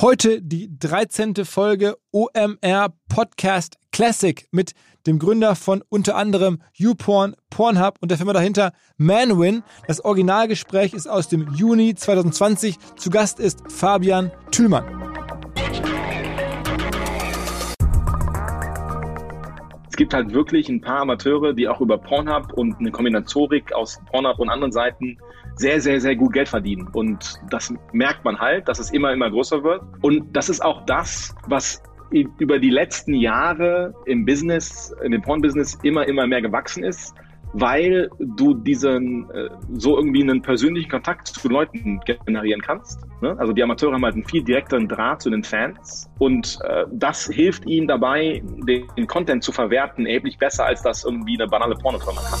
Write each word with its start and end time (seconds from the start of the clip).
Heute 0.00 0.42
die 0.42 0.76
13. 0.76 1.44
Folge 1.44 1.96
OMR 2.10 2.92
Podcast 3.08 3.78
Classic 3.92 4.48
mit 4.50 4.74
dem 5.06 5.20
Gründer 5.20 5.54
von 5.54 5.84
unter 5.88 6.16
anderem 6.16 6.60
YouPorn, 6.72 7.36
Pornhub 7.48 7.98
und 8.00 8.10
der 8.10 8.18
Firma 8.18 8.32
dahinter 8.32 8.72
Manwin. 8.96 9.62
Das 9.86 10.04
Originalgespräch 10.04 10.94
ist 10.94 11.06
aus 11.06 11.28
dem 11.28 11.48
Juni 11.54 11.94
2020. 11.94 12.76
Zu 12.96 13.10
Gast 13.10 13.38
ist 13.38 13.60
Fabian 13.70 14.32
Thülmann. 14.50 15.13
Es 19.94 19.96
gibt 19.96 20.12
halt 20.12 20.32
wirklich 20.34 20.68
ein 20.68 20.80
paar 20.80 21.02
Amateure, 21.02 21.52
die 21.52 21.68
auch 21.68 21.80
über 21.80 21.98
Pornhub 21.98 22.52
und 22.54 22.80
eine 22.80 22.90
Kombinatorik 22.90 23.72
aus 23.72 24.00
Pornhub 24.10 24.40
und 24.40 24.48
anderen 24.48 24.72
Seiten 24.72 25.18
sehr, 25.54 25.80
sehr, 25.80 26.00
sehr 26.00 26.16
gut 26.16 26.32
Geld 26.32 26.48
verdienen. 26.48 26.88
Und 26.94 27.36
das 27.48 27.72
merkt 27.92 28.24
man 28.24 28.40
halt, 28.40 28.66
dass 28.66 28.80
es 28.80 28.90
immer, 28.90 29.12
immer 29.12 29.30
größer 29.30 29.62
wird. 29.62 29.82
Und 30.02 30.36
das 30.36 30.48
ist 30.48 30.64
auch 30.64 30.84
das, 30.86 31.32
was 31.46 31.80
über 32.10 32.58
die 32.58 32.70
letzten 32.70 33.14
Jahre 33.14 33.94
im 34.06 34.24
Business, 34.24 34.92
in 35.04 35.12
dem 35.12 35.22
Porn-Business 35.22 35.78
immer, 35.84 36.08
immer 36.08 36.26
mehr 36.26 36.42
gewachsen 36.42 36.82
ist, 36.82 37.14
weil 37.54 38.10
du 38.18 38.54
diesen, 38.54 39.30
äh, 39.30 39.48
so 39.74 39.96
irgendwie 39.96 40.22
einen 40.22 40.42
persönlichen 40.42 40.90
Kontakt 40.90 41.28
zu 41.28 41.48
Leuten 41.48 42.00
generieren 42.00 42.60
kannst. 42.60 43.00
Ne? 43.22 43.36
Also 43.38 43.52
die 43.52 43.62
Amateure 43.62 43.94
haben 43.94 44.04
halt 44.04 44.14
einen 44.14 44.26
viel 44.26 44.42
direkteren 44.42 44.88
Draht 44.88 45.22
zu 45.22 45.30
den 45.30 45.44
Fans 45.44 46.10
und 46.18 46.58
äh, 46.64 46.84
das 46.92 47.26
hilft 47.26 47.66
ihnen 47.66 47.86
dabei, 47.86 48.42
den 48.44 49.06
Content 49.06 49.44
zu 49.44 49.52
verwerten, 49.52 50.04
erheblich 50.04 50.36
besser, 50.36 50.66
als 50.66 50.82
das 50.82 51.04
irgendwie 51.04 51.40
eine 51.40 51.48
banale 51.48 51.76
Pornofirma 51.76 52.20
kann. 52.22 52.40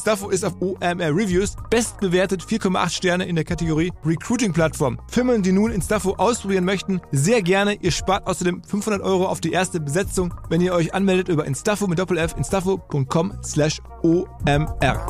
Instafo 0.00 0.30
ist 0.30 0.46
auf 0.46 0.54
OMR 0.62 1.14
Reviews 1.14 1.56
bestbewertet 1.68 2.42
4,8 2.42 2.88
Sterne 2.88 3.26
in 3.26 3.36
der 3.36 3.44
Kategorie 3.44 3.92
Recruiting 4.02 4.50
Plattform. 4.50 4.98
Firmen, 5.08 5.42
die 5.42 5.52
nun 5.52 5.70
Instafo 5.70 6.14
ausprobieren 6.14 6.64
möchten, 6.64 7.02
sehr 7.12 7.42
gerne. 7.42 7.74
Ihr 7.74 7.90
spart 7.90 8.26
außerdem 8.26 8.64
500 8.64 9.02
Euro 9.02 9.26
auf 9.26 9.42
die 9.42 9.52
erste 9.52 9.78
Besetzung, 9.78 10.32
wenn 10.48 10.62
ihr 10.62 10.72
euch 10.72 10.94
anmeldet 10.94 11.28
über 11.28 11.44
Instafo 11.44 11.86
mit 11.86 11.98
Doppel-F, 11.98 12.34
instafo.com 12.34 13.42
slash 13.44 13.78
OMR. 14.02 15.06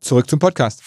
Zurück 0.00 0.28
zum 0.28 0.40
Podcast. 0.40 0.82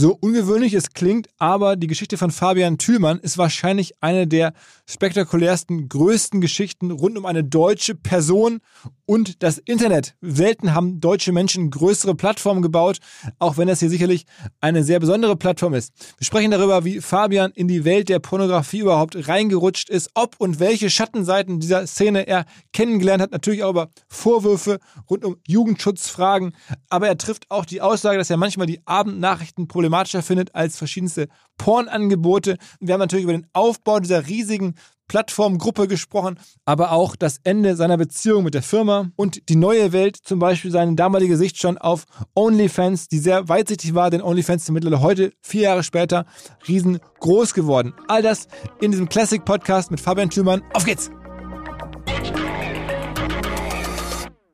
So 0.00 0.16
ungewöhnlich 0.20 0.74
es 0.74 0.92
klingt, 0.92 1.28
aber 1.38 1.74
die 1.74 1.88
Geschichte 1.88 2.18
von 2.18 2.30
Fabian 2.30 2.78
Thülmann 2.78 3.18
ist 3.18 3.36
wahrscheinlich 3.36 3.94
eine 4.00 4.28
der 4.28 4.52
spektakulärsten, 4.86 5.88
größten 5.88 6.40
Geschichten 6.40 6.92
rund 6.92 7.18
um 7.18 7.26
eine 7.26 7.42
deutsche 7.42 7.96
Person 7.96 8.60
und 9.08 9.42
das 9.42 9.58
Internet. 9.58 10.14
Selten 10.20 10.74
haben 10.74 11.00
deutsche 11.00 11.32
Menschen 11.32 11.70
größere 11.70 12.14
Plattformen 12.14 12.62
gebaut, 12.62 12.98
auch 13.38 13.56
wenn 13.56 13.68
das 13.68 13.80
hier 13.80 13.90
sicherlich 13.90 14.24
eine 14.60 14.84
sehr 14.84 15.00
besondere 15.00 15.36
Plattform 15.36 15.74
ist. 15.74 15.92
Wir 16.18 16.24
sprechen 16.24 16.50
darüber, 16.50 16.84
wie 16.84 17.00
Fabian 17.00 17.52
in 17.52 17.68
die 17.68 17.84
Welt 17.84 18.08
der 18.08 18.18
Pornografie 18.18 18.80
überhaupt 18.80 19.28
reingerutscht 19.28 19.88
ist, 19.88 20.10
ob 20.14 20.36
und 20.38 20.60
welche 20.60 20.90
Schattenseiten 20.90 21.60
dieser 21.60 21.86
Szene 21.86 22.26
er 22.26 22.44
kennengelernt 22.72 23.22
hat, 23.22 23.32
natürlich 23.32 23.62
auch 23.62 23.70
über 23.70 23.88
Vorwürfe 24.08 24.78
rund 25.08 25.24
um 25.24 25.36
Jugendschutzfragen, 25.46 26.54
aber 26.88 27.08
er 27.08 27.18
trifft 27.18 27.50
auch 27.50 27.64
die 27.64 27.80
Aussage, 27.80 28.18
dass 28.18 28.30
er 28.30 28.36
manchmal 28.36 28.66
die 28.66 28.80
Abendnachrichten 28.86 29.68
problematisch 29.68 29.98
problematischer 29.98 30.22
findet 30.22 30.54
als 30.54 30.76
verschiedenste 30.76 31.28
Pornangebote. 31.58 32.56
Wir 32.80 32.94
haben 32.94 33.00
natürlich 33.00 33.24
über 33.24 33.32
den 33.32 33.46
Aufbau 33.52 34.00
dieser 34.00 34.26
riesigen 34.26 34.74
Plattformgruppe 35.08 35.88
gesprochen, 35.88 36.38
aber 36.64 36.92
auch 36.92 37.16
das 37.16 37.38
Ende 37.42 37.76
seiner 37.76 37.96
Beziehung 37.96 38.44
mit 38.44 38.54
der 38.54 38.62
Firma 38.62 39.10
und 39.16 39.48
die 39.48 39.56
neue 39.56 39.92
Welt, 39.92 40.16
zum 40.22 40.38
Beispiel 40.38 40.70
seine 40.70 40.94
damalige 40.94 41.36
Sicht 41.36 41.58
schon 41.58 41.78
auf 41.78 42.04
OnlyFans, 42.34 43.08
die 43.08 43.18
sehr 43.18 43.48
weitsichtig 43.48 43.94
war, 43.94 44.10
denn 44.10 44.22
OnlyFans 44.22 44.64
ist 44.64 44.70
mittlerweile 44.70 45.02
heute, 45.02 45.32
vier 45.40 45.62
Jahre 45.62 45.82
später, 45.82 46.26
riesengroß 46.68 47.54
geworden. 47.54 47.94
All 48.06 48.22
das 48.22 48.48
in 48.80 48.90
diesem 48.90 49.08
Classic 49.08 49.44
Podcast 49.44 49.90
mit 49.90 50.00
Fabian 50.00 50.30
Thümann. 50.30 50.62
Auf 50.74 50.84
geht's! 50.84 51.10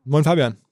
Moin 0.04 0.22
Fabian. 0.22 0.63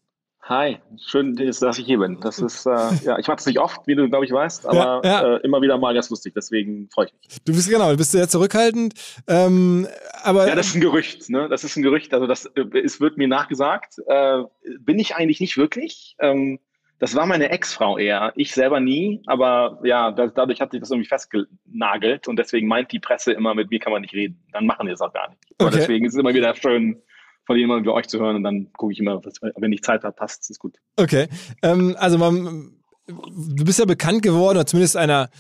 Hi, 0.53 0.77
schön, 0.99 1.35
dass 1.35 1.79
ich 1.79 1.87
hier 1.87 1.99
bin. 1.99 2.21
Das 2.21 2.39
ist, 2.39 2.67
äh, 2.67 2.71
ja, 3.05 3.19
ich 3.19 3.27
mache 3.27 3.37
das 3.37 3.47
nicht 3.47 3.59
oft, 3.59 3.87
wie 3.87 3.95
du, 3.95 4.07
glaube 4.11 4.27
ich, 4.27 4.33
weißt, 4.33 4.67
aber 4.67 5.01
ja, 5.03 5.23
ja. 5.23 5.37
Äh, 5.37 5.41
immer 5.45 5.63
wieder 5.63 5.79
mal 5.79 5.95
ganz 5.95 6.11
lustig, 6.11 6.35
deswegen 6.37 6.91
freue 6.91 7.07
ich 7.07 7.15
mich. 7.15 7.43
Du 7.43 7.55
bist 7.55 7.71
genau, 7.71 7.91
du 7.91 7.97
bist 7.97 8.13
sehr 8.13 8.29
zurückhaltend, 8.29 8.93
ähm, 9.29 9.89
aber... 10.23 10.47
Ja, 10.47 10.55
das 10.55 10.67
ist 10.67 10.75
ein 10.75 10.83
Gerücht, 10.83 11.31
ne? 11.31 11.49
Das 11.49 11.65
ist 11.65 11.77
ein 11.77 11.83
Gerücht, 11.83 12.13
also 12.13 12.27
das 12.27 12.45
äh, 12.55 12.67
es 12.85 13.01
wird 13.01 13.17
mir 13.17 13.29
nachgesagt. 13.29 13.95
Äh, 14.07 14.43
bin 14.79 14.99
ich 14.99 15.17
eigentlich 15.17 15.41
nicht 15.41 15.57
wirklich. 15.57 16.17
Ähm, 16.19 16.59
das 16.99 17.15
war 17.15 17.25
meine 17.25 17.49
Ex-Frau 17.49 17.97
eher. 17.97 18.35
Ich 18.37 18.53
selber 18.53 18.79
nie, 18.79 19.23
aber 19.25 19.81
ja, 19.85 20.11
das, 20.11 20.35
dadurch 20.35 20.61
hat 20.61 20.73
sich 20.73 20.81
das 20.81 20.91
irgendwie 20.91 21.09
festgenagelt 21.09 22.29
und 22.29 22.37
deswegen 22.37 22.69
meint 22.69 22.93
die 22.93 23.01
Presse 23.01 23.33
immer, 23.33 23.55
mit 23.55 23.71
mir 23.71 23.79
kann 23.79 23.93
man 23.93 24.03
nicht 24.03 24.13
reden. 24.13 24.45
Dann 24.53 24.67
machen 24.67 24.87
die 24.87 24.93
es 24.93 25.01
auch 25.01 25.15
gar 25.15 25.31
nicht. 25.31 25.41
Okay. 25.57 25.71
deswegen 25.77 26.05
ist 26.05 26.13
es 26.13 26.21
immer 26.21 26.35
wieder 26.35 26.55
schön, 26.55 27.01
von 27.45 27.57
jemandem 27.57 27.87
wie 27.87 27.95
euch 27.95 28.09
zu 28.09 28.21
hören 28.21 28.37
und 28.37 28.45
dann 28.45 28.73
gucke 28.73 28.93
ich 28.93 29.01
immer, 29.01 29.21
wenn 29.57 29.73
ich 29.73 29.83
Zeit 29.83 30.05
habe, 30.05 30.15
passt, 30.15 30.49
ist 30.51 30.59
gut. 30.59 30.77
Okay. 30.97 31.29
Ähm, 31.63 31.97
also 31.99 32.19
man, 32.19 32.73
du 33.07 33.65
bist 33.65 33.79
ja 33.79 33.85
bekannt 33.85 34.23
geworden, 34.23 34.57
oder 34.57 34.67
zumindest 34.67 34.97
einer 34.97 35.31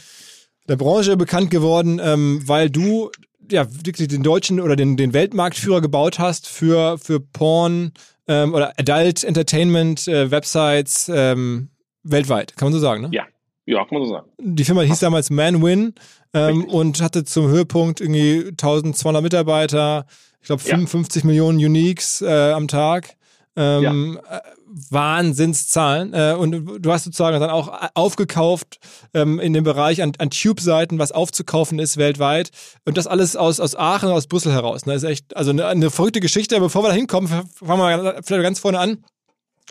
der 0.68 0.76
Branche 0.76 1.16
bekannt 1.16 1.50
geworden, 1.50 2.00
ähm, 2.02 2.42
weil 2.46 2.70
du 2.70 3.10
ja 3.50 3.66
wirklich 3.84 4.08
den 4.08 4.22
deutschen 4.22 4.60
oder 4.60 4.76
den, 4.76 4.96
den 4.96 5.12
Weltmarktführer 5.12 5.80
gebaut 5.80 6.18
hast 6.18 6.48
für, 6.48 6.98
für 6.98 7.20
Porn 7.20 7.92
ähm, 8.28 8.54
oder 8.54 8.72
Adult 8.78 9.24
Entertainment 9.24 10.08
äh, 10.08 10.30
Websites 10.30 11.10
ähm, 11.12 11.70
weltweit. 12.02 12.56
Kann 12.56 12.66
man 12.66 12.72
so 12.72 12.78
sagen, 12.78 13.02
ne? 13.02 13.08
Ja. 13.12 13.26
Ja, 13.64 13.84
kann 13.84 13.98
man 13.98 14.08
so 14.08 14.14
sagen. 14.14 14.28
Die 14.38 14.64
Firma 14.64 14.82
hieß 14.82 14.98
damals 14.98 15.30
Manwin 15.30 15.94
ähm, 16.34 16.64
und 16.64 17.00
hatte 17.00 17.22
zum 17.24 17.46
Höhepunkt 17.46 18.00
irgendwie 18.00 18.48
1200 18.48 19.22
Mitarbeiter, 19.22 20.06
ich 20.42 20.46
glaube 20.46 20.62
55 20.62 21.22
ja. 21.22 21.26
Millionen 21.26 21.58
Uniques 21.58 22.20
äh, 22.20 22.52
am 22.52 22.68
Tag. 22.68 23.16
Ähm, 23.54 24.18
ja. 24.22 24.38
Äh, 24.38 24.40
Wahnsinnszahlen. 24.90 26.14
Äh, 26.14 26.34
und 26.38 26.82
du 26.82 26.92
hast 26.92 27.04
sozusagen 27.04 27.38
dann 27.38 27.50
auch 27.50 27.90
aufgekauft 27.94 28.78
ähm, 29.14 29.38
in 29.38 29.52
dem 29.52 29.64
Bereich 29.64 30.02
an, 30.02 30.12
an 30.18 30.30
Tube-Seiten, 30.30 30.98
was 30.98 31.12
aufzukaufen 31.12 31.78
ist 31.78 31.96
weltweit. 31.96 32.50
Und 32.84 32.96
das 32.96 33.06
alles 33.06 33.36
aus, 33.36 33.60
aus 33.60 33.76
Aachen, 33.76 34.10
aus 34.10 34.26
Brüssel 34.26 34.52
heraus. 34.52 34.86
Ne? 34.86 34.94
Das 34.94 35.02
ist 35.02 35.08
echt 35.08 35.36
also 35.36 35.50
eine, 35.50 35.66
eine 35.66 35.90
verrückte 35.90 36.20
Geschichte. 36.20 36.58
Bevor 36.58 36.82
wir 36.82 36.88
da 36.88 36.94
hinkommen, 36.94 37.28
fangen 37.28 37.80
wir 37.80 38.20
vielleicht 38.24 38.42
ganz 38.42 38.58
vorne 38.58 38.78
an. 38.78 39.04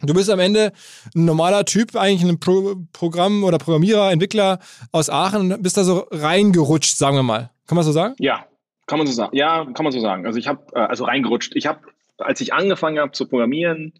Du 0.03 0.13
bist 0.13 0.29
am 0.29 0.39
Ende 0.39 0.71
ein 1.15 1.25
normaler 1.25 1.65
Typ, 1.65 1.95
eigentlich 1.95 2.27
ein 2.27 2.39
Pro 2.39 2.75
Programm- 2.93 3.43
oder 3.43 3.57
Programmierer, 3.57 4.11
Entwickler 4.11 4.59
aus 4.91 5.09
Aachen 5.09 5.51
und 5.51 5.61
bist 5.61 5.77
da 5.77 5.83
so 5.83 6.07
reingerutscht, 6.11 6.97
sagen 6.97 7.17
wir 7.17 7.23
mal. 7.23 7.51
Kann 7.67 7.75
man 7.75 7.85
so 7.85 7.91
sagen? 7.91 8.15
Ja, 8.17 8.45
Kann 8.87 8.97
man 8.97 9.07
so 9.07 9.13
sagen. 9.13 9.35
Ja, 9.35 9.65
kann 9.73 9.83
man 9.83 9.91
so 9.91 9.99
sagen. 9.99 10.25
Also 10.25 10.39
ich 10.39 10.47
habe 10.47 10.65
äh, 10.73 10.79
also 10.79 11.05
reingerutscht. 11.05 11.55
Ich 11.55 11.67
habe, 11.67 11.81
als 12.17 12.41
ich 12.41 12.53
angefangen 12.53 12.99
habe 12.99 13.11
zu 13.11 13.27
programmieren, 13.27 13.93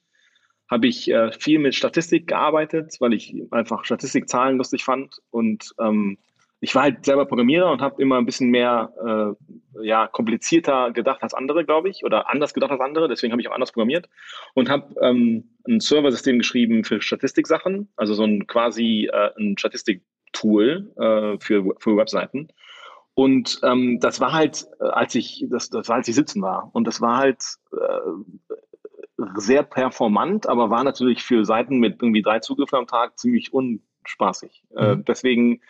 habe 0.69 0.87
ich 0.87 1.11
äh, 1.11 1.31
viel 1.33 1.59
mit 1.59 1.75
Statistik 1.75 2.27
gearbeitet, 2.27 2.95
weil 2.99 3.13
ich 3.13 3.35
einfach 3.51 3.83
Statistikzahlen 3.83 4.57
lustig 4.57 4.83
fand 4.83 5.21
und 5.29 5.73
ähm, 5.79 6.17
ich 6.61 6.75
war 6.75 6.83
halt 6.83 7.05
selber 7.05 7.25
Programmierer 7.25 7.71
und 7.71 7.81
habe 7.81 8.01
immer 8.01 8.17
ein 8.17 8.25
bisschen 8.25 8.51
mehr 8.51 9.35
äh, 9.75 9.83
ja, 9.85 10.07
komplizierter 10.07 10.91
gedacht 10.91 11.23
als 11.23 11.33
andere, 11.33 11.65
glaube 11.65 11.89
ich, 11.89 12.05
oder 12.05 12.29
anders 12.29 12.53
gedacht 12.53 12.71
als 12.71 12.79
andere. 12.79 13.07
Deswegen 13.07 13.31
habe 13.33 13.41
ich 13.41 13.49
auch 13.49 13.53
anders 13.53 13.71
programmiert 13.71 14.07
und 14.53 14.69
habe 14.69 14.93
ähm, 15.01 15.49
ein 15.67 15.79
Serversystem 15.79 16.37
geschrieben 16.37 16.83
für 16.83 17.01
Statistiksachen, 17.01 17.89
also 17.95 18.13
so 18.13 18.23
ein 18.23 18.45
quasi 18.45 19.09
äh, 19.11 19.31
ein 19.39 19.57
Statistik-Tool 19.57 20.93
äh, 20.97 21.43
für, 21.43 21.75
für 21.79 21.97
Webseiten. 21.97 22.49
Und 23.13 23.59
ähm, 23.63 23.99
das 23.99 24.19
war 24.21 24.31
halt, 24.31 24.67
äh, 24.79 24.85
als 24.85 25.15
ich, 25.15 25.45
das, 25.49 25.69
das 25.69 25.89
war, 25.89 25.97
als 25.97 26.07
ich 26.07 26.15
sitzen 26.15 26.41
war. 26.41 26.69
Und 26.73 26.87
das 26.87 27.01
war 27.01 27.17
halt 27.17 27.43
äh, 27.73 29.25
sehr 29.35 29.63
performant, 29.63 30.47
aber 30.47 30.69
war 30.69 30.83
natürlich 30.83 31.23
für 31.23 31.45
Seiten 31.45 31.77
mit 31.77 32.01
irgendwie 32.01 32.21
drei 32.21 32.39
Zugriffen 32.39 32.77
am 32.77 32.87
Tag 32.87 33.19
ziemlich 33.19 33.53
unspaßig. 33.53 34.63
Äh, 34.75 34.95
mhm. 34.95 35.01
Äh, 35.01 35.03
deswegen 35.03 35.61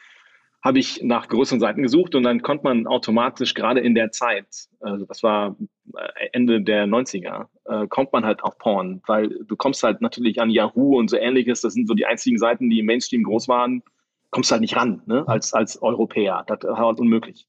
habe 0.63 0.77
ich 0.77 1.01
nach 1.01 1.27
größeren 1.27 1.59
Seiten 1.59 1.81
gesucht 1.81 2.13
und 2.13 2.21
dann 2.23 2.43
konnte 2.43 2.63
man 2.63 2.85
automatisch 2.85 3.55
gerade 3.55 3.79
in 3.79 3.95
der 3.95 4.11
Zeit, 4.11 4.45
also 4.79 5.05
das 5.05 5.23
war 5.23 5.55
äh, 5.95 6.27
Ende 6.33 6.61
der 6.61 6.85
90er, 6.85 7.47
äh, 7.65 7.87
kommt 7.87 8.13
man 8.13 8.25
halt 8.25 8.43
auf 8.43 8.59
Porn, 8.59 9.01
weil 9.07 9.29
du 9.29 9.55
kommst 9.55 9.81
halt 9.81 10.01
natürlich 10.01 10.39
an 10.39 10.51
Yahoo 10.51 10.99
und 10.99 11.09
so 11.09 11.17
ähnliches, 11.17 11.61
das 11.61 11.73
sind 11.73 11.87
so 11.87 11.95
die 11.95 12.05
einzigen 12.05 12.37
Seiten, 12.37 12.69
die 12.69 12.79
im 12.79 12.85
Mainstream 12.85 13.23
groß 13.23 13.47
waren, 13.47 13.81
kommst 14.31 14.51
halt 14.51 14.61
nicht 14.61 14.75
ran, 14.75 15.01
ne, 15.05 15.27
als, 15.27 15.53
als 15.53 15.81
Europäer, 15.81 16.43
das 16.47 16.63
war 16.63 16.77
halt 16.77 16.99
unmöglich. 16.99 17.47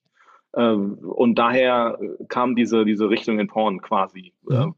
Äh, 0.52 0.72
und 0.72 1.36
daher 1.36 1.98
kam 2.28 2.54
diese, 2.56 2.84
diese 2.84 3.08
Richtung 3.08 3.38
in 3.38 3.48
Porn 3.48 3.80
quasi, 3.80 4.34
mhm. 4.42 4.74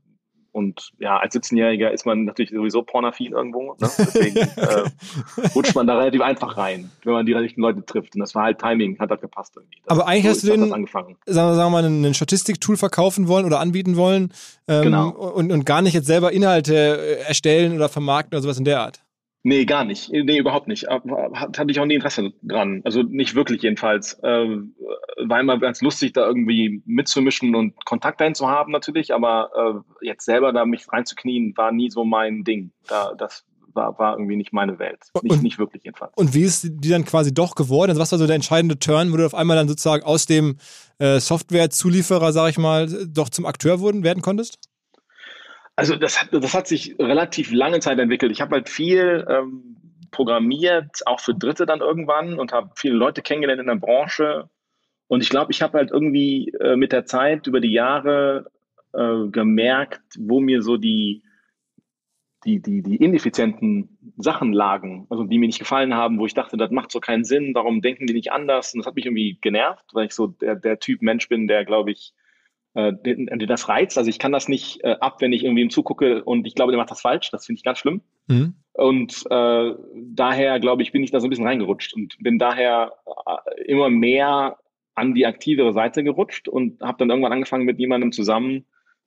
Und 0.54 0.92
ja, 1.00 1.18
als 1.18 1.34
17-Jähriger 1.34 1.88
ist 1.88 2.06
man 2.06 2.26
natürlich 2.26 2.52
sowieso 2.52 2.82
pornaffin 2.82 3.32
irgendwo. 3.32 3.72
Ne? 3.72 3.76
Deswegen 3.98 4.36
äh, 4.36 4.84
rutscht 5.52 5.74
man 5.74 5.88
da 5.88 5.98
relativ 5.98 6.20
einfach 6.20 6.56
rein, 6.56 6.92
wenn 7.02 7.12
man 7.12 7.26
die 7.26 7.32
richtigen 7.32 7.62
Leute 7.62 7.84
trifft. 7.84 8.14
Und 8.14 8.20
das 8.20 8.36
war 8.36 8.44
halt 8.44 8.60
Timing, 8.60 8.96
hat 9.00 9.10
halt 9.10 9.20
gepasst 9.20 9.54
irgendwie. 9.56 9.78
Das, 9.84 9.98
Aber 9.98 10.06
eigentlich 10.06 10.22
so 10.26 10.30
hast 10.30 10.44
du 10.44 10.50
den, 10.52 10.70
sagen 10.70 10.86
wir, 11.26 11.34
sagen 11.34 11.56
wir 11.56 11.70
mal, 11.70 11.84
ein 11.84 12.14
Statistiktool 12.14 12.76
verkaufen 12.76 13.26
wollen 13.26 13.46
oder 13.46 13.58
anbieten 13.58 13.96
wollen 13.96 14.32
ähm, 14.68 14.84
genau. 14.84 15.08
und, 15.08 15.50
und 15.50 15.66
gar 15.66 15.82
nicht 15.82 15.94
jetzt 15.94 16.06
selber 16.06 16.30
Inhalte 16.30 16.76
äh, 16.76 17.26
erstellen 17.26 17.74
oder 17.74 17.88
vermarkten 17.88 18.36
oder 18.36 18.42
sowas 18.42 18.58
in 18.58 18.64
der 18.64 18.80
Art. 18.80 19.03
Nee, 19.46 19.66
gar 19.66 19.84
nicht. 19.84 20.10
Nee, 20.10 20.38
überhaupt 20.38 20.68
nicht. 20.68 20.88
Hatte 20.88 21.66
ich 21.68 21.78
auch 21.78 21.84
nie 21.84 21.96
Interesse 21.96 22.32
dran. 22.42 22.80
Also 22.84 23.02
nicht 23.02 23.34
wirklich 23.34 23.60
jedenfalls. 23.60 24.14
Äh, 24.22 24.46
war 25.18 25.38
immer 25.38 25.58
ganz 25.58 25.82
lustig, 25.82 26.14
da 26.14 26.26
irgendwie 26.26 26.82
mitzumischen 26.86 27.54
und 27.54 27.84
Kontakt 27.84 28.22
zu 28.36 28.48
haben 28.48 28.72
natürlich, 28.72 29.12
aber 29.12 29.84
äh, 30.00 30.06
jetzt 30.06 30.24
selber 30.24 30.54
da 30.54 30.64
mich 30.64 30.90
reinzuknien, 30.90 31.52
war 31.56 31.72
nie 31.72 31.90
so 31.90 32.04
mein 32.04 32.42
Ding. 32.44 32.72
Da, 32.88 33.12
das 33.18 33.44
war, 33.74 33.98
war 33.98 34.14
irgendwie 34.14 34.36
nicht 34.36 34.54
meine 34.54 34.78
Welt. 34.78 35.00
Nicht, 35.20 35.32
und, 35.32 35.42
nicht 35.42 35.58
wirklich 35.58 35.84
jedenfalls. 35.84 36.12
Und 36.16 36.32
wie 36.32 36.42
ist 36.42 36.66
die 36.70 36.88
dann 36.88 37.04
quasi 37.04 37.34
doch 37.34 37.54
geworden? 37.54 37.90
Also 37.90 38.00
was 38.00 38.12
war 38.12 38.18
so 38.18 38.26
der 38.26 38.36
entscheidende 38.36 38.78
Turn, 38.78 39.12
wo 39.12 39.18
du 39.18 39.26
auf 39.26 39.34
einmal 39.34 39.58
dann 39.58 39.68
sozusagen 39.68 40.04
aus 40.04 40.24
dem 40.24 40.56
äh, 40.98 41.20
Software-Zulieferer, 41.20 42.32
sag 42.32 42.48
ich 42.48 42.58
mal, 42.58 42.88
doch 43.08 43.28
zum 43.28 43.44
Akteur 43.44 43.80
wurden, 43.80 44.04
werden 44.04 44.22
konntest? 44.22 44.58
Also 45.76 45.96
das 45.96 46.20
hat, 46.20 46.28
das 46.32 46.54
hat 46.54 46.68
sich 46.68 46.96
relativ 46.98 47.50
lange 47.52 47.80
Zeit 47.80 47.98
entwickelt. 47.98 48.30
Ich 48.32 48.40
habe 48.40 48.54
halt 48.54 48.68
viel 48.68 49.26
ähm, 49.28 49.76
programmiert, 50.10 51.02
auch 51.06 51.20
für 51.20 51.34
Dritte 51.34 51.66
dann 51.66 51.80
irgendwann 51.80 52.38
und 52.38 52.52
habe 52.52 52.70
viele 52.76 52.94
Leute 52.94 53.22
kennengelernt 53.22 53.60
in 53.60 53.66
der 53.66 53.74
Branche. 53.74 54.48
Und 55.08 55.22
ich 55.22 55.28
glaube, 55.28 55.50
ich 55.50 55.62
habe 55.62 55.78
halt 55.78 55.90
irgendwie 55.90 56.50
äh, 56.60 56.76
mit 56.76 56.92
der 56.92 57.04
Zeit 57.04 57.46
über 57.46 57.60
die 57.60 57.72
Jahre 57.72 58.50
äh, 58.92 59.26
gemerkt, 59.30 60.02
wo 60.18 60.40
mir 60.40 60.62
so 60.62 60.76
die, 60.76 61.24
die, 62.44 62.62
die, 62.62 62.82
die 62.82 62.96
ineffizienten 62.96 63.98
Sachen 64.16 64.52
lagen, 64.52 65.06
also 65.10 65.24
die 65.24 65.38
mir 65.38 65.46
nicht 65.46 65.58
gefallen 65.58 65.94
haben, 65.94 66.18
wo 66.20 66.26
ich 66.26 66.34
dachte, 66.34 66.56
das 66.56 66.70
macht 66.70 66.92
so 66.92 67.00
keinen 67.00 67.24
Sinn, 67.24 67.52
warum 67.54 67.80
denken 67.80 68.06
die 68.06 68.14
nicht 68.14 68.32
anders? 68.32 68.72
Und 68.72 68.78
das 68.78 68.86
hat 68.86 68.94
mich 68.94 69.06
irgendwie 69.06 69.38
genervt, 69.40 69.84
weil 69.92 70.06
ich 70.06 70.12
so 70.12 70.28
der, 70.28 70.54
der 70.54 70.78
Typ 70.78 71.02
Mensch 71.02 71.28
bin, 71.28 71.48
der, 71.48 71.64
glaube 71.64 71.90
ich, 71.90 72.14
äh, 72.74 72.92
das 73.46 73.68
reizt. 73.68 73.96
Also 73.98 74.10
ich 74.10 74.18
kann 74.18 74.32
das 74.32 74.48
nicht 74.48 74.82
äh, 74.84 74.96
ab, 75.00 75.20
wenn 75.20 75.32
ich 75.32 75.44
irgendwie 75.44 75.62
ihm 75.62 75.70
zugucke 75.70 76.24
und 76.24 76.46
ich 76.46 76.54
glaube, 76.54 76.72
der 76.72 76.78
macht 76.78 76.90
das 76.90 77.00
falsch. 77.00 77.30
Das 77.30 77.46
finde 77.46 77.58
ich 77.58 77.64
ganz 77.64 77.78
schlimm. 77.78 78.02
Mhm. 78.26 78.54
Und 78.72 79.24
äh, 79.30 79.74
daher, 79.94 80.60
glaube 80.60 80.82
ich, 80.82 80.92
bin 80.92 81.02
ich 81.02 81.10
da 81.10 81.20
so 81.20 81.26
ein 81.26 81.30
bisschen 81.30 81.46
reingerutscht 81.46 81.94
und 81.94 82.16
bin 82.18 82.38
daher 82.38 82.92
äh, 83.26 83.62
immer 83.64 83.88
mehr 83.90 84.58
an 84.94 85.14
die 85.14 85.26
aktivere 85.26 85.72
Seite 85.72 86.04
gerutscht 86.04 86.48
und 86.48 86.80
habe 86.80 86.98
dann 86.98 87.10
irgendwann 87.10 87.32
angefangen, 87.32 87.64
mit 87.64 87.78
jemandem 87.78 88.12
zusammen 88.12 88.64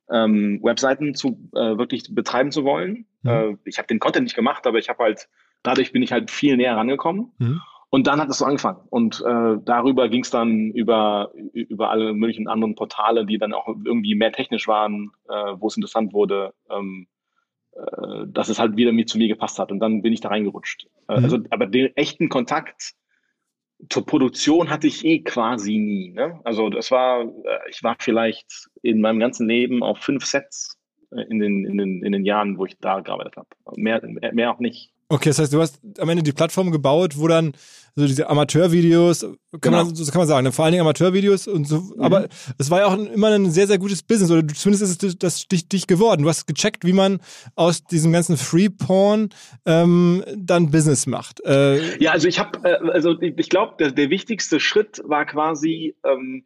ähm, 0.10 0.60
Webseiten 0.64 1.16
zu 1.16 1.50
äh, 1.54 1.78
wirklich 1.78 2.04
betreiben 2.14 2.52
zu 2.52 2.64
wollen. 2.64 3.06
Mhm. 3.24 3.30
Äh, 3.30 3.58
ich 3.66 3.78
habe 3.78 3.88
den 3.88 4.00
Content 4.00 4.24
nicht 4.24 4.36
gemacht, 4.36 4.66
aber 4.68 4.80
ich 4.80 4.90
habe 4.90 5.04
halt, 5.04 5.28
dadurch 5.64 5.92
bin 5.92 6.02
ich 6.02 6.12
halt 6.12 6.32
viel 6.32 6.58
näher 6.58 6.76
rangekommen. 6.76 7.32
Mhm. 7.38 7.62
Und 7.90 8.08
dann 8.08 8.20
hat 8.20 8.30
es 8.30 8.40
so 8.40 8.46
angefangen. 8.46 8.82
Und 8.90 9.24
äh, 9.26 9.58
darüber 9.64 10.10
ging 10.10 10.22
es 10.22 10.30
dann 10.30 10.72
über, 10.72 11.32
über 11.54 11.90
alle 11.90 12.14
möglichen 12.14 12.48
anderen 12.48 12.76
Portale, 12.76 13.26
die 13.26 13.38
dann 13.38 13.54
auch 13.54 13.68
irgendwie 13.68 14.16
mehr 14.16 14.34
technisch 14.34 14.68
waren, 14.68 15.12
äh, 15.30 15.54
wo 15.58 15.68
es 15.68 15.78
interessant 15.78 16.14
wurde, 16.14 16.54
ähm, 16.70 17.08
äh, 17.72 18.28
dass 18.28 18.50
es 18.50 18.60
halt 18.60 18.76
wieder 18.76 18.92
mit 18.92 19.10
zu 19.10 19.18
mir 19.18 19.30
gepasst 19.30 19.58
hat. 19.58 19.72
Und 19.72 19.80
dann 19.80 20.02
bin 20.02 20.12
ich 20.12 20.20
da 20.20 20.30
reingerutscht. 20.30 20.88
Äh, 21.08 21.18
mhm. 21.18 21.24
Also, 21.24 21.38
aber 21.50 21.66
den 21.66 21.96
echten 21.96 22.28
Kontakt 22.28 22.94
zur 23.90 24.06
Produktion 24.06 24.70
hatte 24.70 24.88
ich 24.88 25.06
eh 25.06 25.20
quasi 25.20 25.78
nie. 25.78 26.12
Ne? 26.12 26.40
Also 26.44 26.70
das 26.70 26.92
war, 26.92 27.22
äh, 27.22 27.60
ich 27.70 27.84
war 27.84 27.96
vielleicht 28.00 28.70
in 28.82 29.02
meinem 29.02 29.20
ganzen 29.20 29.48
Leben 29.48 29.84
auf 29.84 30.00
fünf 30.00 30.26
Sets 30.26 30.78
äh, 31.12 31.22
in 31.30 31.40
den, 31.40 31.66
in 31.66 31.78
den, 31.78 32.04
in 32.04 32.12
den 32.12 32.26
Jahren, 32.26 32.58
wo 32.58 32.66
ich 32.66 32.78
da 32.80 33.00
gearbeitet 33.00 33.38
habe. 33.38 33.48
Mehr, 33.76 34.02
mehr 34.34 34.52
auch 34.52 34.60
nicht. 34.60 34.92
Okay, 35.10 35.30
das 35.30 35.40
heißt, 35.40 35.54
du 35.54 35.62
hast 35.62 35.80
am 36.00 36.10
Ende 36.10 36.24
die 36.24 36.34
Plattform 36.34 36.72
gebaut, 36.72 37.18
wo 37.18 37.28
dann 37.28 37.54
so 37.96 38.06
diese 38.06 38.30
Amateurvideos, 38.30 39.22
kann 39.22 39.38
genau. 39.62 39.86
man, 39.86 39.96
so 39.96 40.12
kann 40.12 40.20
man 40.20 40.28
sagen, 40.28 40.44
ne? 40.44 40.52
vor 40.52 40.66
allen 40.66 40.74
Dingen 40.74 40.82
Amateurvideos 40.82 41.48
und 41.48 41.66
so, 41.66 41.80
mhm. 41.80 42.02
aber 42.02 42.28
es 42.60 42.70
war 42.70 42.82
ja 42.82 42.86
auch 42.88 42.98
immer 42.98 43.30
ein 43.30 43.50
sehr, 43.50 43.66
sehr 43.66 43.80
gutes 43.80 44.04
Business, 44.04 44.30
oder 44.30 44.46
zumindest 44.48 44.84
ist 44.84 45.04
es 45.04 45.18
das 45.18 45.48
dich, 45.48 45.68
dich 45.68 45.88
geworden. 45.88 46.22
Du 46.22 46.30
hast 46.30 46.46
gecheckt, 46.46 46.86
wie 46.86 46.94
man 46.94 47.22
aus 47.56 47.86
diesem 47.86 48.12
ganzen 48.12 48.38
Free-Porn 48.38 49.30
ähm, 49.66 50.24
dann 50.36 50.70
Business 50.70 51.08
macht. 51.08 51.44
Äh, 51.46 51.98
ja, 51.98 52.12
also 52.12 52.28
ich 52.28 52.38
habe, 52.38 52.70
äh, 52.70 52.92
also 52.92 53.20
ich 53.20 53.50
glaube, 53.50 53.76
der, 53.80 53.92
der 53.92 54.10
wichtigste 54.10 54.60
Schritt 54.60 55.02
war 55.06 55.26
quasi, 55.26 55.96
ähm, 56.06 56.46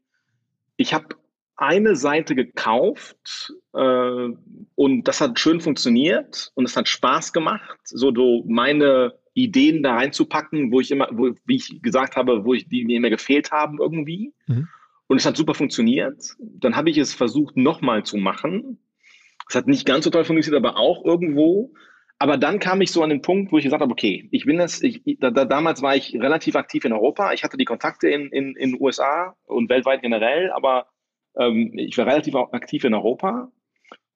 ich 0.78 0.94
habe 0.94 1.16
eine 1.58 1.96
Seite 1.96 2.34
gekauft 2.36 3.54
und 3.74 5.04
das 5.06 5.22
hat 5.22 5.40
schön 5.40 5.62
funktioniert 5.62 6.52
und 6.56 6.66
es 6.66 6.76
hat 6.76 6.90
Spaß 6.90 7.32
gemacht, 7.32 7.80
so 7.86 8.44
meine 8.46 9.14
Ideen 9.34 9.82
da 9.82 9.96
reinzupacken, 9.96 10.72
wo 10.72 10.82
ich 10.82 10.92
immer, 10.92 11.08
wo, 11.12 11.32
wie 11.46 11.56
ich 11.56 11.82
gesagt 11.82 12.16
habe, 12.16 12.44
wo 12.44 12.54
ich 12.54 12.68
die 12.68 12.84
mir 12.84 12.98
immer 12.98 13.10
gefehlt 13.10 13.52
haben 13.52 13.80
irgendwie. 13.80 14.34
Mhm. 14.48 14.68
Und 15.08 15.18
es 15.18 15.26
hat 15.26 15.38
super 15.38 15.54
funktioniert. 15.54 16.36
Dann 16.40 16.76
habe 16.76 16.90
ich 16.90 16.98
es 16.98 17.14
versucht 17.14 17.58
nochmal 17.58 18.04
zu 18.04 18.18
machen. 18.18 18.80
Es 19.48 19.56
hat 19.56 19.68
nicht 19.68 19.86
ganz 19.86 20.06
so 20.06 20.10
toll 20.10 20.24
funktioniert, 20.24 20.64
aber 20.64 20.78
auch 20.78 21.06
irgendwo. 21.06 21.74
Aber 22.20 22.38
dann 22.38 22.60
kam 22.60 22.82
ich 22.82 22.92
so 22.92 23.02
an 23.04 23.10
den 23.10 23.22
Punkt, 23.22 23.52
wo 23.52 23.58
ich 23.58 23.64
gesagt 23.64 23.82
habe, 23.82 23.92
okay, 23.92 24.30
ich 24.32 24.46
bin 24.46 24.58
das, 24.58 24.82
ich, 24.82 25.02
da, 25.20 25.32
da, 25.32 25.46
damals 25.46 25.82
war 25.82 25.96
ich 25.96 26.14
relativ 26.14 26.56
aktiv 26.56 26.86
in 26.86 26.94
Europa. 26.94 27.34
Ich 27.34 27.44
hatte 27.44 27.58
die 27.58 27.66
Kontakte 27.66 28.10
in, 28.10 28.28
in, 28.28 28.56
in 28.56 28.80
USA 28.80 29.36
und 29.46 29.70
weltweit 29.70 30.02
generell, 30.02 30.52
aber 30.52 30.88
ähm, 31.36 31.74
ich 31.76 31.98
war 31.98 32.06
relativ 32.06 32.36
aktiv 32.36 32.84
in 32.84 32.94
Europa 32.94 33.52
äh, 33.52 33.61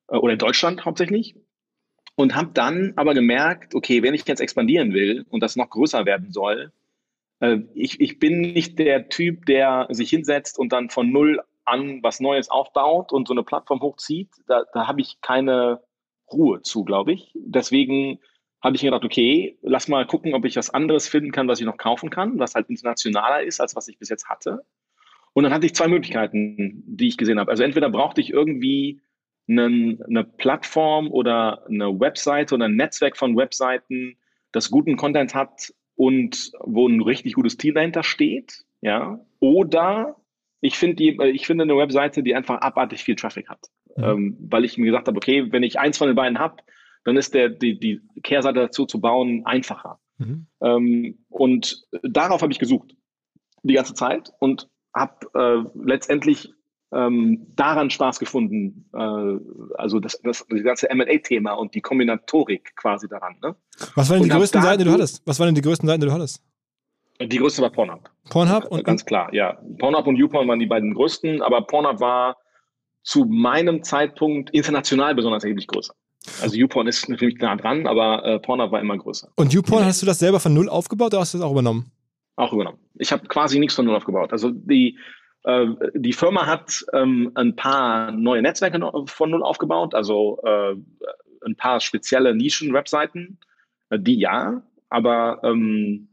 oder 0.08 0.34
in 0.34 0.40
Deutschland 0.40 0.86
hauptsächlich 0.86 1.36
und 2.16 2.36
habe 2.36 2.52
dann 2.54 2.94
aber 2.96 3.14
gemerkt, 3.14 3.76
okay, 3.76 4.04
wenn 4.04 4.14
ich 4.14 4.28
jetzt 4.28 4.40
expandieren 4.40 4.94
will 4.94 5.26
und 5.30 5.42
das 5.42 5.56
noch 5.56 5.70
größer 5.70 6.06
werden 6.06 6.32
soll, 6.32 6.72
äh, 7.40 7.60
ich, 7.74 8.00
ich 8.00 8.20
bin 8.20 8.42
nicht 8.42 8.80
der 8.80 9.10
Typ, 9.10 9.46
der 9.46 9.88
sich 9.90 10.10
hinsetzt 10.10 10.58
und 10.58 10.72
dann 10.72 10.90
von 10.90 11.12
null 11.12 11.42
an 11.66 12.02
was 12.04 12.20
Neues 12.20 12.50
aufbaut 12.50 13.12
und 13.12 13.28
so 13.28 13.34
eine 13.34 13.44
Plattform 13.44 13.82
hochzieht. 13.82 14.30
Da, 14.48 14.64
da 14.74 14.88
habe 14.88 15.02
ich 15.02 15.20
keine 15.22 15.82
Ruhe 16.32 16.62
zu, 16.62 16.84
glaube 16.84 17.14
ich. 17.14 17.32
Deswegen 17.34 18.20
habe 18.62 18.76
ich 18.76 18.84
mir 18.84 18.90
gedacht, 18.90 19.06
okay, 19.06 19.58
lass 19.62 19.88
mal 19.88 20.06
gucken, 20.08 20.34
ob 20.34 20.46
ich 20.46 20.56
was 20.56 20.70
anderes 20.70 21.08
finden 21.08 21.32
kann, 21.32 21.48
was 21.48 21.60
ich 21.60 21.66
noch 21.66 21.78
kaufen 21.78 22.10
kann, 22.10 22.40
was 22.40 22.56
halt 22.56 22.70
internationaler 22.70 23.44
ist, 23.44 23.60
als 23.60 23.76
was 23.76 23.88
ich 23.88 23.98
bis 23.98 24.10
jetzt 24.10 24.30
hatte. 24.30 24.64
Und 25.34 25.44
dann 25.44 25.54
hatte 25.54 25.66
ich 25.66 25.76
zwei 25.76 25.88
Möglichkeiten, 25.88 26.84
die 26.88 27.08
ich 27.08 27.18
gesehen 27.18 27.40
habe. 27.40 27.52
Also 27.52 27.64
entweder 27.64 27.90
brauchte 27.90 28.22
ich 28.22 28.32
irgendwie 28.32 29.02
einen, 29.48 30.02
eine 30.04 30.24
Plattform 30.24 31.12
oder 31.12 31.66
eine 31.68 32.00
Webseite 32.00 32.56
oder 32.56 32.66
ein 32.66 32.76
Netzwerk 32.76 33.18
von 33.18 33.36
Webseiten, 33.38 34.18
das 34.52 34.72
guten 34.72 34.98
Content 34.98 35.36
hat 35.36 35.74
und 35.96 36.52
wo 36.62 36.88
ein 36.88 37.02
richtig 37.02 37.34
gutes 37.34 37.58
Team 37.58 37.76
dahinter 37.76 38.04
steht, 38.04 38.66
ja. 38.82 39.20
Oder 39.40 40.16
ich 40.62 40.78
finde 40.78 40.96
die, 40.96 41.18
ich 41.34 41.46
finde 41.46 41.64
eine 41.64 41.78
Webseite, 41.78 42.24
die 42.24 42.36
einfach 42.36 42.62
abartig 42.62 43.04
viel 43.04 43.16
Traffic 43.16 43.50
hat, 43.50 43.68
mhm. 43.96 44.04
ähm, 44.04 44.38
weil 44.40 44.66
ich 44.66 44.78
mir 44.78 44.86
gesagt 44.86 45.08
habe, 45.08 45.18
okay, 45.18 45.52
wenn 45.52 45.64
ich 45.64 45.80
eins 45.80 45.98
von 45.98 46.08
den 46.08 46.16
beiden 46.16 46.40
habe, 46.40 46.58
dann 47.04 47.18
ist 47.18 47.34
der 47.34 47.50
die, 47.50 47.80
die 47.80 48.02
Kehrseite 48.24 48.62
dazu 48.62 48.86
zu 48.86 49.00
bauen 49.00 49.46
einfacher. 49.46 50.00
Mhm. 50.18 50.48
Ähm, 50.62 51.26
und 51.30 51.86
darauf 52.04 52.42
habe 52.42 52.52
ich 52.52 52.60
gesucht 52.60 52.96
die 53.64 53.74
ganze 53.74 53.94
Zeit 53.94 54.32
und 54.40 54.70
habe 54.94 55.28
äh, 55.34 55.70
letztendlich 55.76 56.54
ähm, 56.96 57.46
daran 57.56 57.90
Spaß 57.90 58.20
gefunden. 58.20 58.90
Äh, 58.94 59.78
also 59.78 60.00
das, 60.00 60.20
das, 60.24 60.46
das 60.50 60.64
ganze 60.64 60.88
MA-Thema 60.94 61.54
und 61.54 61.76
die 61.76 61.82
Kombinatorik 61.82 62.76
quasi 62.76 63.08
daran. 63.08 63.36
Ne? 63.44 63.56
Was 63.96 64.10
waren 64.10 64.20
denn 64.20 64.30
die 64.30 64.36
größten 64.36 64.62
Seiten, 64.62 64.80
die 64.80 64.86
du 64.86 64.92
hattest? 64.92 65.22
Was 65.26 65.40
waren 65.40 65.48
denn 65.48 65.56
die 65.56 65.62
größten 65.62 65.88
Seiten, 65.88 66.02
die 66.02 66.08
du 66.08 66.14
hattest? 66.14 66.42
Die 67.22 67.38
größte 67.38 67.62
war 67.62 67.70
Pornhub. 67.70 68.10
Pornhub 68.30 68.66
und 68.66 68.84
ganz 68.84 69.06
klar, 69.06 69.34
ja. 69.34 69.58
Pornhub 69.80 70.06
und 70.08 70.18
YouPorn 70.18 70.48
waren 70.48 70.60
die 70.60 70.66
beiden 70.66 70.94
größten, 70.94 71.42
aber 71.42 71.62
Pornhub 71.62 72.00
war 72.00 72.38
zu 73.04 73.26
meinem 73.26 73.84
Zeitpunkt 73.84 74.50
international 74.50 75.16
besonders 75.16 75.44
erheblich 75.44 75.68
größer. 75.68 75.94
Also 76.42 76.58
YouPorn 76.58 76.88
ist 76.88 77.08
natürlich 77.08 77.38
nah 77.40 77.56
dran, 77.56 77.88
aber 77.88 78.26
äh, 78.26 78.40
Pornhub 78.40 78.72
war 78.72 78.82
immer 78.82 78.98
größer. 78.98 79.30
Und 79.36 79.54
YouPorn, 79.54 79.86
hast 79.86 80.02
du 80.02 80.06
das 80.06 80.20
selber 80.20 80.40
von 80.40 80.54
null 80.54 80.68
aufgebaut 80.68 81.14
oder 81.14 81.22
hast 81.22 81.34
du 81.34 81.38
das 81.38 81.46
auch 81.46 81.52
übernommen? 81.52 81.92
Auch 82.36 82.52
übernommen. 82.52 82.80
Ich 82.96 83.12
habe 83.12 83.28
quasi 83.28 83.60
nichts 83.60 83.76
von 83.76 83.86
null 83.86 83.96
aufgebaut. 83.96 84.34
Also 84.34 84.50
die, 84.52 84.98
die 85.94 86.14
Firma 86.14 86.48
hat 86.48 86.86
ähm, 86.94 87.32
ein 87.36 87.56
paar 87.56 88.12
neue 88.12 88.42
Netzwerke 88.42 88.80
von 89.06 89.30
null 89.30 89.44
aufgebaut, 89.44 89.94
also 89.94 90.40
äh, 90.44 90.76
ein 91.46 91.56
paar 91.56 91.80
spezielle 91.80 92.36
Nischen-Webseiten, 92.36 93.40
äh, 93.90 94.00
die 94.00 94.20
ja, 94.20 94.64
aber 94.90 95.42
ähm, 95.44 96.10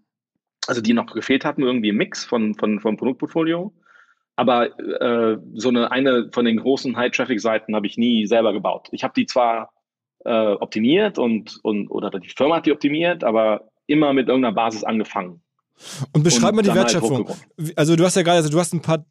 also 0.67 0.81
die 0.81 0.93
noch 0.93 1.07
gefehlt 1.07 1.45
hatten, 1.45 1.63
irgendwie 1.63 1.89
im 1.89 1.97
Mix 1.97 2.25
von, 2.25 2.55
von, 2.55 2.81
vom 2.81 2.97
Produktportfolio. 2.97 3.73
Aber 4.37 4.79
äh, 4.79 5.39
so 5.55 5.69
eine, 5.69 5.91
eine 5.91 6.31
von 6.33 6.45
den 6.45 6.59
großen 6.59 6.97
High-Traffic-Seiten 6.97 7.75
habe 7.75 7.87
ich 7.87 7.99
nie 7.99 8.27
selber 8.27 8.53
gebaut. 8.53 8.89
Ich 8.93 9.05
habe 9.05 9.15
die 9.15 9.27
zwar 9.27 9.73
äh, 10.25 10.53
optimiert 10.53 11.19
und, 11.19 11.59
und 11.63 11.89
oder 11.89 12.11
die 12.19 12.29
Firma 12.29 12.57
hat 12.57 12.67
die 12.67 12.73
optimiert, 12.73 13.25
aber 13.25 13.69
immer 13.87 14.13
mit 14.13 14.29
irgendeiner 14.29 14.55
Basis 14.55 14.85
angefangen. 14.85 15.42
Und 16.13 16.23
beschreib 16.23 16.55
mal 16.55 16.63
die 16.63 16.71
halt 16.71 16.81
Wertschöpfung. 16.81 17.29
Halt 17.29 17.79
also 17.79 17.97
du 17.97 18.05
hast 18.05 18.17
ja 18.17 18.23
gerade, 18.23 18.39
also 18.39 18.51
du 18.51 18.59
hast 18.59 18.73
ein 18.73 18.83
paar 18.83 19.05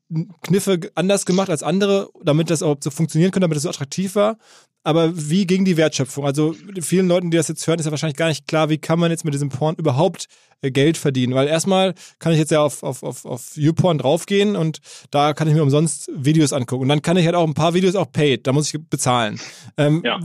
Kniffe 0.44 0.80
anders 0.96 1.25
gemacht 1.25 1.50
als 1.50 1.63
andere, 1.63 2.10
damit 2.24 2.50
das 2.50 2.63
auch 2.63 2.78
so 2.80 2.90
funktionieren 2.90 3.32
könnte, 3.32 3.46
damit 3.46 3.58
es 3.58 3.63
so 3.63 3.70
attraktiv 3.70 4.16
war. 4.16 4.38
Aber 4.84 5.12
wie 5.16 5.46
ging 5.46 5.64
die 5.64 5.78
Wertschöpfung? 5.78 6.26
Also 6.26 6.56
vielen 6.80 7.08
Leuten, 7.08 7.30
die 7.30 7.38
das 7.38 7.48
jetzt 7.48 7.66
hören, 7.68 7.78
ist 7.78 7.86
ja 7.86 7.92
wahrscheinlich 7.92 8.18
gar 8.18 8.30
nicht 8.30 8.48
klar, 8.48 8.70
wie 8.70 8.80
kann 8.80 9.00
man 9.00 9.12
jetzt 9.12 9.24
mit 9.24 9.34
diesem 9.34 9.50
Porn 9.50 9.76
überhaupt 9.76 10.26
äh, 10.62 10.72
Geld 10.72 10.98
verdienen? 10.98 11.36
Weil 11.36 11.48
erstmal 11.48 11.94
kann 12.18 12.34
ich 12.34 12.40
jetzt 12.40 12.50
ja 12.50 12.64
auf, 12.64 12.82
auf, 12.82 13.04
auf, 13.04 13.26
auf 13.26 13.56
YouPorn 13.56 14.00
draufgehen 14.00 14.56
und 14.56 14.80
da 15.12 15.34
kann 15.34 15.48
ich 15.48 15.54
mir 15.54 15.62
umsonst 15.62 16.10
Videos 16.16 16.52
angucken. 16.52 16.82
Und 16.84 16.90
dann 16.90 17.04
kann 17.04 17.16
ich 17.16 17.26
halt 17.26 17.36
auch 17.36 17.46
ein 17.46 17.54
paar 17.54 17.76
Videos 17.76 17.96
auch 17.96 18.12
paid, 18.12 18.48
da 18.48 18.54
muss 18.54 18.74
ich 18.74 18.82
bezahlen. 18.90 19.40
Ähm, 19.78 20.02
ja. 20.04 20.20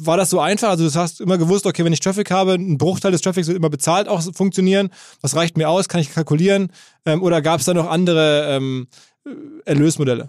War 0.00 0.18
das 0.18 0.28
so 0.28 0.38
einfach? 0.38 0.68
Also 0.68 0.86
du 0.86 0.94
hast 0.94 1.22
immer 1.22 1.38
gewusst, 1.38 1.64
okay, 1.64 1.82
wenn 1.82 1.92
ich 1.94 2.00
Traffic 2.00 2.30
habe, 2.30 2.54
ein 2.54 2.76
Bruchteil 2.76 3.12
des 3.12 3.22
Traffics 3.22 3.48
wird 3.48 3.56
immer 3.56 3.70
bezahlt 3.70 4.06
auch 4.06 4.22
funktionieren. 4.34 4.90
Was 5.22 5.34
reicht 5.34 5.56
mir 5.56 5.70
aus? 5.70 5.88
Kann 5.88 6.02
ich 6.02 6.12
kalkulieren? 6.12 6.72
Ähm, 7.06 7.22
oder 7.22 7.40
gab 7.40 7.60
es 7.60 7.66
da 7.66 7.72
noch 7.72 7.88
andere 7.88 8.54
ähm, 8.54 8.88
Erlösmodelle? 9.64 10.28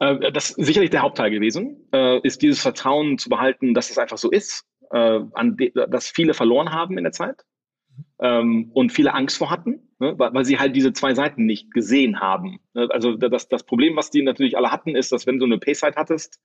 Äh, 0.00 0.32
das 0.32 0.50
ist 0.50 0.66
sicherlich 0.66 0.90
der 0.90 1.02
Hauptteil 1.02 1.30
gewesen, 1.30 1.88
äh, 1.92 2.20
ist 2.20 2.42
dieses 2.42 2.60
Vertrauen 2.60 3.18
zu 3.18 3.28
behalten, 3.28 3.74
dass 3.74 3.90
es 3.90 3.98
einfach 3.98 4.18
so 4.18 4.30
ist, 4.30 4.64
äh, 4.90 5.20
dass 5.88 6.08
viele 6.08 6.34
verloren 6.34 6.72
haben 6.72 6.98
in 6.98 7.04
der 7.04 7.12
Zeit 7.12 7.44
ähm, 8.20 8.70
und 8.74 8.92
viele 8.92 9.14
Angst 9.14 9.38
vor 9.38 9.50
hatten, 9.50 9.88
ne, 9.98 10.14
weil, 10.18 10.44
sie 10.44 10.58
halt 10.58 10.76
diese 10.76 10.92
zwei 10.92 11.14
Seiten 11.14 11.46
nicht 11.46 11.72
gesehen 11.72 12.20
haben. 12.20 12.58
Ne, 12.74 12.88
also 12.90 13.16
das, 13.16 13.48
das 13.48 13.64
Problem, 13.64 13.96
was 13.96 14.10
die 14.10 14.22
natürlich 14.22 14.56
alle 14.56 14.70
hatten, 14.70 14.96
ist, 14.96 15.12
dass 15.12 15.26
wenn 15.26 15.38
du 15.38 15.46
eine 15.46 15.58
Payside 15.58 15.96
hattest, 15.96 16.40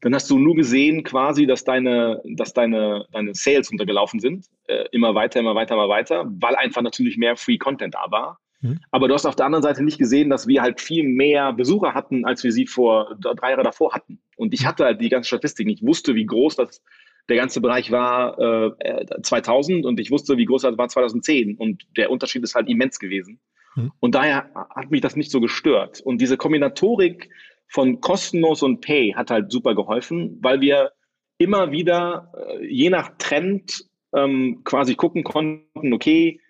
dann 0.00 0.14
hast 0.14 0.28
du 0.30 0.38
nur 0.38 0.56
gesehen 0.56 1.04
quasi, 1.04 1.46
dass 1.46 1.62
deine, 1.62 2.20
dass 2.24 2.52
deine, 2.52 3.06
deine 3.12 3.34
Sales 3.34 3.70
untergelaufen 3.70 4.18
sind, 4.18 4.46
äh, 4.66 4.84
immer 4.90 5.14
weiter, 5.14 5.38
immer 5.38 5.54
weiter, 5.54 5.74
immer 5.74 5.88
weiter, 5.88 6.24
weil 6.40 6.56
einfach 6.56 6.82
natürlich 6.82 7.16
mehr 7.16 7.36
Free 7.36 7.56
Content 7.56 7.94
da 7.94 8.10
war. 8.10 8.40
Mhm. 8.62 8.80
Aber 8.90 9.08
du 9.08 9.14
hast 9.14 9.26
auf 9.26 9.36
der 9.36 9.46
anderen 9.46 9.62
Seite 9.62 9.84
nicht 9.84 9.98
gesehen, 9.98 10.30
dass 10.30 10.46
wir 10.46 10.62
halt 10.62 10.80
viel 10.80 11.04
mehr 11.04 11.52
Besucher 11.52 11.94
hatten, 11.94 12.24
als 12.24 12.42
wir 12.44 12.52
sie 12.52 12.66
vor 12.66 13.16
drei 13.20 13.50
Jahre 13.50 13.64
davor 13.64 13.92
hatten. 13.92 14.20
Und 14.36 14.54
ich 14.54 14.64
hatte 14.66 14.84
halt 14.84 15.00
die 15.00 15.08
ganze 15.08 15.28
Statistik. 15.28 15.68
Ich 15.68 15.82
wusste, 15.82 16.14
wie 16.14 16.26
groß 16.26 16.56
das 16.56 16.82
der 17.28 17.36
ganze 17.36 17.60
Bereich 17.60 17.90
war 17.92 18.38
äh, 18.38 19.06
2000 19.22 19.86
und 19.86 20.00
ich 20.00 20.10
wusste, 20.10 20.36
wie 20.38 20.44
groß 20.44 20.62
das 20.62 20.78
war 20.78 20.88
2010. 20.88 21.56
Und 21.56 21.86
der 21.96 22.10
Unterschied 22.10 22.42
ist 22.42 22.54
halt 22.54 22.68
immens 22.68 22.98
gewesen. 22.98 23.38
Mhm. 23.76 23.92
Und 24.00 24.14
daher 24.14 24.50
hat 24.74 24.90
mich 24.90 25.00
das 25.00 25.16
nicht 25.16 25.30
so 25.30 25.40
gestört. 25.40 26.00
Und 26.00 26.20
diese 26.20 26.36
Kombinatorik 26.36 27.30
von 27.68 28.00
kostenlos 28.00 28.62
und 28.62 28.80
Pay 28.80 29.12
hat 29.12 29.30
halt 29.30 29.50
super 29.50 29.74
geholfen, 29.74 30.38
weil 30.42 30.60
wir 30.60 30.92
immer 31.38 31.72
wieder, 31.72 32.32
äh, 32.36 32.66
je 32.66 32.90
nach 32.90 33.12
Trend, 33.18 33.84
ähm, 34.14 34.60
quasi 34.64 34.94
gucken 34.94 35.24
konnten, 35.24 35.92
okay, 35.92 36.40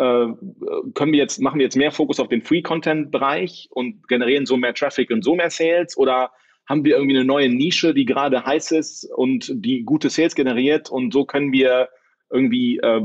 können 0.00 1.12
wir 1.12 1.18
jetzt, 1.18 1.40
machen 1.40 1.58
wir 1.58 1.64
jetzt 1.64 1.76
mehr 1.76 1.92
Fokus 1.92 2.20
auf 2.20 2.28
den 2.28 2.42
Free-Content-Bereich 2.42 3.68
und 3.70 4.08
generieren 4.08 4.46
so 4.46 4.56
mehr 4.56 4.72
Traffic 4.72 5.10
und 5.10 5.22
so 5.22 5.34
mehr 5.34 5.50
Sales? 5.50 5.96
Oder 5.96 6.30
haben 6.66 6.84
wir 6.84 6.96
irgendwie 6.96 7.16
eine 7.16 7.26
neue 7.26 7.50
Nische, 7.50 7.92
die 7.92 8.06
gerade 8.06 8.46
heiß 8.46 8.70
ist 8.70 9.04
und 9.04 9.52
die 9.54 9.82
gute 9.82 10.08
Sales 10.08 10.34
generiert 10.34 10.90
und 10.90 11.12
so 11.12 11.24
können 11.24 11.52
wir 11.52 11.88
irgendwie 12.30 12.78
äh, 12.78 13.00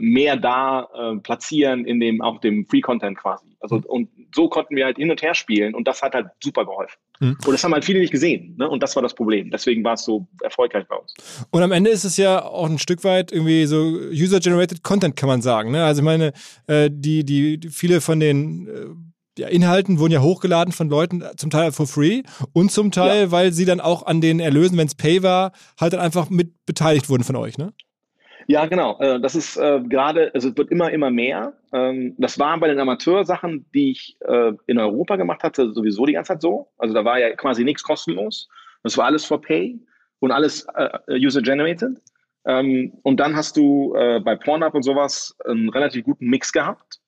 mehr 0.00 0.36
da 0.36 0.88
äh, 0.94 1.16
platzieren 1.16 1.84
in 1.84 2.00
dem 2.00 2.20
auch 2.20 2.40
dem 2.40 2.66
Free 2.66 2.80
Content 2.80 3.18
quasi. 3.18 3.46
Also 3.60 3.76
mhm. 3.76 3.84
und 3.86 4.08
so 4.34 4.48
konnten 4.48 4.76
wir 4.76 4.84
halt 4.84 4.98
hin 4.98 5.10
und 5.10 5.20
her 5.22 5.34
spielen 5.34 5.74
und 5.74 5.88
das 5.88 6.02
hat 6.02 6.14
halt 6.14 6.28
super 6.42 6.64
geholfen. 6.64 6.98
Mhm. 7.20 7.36
Und 7.44 7.52
das 7.52 7.64
haben 7.64 7.72
halt 7.72 7.84
viele 7.84 7.98
nicht 7.98 8.12
gesehen, 8.12 8.54
ne? 8.56 8.68
Und 8.68 8.82
das 8.82 8.94
war 8.94 9.02
das 9.02 9.14
Problem. 9.14 9.50
Deswegen 9.50 9.82
war 9.84 9.94
es 9.94 10.04
so 10.04 10.28
erfolgreich 10.42 10.86
bei 10.86 10.96
uns. 10.96 11.12
Und 11.50 11.62
am 11.62 11.72
Ende 11.72 11.90
ist 11.90 12.04
es 12.04 12.16
ja 12.16 12.44
auch 12.44 12.68
ein 12.68 12.78
Stück 12.78 13.02
weit 13.04 13.32
irgendwie 13.32 13.66
so 13.66 13.82
User-generated 13.82 14.82
Content, 14.82 15.16
kann 15.16 15.28
man 15.28 15.42
sagen. 15.42 15.72
Ne? 15.72 15.84
Also 15.84 16.02
ich 16.02 16.04
meine, 16.04 16.32
äh, 16.66 16.90
die, 16.92 17.24
die, 17.24 17.60
viele 17.70 18.00
von 18.00 18.20
den 18.20 18.68
äh, 18.68 19.40
ja, 19.40 19.48
Inhalten 19.48 19.98
wurden 19.98 20.12
ja 20.12 20.20
hochgeladen 20.20 20.72
von 20.72 20.88
Leuten, 20.88 21.24
zum 21.36 21.50
Teil 21.50 21.72
for 21.72 21.86
free 21.86 22.22
und 22.52 22.70
zum 22.70 22.90
Teil, 22.90 23.22
ja. 23.22 23.30
weil 23.30 23.52
sie 23.52 23.64
dann 23.64 23.80
auch 23.80 24.04
an 24.04 24.20
den 24.20 24.40
Erlösen, 24.40 24.76
wenn 24.78 24.86
es 24.86 24.94
Pay 24.94 25.22
war, 25.22 25.52
halt 25.80 25.92
dann 25.92 26.00
einfach 26.00 26.28
mit 26.28 26.66
beteiligt 26.66 27.08
wurden 27.08 27.24
von 27.24 27.36
euch, 27.36 27.58
ne? 27.58 27.72
Ja, 28.50 28.64
genau. 28.64 28.98
Äh, 28.98 29.20
das 29.20 29.34
ist 29.34 29.58
äh, 29.58 29.78
gerade, 29.82 30.32
also 30.32 30.48
es 30.48 30.56
wird 30.56 30.70
immer, 30.70 30.90
immer 30.90 31.10
mehr. 31.10 31.52
Ähm, 31.70 32.14
das 32.16 32.38
war 32.38 32.58
bei 32.58 32.68
den 32.68 32.80
Amateursachen, 32.80 33.66
die 33.74 33.90
ich 33.90 34.16
äh, 34.22 34.52
in 34.66 34.78
Europa 34.78 35.16
gemacht 35.16 35.42
hatte, 35.42 35.70
sowieso 35.74 36.06
die 36.06 36.14
ganze 36.14 36.32
Zeit 36.32 36.40
so. 36.40 36.70
Also 36.78 36.94
da 36.94 37.04
war 37.04 37.20
ja 37.20 37.36
quasi 37.36 37.62
nichts 37.62 37.82
kostenlos. 37.82 38.48
Das 38.82 38.96
war 38.96 39.04
alles 39.04 39.26
for 39.26 39.42
Pay 39.42 39.78
und 40.20 40.32
alles 40.32 40.66
äh, 40.74 40.98
User-generated. 41.10 42.00
Ähm, 42.46 42.94
und 43.02 43.20
dann 43.20 43.36
hast 43.36 43.58
du 43.58 43.92
bei 44.24 44.34
Pornhub 44.34 44.74
und 44.74 44.82
sowas 44.82 45.36
einen 45.44 45.68
relativ 45.68 46.04
guten 46.04 46.28
Mix 46.28 46.50
gehabt. 46.50 47.00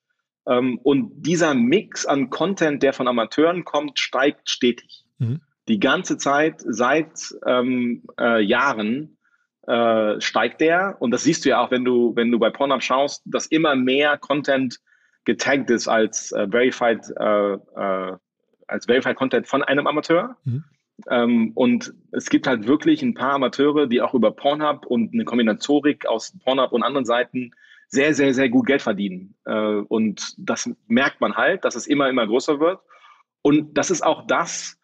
Ähm, 0.47 0.78
und 0.82 1.23
dieser 1.23 1.54
Mix 1.54 2.04
an 2.04 2.28
Content, 2.28 2.82
der 2.82 2.92
von 2.92 3.09
Amateuren 3.09 3.64
kommt, 3.64 3.99
steigt 3.99 4.50
stetig. 4.50 5.06
Mhm. 5.18 5.40
Die 5.68 5.80
ganze 5.80 6.18
Zeit 6.18 6.62
seit 6.66 7.35
Jahren 7.47 9.16
äh, 9.71 10.21
steigt 10.21 10.61
der. 10.61 10.97
Und 10.99 11.12
das 11.12 11.23
siehst 11.23 11.45
du 11.45 11.50
ja 11.50 11.61
auch, 11.61 11.71
wenn 11.71 11.85
du, 11.85 12.15
wenn 12.17 12.33
du 12.33 12.39
bei 12.39 12.50
Pornhub 12.50 12.83
schaust, 12.83 13.23
dass 13.25 13.47
immer 13.47 13.77
mehr 13.77 14.19
Content 14.19 14.81
getaggt 15.25 15.71
ist 15.71 15.87
als 15.87 16.33
äh, 16.33 16.49
verified, 16.49 17.00
äh, 17.19 17.53
äh, 17.53 18.17
als 18.67 18.87
verified 18.87 19.15
Content 19.15 19.47
von 19.47 19.62
einem 19.62 19.87
Amateur. 19.87 20.37
Mhm. 20.45 20.65
Ähm, 21.09 21.53
und 21.55 21.95
es 22.11 22.29
gibt 22.31 22.49
halt 22.49 22.67
wirklich 22.67 23.03
ein 23.03 23.15
paar 23.15 23.35
Amateure, 23.35 23.87
die 23.87 24.03
auch 24.03 24.15
über 24.15 24.33
Pornhub 24.33 24.87
und 24.87 25.15
eine 25.15 25.25
Kombinatorik 25.25 26.07
aus 26.07 26.37
Pornhub 26.45 26.73
und 26.73 26.83
anderen 26.83 27.07
Seiten 27.07 27.53
sehr, 27.87 28.12
sehr, 28.15 28.35
sehr 28.35 28.49
gut 28.49 28.67
Geld 28.67 28.83
verdienen. 28.83 29.37
Äh, 29.45 29.53
und 29.53 30.35
das 30.37 30.69
merkt 30.89 31.21
man 31.21 31.37
halt, 31.37 31.65
dass 31.65 31.77
es 31.77 31.87
immer, 31.87 32.09
immer 32.09 32.27
größer 32.27 32.59
wird. 32.59 32.81
Und 33.43 33.79
das 33.79 33.91
ist 33.91 34.03
auch 34.03 34.27
das, 34.27 34.81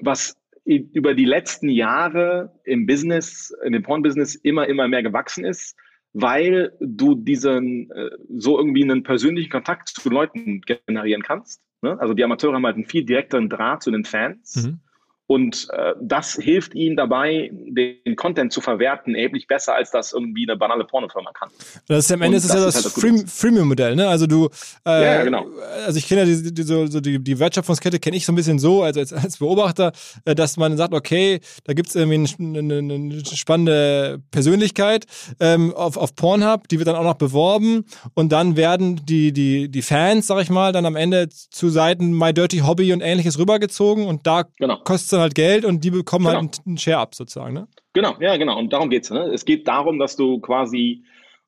was 0.00 0.36
über 0.76 1.14
die 1.14 1.24
letzten 1.24 1.70
Jahre 1.70 2.52
im 2.64 2.86
Business, 2.86 3.54
in 3.64 3.72
dem 3.72 3.82
Porn-Business 3.82 4.34
immer, 4.34 4.68
immer 4.68 4.86
mehr 4.86 5.02
gewachsen 5.02 5.44
ist, 5.44 5.76
weil 6.12 6.72
du 6.80 7.14
diesen, 7.14 7.90
äh, 7.90 8.10
so 8.36 8.58
irgendwie 8.58 8.82
einen 8.82 9.02
persönlichen 9.02 9.50
Kontakt 9.50 9.88
zu 9.88 10.10
Leuten 10.10 10.60
generieren 10.60 11.22
kannst. 11.22 11.62
Ne? 11.80 11.98
Also 12.00 12.12
die 12.12 12.22
Amateure 12.24 12.54
haben 12.54 12.66
halt 12.66 12.76
einen 12.76 12.86
viel 12.86 13.04
direkteren 13.04 13.48
Draht 13.48 13.82
zu 13.82 13.90
den 13.90 14.04
Fans. 14.04 14.56
Mhm. 14.56 14.80
Und 15.28 15.68
äh, 15.74 15.92
das 16.00 16.36
hilft 16.36 16.74
ihnen 16.74 16.96
dabei, 16.96 17.50
den 17.52 18.16
Content 18.16 18.50
zu 18.50 18.62
verwerten, 18.62 19.14
erheblich 19.14 19.46
besser, 19.46 19.74
als 19.74 19.90
das 19.90 20.14
irgendwie 20.14 20.48
eine 20.48 20.56
banale 20.56 20.84
Pornofirma 20.84 21.32
kann. 21.32 21.50
Das 21.86 22.06
ist 22.06 22.12
am 22.12 22.22
Ende 22.22 22.38
ist 22.38 22.46
es 22.46 22.54
ja 22.54 22.64
das, 22.64 22.82
das 22.82 23.04
halt 23.04 23.28
Freemium-Modell, 23.28 23.94
ne? 23.94 24.08
Also 24.08 24.26
du, 24.26 24.48
äh, 24.86 25.04
ja, 25.04 25.24
genau. 25.24 25.44
Also 25.84 25.98
ich 25.98 26.08
kenne 26.08 26.22
ja 26.22 26.26
die, 26.26 26.54
die, 26.54 26.62
so, 26.62 26.86
die, 26.86 27.22
die 27.22 27.38
Wertschöpfungskette 27.38 27.98
kenne 27.98 28.16
ich 28.16 28.24
so 28.24 28.32
ein 28.32 28.36
bisschen 28.36 28.58
so 28.58 28.82
als, 28.82 28.96
als, 28.96 29.12
als 29.12 29.36
Beobachter, 29.36 29.92
äh, 30.24 30.34
dass 30.34 30.56
man 30.56 30.78
sagt, 30.78 30.94
okay, 30.94 31.40
da 31.64 31.74
gibt 31.74 31.90
es 31.90 31.94
irgendwie 31.94 32.26
eine, 32.38 32.58
eine, 32.60 32.94
eine, 32.94 33.24
spannende 33.26 34.22
Persönlichkeit 34.30 35.04
ähm, 35.40 35.74
auf, 35.74 35.98
auf 35.98 36.16
Pornhub, 36.16 36.68
die 36.68 36.78
wird 36.78 36.88
dann 36.88 36.96
auch 36.96 37.04
noch 37.04 37.14
beworben 37.14 37.84
und 38.14 38.32
dann 38.32 38.56
werden 38.56 39.02
die, 39.04 39.34
die, 39.34 39.70
die 39.70 39.82
Fans, 39.82 40.26
sag 40.26 40.40
ich 40.40 40.48
mal, 40.48 40.72
dann 40.72 40.86
am 40.86 40.96
Ende 40.96 41.28
zu 41.28 41.68
Seiten 41.68 42.16
My 42.16 42.32
Dirty 42.32 42.60
Hobby 42.60 42.94
und 42.94 43.02
ähnliches 43.02 43.38
rübergezogen 43.38 44.06
und 44.06 44.26
da 44.26 44.44
genau. 44.58 44.78
kostet 44.84 45.17
dann 45.18 45.24
halt 45.24 45.34
Geld 45.34 45.64
und 45.64 45.84
die 45.84 45.90
bekommen 45.90 46.26
halt 46.26 46.38
genau. 46.38 46.50
halt 46.50 46.66
einen 46.66 46.78
Share 46.78 46.98
ab 46.98 47.14
sozusagen, 47.14 47.54
ne? 47.54 47.68
Genau, 47.92 48.16
ja, 48.20 48.36
genau. 48.36 48.58
Und 48.58 48.72
darum 48.72 48.90
geht 48.90 49.04
es. 49.04 49.10
Ne? 49.10 49.30
Es 49.32 49.44
geht 49.44 49.66
darum, 49.66 49.98
dass 49.98 50.16
du 50.16 50.40
quasi 50.40 51.04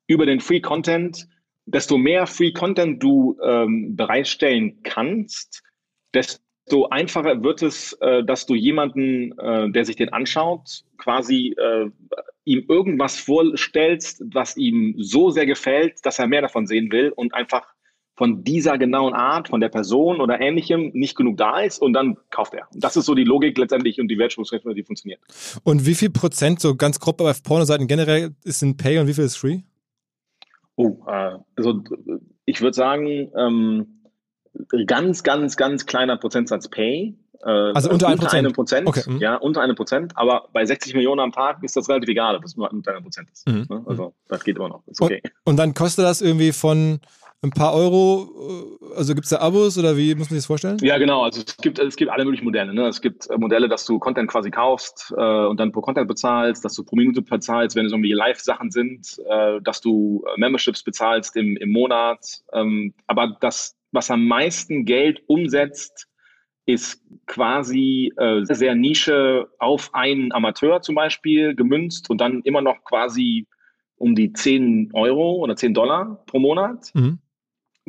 über 0.07 0.25
den 0.25 0.39
Free 0.39 0.59
Content, 0.59 1.27
desto 1.65 1.97
mehr 1.97 2.27
Free 2.27 2.51
Content 2.51 3.01
du 3.01 3.37
ähm, 3.43 3.95
bereitstellen 3.95 4.81
kannst, 4.83 5.63
desto 6.13 6.41
desto 6.71 6.87
einfacher 6.87 7.43
wird 7.43 7.61
es, 7.61 7.93
äh, 8.01 8.23
dass 8.23 8.45
du 8.45 8.55
jemanden, 8.55 9.37
äh, 9.37 9.69
der 9.71 9.83
sich 9.85 9.97
den 9.97 10.13
anschaut, 10.13 10.83
quasi 10.97 11.55
äh, 11.57 11.89
ihm 12.45 12.65
irgendwas 12.69 13.19
vorstellst, 13.19 14.23
was 14.33 14.55
ihm 14.55 14.95
so 14.97 15.31
sehr 15.31 15.45
gefällt, 15.45 16.05
dass 16.05 16.19
er 16.19 16.27
mehr 16.27 16.41
davon 16.41 16.67
sehen 16.67 16.91
will 16.91 17.09
und 17.09 17.33
einfach 17.33 17.67
von 18.21 18.43
dieser 18.43 18.77
genauen 18.77 19.15
Art, 19.15 19.47
von 19.47 19.61
der 19.61 19.69
Person 19.69 20.21
oder 20.21 20.39
ähnlichem 20.39 20.91
nicht 20.93 21.17
genug 21.17 21.37
da 21.37 21.61
ist 21.61 21.81
und 21.81 21.93
dann 21.93 22.17
kauft 22.29 22.53
er. 22.53 22.67
Das 22.71 22.95
ist 22.95 23.07
so 23.07 23.15
die 23.15 23.23
Logik 23.23 23.57
letztendlich 23.57 23.99
und 23.99 24.09
die 24.09 24.19
Wertschöpfungskette, 24.19 24.75
die 24.75 24.83
funktioniert. 24.83 25.19
Und 25.63 25.87
wie 25.87 25.95
viel 25.95 26.11
Prozent, 26.11 26.59
so 26.59 26.75
ganz 26.75 26.99
grob 26.99 27.17
bei 27.17 27.33
Pornoseiten 27.33 27.87
generell, 27.87 28.35
ist 28.43 28.61
in 28.61 28.77
Pay 28.77 28.99
und 28.99 29.07
wie 29.07 29.15
viel 29.15 29.23
ist 29.23 29.37
Free? 29.37 29.61
Oh, 30.75 30.97
äh, 31.07 31.39
also 31.55 31.81
ich 32.45 32.61
würde 32.61 32.75
sagen, 32.75 33.31
ähm, 33.35 33.87
ganz, 34.85 35.23
ganz, 35.23 35.57
ganz 35.57 35.87
kleiner 35.87 36.15
Prozentsatz 36.17 36.67
Pay. 36.67 37.17
Äh, 37.43 37.49
also 37.49 37.89
unter, 37.89 38.09
unter 38.09 38.31
einem 38.33 38.53
Prozent. 38.53 38.87
Okay. 38.87 39.01
Mhm. 39.07 39.17
Ja, 39.17 39.37
unter 39.37 39.61
einem 39.61 39.75
Prozent. 39.75 40.15
Aber 40.15 40.47
bei 40.53 40.63
60 40.63 40.93
Millionen 40.93 41.21
am 41.21 41.31
Tag 41.31 41.63
ist 41.63 41.75
das 41.75 41.89
relativ 41.89 42.09
egal, 42.09 42.35
ob 42.35 42.43
es 42.43 42.55
nur 42.55 42.71
unter 42.71 42.91
einem 42.91 43.01
Prozent 43.01 43.29
ist. 43.31 43.49
Mhm. 43.49 43.65
Ne? 43.67 43.83
Also 43.87 44.13
das 44.27 44.43
geht 44.43 44.57
immer 44.57 44.69
noch. 44.69 44.85
Ist 44.85 45.01
okay. 45.01 45.21
Und, 45.23 45.53
und 45.53 45.57
dann 45.57 45.73
kostet 45.73 46.05
das 46.05 46.21
irgendwie 46.21 46.51
von 46.51 46.99
ein 47.43 47.49
paar 47.49 47.73
Euro, 47.73 48.77
äh, 48.91 48.95
also 48.95 49.15
gibt 49.15 49.25
es 49.25 49.31
da 49.31 49.39
Abos 49.39 49.77
oder 49.77 49.97
wie 49.97 50.13
muss 50.13 50.29
man 50.29 50.35
sich 50.35 50.39
das 50.39 50.45
vorstellen? 50.45 50.77
Ja, 50.81 50.97
genau. 50.99 51.23
Also 51.23 51.41
es 51.41 51.57
gibt, 51.57 51.79
es 51.79 51.95
gibt 51.95 52.11
alle 52.11 52.23
möglichen 52.23 52.45
Modelle. 52.45 52.73
Ne? 52.73 52.87
Es 52.87 53.01
gibt 53.01 53.29
äh, 53.29 53.37
Modelle, 53.37 53.67
dass 53.67 53.85
du 53.85 53.97
Content 53.97 54.29
quasi 54.29 54.51
kaufst 54.51 55.11
äh, 55.17 55.45
und 55.45 55.59
dann 55.59 55.71
pro 55.71 55.81
Content 55.81 56.07
bezahlst, 56.07 56.63
dass 56.63 56.75
du 56.75 56.83
pro 56.83 56.95
Minute 56.95 57.23
bezahlst, 57.23 57.75
wenn 57.75 57.87
es 57.87 57.91
irgendwie 57.91 58.13
Live-Sachen 58.13 58.69
sind, 58.69 59.19
äh, 59.27 59.59
dass 59.61 59.81
du 59.81 60.23
äh, 60.27 60.39
Memberships 60.39 60.83
bezahlst 60.83 61.35
im, 61.35 61.57
im 61.57 61.71
Monat. 61.71 62.41
Ähm, 62.53 62.93
aber 63.07 63.35
das, 63.41 63.75
was 63.91 64.11
am 64.11 64.27
meisten 64.27 64.85
Geld 64.85 65.23
umsetzt, 65.25 66.07
ist 66.67 67.01
quasi 67.25 68.13
äh, 68.17 68.43
sehr 68.43 68.75
Nische 68.75 69.47
auf 69.57 69.89
einen 69.95 70.31
Amateur 70.31 70.81
zum 70.83 70.93
Beispiel 70.93 71.55
gemünzt 71.55 72.11
und 72.11 72.21
dann 72.21 72.41
immer 72.43 72.61
noch 72.61 72.83
quasi 72.83 73.47
um 73.95 74.13
die 74.13 74.31
10 74.31 74.91
Euro 74.93 75.37
oder 75.37 75.55
10 75.55 75.73
Dollar 75.73 76.23
pro 76.27 76.37
Monat. 76.37 76.91
Mhm 76.93 77.17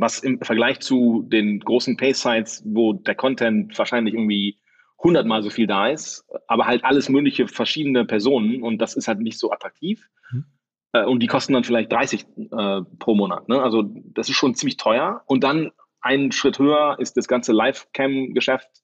was 0.02 0.18
im 0.18 0.40
Vergleich 0.42 0.80
zu 0.80 1.24
den 1.26 1.60
großen 1.60 1.96
Pay-Sites, 1.96 2.62
wo 2.66 2.92
der 2.92 3.14
Content 3.14 3.78
wahrscheinlich 3.78 4.14
irgendwie 4.14 4.58
hundertmal 4.98 5.42
so 5.42 5.50
viel 5.50 5.66
da 5.66 5.88
ist, 5.88 6.24
aber 6.46 6.66
halt 6.66 6.84
alles 6.84 7.08
mögliche 7.08 7.48
verschiedene 7.48 8.04
Personen 8.04 8.62
und 8.62 8.78
das 8.78 8.94
ist 8.94 9.08
halt 9.08 9.20
nicht 9.20 9.38
so 9.38 9.50
attraktiv. 9.50 10.08
Mhm. 10.30 10.44
Äh, 10.92 11.04
und 11.04 11.20
die 11.20 11.26
kosten 11.26 11.54
dann 11.54 11.64
vielleicht 11.64 11.90
30 11.90 12.26
äh, 12.36 12.80
pro 12.98 13.14
Monat. 13.14 13.48
Ne? 13.48 13.62
Also 13.62 13.82
das 13.82 14.28
ist 14.28 14.36
schon 14.36 14.54
ziemlich 14.54 14.76
teuer. 14.76 15.22
Und 15.26 15.42
dann 15.42 15.70
einen 16.00 16.32
Schritt 16.32 16.58
höher 16.58 16.96
ist 16.98 17.16
das 17.16 17.28
ganze 17.28 17.52
Live-Cam-Geschäft, 17.52 18.81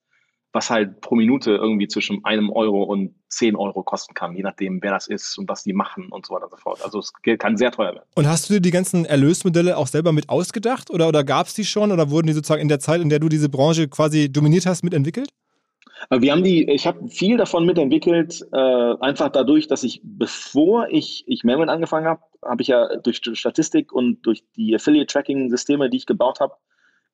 was 0.52 0.70
halt 0.70 1.00
pro 1.00 1.14
Minute 1.14 1.52
irgendwie 1.52 1.88
zwischen 1.88 2.24
einem 2.24 2.50
Euro 2.50 2.82
und 2.82 3.14
zehn 3.28 3.54
Euro 3.54 3.82
kosten 3.82 4.14
kann, 4.14 4.34
je 4.34 4.42
nachdem, 4.42 4.82
wer 4.82 4.92
das 4.92 5.06
ist 5.06 5.36
und 5.38 5.48
was 5.48 5.62
die 5.62 5.74
machen 5.74 6.08
und 6.10 6.26
so 6.26 6.34
weiter 6.34 6.44
und 6.44 6.50
so 6.52 6.56
fort. 6.56 6.82
Also 6.82 6.98
es 6.98 7.12
kann 7.38 7.56
sehr 7.56 7.70
teuer 7.70 7.94
werden. 7.94 8.06
Und 8.14 8.26
hast 8.26 8.48
du 8.48 8.54
dir 8.54 8.60
die 8.60 8.70
ganzen 8.70 9.04
Erlösmodelle 9.04 9.76
auch 9.76 9.86
selber 9.86 10.12
mit 10.12 10.28
ausgedacht 10.30 10.90
oder, 10.90 11.08
oder 11.08 11.24
gab 11.24 11.46
es 11.46 11.54
die 11.54 11.64
schon 11.64 11.92
oder 11.92 12.10
wurden 12.10 12.28
die 12.28 12.32
sozusagen 12.32 12.62
in 12.62 12.68
der 12.68 12.80
Zeit, 12.80 13.00
in 13.02 13.10
der 13.10 13.18
du 13.18 13.28
diese 13.28 13.48
Branche 13.48 13.88
quasi 13.88 14.32
dominiert 14.32 14.64
hast, 14.64 14.82
mitentwickelt? 14.82 15.28
Wir 16.10 16.32
haben 16.32 16.44
die, 16.44 16.70
ich 16.70 16.86
habe 16.86 17.08
viel 17.08 17.36
davon 17.36 17.66
mitentwickelt, 17.66 18.46
äh, 18.52 18.94
einfach 19.00 19.30
dadurch, 19.30 19.66
dass 19.66 19.82
ich, 19.82 20.00
bevor 20.02 20.88
ich, 20.90 21.24
ich 21.26 21.44
Mailman 21.44 21.68
angefangen 21.68 22.06
habe, 22.06 22.22
habe 22.42 22.62
ich 22.62 22.68
ja 22.68 22.96
durch 22.98 23.20
Statistik 23.32 23.92
und 23.92 24.22
durch 24.22 24.44
die 24.56 24.74
Affiliate-Tracking-Systeme, 24.74 25.90
die 25.90 25.96
ich 25.98 26.06
gebaut 26.06 26.38
habe, 26.40 26.54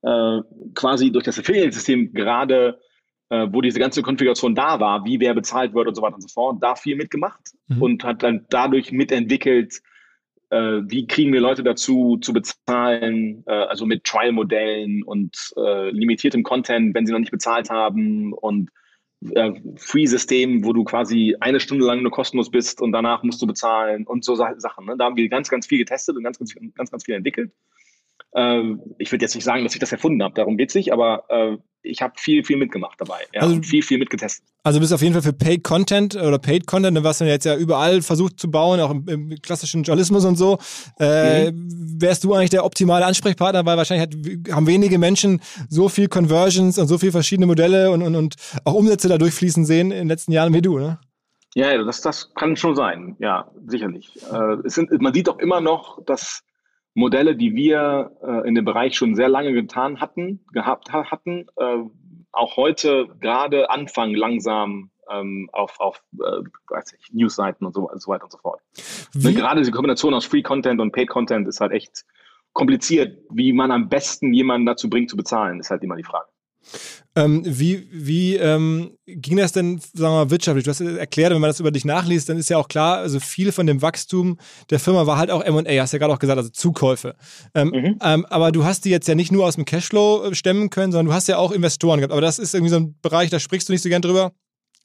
äh, 0.02 0.42
quasi 0.74 1.10
durch 1.10 1.24
das 1.24 1.38
Affiliate-System 1.38 2.12
gerade 2.12 2.78
äh, 3.30 3.46
wo 3.50 3.60
diese 3.60 3.78
ganze 3.78 4.02
Konfiguration 4.02 4.54
da 4.54 4.80
war, 4.80 5.04
wie 5.04 5.20
wer 5.20 5.34
bezahlt 5.34 5.74
wird 5.74 5.88
und 5.88 5.94
so 5.94 6.02
weiter 6.02 6.16
und 6.16 6.22
so 6.22 6.28
fort, 6.28 6.62
da 6.62 6.74
viel 6.74 6.96
mitgemacht 6.96 7.52
mhm. 7.68 7.82
und 7.82 8.04
hat 8.04 8.22
dann 8.22 8.46
dadurch 8.50 8.92
mitentwickelt, 8.92 9.80
äh, 10.50 10.82
wie 10.84 11.06
kriegen 11.06 11.32
wir 11.32 11.40
Leute 11.40 11.62
dazu 11.62 12.18
zu 12.20 12.32
bezahlen, 12.32 13.42
äh, 13.46 13.52
also 13.52 13.86
mit 13.86 14.04
Trial-Modellen 14.04 15.02
und 15.02 15.36
äh, 15.56 15.90
limitiertem 15.90 16.42
Content, 16.42 16.94
wenn 16.94 17.06
sie 17.06 17.12
noch 17.12 17.20
nicht 17.20 17.32
bezahlt 17.32 17.70
haben 17.70 18.32
und 18.32 18.70
äh, 19.32 19.52
Free-System, 19.76 20.64
wo 20.64 20.72
du 20.72 20.84
quasi 20.84 21.36
eine 21.40 21.60
Stunde 21.60 21.86
lang 21.86 22.02
nur 22.02 22.12
kostenlos 22.12 22.50
bist 22.50 22.82
und 22.82 22.92
danach 22.92 23.22
musst 23.22 23.40
du 23.40 23.46
bezahlen 23.46 24.06
und 24.06 24.24
so 24.24 24.34
Sachen. 24.34 24.86
Ne? 24.86 24.96
Da 24.98 25.06
haben 25.06 25.16
wir 25.16 25.28
ganz, 25.28 25.48
ganz 25.48 25.66
viel 25.66 25.78
getestet 25.78 26.16
und 26.16 26.24
ganz, 26.24 26.38
ganz, 26.38 26.54
ganz, 26.74 26.90
ganz 26.90 27.04
viel 27.04 27.14
entwickelt. 27.14 27.52
Äh, 28.34 28.62
ich 28.98 29.10
würde 29.12 29.24
jetzt 29.24 29.34
nicht 29.34 29.44
sagen, 29.44 29.64
dass 29.64 29.74
ich 29.74 29.80
das 29.80 29.92
erfunden 29.92 30.22
habe, 30.22 30.34
darum 30.34 30.56
geht 30.56 30.70
es 30.70 30.74
nicht, 30.74 30.92
aber 30.92 31.24
äh, 31.28 31.56
ich 31.84 32.02
habe 32.02 32.14
viel, 32.16 32.44
viel 32.44 32.56
mitgemacht 32.56 33.00
dabei. 33.00 33.20
Ja, 33.32 33.42
also, 33.42 33.62
viel, 33.62 33.82
viel 33.82 33.98
mitgetestet. 33.98 34.44
Also 34.62 34.78
du 34.78 34.82
bist 34.82 34.92
auf 34.92 35.02
jeden 35.02 35.12
Fall 35.12 35.22
für 35.22 35.32
Paid 35.32 35.62
Content 35.62 36.16
oder 36.16 36.38
Paid 36.38 36.66
Content, 36.66 37.02
was 37.04 37.20
man 37.20 37.28
jetzt 37.28 37.44
ja 37.44 37.56
überall 37.56 38.02
versucht 38.02 38.40
zu 38.40 38.50
bauen, 38.50 38.80
auch 38.80 38.90
im, 38.90 39.06
im 39.08 39.42
klassischen 39.42 39.82
Journalismus 39.82 40.24
und 40.24 40.36
so. 40.36 40.58
Äh, 40.98 41.52
mhm. 41.52 42.00
Wärst 42.00 42.24
du 42.24 42.34
eigentlich 42.34 42.50
der 42.50 42.64
optimale 42.64 43.04
Ansprechpartner, 43.04 43.64
weil 43.66 43.76
wahrscheinlich 43.76 44.08
hat, 44.08 44.54
haben 44.54 44.66
wenige 44.66 44.98
Menschen 44.98 45.40
so 45.68 45.88
viel 45.88 46.08
Conversions 46.08 46.78
und 46.78 46.88
so 46.88 46.98
viele 46.98 47.12
verschiedene 47.12 47.46
Modelle 47.46 47.90
und, 47.90 48.02
und, 48.02 48.16
und 48.16 48.34
auch 48.64 48.74
Umsätze 48.74 49.08
da 49.08 49.18
durchfließen 49.18 49.64
sehen 49.64 49.90
in 49.92 49.98
den 49.98 50.08
letzten 50.08 50.32
Jahren 50.32 50.52
wie 50.54 50.62
du, 50.62 50.78
ne? 50.78 50.98
Ja, 51.54 51.80
das, 51.84 52.00
das 52.00 52.34
kann 52.34 52.56
schon 52.56 52.74
sein. 52.74 53.14
Ja, 53.20 53.48
sicherlich. 53.66 54.10
Äh, 54.32 54.68
sind, 54.68 54.90
man 55.00 55.14
sieht 55.14 55.28
doch 55.28 55.38
immer 55.38 55.60
noch, 55.60 56.04
dass 56.04 56.42
Modelle, 56.94 57.36
die 57.36 57.54
wir 57.54 58.12
äh, 58.22 58.48
in 58.48 58.54
dem 58.54 58.64
Bereich 58.64 58.96
schon 58.96 59.14
sehr 59.14 59.28
lange 59.28 59.52
getan 59.52 60.00
hatten, 60.00 60.44
gehabt 60.52 60.92
hatten, 60.92 61.46
äh, 61.56 61.78
auch 62.32 62.56
heute 62.56 63.08
gerade 63.20 63.70
anfangen 63.70 64.14
langsam 64.14 64.90
ähm, 65.10 65.48
auf, 65.52 65.78
auf 65.80 66.02
äh, 66.20 66.42
Newsseiten 67.12 67.66
und 67.66 67.74
so, 67.74 67.90
so 67.94 68.10
weiter 68.10 68.24
und 68.24 68.32
so 68.32 68.38
fort. 68.38 68.60
Ne, 69.14 69.32
gerade 69.34 69.62
die 69.62 69.70
Kombination 69.70 70.14
aus 70.14 70.24
Free 70.24 70.42
Content 70.42 70.80
und 70.80 70.92
Paid 70.92 71.08
Content 71.08 71.46
ist 71.48 71.60
halt 71.60 71.72
echt 71.72 72.04
kompliziert. 72.52 73.18
Wie 73.30 73.52
man 73.52 73.70
am 73.70 73.88
besten 73.88 74.32
jemanden 74.32 74.66
dazu 74.66 74.88
bringt 74.88 75.10
zu 75.10 75.16
bezahlen, 75.16 75.60
ist 75.60 75.70
halt 75.70 75.82
immer 75.82 75.96
die 75.96 76.04
Frage. 76.04 76.26
Ähm, 77.16 77.42
wie 77.46 77.86
wie 77.92 78.36
ähm, 78.36 78.96
ging 79.06 79.36
das 79.36 79.52
denn, 79.52 79.78
sagen 79.78 80.14
wir 80.14 80.24
mal, 80.24 80.30
wirtschaftlich? 80.30 80.64
Du 80.64 80.70
hast 80.70 80.80
erklärt, 80.80 81.32
wenn 81.32 81.40
man 81.40 81.48
das 81.48 81.60
über 81.60 81.70
dich 81.70 81.84
nachliest, 81.84 82.28
dann 82.28 82.38
ist 82.38 82.50
ja 82.50 82.58
auch 82.58 82.66
klar, 82.66 82.98
also 82.98 83.20
viel 83.20 83.52
von 83.52 83.66
dem 83.66 83.82
Wachstum 83.82 84.38
der 84.70 84.80
Firma 84.80 85.06
war 85.06 85.16
halt 85.16 85.30
auch 85.30 85.42
M&A, 85.42 85.80
hast 85.80 85.92
ja 85.92 85.98
gerade 85.98 86.12
auch 86.12 86.18
gesagt, 86.18 86.38
also 86.38 86.50
Zukäufe. 86.50 87.14
Ähm, 87.54 87.68
mhm. 87.68 87.98
ähm, 88.02 88.26
aber 88.26 88.50
du 88.50 88.64
hast 88.64 88.84
die 88.84 88.90
jetzt 88.90 89.06
ja 89.06 89.14
nicht 89.14 89.30
nur 89.30 89.46
aus 89.46 89.54
dem 89.54 89.64
Cashflow 89.64 90.24
äh, 90.24 90.34
stemmen 90.34 90.70
können, 90.70 90.90
sondern 90.90 91.06
du 91.06 91.12
hast 91.12 91.28
ja 91.28 91.38
auch 91.38 91.52
Investoren 91.52 92.00
gehabt. 92.00 92.12
Aber 92.12 92.20
das 92.20 92.38
ist 92.38 92.54
irgendwie 92.54 92.70
so 92.70 92.76
ein 92.76 92.96
Bereich, 93.00 93.30
da 93.30 93.38
sprichst 93.38 93.68
du 93.68 93.72
nicht 93.72 93.82
so 93.82 93.88
gern 93.88 94.02
drüber. 94.02 94.32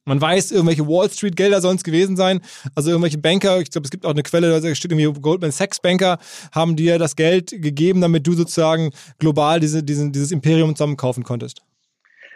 Man 0.05 0.19
weiß, 0.19 0.51
irgendwelche 0.51 0.87
Wall 0.87 1.09
Street 1.09 1.35
Gelder 1.35 1.61
sollen 1.61 1.77
es 1.77 1.83
gewesen 1.83 2.17
sein. 2.17 2.41
Also 2.73 2.89
irgendwelche 2.89 3.17
Banker, 3.17 3.61
ich 3.61 3.69
glaube, 3.69 3.85
es 3.85 3.91
gibt 3.91 4.05
auch 4.05 4.11
eine 4.11 4.23
Quelle, 4.23 4.59
da 4.59 4.75
steht 4.75 4.91
irgendwie 4.91 5.21
Goldman 5.21 5.51
Sachs 5.51 5.79
Banker, 5.79 6.17
haben 6.51 6.75
dir 6.75 6.97
das 6.97 7.15
Geld 7.15 7.51
gegeben, 7.51 8.01
damit 8.01 8.25
du 8.25 8.33
sozusagen 8.33 8.91
global 9.19 9.59
diese, 9.59 9.83
diese, 9.83 10.09
dieses 10.09 10.31
Imperium 10.31 10.75
zusammenkaufen 10.75 11.23
konntest. 11.23 11.61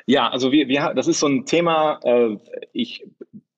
Ja, 0.06 0.30
also 0.30 0.52
wir, 0.52 0.68
wir, 0.68 0.94
das 0.96 1.08
ist 1.08 1.20
so 1.20 1.28
ein 1.28 1.46
Thema, 1.46 2.00
äh, 2.04 2.38
ich, 2.74 3.06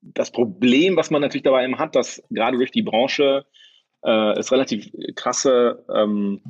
das 0.02 0.32
Problem, 0.32 0.96
was 0.96 1.12
man 1.12 1.22
natürlich 1.22 1.44
dabei 1.44 1.64
eben 1.64 1.80
hat, 1.80 1.96
dass 1.96 2.24
gerade 2.30 2.58
durch 2.58 2.72
die 2.72 2.84
Branche 2.84 3.46
äh, 4.04 4.38
es 4.38 4.52
relativ 4.52 4.92
krasse 5.16 5.84
ähm, 5.94 6.42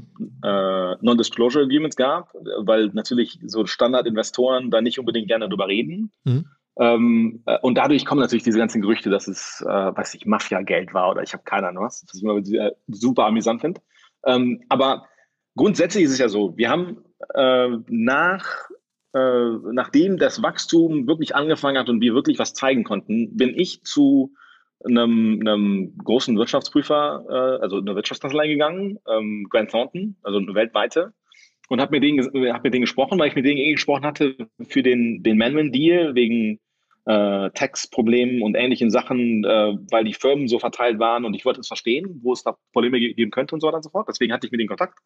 äh, 0.43 0.95
Non-Disclosure 1.01 1.63
Agreements 1.63 1.95
gab, 1.95 2.33
weil 2.59 2.87
natürlich 2.93 3.39
so 3.45 3.65
Standardinvestoren 3.65 4.71
da 4.71 4.81
nicht 4.81 4.99
unbedingt 4.99 5.27
gerne 5.27 5.47
drüber 5.47 5.67
reden. 5.67 6.11
Mhm. 6.25 6.45
Ähm, 6.77 7.43
äh, 7.45 7.57
und 7.61 7.75
dadurch 7.75 8.05
kommen 8.05 8.19
natürlich 8.19 8.43
diese 8.43 8.59
ganzen 8.59 8.81
Gerüchte, 8.81 9.09
dass 9.09 9.29
es, 9.29 9.63
äh, 9.65 9.69
weiß 9.69 10.15
ich, 10.15 10.25
Mafia-Geld 10.25 10.93
war 10.93 11.11
oder 11.11 11.23
ich 11.23 11.31
habe 11.31 11.43
keine 11.43 11.69
Ahnung 11.69 11.85
was, 11.85 12.03
was 12.05 12.17
ich 12.17 12.23
immer 12.23 12.41
super 12.87 13.25
amüsant 13.25 13.61
finde. 13.61 13.81
Ähm, 14.25 14.61
aber 14.67 15.07
grundsätzlich 15.55 16.03
ist 16.03 16.11
es 16.11 16.19
ja 16.19 16.27
so, 16.27 16.57
wir 16.57 16.69
haben 16.69 17.05
äh, 17.33 17.69
nach 17.87 18.69
äh, 19.15 19.71
nachdem 19.71 20.17
das 20.17 20.43
Wachstum 20.43 21.07
wirklich 21.07 21.35
angefangen 21.35 21.77
hat 21.77 21.87
und 21.87 22.01
wir 22.01 22.13
wirklich 22.13 22.37
was 22.37 22.53
zeigen 22.53 22.83
konnten, 22.83 23.37
bin 23.37 23.57
ich 23.57 23.81
zu 23.83 24.33
einem, 24.83 25.39
einem 25.39 25.97
großen 26.03 26.37
Wirtschaftsprüfer, 26.37 27.25
äh, 27.29 27.61
also 27.63 27.77
einer 27.77 27.95
Wirtschaftskanzlei 27.95 28.49
gegangen, 28.49 28.99
ähm, 29.09 29.47
Grant 29.49 29.71
Thornton, 29.71 30.17
also 30.21 30.39
eine 30.39 30.53
weltweite, 30.53 31.13
und 31.69 31.79
habe 31.79 31.91
mit 31.91 32.03
denen, 32.03 32.53
hab 32.53 32.63
mit 32.65 32.73
denen 32.73 32.83
gesprochen, 32.83 33.17
weil 33.17 33.29
ich 33.29 33.35
mit 33.35 33.45
denen 33.45 33.57
eh 33.57 33.71
gesprochen 33.71 34.05
hatte 34.05 34.35
für 34.67 34.83
den, 34.83 35.23
den 35.23 35.37
Manman-Deal 35.37 36.13
wegen 36.13 36.59
äh, 37.05 37.49
Tax-Problemen 37.51 38.41
und 38.41 38.55
ähnlichen 38.55 38.91
Sachen, 38.91 39.45
äh, 39.45 39.77
weil 39.91 40.03
die 40.03 40.13
Firmen 40.13 40.49
so 40.49 40.59
verteilt 40.59 40.99
waren 40.99 41.23
und 41.23 41.35
ich 41.35 41.45
wollte 41.45 41.61
es 41.61 41.67
verstehen, 41.67 42.19
wo 42.21 42.33
es 42.33 42.43
da 42.43 42.57
Probleme 42.73 42.99
geben 42.99 43.31
könnte 43.31 43.55
und 43.55 43.61
so 43.61 43.67
weiter 43.67 43.77
und 43.77 43.83
so 43.83 43.91
fort. 43.91 44.07
Deswegen 44.09 44.33
hatte 44.33 44.45
ich 44.45 44.51
mit 44.51 44.59
denen 44.59 44.67
Kontakt. 44.67 44.99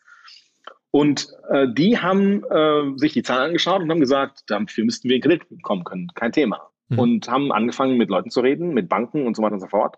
Und 0.92 1.28
äh, 1.50 1.68
die 1.72 2.00
haben 2.00 2.44
äh, 2.50 2.98
sich 2.98 3.14
die 3.14 3.24
Zahlen 3.24 3.48
angeschaut 3.48 3.82
und 3.82 3.92
haben 3.92 4.00
gesagt, 4.00 4.44
dafür 4.48 4.86
müssten 4.86 5.08
wir 5.08 5.18
in 5.18 5.22
Kredit 5.22 5.48
bekommen 5.50 5.84
können, 5.84 6.08
kein 6.16 6.32
Thema. 6.32 6.70
Mhm. 6.90 7.00
Und 7.00 7.30
haben 7.30 7.52
angefangen 7.52 7.98
mit 7.98 8.10
Leuten 8.10 8.32
zu 8.32 8.42
reden, 8.42 8.74
mit 8.74 8.90
Banken 8.90 9.28
und 9.28 9.36
so 9.36 9.44
weiter 9.44 9.54
und 9.54 9.62
so 9.62 9.68
fort. 9.68 9.98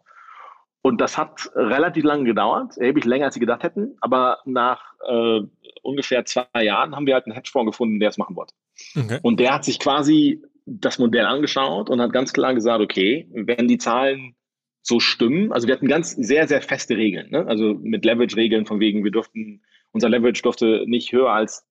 Und 0.82 1.00
das 1.00 1.18
hat 1.18 1.50
relativ 1.56 2.04
lange 2.04 2.24
gedauert, 2.24 2.78
erheblich 2.78 3.06
länger, 3.06 3.26
als 3.26 3.36
sie 3.36 3.40
gedacht 3.40 3.64
hätten. 3.64 3.96
Aber 4.02 4.40
nach 4.46 4.82
äh, 5.08 5.42
ungefähr 5.84 6.26
zwei 6.26 6.64
Jahren 6.64 6.96
haben 6.96 7.06
wir 7.06 7.14
halt 7.14 7.26
einen 7.26 7.36
Hedgefonds 7.36 7.72
gefunden, 7.72 8.00
der 8.00 8.10
es 8.10 8.18
machen 8.18 8.36
wollte. 8.36 8.54
Okay. 8.98 9.20
Und 9.22 9.40
der 9.40 9.54
hat 9.54 9.64
sich 9.64 9.80
quasi 9.80 10.42
das 10.66 11.00
Modell 11.00 11.26
angeschaut 11.26 11.90
und 11.90 12.02
hat 12.02 12.14
ganz 12.14 12.34
klar 12.34 12.54
gesagt, 12.54 12.82
okay, 12.82 13.28
wenn 13.32 13.68
die 13.68 13.78
Zahlen 13.78 14.36
so 14.82 15.00
stimmen, 15.00 15.52
also 15.52 15.68
wir 15.68 15.76
hatten 15.76 15.88
ganz 15.88 16.12
sehr, 16.12 16.48
sehr 16.48 16.62
feste 16.62 16.98
Regeln, 16.98 17.30
ne? 17.30 17.46
also 17.48 17.76
mit 17.82 18.04
Leverage-Regeln 18.04 18.66
von 18.66 18.80
wegen, 18.80 19.04
wir 19.04 19.12
durften, 19.12 19.62
unser 19.92 20.10
Leverage 20.10 20.42
durfte 20.42 20.84
nicht 20.88 21.12
höher 21.12 21.30
als 21.30 21.66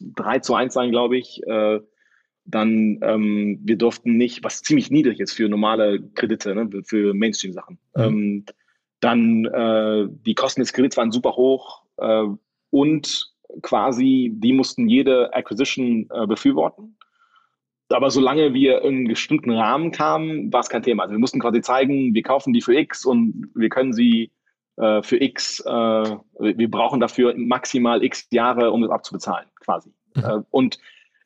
3 0.00 0.40
zu 0.40 0.54
1 0.54 0.72
sein, 0.72 0.90
glaube 0.90 1.16
ich. 1.16 1.42
Äh, 1.46 1.80
dann, 2.44 3.00
ähm, 3.02 3.58
wir 3.64 3.76
durften 3.76 4.16
nicht, 4.16 4.44
was 4.44 4.62
ziemlich 4.62 4.90
niedrig 4.90 5.20
ist 5.20 5.32
für 5.32 5.48
normale 5.48 6.00
Kredite, 6.14 6.54
ne? 6.54 6.82
für 6.84 7.12
Mainstream-Sachen. 7.12 7.78
Mhm. 7.96 8.02
Ähm, 8.02 8.44
dann 9.00 9.44
äh, 9.46 10.06
die 10.24 10.34
Kosten 10.34 10.60
des 10.60 10.72
Kredits 10.72 10.96
waren 10.96 11.12
super 11.12 11.36
hoch 11.36 11.82
äh, 11.98 12.24
und 12.70 13.32
quasi, 13.62 14.32
die 14.34 14.52
mussten 14.52 14.88
jede 14.88 15.34
Acquisition 15.34 16.08
äh, 16.10 16.26
befürworten. 16.26 16.96
Aber 17.88 18.10
solange 18.10 18.52
wir 18.52 18.82
in 18.82 18.96
einen 18.96 19.08
bestimmten 19.08 19.50
Rahmen 19.50 19.92
kamen, 19.92 20.52
war 20.52 20.60
es 20.60 20.68
kein 20.68 20.82
Thema. 20.82 21.04
Also 21.04 21.14
wir 21.14 21.20
mussten 21.20 21.38
quasi 21.38 21.60
zeigen, 21.60 22.14
wir 22.14 22.22
kaufen 22.22 22.52
die 22.52 22.62
für 22.62 22.74
X 22.74 23.04
und 23.04 23.50
wir 23.54 23.68
können 23.68 23.92
sie 23.92 24.32
äh, 24.76 25.02
für 25.02 25.20
X, 25.20 25.60
äh, 25.60 25.70
wir 25.70 26.70
brauchen 26.70 27.00
dafür 27.00 27.34
maximal 27.36 28.02
X 28.04 28.28
Jahre, 28.30 28.70
um 28.70 28.82
das 28.82 28.90
abzubezahlen, 28.90 29.48
quasi. 29.60 29.92
Mhm. 30.14 30.44
Und 30.50 30.78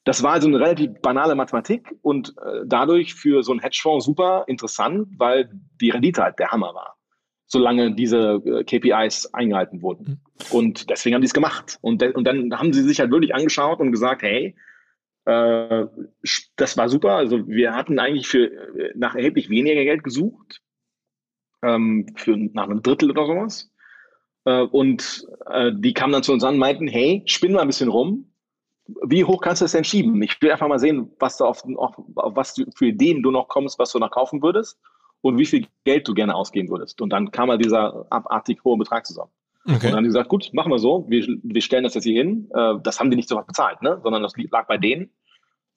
das 0.04 0.22
war 0.22 0.32
also 0.32 0.48
eine 0.48 0.58
relativ 0.58 1.00
banale 1.02 1.34
Mathematik 1.34 1.94
und 2.02 2.34
äh, 2.38 2.62
dadurch 2.64 3.14
für 3.14 3.42
so 3.42 3.52
einen 3.52 3.60
Hedgefonds 3.60 4.04
super 4.04 4.44
interessant, 4.46 5.08
weil 5.18 5.50
die 5.80 5.90
Rendite 5.90 6.22
halt 6.22 6.38
der 6.38 6.50
Hammer 6.50 6.74
war, 6.74 6.96
solange 7.46 7.94
diese 7.94 8.40
äh, 8.44 8.64
KPIs 8.64 9.34
eingehalten 9.34 9.82
wurden. 9.82 10.04
Mhm. 10.06 10.56
Und 10.56 10.90
deswegen 10.90 11.14
haben 11.14 11.22
die 11.22 11.26
es 11.26 11.34
gemacht. 11.34 11.78
Und, 11.82 12.02
und 12.02 12.24
dann 12.24 12.56
haben 12.58 12.72
sie 12.72 12.82
sich 12.82 13.00
halt 13.00 13.10
wirklich 13.10 13.34
angeschaut 13.34 13.80
und 13.80 13.92
gesagt, 13.92 14.22
hey, 14.22 14.56
äh, 15.26 15.86
das 16.56 16.76
war 16.78 16.88
super. 16.88 17.16
Also 17.16 17.46
wir 17.46 17.74
hatten 17.74 17.98
eigentlich 17.98 18.26
für 18.26 18.50
nach 18.94 19.14
erheblich 19.14 19.50
weniger 19.50 19.84
Geld 19.84 20.02
gesucht, 20.02 20.62
ähm, 21.62 22.06
für 22.16 22.36
nach 22.36 22.64
einem 22.64 22.82
Drittel 22.82 23.10
oder 23.10 23.26
sowas. 23.26 23.70
Äh, 24.44 24.62
und 24.62 25.26
äh, 25.50 25.72
die 25.74 25.92
kamen 25.92 26.12
dann 26.12 26.22
zu 26.22 26.32
uns 26.32 26.44
an 26.44 26.54
und 26.54 26.60
meinten, 26.60 26.88
hey, 26.88 27.22
spinn 27.26 27.52
mal 27.52 27.60
ein 27.60 27.68
bisschen 27.68 27.90
rum. 27.90 28.26
Wie 29.06 29.24
hoch 29.24 29.40
kannst 29.40 29.60
du 29.60 29.64
das 29.64 29.72
denn 29.72 29.84
schieben? 29.84 30.20
Ich 30.22 30.40
will 30.42 30.50
einfach 30.50 30.68
mal 30.68 30.80
sehen, 30.80 31.12
was 31.20 31.36
du 31.36 31.44
auf, 31.44 31.62
auf, 31.76 31.94
was 32.16 32.54
du, 32.54 32.64
für 32.74 32.86
Ideen 32.86 33.22
du 33.22 33.30
noch 33.30 33.48
kommst, 33.48 33.78
was 33.78 33.92
du 33.92 33.98
noch 33.98 34.10
kaufen 34.10 34.42
würdest 34.42 34.80
und 35.20 35.38
wie 35.38 35.46
viel 35.46 35.66
Geld 35.84 36.08
du 36.08 36.14
gerne 36.14 36.34
ausgeben 36.34 36.68
würdest. 36.70 37.00
Und 37.00 37.10
dann 37.10 37.30
kam 37.30 37.48
mal 37.48 37.58
dieser 37.58 38.06
abartig 38.10 38.64
hohe 38.64 38.78
Betrag 38.78 39.06
zusammen. 39.06 39.30
Okay. 39.64 39.74
Und 39.74 39.84
dann 39.84 39.96
haben 39.96 40.04
die 40.04 40.08
gesagt, 40.08 40.28
gut, 40.28 40.50
machen 40.52 40.72
wir 40.72 40.78
so, 40.78 41.04
wir, 41.08 41.26
wir 41.42 41.60
stellen 41.60 41.84
das 41.84 41.94
jetzt 41.94 42.04
hier 42.04 42.20
hin. 42.20 42.50
Äh, 42.54 42.74
das 42.82 42.98
haben 42.98 43.10
die 43.10 43.16
nicht 43.16 43.28
sofort 43.28 43.46
bezahlt, 43.46 43.82
ne? 43.82 44.00
sondern 44.02 44.22
das 44.22 44.32
lag 44.50 44.66
bei 44.66 44.78
denen, 44.78 45.10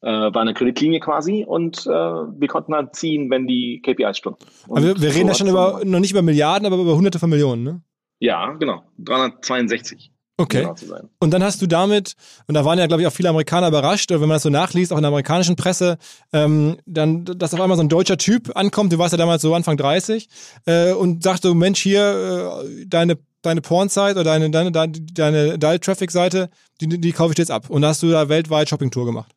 war 0.07 0.37
eine 0.37 0.53
Kreditlinie 0.53 0.99
quasi 0.99 1.45
und 1.47 1.85
äh, 1.85 1.89
wir 1.89 2.47
konnten 2.47 2.73
halt 2.73 2.95
ziehen, 2.95 3.29
wenn 3.29 3.47
die 3.47 3.81
KPIs 3.83 4.17
stimmen. 4.17 4.37
Aber 4.69 4.83
wir, 4.83 5.01
wir 5.01 5.13
reden 5.13 5.27
ja 5.27 5.33
schon 5.33 5.47
über, 5.47 5.81
noch 5.83 5.99
nicht 5.99 6.11
über 6.11 6.21
Milliarden, 6.21 6.65
aber 6.65 6.77
über 6.77 6.95
hunderte 6.95 7.19
von 7.19 7.29
Millionen, 7.29 7.63
ne? 7.63 7.81
Ja, 8.19 8.53
genau. 8.53 8.83
362. 8.99 10.11
Okay. 10.37 10.67
Genau 10.81 10.97
und 11.19 11.31
dann 11.31 11.43
hast 11.43 11.61
du 11.61 11.67
damit, 11.67 12.15
und 12.47 12.55
da 12.55 12.65
waren 12.65 12.79
ja, 12.79 12.87
glaube 12.87 13.01
ich, 13.01 13.07
auch 13.07 13.13
viele 13.13 13.29
Amerikaner 13.29 13.67
überrascht, 13.67 14.11
oder 14.11 14.19
wenn 14.19 14.27
man 14.27 14.35
das 14.35 14.43
so 14.43 14.49
nachliest, 14.49 14.91
auch 14.91 14.97
in 14.97 15.03
der 15.03 15.09
amerikanischen 15.09 15.55
Presse, 15.55 15.97
ähm, 16.31 16.77
dann, 16.85 17.23
dass 17.25 17.53
auf 17.53 17.61
einmal 17.61 17.77
so 17.77 17.83
ein 17.83 17.89
deutscher 17.89 18.17
Typ 18.17 18.55
ankommt, 18.55 18.91
du 18.91 18.97
warst 18.97 19.11
ja 19.11 19.17
damals 19.17 19.43
so 19.43 19.53
Anfang 19.53 19.77
30, 19.77 20.27
äh, 20.65 20.91
und 20.93 21.21
sagt 21.21 21.43
so, 21.43 21.53
Mensch, 21.53 21.81
hier, 21.81 22.63
äh, 22.65 22.85
deine 22.87 23.17
deine 23.43 23.61
Porn-Site 23.61 24.13
oder 24.13 24.23
deine, 24.23 24.49
deine, 24.49 24.71
deine, 24.71 24.93
deine 25.01 25.59
Dial-Traffic-Seite, 25.59 26.49
die, 26.81 26.87
die 26.87 27.11
kaufe 27.11 27.33
ich 27.33 27.37
jetzt 27.37 27.51
ab. 27.51 27.69
Und 27.69 27.81
da 27.81 27.89
hast 27.89 28.01
du 28.01 28.09
da 28.09 28.29
weltweit 28.29 28.69
Shopping-Tour 28.69 29.05
gemacht. 29.05 29.33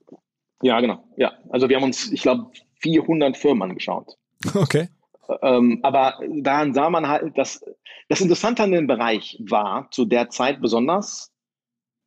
Ja, 0.62 0.81
genau. 0.81 1.05
Ja, 1.16 1.33
also 1.51 1.69
wir 1.69 1.77
haben 1.77 1.85
uns, 1.85 2.11
ich 2.12 2.23
glaube, 2.23 2.51
400 2.81 3.37
Firmen 3.37 3.71
angeschaut. 3.71 4.16
Okay. 4.55 4.88
Ähm, 5.42 5.81
aber 5.83 6.21
daran 6.40 6.73
sah 6.73 6.88
man 6.88 7.09
halt, 7.09 7.37
dass 7.37 7.61
das 8.09 8.21
Interessante 8.21 8.62
an 8.62 8.71
dem 8.71 8.87
Bereich 8.87 9.42
war, 9.49 9.90
zu 9.90 10.05
der 10.05 10.31
Zeit 10.31 10.61
besonders, 10.61 11.33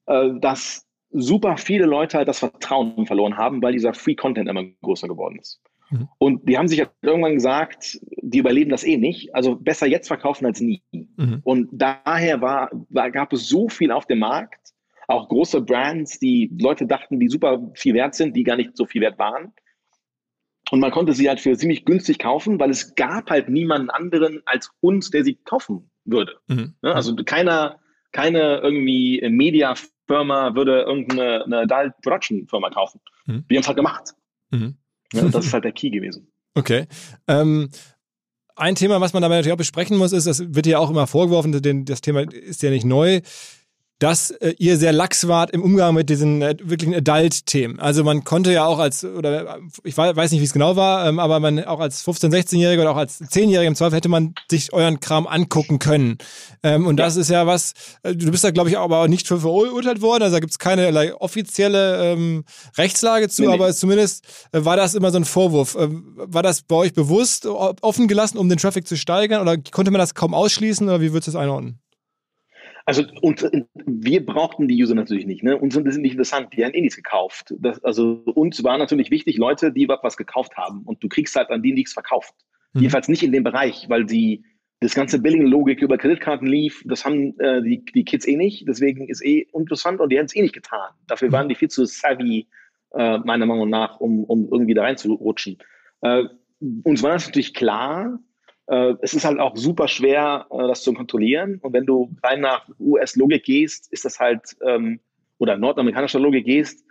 äh, 0.05 0.29
dass 0.39 0.88
super 1.12 1.57
viele 1.57 1.85
Leute 1.85 2.17
halt 2.17 2.29
das 2.29 2.39
Vertrauen 2.39 3.05
verloren 3.05 3.35
haben, 3.35 3.62
weil 3.62 3.73
dieser 3.73 3.93
Free 3.93 4.15
Content 4.15 4.47
immer 4.47 4.63
größer 4.81 5.09
geworden 5.09 5.39
ist. 5.39 5.62
Mhm. 5.89 6.07
Und 6.17 6.47
die 6.47 6.57
haben 6.57 6.67
sich 6.67 6.79
halt 6.79 6.91
irgendwann 7.01 7.33
gesagt, 7.33 7.99
die 8.21 8.39
überleben 8.39 8.69
das 8.69 8.83
eh 8.83 8.97
nicht, 8.97 9.33
also 9.35 9.55
besser 9.55 9.88
jetzt 9.88 10.07
verkaufen 10.07 10.45
als 10.45 10.62
nie. 10.62 10.81
Mhm. 10.91 11.41
Und 11.43 11.69
daher 11.71 12.41
war, 12.41 12.69
war, 12.89 13.12
gab 13.12 13.33
es 13.33 13.47
so 13.47 13.69
viel 13.69 13.91
auf 13.91 14.05
dem 14.05 14.19
Markt, 14.19 14.73
auch 15.09 15.27
große 15.27 15.61
Brands, 15.61 16.19
die 16.19 16.55
Leute 16.59 16.85
dachten, 16.85 17.19
die 17.19 17.29
super 17.29 17.71
viel 17.73 17.95
wert 17.95 18.13
sind, 18.13 18.35
die 18.35 18.43
gar 18.43 18.55
nicht 18.55 18.77
so 18.77 18.85
viel 18.85 19.01
wert 19.01 19.17
waren. 19.17 19.53
Und 20.69 20.79
man 20.79 20.91
konnte 20.91 21.13
sie 21.13 21.27
halt 21.27 21.39
für 21.39 21.57
ziemlich 21.57 21.83
günstig 21.83 22.19
kaufen, 22.19 22.59
weil 22.59 22.69
es 22.69 22.93
gab 22.93 23.31
halt 23.31 23.49
niemanden 23.49 23.89
anderen 23.89 24.41
als 24.45 24.69
uns, 24.81 25.09
der 25.09 25.23
sie 25.23 25.33
kaufen 25.33 25.89
würde. 26.05 26.35
Mhm. 26.47 26.75
Ne? 26.83 26.93
Also 26.93 27.15
keiner, 27.15 27.79
keine 28.11 28.59
irgendwie 28.59 29.27
Media-Firma 29.27 30.53
würde 30.53 30.81
irgendeine 30.81 31.43
eine 31.43 31.65
Dial 31.65 31.91
Production-Firma 32.03 32.69
kaufen. 32.69 33.01
Mhm. 33.25 33.45
Wir 33.47 33.57
haben 33.57 33.61
es 33.61 33.67
halt 33.67 33.77
gemacht. 33.77 34.13
Mhm. 34.51 34.77
Ja, 35.11 35.23
das 35.23 35.47
ist 35.47 35.53
halt 35.53 35.63
der 35.63 35.71
Key 35.71 35.89
gewesen. 35.89 36.31
Okay. 36.53 36.85
Ähm, 37.27 37.69
ein 38.55 38.75
Thema, 38.75 39.01
was 39.01 39.13
man 39.13 39.23
dabei 39.23 39.37
natürlich 39.37 39.53
auch 39.53 39.57
besprechen 39.57 39.97
muss, 39.97 40.11
ist, 40.11 40.27
das 40.27 40.53
wird 40.53 40.67
ja 40.67 40.77
auch 40.77 40.91
immer 40.91 41.07
vorgeworfen, 41.07 41.85
das 41.85 42.01
Thema 42.01 42.31
ist 42.31 42.61
ja 42.61 42.69
nicht 42.69 42.85
neu, 42.85 43.21
dass 43.99 44.31
äh, 44.31 44.55
ihr 44.57 44.77
sehr 44.77 44.93
lax 44.93 45.27
wart 45.27 45.51
im 45.51 45.62
Umgang 45.62 45.93
mit 45.93 46.09
diesen 46.09 46.41
äh, 46.41 46.55
wirklichen 46.63 46.95
Adult-Themen. 46.95 47.79
Also 47.79 48.05
man 48.05 48.23
konnte 48.23 48.51
ja 48.53 48.65
auch 48.65 48.79
als, 48.79 49.03
oder 49.03 49.59
ich 49.83 49.95
weiß 49.97 50.31
nicht, 50.31 50.39
wie 50.39 50.45
es 50.45 50.53
genau 50.53 50.77
war, 50.77 51.05
ähm, 51.05 51.19
aber 51.19 51.41
man 51.41 51.63
auch 51.65 51.81
als 51.81 52.05
15-, 52.05 52.31
16-Jähriger 52.31 52.81
oder 52.81 52.91
auch 52.91 52.97
als 52.97 53.21
10-Jähriger 53.21 53.67
im 53.67 53.75
Zweifel 53.75 53.97
hätte 53.97 54.07
man 54.07 54.33
sich 54.49 54.71
euren 54.71 55.01
Kram 55.01 55.27
angucken 55.27 55.79
können. 55.79 56.17
Ähm, 56.63 56.88
und 56.88 56.97
ja. 56.97 57.05
das 57.05 57.17
ist 57.17 57.29
ja 57.29 57.45
was, 57.45 57.73
äh, 58.03 58.15
du 58.15 58.31
bist 58.31 58.43
da 58.45 58.51
glaube 58.51 58.69
ich 58.69 58.77
aber 58.77 59.01
auch 59.01 59.07
nicht 59.07 59.27
für 59.27 59.41
verurteilt 59.41 60.01
worden, 60.01 60.23
also 60.23 60.35
da 60.35 60.39
gibt 60.39 60.51
es 60.51 60.59
keine 60.59 61.19
offizielle 61.19 62.13
ähm, 62.13 62.45
Rechtslage 62.77 63.27
zu, 63.27 63.43
nee, 63.43 63.53
aber 63.53 63.67
nee. 63.67 63.73
zumindest 63.73 64.23
äh, 64.53 64.63
war 64.63 64.77
das 64.77 64.95
immer 64.95 65.12
so 65.12 65.17
ein 65.17 65.25
Vorwurf. 65.25 65.75
Äh, 65.75 65.89
war 65.91 66.41
das 66.41 66.62
bei 66.62 66.75
euch 66.75 66.93
bewusst 66.93 67.45
offen 67.45 68.07
gelassen, 68.07 68.38
um 68.38 68.47
den 68.47 68.57
Traffic 68.57 68.88
zu 68.88 68.95
steigern 68.95 69.41
oder 69.41 69.57
konnte 69.57 69.91
man 69.91 69.99
das 69.99 70.15
kaum 70.15 70.33
ausschließen 70.33 70.88
oder 70.88 71.01
wie 71.01 71.12
würdest 71.12 71.27
du 71.27 71.31
das 71.33 71.41
einordnen? 71.41 71.79
Also 72.89 73.04
und, 73.21 73.47
wir 73.86 74.25
brauchten 74.25 74.67
die 74.67 74.82
User 74.82 74.95
natürlich 74.95 75.28
nicht. 75.28 75.43
Ne? 75.43 75.56
Uns 75.56 75.75
sind 75.75 75.86
das 75.86 75.95
nicht 75.95 76.13
interessant. 76.13 76.54
Die 76.54 76.65
haben 76.65 76.73
eh 76.73 76.82
nichts 76.82 76.95
gekauft. 76.95 77.54
Das, 77.60 77.84
also 77.84 78.23
uns 78.34 78.63
war 78.63 78.80
natürlich 78.80 79.12
wichtig 79.12 79.38
Leute, 79.38 79.71
die 79.71 79.88
was 79.88 80.17
gekauft 80.17 80.58
haben. 80.58 80.82
Und 80.86 81.04
du 81.04 81.08
kriegst 81.08 81.36
halt 81.36 81.52
an 81.52 81.62
die 81.62 81.73
nichts 81.73 81.93
verkauft. 81.93 82.34
Mhm. 82.73 82.82
Jedenfalls 82.82 83.08
nicht 83.08 83.21
in 83.21 83.32
dem 83.32 83.43
Bereich, 83.43 83.88
weil 83.89 84.06
die 84.06 84.43
das 84.80 84.95
ganze 84.95 85.19
Billing-Logik 85.19 85.84
über 85.84 85.99
Kreditkarten 85.99 86.47
lief. 86.47 86.82
Das 86.88 87.06
haben 87.06 87.39
äh, 87.39 87.62
die, 87.62 87.86
die 87.86 88.06
Kids 88.06 88.28
eh 88.28 88.36
nicht. 88.36 88.67
Deswegen 88.67 89.08
ist 89.08 89.23
eh 89.23 89.47
interessant 89.54 89.99
und 89.99 90.12
die 90.12 90.17
haben 90.17 90.25
es 90.25 90.36
eh 90.36 90.41
nicht 90.41 90.56
getan. 90.56 90.89
Dafür 91.06 91.32
waren 91.32 91.47
die 91.47 91.54
viel 91.54 91.69
zu 91.69 91.86
savvy, 91.86 92.47
äh, 92.95 93.19
meiner 93.19 93.45
Meinung 93.45 93.69
nach, 93.69 93.99
um, 93.99 94.23
um 94.23 94.49
irgendwie 94.52 94.73
da 94.73 94.82
reinzurutschen. 94.82 95.60
Äh, 96.02 96.23
uns 96.84 97.04
war 97.04 97.12
das 97.12 97.28
natürlich 97.28 97.54
klar, 97.54 98.19
äh, 98.69 98.93
es 99.01 99.13
ist 99.13 99.25
halt 99.25 99.39
auch 99.39 99.55
super 99.58 99.88
schwer, 99.88 100.45
äh, 100.51 100.67
das 100.67 100.84
zu 100.84 100.93
kontrollieren. 100.93 101.60
Und 101.62 101.73
wenn 101.73 101.86
du 101.86 102.15
rein 102.23 102.41
nach 102.41 102.67
US-Logik 102.79 103.43
gehst, 103.43 103.91
ist 103.91 104.05
das 104.05 104.19
halt, 104.19 104.55
ähm, 104.65 104.99
oder 105.39 105.58
nordamerikanischer 105.58 106.19
Logik 106.19 106.45
gehst, 106.45 106.86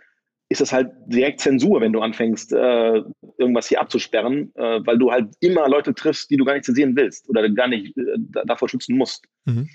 ist 0.49 0.61
das 0.61 0.73
halt 0.73 0.91
direkt 1.05 1.39
Zensur, 1.39 1.79
wenn 1.79 1.93
du 1.93 2.01
anfängst, 2.01 2.51
äh, 2.53 3.01
irgendwas 3.37 3.69
hier 3.69 3.79
abzusperren, 3.79 4.51
äh, 4.55 4.79
weil 4.83 4.97
du 4.97 5.11
halt 5.11 5.29
immer 5.39 5.69
Leute 5.69 5.93
triffst, 5.93 6.29
die 6.31 6.37
du 6.37 6.43
gar 6.43 6.53
nicht 6.53 6.65
zensieren 6.65 6.95
willst 6.95 7.29
oder 7.29 7.47
gar 7.49 7.67
nicht 7.67 7.95
äh, 7.97 8.17
davor 8.45 8.67
schützen 8.67 8.97
musst. 8.97 9.25
Mhm. 9.45 9.69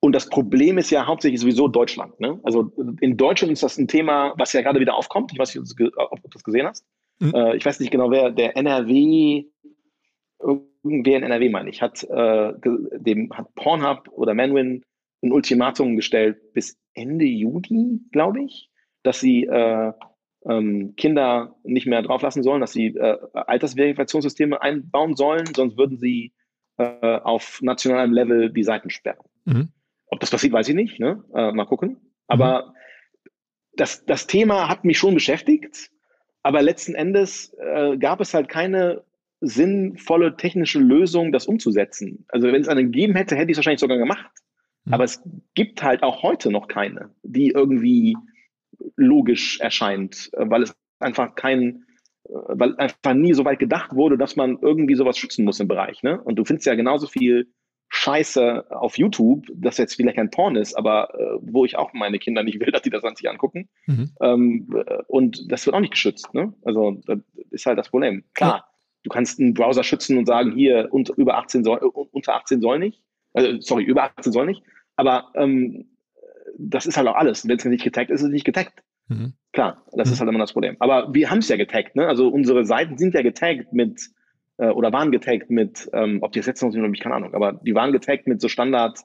Und 0.00 0.12
das 0.14 0.28
Problem 0.28 0.78
ist 0.78 0.90
ja 0.90 1.06
hauptsächlich 1.06 1.40
sowieso 1.40 1.68
Deutschland. 1.68 2.18
Ne? 2.20 2.38
Also 2.42 2.72
in 3.00 3.16
Deutschland 3.16 3.52
ist 3.52 3.62
das 3.62 3.76
ein 3.76 3.88
Thema, 3.88 4.34
was 4.36 4.52
ja 4.52 4.62
gerade 4.62 4.80
wieder 4.80 4.94
aufkommt. 4.94 5.32
Ich 5.32 5.38
weiß 5.38 5.54
nicht, 5.54 5.90
ob 5.96 6.22
du 6.22 6.28
das 6.30 6.44
gesehen 6.44 6.66
hast. 6.66 6.86
Mhm. 7.18 7.34
Äh, 7.34 7.56
ich 7.56 7.64
weiß 7.66 7.80
nicht 7.80 7.90
genau, 7.90 8.10
wer 8.10 8.30
der 8.30 8.56
NRW 8.56 9.44
irgendwer 10.82 11.18
in 11.18 11.24
NRW, 11.24 11.48
meine 11.48 11.70
ich, 11.70 11.82
hat, 11.82 12.02
äh, 12.04 12.52
dem 12.62 13.32
hat 13.32 13.54
Pornhub 13.54 14.08
oder 14.12 14.34
Manwin 14.34 14.82
ein 15.22 15.32
Ultimatum 15.32 15.96
gestellt 15.96 16.52
bis 16.54 16.78
Ende 16.94 17.24
Juni, 17.24 18.00
glaube 18.12 18.42
ich, 18.42 18.70
dass 19.02 19.20
sie 19.20 19.44
äh, 19.44 19.92
ähm, 20.46 20.94
Kinder 20.96 21.56
nicht 21.64 21.86
mehr 21.86 22.02
drauflassen 22.02 22.42
sollen, 22.42 22.60
dass 22.60 22.72
sie 22.72 22.88
äh, 22.88 23.18
Altersverifikationssysteme 23.32 24.60
einbauen 24.60 25.14
sollen, 25.14 25.46
sonst 25.54 25.76
würden 25.76 25.98
sie 25.98 26.32
äh, 26.78 27.18
auf 27.18 27.60
nationalem 27.62 28.12
Level 28.12 28.50
die 28.50 28.64
Seiten 28.64 28.90
sperren. 28.90 29.24
Mhm. 29.44 29.68
Ob 30.06 30.20
das 30.20 30.30
passiert, 30.30 30.52
weiß 30.52 30.68
ich 30.68 30.74
nicht. 30.74 30.98
Ne? 30.98 31.22
Äh, 31.34 31.52
mal 31.52 31.66
gucken. 31.66 31.98
Aber 32.26 32.66
mhm. 32.66 32.72
das, 33.74 34.04
das 34.06 34.26
Thema 34.26 34.68
hat 34.68 34.84
mich 34.84 34.98
schon 34.98 35.14
beschäftigt. 35.14 35.90
Aber 36.42 36.62
letzten 36.62 36.94
Endes 36.94 37.54
äh, 37.58 37.98
gab 37.98 38.20
es 38.20 38.32
halt 38.32 38.48
keine 38.48 39.04
sinnvolle 39.40 40.36
technische 40.36 40.78
Lösung, 40.78 41.32
das 41.32 41.46
umzusetzen. 41.46 42.24
Also 42.28 42.48
wenn 42.48 42.60
es 42.60 42.68
eine 42.68 42.84
gegeben 42.84 43.14
hätte, 43.14 43.36
hätte 43.36 43.50
ich 43.50 43.54
es 43.54 43.58
wahrscheinlich 43.58 43.80
sogar 43.80 43.98
gemacht. 43.98 44.30
Mhm. 44.84 44.94
Aber 44.94 45.04
es 45.04 45.22
gibt 45.54 45.82
halt 45.82 46.02
auch 46.02 46.22
heute 46.22 46.50
noch 46.50 46.68
keine, 46.68 47.10
die 47.22 47.48
irgendwie 47.50 48.16
logisch 48.96 49.60
erscheint, 49.60 50.30
äh, 50.34 50.48
weil 50.48 50.62
es 50.62 50.76
einfach 50.98 51.34
kein, 51.34 51.84
äh, 52.24 52.32
weil 52.32 52.76
einfach 52.76 53.14
nie 53.14 53.32
so 53.32 53.44
weit 53.44 53.58
gedacht 53.58 53.94
wurde, 53.94 54.18
dass 54.18 54.36
man 54.36 54.58
irgendwie 54.60 54.94
sowas 54.94 55.18
schützen 55.18 55.44
muss 55.44 55.60
im 55.60 55.68
Bereich. 55.68 56.02
Ne? 56.02 56.20
Und 56.20 56.36
du 56.36 56.44
findest 56.44 56.66
ja 56.66 56.74
genauso 56.74 57.06
viel 57.06 57.50
Scheiße 57.92 58.70
auf 58.70 58.98
YouTube, 58.98 59.46
das 59.52 59.76
jetzt 59.76 59.94
vielleicht 59.94 60.16
kein 60.16 60.30
Porn 60.30 60.54
ist, 60.54 60.74
aber 60.74 61.12
äh, 61.18 61.38
wo 61.40 61.64
ich 61.64 61.76
auch 61.76 61.92
meine 61.92 62.20
Kinder 62.20 62.44
nicht 62.44 62.60
will, 62.60 62.70
dass 62.70 62.82
die 62.82 62.90
das 62.90 63.04
an 63.04 63.16
sich 63.16 63.28
angucken. 63.28 63.68
Mhm. 63.86 64.10
Ähm, 64.20 64.82
äh, 64.86 65.02
und 65.08 65.50
das 65.50 65.66
wird 65.66 65.74
auch 65.74 65.80
nicht 65.80 65.94
geschützt. 65.94 66.32
Ne? 66.32 66.54
Also 66.62 67.00
das 67.06 67.18
ist 67.50 67.66
halt 67.66 67.78
das 67.78 67.88
Problem. 67.88 68.24
Klar. 68.34 68.69
Du 69.02 69.10
kannst 69.10 69.40
einen 69.40 69.54
Browser 69.54 69.82
schützen 69.82 70.18
und 70.18 70.26
sagen, 70.26 70.52
hier 70.52 70.88
unter, 70.90 71.14
über 71.16 71.38
18 71.38 71.64
soll, 71.64 71.78
unter 71.78 72.34
18 72.34 72.60
soll 72.60 72.78
nicht. 72.78 73.02
Also, 73.32 73.60
sorry, 73.60 73.84
über 73.84 74.04
18 74.04 74.32
soll 74.32 74.46
nicht. 74.46 74.62
Aber 74.96 75.30
ähm, 75.34 75.86
das 76.58 76.86
ist 76.86 76.96
halt 76.96 77.08
auch 77.08 77.16
alles. 77.16 77.46
Wenn 77.48 77.56
es 77.56 77.64
nicht 77.64 77.84
getaggt 77.84 78.10
ist, 78.10 78.20
ist 78.20 78.26
es 78.26 78.32
nicht 78.32 78.44
getaggt. 78.44 78.82
Mhm. 79.08 79.34
Klar, 79.52 79.84
das 79.92 80.08
mhm. 80.08 80.12
ist 80.12 80.20
halt 80.20 80.28
immer 80.28 80.38
das 80.38 80.52
Problem. 80.52 80.76
Aber 80.78 81.12
wir 81.14 81.30
haben 81.30 81.38
es 81.38 81.48
ja 81.48 81.56
getaggt. 81.56 81.96
Ne? 81.96 82.06
Also 82.06 82.28
unsere 82.28 82.64
Seiten 82.64 82.98
sind 82.98 83.14
ja 83.14 83.22
getaggt 83.22 83.72
mit 83.72 84.10
äh, 84.60 84.68
oder 84.68 84.92
waren 84.92 85.10
getaggt 85.10 85.50
mit, 85.50 85.88
ähm, 85.92 86.18
ob 86.22 86.32
die 86.32 86.38
es 86.38 86.46
jetzt 86.46 86.62
noch 86.62 86.70
sind 86.70 86.80
oder 86.80 86.90
nicht, 86.90 87.02
keine 87.02 87.14
Ahnung, 87.14 87.34
aber 87.34 87.54
die 87.54 87.74
waren 87.74 87.92
getaggt 87.92 88.26
mit 88.26 88.40
so 88.40 88.48
Standard 88.48 89.00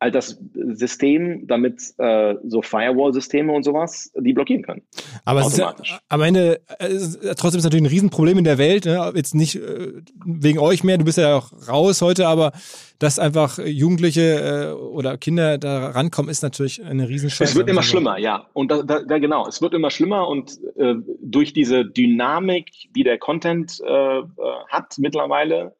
all 0.00 0.10
das 0.10 0.38
System, 0.54 1.46
damit 1.46 1.82
äh, 1.98 2.34
so 2.44 2.62
Firewall-Systeme 2.62 3.52
und 3.52 3.64
sowas 3.64 4.12
die 4.16 4.32
blockieren 4.32 4.62
können. 4.62 4.82
Aber 5.24 5.40
es 5.40 5.48
ist 5.48 5.58
ja, 5.58 5.74
am 6.08 6.22
Ende 6.22 6.60
äh, 6.78 6.88
trotzdem 7.36 7.58
ist 7.58 7.64
natürlich 7.64 7.82
ein 7.82 7.86
Riesenproblem 7.86 8.38
in 8.38 8.44
der 8.44 8.58
Welt. 8.58 8.84
Ne? 8.84 9.12
Jetzt 9.14 9.34
nicht 9.34 9.56
äh, 9.56 9.92
wegen 10.24 10.60
euch 10.60 10.84
mehr, 10.84 10.98
du 10.98 11.04
bist 11.04 11.18
ja 11.18 11.36
auch 11.36 11.52
raus 11.68 12.00
heute, 12.00 12.28
aber 12.28 12.52
dass 13.00 13.18
einfach 13.18 13.58
Jugendliche 13.58 14.70
äh, 14.70 14.72
oder 14.72 15.16
Kinder 15.18 15.58
da 15.58 15.90
rankommen, 15.90 16.30
ist 16.30 16.42
natürlich 16.42 16.84
eine 16.84 17.08
Riesenscheiße. 17.08 17.52
Es 17.52 17.56
wird 17.56 17.68
immer 17.68 17.82
schlimmer, 17.82 18.18
ja. 18.18 18.46
Und 18.52 18.70
da, 18.70 18.82
da, 18.82 19.02
da, 19.02 19.18
genau, 19.18 19.46
es 19.46 19.62
wird 19.62 19.74
immer 19.74 19.90
schlimmer 19.90 20.28
und 20.28 20.58
äh, 20.76 20.94
durch 21.20 21.52
diese 21.52 21.84
Dynamik, 21.84 22.70
die 22.94 23.04
der 23.04 23.18
Content 23.18 23.80
äh, 23.84 24.18
äh 24.18 24.24
hat 24.68 24.96
mittlerweile, 24.98 25.74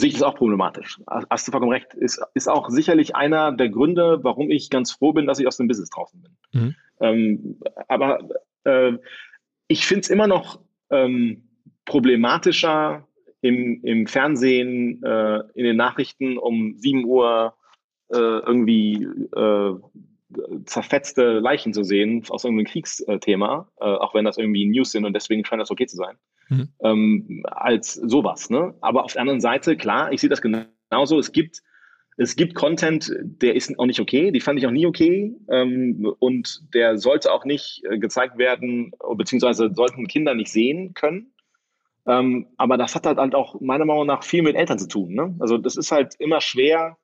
sehe 0.00 0.08
ich 0.08 0.14
das 0.14 0.22
auch 0.22 0.34
problematisch. 0.34 0.98
Hast 1.06 1.46
du 1.46 1.52
vollkommen 1.52 1.72
recht. 1.72 1.94
Ist, 1.94 2.22
ist 2.34 2.48
auch 2.48 2.70
sicherlich 2.70 3.14
einer 3.14 3.52
der 3.52 3.68
Gründe, 3.68 4.20
warum 4.22 4.50
ich 4.50 4.70
ganz 4.70 4.92
froh 4.92 5.12
bin, 5.12 5.26
dass 5.26 5.38
ich 5.38 5.46
aus 5.46 5.58
dem 5.58 5.68
Business 5.68 5.90
draußen 5.90 6.22
bin. 6.22 6.36
Mhm. 6.52 6.74
Ähm, 7.00 7.60
aber 7.86 8.18
äh, 8.64 8.92
ich 9.68 9.86
finde 9.86 10.00
es 10.00 10.10
immer 10.10 10.26
noch 10.26 10.60
ähm, 10.90 11.48
problematischer 11.84 13.06
im, 13.42 13.82
im 13.84 14.06
Fernsehen, 14.06 15.02
äh, 15.02 15.40
in 15.54 15.64
den 15.64 15.76
Nachrichten 15.76 16.38
um 16.38 16.74
7 16.78 17.04
Uhr 17.04 17.54
äh, 18.12 18.16
irgendwie 18.16 19.06
äh, 19.36 19.74
zerfetzte 20.64 21.40
Leichen 21.40 21.72
zu 21.72 21.82
sehen 21.82 22.24
aus 22.28 22.44
irgendeinem 22.44 22.66
Kriegsthema, 22.66 23.68
äh, 23.80 23.84
auch 23.84 24.14
wenn 24.14 24.24
das 24.24 24.38
irgendwie 24.38 24.66
News 24.66 24.92
sind 24.92 25.04
und 25.04 25.12
deswegen 25.12 25.44
scheint 25.44 25.60
das 25.60 25.70
okay 25.70 25.86
zu 25.86 25.96
sein, 25.96 26.16
mhm. 26.50 26.68
ähm, 26.82 27.42
als 27.46 27.94
sowas. 27.94 28.50
Ne? 28.50 28.74
Aber 28.80 29.04
auf 29.04 29.12
der 29.12 29.22
anderen 29.22 29.40
Seite, 29.40 29.76
klar, 29.76 30.12
ich 30.12 30.20
sehe 30.20 30.28
das 30.28 30.42
genauso. 30.42 31.18
Es 31.18 31.32
gibt, 31.32 31.62
es 32.18 32.36
gibt 32.36 32.54
Content, 32.54 33.10
der 33.22 33.54
ist 33.56 33.78
auch 33.78 33.86
nicht 33.86 34.00
okay, 34.00 34.30
die 34.30 34.40
fand 34.40 34.58
ich 34.58 34.66
auch 34.66 34.70
nie 34.70 34.86
okay 34.86 35.34
ähm, 35.48 36.12
und 36.18 36.62
der 36.74 36.98
sollte 36.98 37.32
auch 37.32 37.46
nicht 37.46 37.82
äh, 37.88 37.98
gezeigt 37.98 38.36
werden, 38.36 38.92
beziehungsweise 39.16 39.70
sollten 39.72 40.06
Kinder 40.06 40.34
nicht 40.34 40.52
sehen 40.52 40.92
können. 40.92 41.32
Ähm, 42.06 42.48
aber 42.56 42.76
das 42.76 42.94
hat 42.94 43.06
halt 43.06 43.34
auch 43.34 43.60
meiner 43.60 43.84
Meinung 43.84 44.06
nach 44.06 44.24
viel 44.24 44.42
mit 44.42 44.56
Eltern 44.56 44.78
zu 44.78 44.88
tun. 44.88 45.14
Ne? 45.14 45.34
Also 45.38 45.58
das 45.58 45.76
ist 45.76 45.92
halt 45.92 46.14
immer 46.18 46.40
schwer, 46.40 46.96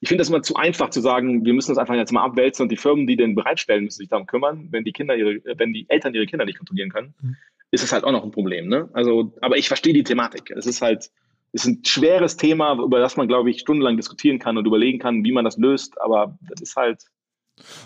ich 0.00 0.08
finde 0.08 0.20
das 0.20 0.28
immer 0.28 0.42
zu 0.42 0.56
einfach 0.56 0.90
zu 0.90 1.00
sagen, 1.00 1.44
wir 1.44 1.54
müssen 1.54 1.70
das 1.70 1.78
einfach 1.78 1.94
jetzt 1.94 2.12
mal 2.12 2.24
abwälzen 2.24 2.64
und 2.64 2.68
die 2.70 2.76
Firmen, 2.76 3.06
die 3.06 3.16
den 3.16 3.34
bereitstellen, 3.34 3.84
müssen 3.84 3.98
sich 3.98 4.08
darum 4.08 4.26
kümmern, 4.26 4.68
wenn 4.70 4.84
die 4.84 4.92
Kinder 4.92 5.16
ihre, 5.16 5.40
wenn 5.56 5.72
die 5.72 5.86
Eltern 5.88 6.14
ihre 6.14 6.26
Kinder 6.26 6.44
nicht 6.44 6.58
kontrollieren 6.58 6.90
können, 6.90 7.14
mhm. 7.20 7.36
ist 7.70 7.82
es 7.82 7.92
halt 7.92 8.04
auch 8.04 8.12
noch 8.12 8.24
ein 8.24 8.30
Problem. 8.30 8.68
Ne? 8.68 8.88
Also, 8.92 9.32
aber 9.40 9.56
ich 9.56 9.68
verstehe 9.68 9.94
die 9.94 10.04
Thematik. 10.04 10.50
Es 10.50 10.66
ist 10.66 10.82
halt, 10.82 11.10
es 11.52 11.64
ist 11.64 11.66
ein 11.66 11.84
schweres 11.84 12.36
Thema, 12.36 12.78
über 12.78 12.98
das 12.98 13.16
man, 13.16 13.28
glaube 13.28 13.50
ich, 13.50 13.60
stundenlang 13.60 13.96
diskutieren 13.96 14.38
kann 14.38 14.58
und 14.58 14.66
überlegen 14.66 14.98
kann, 14.98 15.24
wie 15.24 15.32
man 15.32 15.44
das 15.44 15.56
löst, 15.56 15.98
aber 16.00 16.38
das 16.42 16.60
ist 16.60 16.76
halt. 16.76 17.04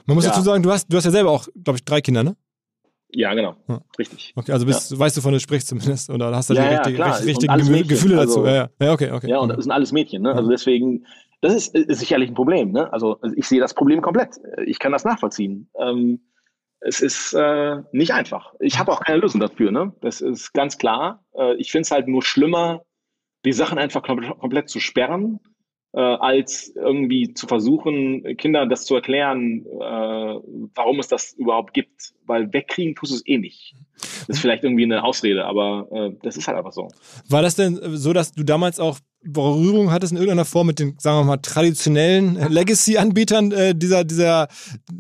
Man 0.07 0.17
muss 0.17 0.25
ja. 0.25 0.31
dazu 0.31 0.43
sagen, 0.43 0.65
du 0.65 0.73
hast, 0.73 0.93
du 0.93 0.97
hast 0.97 1.05
ja 1.05 1.13
selber 1.13 1.31
auch, 1.31 1.47
glaube 1.63 1.77
ich, 1.77 1.85
drei 1.85 2.01
Kinder, 2.01 2.25
ne? 2.25 2.37
Ja, 3.13 3.35
genau. 3.35 3.57
Ja. 3.69 3.81
Richtig. 3.99 4.33
Okay, 4.37 4.53
also 4.53 4.67
bist, 4.67 4.91
ja. 4.91 4.99
weißt 4.99 5.17
du, 5.17 5.21
von 5.21 5.33
du 5.33 5.41
sprichst 5.41 5.69
zumindest 5.69 6.11
oder 6.11 6.35
hast 6.35 6.51
du 6.51 6.55
ja, 6.55 6.63
die 6.63 6.75
richtigen 6.75 7.03
richtige, 7.03 7.53
richtige 7.55 7.85
Gefühle 7.85 8.17
dazu? 8.17 8.45
Also, 8.45 8.47
ja, 8.47 8.71
ja, 8.81 8.93
okay, 8.93 9.11
okay. 9.11 9.29
Ja, 9.29 9.39
und 9.39 9.49
das 9.49 9.65
sind 9.65 9.73
alles 9.73 9.93
Mädchen, 9.93 10.23
ne? 10.23 10.35
Also 10.35 10.49
deswegen, 10.49 11.07
das 11.41 11.55
ist, 11.55 11.75
ist 11.75 12.01
sicherlich 12.01 12.31
ein 12.31 12.35
Problem. 12.35 12.73
Ne? 12.73 12.93
Also 12.93 13.19
ich 13.35 13.47
sehe 13.47 13.61
das 13.61 13.75
Problem 13.75 14.03
komplett. 14.03 14.37
Ich 14.67 14.79
kann 14.79 14.93
das 14.93 15.05
nachvollziehen. 15.05 15.71
Ähm, 15.79 16.21
es 16.81 17.01
ist 17.01 17.35
äh, 17.35 17.83
nicht 17.93 18.13
einfach. 18.13 18.55
Ich 18.59 18.79
habe 18.79 18.93
auch 18.93 19.01
keine 19.01 19.19
Lösung 19.19 19.41
dafür. 19.41 19.71
Ne? 19.71 19.93
Das 20.01 20.21
ist 20.21 20.53
ganz 20.53 20.79
klar. 20.79 21.25
Äh, 21.35 21.55
ich 21.57 21.71
finde 21.71 21.83
es 21.83 21.91
halt 21.91 22.09
nur 22.09 22.23
schlimmer, 22.23 22.83
die 23.45 23.53
Sachen 23.53 23.79
einfach 23.79 24.03
kom 24.03 24.21
komplett 24.39 24.69
zu 24.69 24.81
sperren, 24.81 25.41
äh, 25.93 26.01
als 26.01 26.73
irgendwie 26.77 27.33
zu 27.35 27.47
versuchen, 27.47 28.37
Kindern 28.37 28.69
das 28.69 28.85
zu 28.85 28.95
erklären, 28.95 29.65
äh, 29.67 30.41
warum 30.75 31.01
es 31.01 31.09
das 31.09 31.33
überhaupt 31.33 31.75
gibt. 31.75 32.15
Weil 32.27 32.53
wegkriegen 32.53 32.95
tust 32.95 33.13
du 33.13 33.17
es 33.17 33.27
eh 33.27 33.39
nicht. 33.39 33.75
Das 34.01 34.29
ist 34.29 34.41
vielleicht 34.41 34.65
irgendwie 34.65 34.85
eine 34.85 35.05
Ausrede, 35.05 35.45
aber 35.47 35.89
äh, 35.91 36.17
das 36.23 36.37
ist 36.37 36.49
halt 36.49 36.57
einfach 36.59 36.73
so. 36.73 36.89
War 37.29 37.43
das 37.43 37.57
denn 37.57 37.79
so, 37.97 38.13
dass 38.13 38.33
du 38.33 38.43
damals 38.43 38.79
auch 38.79 38.99
Berührung 39.23 39.91
hattest 39.91 40.13
in 40.13 40.17
irgendeiner 40.17 40.47
Form 40.47 40.67
mit 40.67 40.79
den, 40.79 40.95
sagen 40.99 41.19
wir 41.19 41.25
mal, 41.25 41.37
traditionellen 41.37 42.37
Legacy-Anbietern 42.37 43.53
äh, 43.53 43.75
dieser, 43.75 44.05
dieser, 44.05 44.49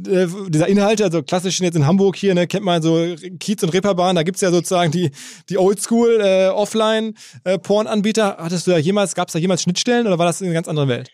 äh, 0.06 0.26
dieser 0.48 0.68
Inhalte, 0.68 1.04
also 1.04 1.22
klassisch 1.22 1.60
jetzt 1.60 1.76
in 1.76 1.86
Hamburg 1.86 2.16
hier, 2.16 2.34
ne, 2.34 2.46
kennt 2.46 2.64
man 2.64 2.82
so 2.82 3.14
Kiez 3.38 3.62
und 3.62 3.72
Reeperbahn, 3.72 4.16
da 4.16 4.22
gibt's 4.22 4.42
ja 4.42 4.50
sozusagen 4.50 4.92
die, 4.92 5.10
die 5.48 5.56
Oldschool 5.56 6.20
äh. 6.20 6.48
Äh, 7.44 7.58
Hattest 8.38 8.66
du 8.66 8.72
da 8.72 8.78
jemals, 8.78 9.14
gab's 9.14 9.32
da 9.32 9.38
jemals 9.38 9.62
Schnittstellen 9.62 10.06
oder 10.06 10.18
war 10.18 10.26
das 10.26 10.40
in 10.40 10.46
einer 10.48 10.54
ganz 10.54 10.68
anderen 10.68 10.90
Welt? 10.90 11.10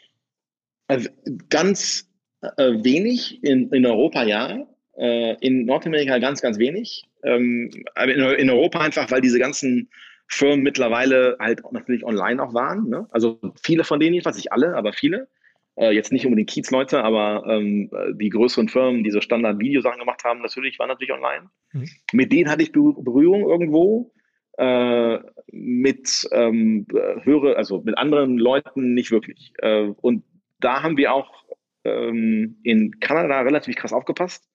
Also 0.89 1.09
ganz 1.49 2.09
äh, 2.57 2.73
wenig, 2.83 3.43
in, 3.45 3.71
in 3.71 3.87
Europa 3.87 4.25
ja, 4.25 4.67
äh, 4.99 5.37
in 5.41 5.65
Nordamerika 5.65 6.19
ganz, 6.19 6.41
ganz 6.41 6.59
wenig. 6.59 7.05
Ähm, 7.23 7.71
in, 8.03 8.21
in 8.21 8.51
Europa 8.51 8.81
einfach, 8.81 9.11
weil 9.11 9.21
diese 9.21 9.39
ganzen 9.39 9.89
Firmen 10.29 10.63
mittlerweile 10.63 11.37
halt 11.39 11.63
natürlich 11.73 12.05
online 12.05 12.43
auch 12.43 12.55
waren. 12.55 12.89
Ne? 12.89 13.07
Also 13.11 13.41
viele 13.63 13.85
von 13.85 14.01
denen 14.01 14.15
jedenfalls, 14.15 14.37
nicht 14.37 14.53
alle, 14.53 14.75
aber 14.75 14.93
viele. 14.93 15.29
Äh, 15.77 15.91
jetzt 15.91 16.11
nicht 16.11 16.25
unbedingt 16.25 16.51
Kiez-Leute, 16.51 17.05
aber 17.05 17.45
ähm, 17.47 17.91
die 18.15 18.31
größeren 18.31 18.69
Firmen, 18.69 19.05
die 19.05 19.11
so 19.11 19.21
Standard-Videosachen 19.21 20.01
gemacht 20.01 20.25
haben, 20.25 20.41
natürlich 20.41 20.79
waren 20.79 20.89
natürlich 20.89 21.13
online. 21.13 21.51
Mhm. 21.73 21.89
Mit 22.13 22.33
denen 22.33 22.51
hatte 22.51 22.63
ich 22.63 22.73
Berührung 22.73 23.43
irgendwo. 23.43 24.13
Äh, 24.59 25.19
mit 25.53 26.27
ähm, 26.33 26.87
höre, 27.23 27.59
also 27.59 27.83
mit 27.83 27.99
anderen 27.99 28.39
Leuten 28.39 28.95
nicht 28.95 29.11
wirklich. 29.11 29.53
Äh, 29.59 29.93
und 30.01 30.25
da 30.61 30.83
haben 30.83 30.97
wir 30.97 31.13
auch 31.13 31.45
ähm, 31.85 32.59
in 32.63 32.99
Kanada 32.99 33.43
relativ 33.43 33.77
krass 33.77 33.93
aufgepasst 33.93 34.49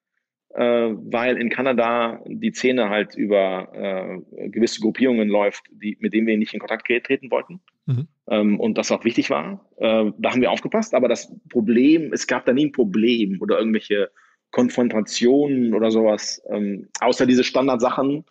weil 0.53 1.37
in 1.37 1.49
Kanada 1.49 2.21
die 2.25 2.51
Szene 2.51 2.89
halt 2.89 3.15
über 3.15 3.69
äh, 3.73 4.49
gewisse 4.49 4.81
Gruppierungen 4.81 5.29
läuft, 5.29 5.63
die, 5.71 5.97
mit 6.01 6.13
denen 6.13 6.27
wir 6.27 6.37
nicht 6.37 6.53
in 6.53 6.59
Kontakt 6.59 6.87
treten 6.87 7.31
wollten. 7.31 7.61
Mhm. 7.85 8.07
Ähm, 8.29 8.59
und 8.59 8.77
das 8.77 8.91
auch 8.91 9.05
wichtig 9.05 9.29
war. 9.29 9.65
Äh, 9.77 10.11
da 10.17 10.31
haben 10.31 10.41
wir 10.41 10.51
aufgepasst, 10.51 10.93
aber 10.93 11.07
das 11.07 11.33
Problem, 11.49 12.11
es 12.13 12.27
gab 12.27 12.45
da 12.45 12.53
nie 12.53 12.67
ein 12.67 12.71
Problem 12.71 13.37
oder 13.41 13.59
irgendwelche 13.59 14.11
Konfrontationen 14.51 15.73
oder 15.73 15.91
sowas, 15.91 16.41
ähm, 16.49 16.89
außer 16.99 17.25
diese 17.25 17.43
Standardsachen, 17.43 18.25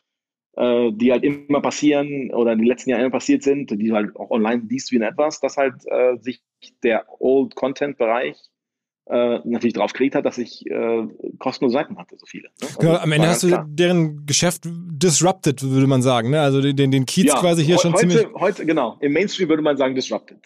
äh, 0.56 0.90
die 0.92 1.12
halt 1.12 1.24
immer 1.24 1.62
passieren 1.62 2.30
oder 2.32 2.52
in 2.52 2.58
den 2.58 2.66
letzten 2.66 2.90
Jahren 2.90 3.02
immer 3.02 3.10
passiert 3.10 3.42
sind, 3.42 3.70
die 3.70 3.92
halt 3.92 4.14
auch 4.16 4.30
online 4.30 4.62
liest 4.68 4.92
wie 4.92 4.96
in 4.96 5.02
etwas, 5.02 5.40
dass 5.40 5.56
halt 5.56 5.74
äh, 5.86 6.16
sich 6.18 6.42
der 6.82 7.06
Old 7.18 7.54
Content 7.54 7.96
Bereich 7.96 8.36
äh, 9.10 9.40
natürlich 9.44 9.74
drauf 9.74 9.92
gelegt 9.92 10.14
hat, 10.14 10.24
dass 10.24 10.38
ich 10.38 10.64
äh, 10.66 11.06
kostenlose 11.38 11.74
Seiten 11.74 11.98
hatte, 11.98 12.16
so 12.16 12.26
viele. 12.26 12.44
Ne? 12.44 12.50
Also 12.62 12.78
genau, 12.78 12.96
am 12.96 13.12
Ende 13.12 13.28
hast 13.28 13.42
du 13.42 13.48
klar. 13.48 13.66
deren 13.68 14.24
Geschäft 14.24 14.62
disrupted, 14.66 15.62
würde 15.62 15.86
man 15.86 16.00
sagen. 16.02 16.30
Ne? 16.30 16.40
Also 16.40 16.60
den, 16.60 16.90
den 16.90 17.06
Kiez 17.06 17.26
ja, 17.26 17.40
quasi 17.40 17.64
hier 17.64 17.78
schon 17.78 17.92
heute, 17.92 18.08
ziemlich. 18.08 18.26
Heute, 18.34 18.66
genau. 18.66 18.96
Im 19.00 19.12
Mainstream 19.12 19.48
würde 19.48 19.62
man 19.62 19.76
sagen 19.76 19.94
disrupted. 19.94 20.38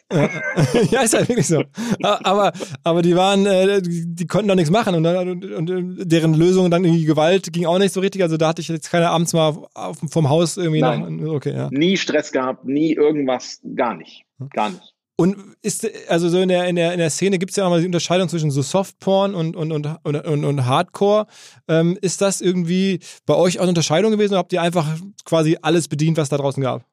ja, 0.90 1.02
ist 1.02 1.14
halt 1.14 1.28
wirklich 1.28 1.46
so. 1.46 1.62
aber, 2.02 2.52
aber 2.82 3.02
die 3.02 3.14
waren, 3.14 3.44
äh, 3.44 3.82
die, 3.82 4.26
konnten 4.26 4.48
doch 4.48 4.54
nichts 4.54 4.70
machen 4.70 4.94
und, 4.94 5.06
und, 5.06 5.70
und, 5.70 6.10
deren 6.10 6.34
Lösung 6.34 6.70
dann 6.70 6.84
irgendwie 6.84 7.04
Gewalt 7.04 7.52
ging 7.52 7.66
auch 7.66 7.78
nicht 7.78 7.92
so 7.92 8.00
richtig. 8.00 8.22
Also 8.22 8.36
da 8.38 8.48
hatte 8.48 8.62
ich 8.62 8.68
jetzt 8.68 8.90
keine 8.90 9.10
abends 9.10 9.34
mal 9.34 9.56
auf, 9.74 9.98
vom 10.08 10.28
Haus 10.30 10.56
irgendwie 10.56 10.80
Nein. 10.80 11.16
noch. 11.16 11.34
Okay, 11.34 11.52
ja. 11.52 11.68
Nie 11.70 11.96
Stress 11.96 12.32
gehabt, 12.32 12.64
nie 12.64 12.94
irgendwas, 12.94 13.60
gar 13.74 13.94
nicht. 13.94 14.24
Gar 14.50 14.70
nicht. 14.70 14.93
Und 15.16 15.54
ist, 15.62 15.88
also 16.08 16.28
so 16.28 16.40
in 16.40 16.48
der, 16.48 16.66
in 16.66 16.74
der, 16.74 16.92
in 16.92 16.98
der 16.98 17.10
Szene 17.10 17.38
gibt 17.38 17.50
es 17.50 17.56
ja 17.56 17.64
auch 17.64 17.70
mal 17.70 17.80
die 17.80 17.86
Unterscheidung 17.86 18.28
zwischen 18.28 18.50
so 18.50 18.62
Softporn 18.62 19.34
und, 19.34 19.54
und, 19.54 19.70
und, 19.70 19.86
und, 20.04 20.44
und 20.44 20.66
Hardcore. 20.66 21.26
Ähm, 21.68 21.96
ist 22.00 22.20
das 22.20 22.40
irgendwie 22.40 22.98
bei 23.24 23.34
euch 23.34 23.58
auch 23.58 23.62
eine 23.62 23.70
Unterscheidung 23.70 24.10
gewesen 24.10 24.32
oder 24.32 24.40
habt 24.40 24.52
ihr 24.52 24.62
einfach 24.62 24.98
quasi 25.24 25.56
alles 25.62 25.86
bedient, 25.86 26.16
was 26.16 26.28
da 26.28 26.36
draußen 26.36 26.62
gab? 26.62 26.84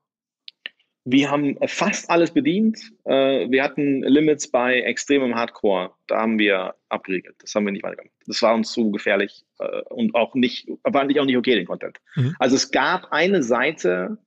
wir 1.04 1.32
haben 1.32 1.58
fast 1.66 2.10
alles 2.10 2.32
bedient. 2.32 2.80
Äh, 3.06 3.50
wir 3.50 3.64
hatten 3.64 4.04
Limits 4.04 4.50
bei 4.50 4.82
extremem 4.82 5.36
Hardcore. 5.36 5.92
Da 6.08 6.22
haben 6.22 6.38
wir 6.38 6.76
abgeriegelt. 6.90 7.36
Das 7.40 7.56
haben 7.56 7.66
wir 7.66 7.72
nicht 7.72 7.84
weitergemacht. 7.84 8.16
Das 8.28 8.42
war 8.42 8.54
uns 8.54 8.72
zu 8.72 8.92
gefährlich 8.92 9.44
äh, 9.60 9.82
und 9.90 10.14
auch 10.14 10.36
nicht, 10.36 10.70
war 10.84 11.04
nicht 11.06 11.20
auch 11.20 11.26
nicht 11.26 11.38
okay, 11.38 11.56
den 11.56 11.66
Content. 11.66 11.98
Mhm. 12.16 12.36
Also 12.40 12.56
es 12.56 12.70
gab 12.72 13.12
eine 13.12 13.42
Seite, 13.42 14.18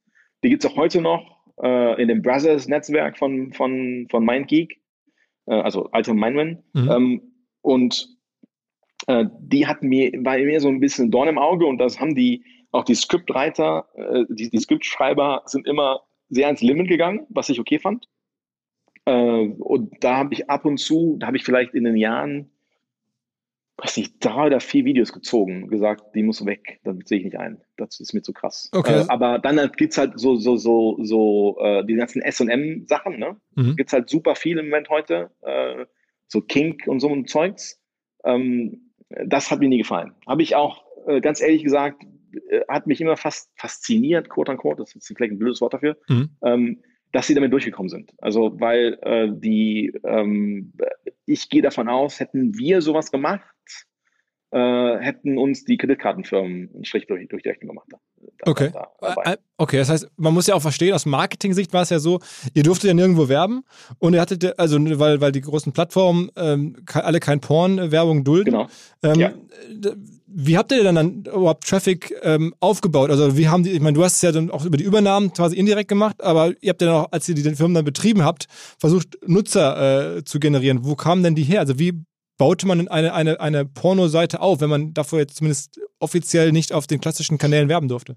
die 0.43 0.51
gibt 0.51 0.65
es 0.65 0.71
auch 0.71 0.77
heute 0.77 1.01
noch 1.01 1.34
äh, 1.63 2.01
in 2.01 2.09
dem 2.09 2.23
Brothers-Netzwerk 2.23 3.19
von, 3.19 3.53
von, 3.53 4.07
von 4.11 4.25
MindGeek, 4.25 4.81
äh, 5.47 5.55
also 5.55 5.91
Alter 5.91 6.15
Mindman. 6.15 6.63
Mhm. 6.73 6.91
Ähm, 6.91 7.23
und 7.63 8.09
äh, 9.07 9.27
die 9.41 9.67
hatten 9.67 9.89
mir, 9.89 10.13
war 10.25 10.39
mir 10.39 10.61
so 10.61 10.69
ein 10.69 10.81
bisschen 10.81 11.11
Dorn 11.11 11.29
im 11.29 11.39
Auge 11.39 11.67
und 11.67 11.79
das 11.79 12.01
haben 12.01 12.15
die, 12.15 12.45
auch 12.71 12.85
die 12.85 12.95
Scriptwriter, 12.95 13.89
äh, 13.95 14.25
die, 14.29 14.51
die 14.51 14.59
Scriptschreiber 14.59 15.43
sind 15.47 15.67
immer 15.67 16.03
sehr 16.29 16.47
ans 16.47 16.63
Limit 16.63 16.89
gegangen, 16.89 17.27
was 17.29 17.49
ich 17.49 17.61
okay 17.61 17.79
fand. 17.79 18.09
Äh, 19.05 19.49
und 19.59 19.93
da 20.01 20.17
habe 20.17 20.35
ich 20.35 20.49
ab 20.49 20.65
und 20.65 20.79
zu, 20.79 21.17
da 21.19 21.27
habe 21.27 21.37
ich 21.37 21.45
vielleicht 21.45 21.75
in 21.75 21.85
den 21.85 21.97
Jahren, 21.97 22.51
weiß 23.77 23.97
nicht, 23.97 24.25
drei 24.25 24.47
oder 24.47 24.61
vier 24.61 24.85
Videos 24.85 25.13
gezogen, 25.13 25.69
gesagt, 25.69 26.15
die 26.15 26.23
muss 26.23 26.47
weg, 26.47 26.81
das 26.85 26.97
sehe 27.07 27.19
ich 27.19 27.25
nicht 27.25 27.39
ein. 27.39 27.61
Das 27.77 27.99
ist 27.99 28.15
mir 28.15 28.23
zu 28.23 28.33
krass. 28.33 28.69
Okay. 28.73 29.01
Äh, 29.01 29.05
aber 29.09 29.39
dann 29.39 29.57
gibt 29.77 29.93
es 29.93 29.99
halt 29.99 30.19
so, 30.19 30.37
so, 30.37 30.57
so, 30.57 30.99
so 31.03 31.59
äh, 31.61 31.85
die 31.85 31.95
ganzen 31.95 32.23
SM-Sachen, 32.23 33.19
ne? 33.19 33.37
Mhm. 33.57 33.77
Gibt 33.77 33.89
es 33.89 33.93
halt 33.93 34.09
super 34.09 34.37
viel 34.37 34.59
im 34.59 34.67
Moment 34.67 34.91
heute. 34.91 35.31
Äh, 35.43 35.87
so 36.29 36.41
Kink 36.41 36.87
und 36.87 37.01
so 37.01 37.09
ein 37.09 37.27
Zeugs. 37.27 37.81
Ähm, 38.25 38.93
das 39.27 39.51
hat 39.51 39.61
mir 39.61 39.69
nie 39.69 39.79
gefallen. 39.79 40.15
Habe 40.27 40.43
ich 40.43 40.55
auch 40.55 40.85
äh, 41.07 41.21
ganz 41.21 41.41
ehrlich 41.41 41.65
gesagt, 41.65 42.03
äh, 42.49 42.61
hat 42.69 42.87
mich 42.87 43.01
immer 43.01 43.17
fast 43.17 43.51
fasziniert, 43.57 44.29
quote 44.29 44.53
unquote, 44.53 44.83
das 44.83 44.95
ist 44.95 45.13
vielleicht 45.15 45.33
ein 45.33 45.39
blödes 45.39 45.61
Wort 45.61 45.75
dafür, 45.75 45.97
mhm. 46.09 46.31
ähm, 46.43 46.83
dass 47.13 47.27
sie 47.27 47.35
damit 47.35 47.53
durchgekommen 47.53 47.89
sind. 47.89 48.13
Also, 48.19 48.59
weil 48.61 48.99
äh, 49.03 49.29
die, 49.31 49.93
ähm, 50.05 50.73
ich 51.27 51.49
gehe 51.49 51.63
davon 51.63 51.89
aus, 51.89 52.19
hätten 52.19 52.57
wir 52.59 52.83
sowas 52.83 53.13
gemacht, 53.13 53.54
äh, 54.55 54.99
hätten 55.01 55.37
uns 55.37 55.65
die 55.65 55.77
Kreditkartenfirmen 55.77 56.71
einen 56.75 56.85
Strich 56.85 57.07
durch, 57.07 57.29
durch 57.29 57.43
die 57.43 57.49
Rechnung 57.49 57.71
gemacht. 57.71 57.89
Da, 57.91 58.51
okay. 58.51 58.71
Da, 58.73 59.33
äh, 59.33 59.37
okay, 59.59 59.79
das 59.79 59.91
heißt, 59.91 60.09
man 60.17 60.33
muss 60.33 60.47
ja 60.47 60.55
auch 60.55 60.63
verstehen, 60.63 60.95
aus 60.95 61.07
Marketing-Sicht 61.07 61.73
war 61.73 61.83
es 61.83 61.91
ja 61.91 61.99
so, 61.99 62.21
ihr 62.55 62.63
durftet 62.63 62.89
ja 62.89 62.95
nirgendwo 62.95 63.29
werben 63.29 63.65
und 63.99 64.15
ihr 64.15 64.21
hattet, 64.21 64.59
also 64.59 64.79
weil, 64.99 65.21
weil 65.21 65.33
die 65.33 65.41
großen 65.41 65.73
Plattformen 65.73 66.31
ähm, 66.37 66.77
alle 66.93 67.21
kein 67.21 67.41
Porn-Werbung 67.41 68.25
dulden. 68.25 68.53
Genau. 68.53 68.69
Ähm, 69.03 69.21
ja 69.21 69.33
wie 70.37 70.59
habt 70.59 70.73
ihr 70.73 70.83
denn 70.83 70.97
dann 70.97 71.25
überhaupt 71.25 71.67
Traffic 71.67 72.13
ähm, 72.23 72.55
aufgebaut? 72.59 73.11
Also 73.11 73.37
wie 73.37 73.49
haben 73.49 73.63
die, 73.63 73.71
ich 73.71 73.81
meine, 73.81 73.95
du 73.95 74.03
hast 74.03 74.17
es 74.17 74.23
ja 74.23 74.33
dann 74.33 74.51
auch 74.51 74.65
über 74.65 74.77
die 74.77 74.85
Übernahmen 74.85 75.33
quasi 75.33 75.57
indirekt 75.57 75.89
gemacht, 75.89 76.23
aber 76.23 76.53
ihr 76.61 76.71
habt 76.71 76.83
ja 76.83 76.89
dann 76.89 76.97
auch, 76.97 77.13
als 77.13 77.29
ihr 77.29 77.37
die 77.37 77.43
Firmen 77.55 77.75
dann 77.75 77.85
betrieben 77.85 78.25
habt, 78.25 78.47
versucht, 78.79 79.17
Nutzer 79.27 80.17
äh, 80.17 80.25
zu 80.25 80.41
generieren. 80.41 80.85
Wo 80.85 80.97
kamen 80.97 81.23
denn 81.23 81.37
die 81.37 81.45
her? 81.45 81.61
Also 81.61 81.79
wie 81.79 82.05
baute 82.39 82.67
man 82.67 82.89
eine, 82.89 83.13
eine, 83.15 83.41
eine 83.41 83.65
Porno-Seite 83.65 84.41
auf, 84.41 84.61
wenn 84.61 84.71
man 84.71 84.95
davor 84.95 85.19
jetzt 85.21 85.37
zumindest 85.37 85.81
offiziell 85.99 86.53
nicht 86.53 86.73
auf 86.73 86.87
den 86.87 87.01
klassischen 87.01 87.39
Kanälen 87.39 87.69
werben 87.69 87.89
durfte? 87.89 88.17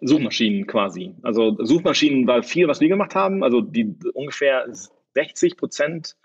Suchmaschinen 0.00 0.66
quasi. 0.66 1.14
Also 1.22 1.56
Suchmaschinen 1.60 2.26
war 2.26 2.42
viel, 2.42 2.68
was 2.68 2.80
wir 2.80 2.88
gemacht 2.88 3.14
haben. 3.14 3.44
Also 3.44 3.60
die 3.60 3.94
ungefähr 4.14 4.66
60 5.14 5.56
Prozent 5.56 6.16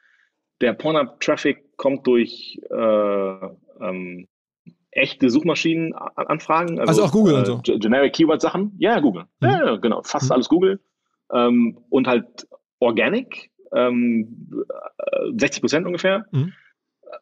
der 0.61 0.73
Porno-Traffic 0.73 1.75
kommt 1.77 2.07
durch 2.07 2.59
äh, 2.69 2.75
ähm, 3.81 4.27
echte 4.91 5.29
Suchmaschinenanfragen. 5.29 6.79
Also, 6.79 6.89
also 6.89 7.03
auch 7.03 7.11
Google 7.11 7.35
äh, 7.35 7.37
und 7.37 7.45
so. 7.45 7.61
Generic 7.77 8.13
Keyword 8.13 8.41
Sachen. 8.41 8.73
Ja, 8.77 8.99
Google. 8.99 9.25
Mhm. 9.41 9.47
Ja, 9.49 9.75
genau. 9.75 10.01
Fast 10.03 10.27
mhm. 10.27 10.31
alles 10.31 10.49
Google. 10.49 10.79
Ähm, 11.31 11.77
und 11.89 12.07
halt 12.07 12.47
Organic, 12.79 13.51
ähm, 13.73 14.63
60 15.35 15.61
Prozent 15.61 15.85
ungefähr. 15.85 16.25
Mhm. 16.31 16.53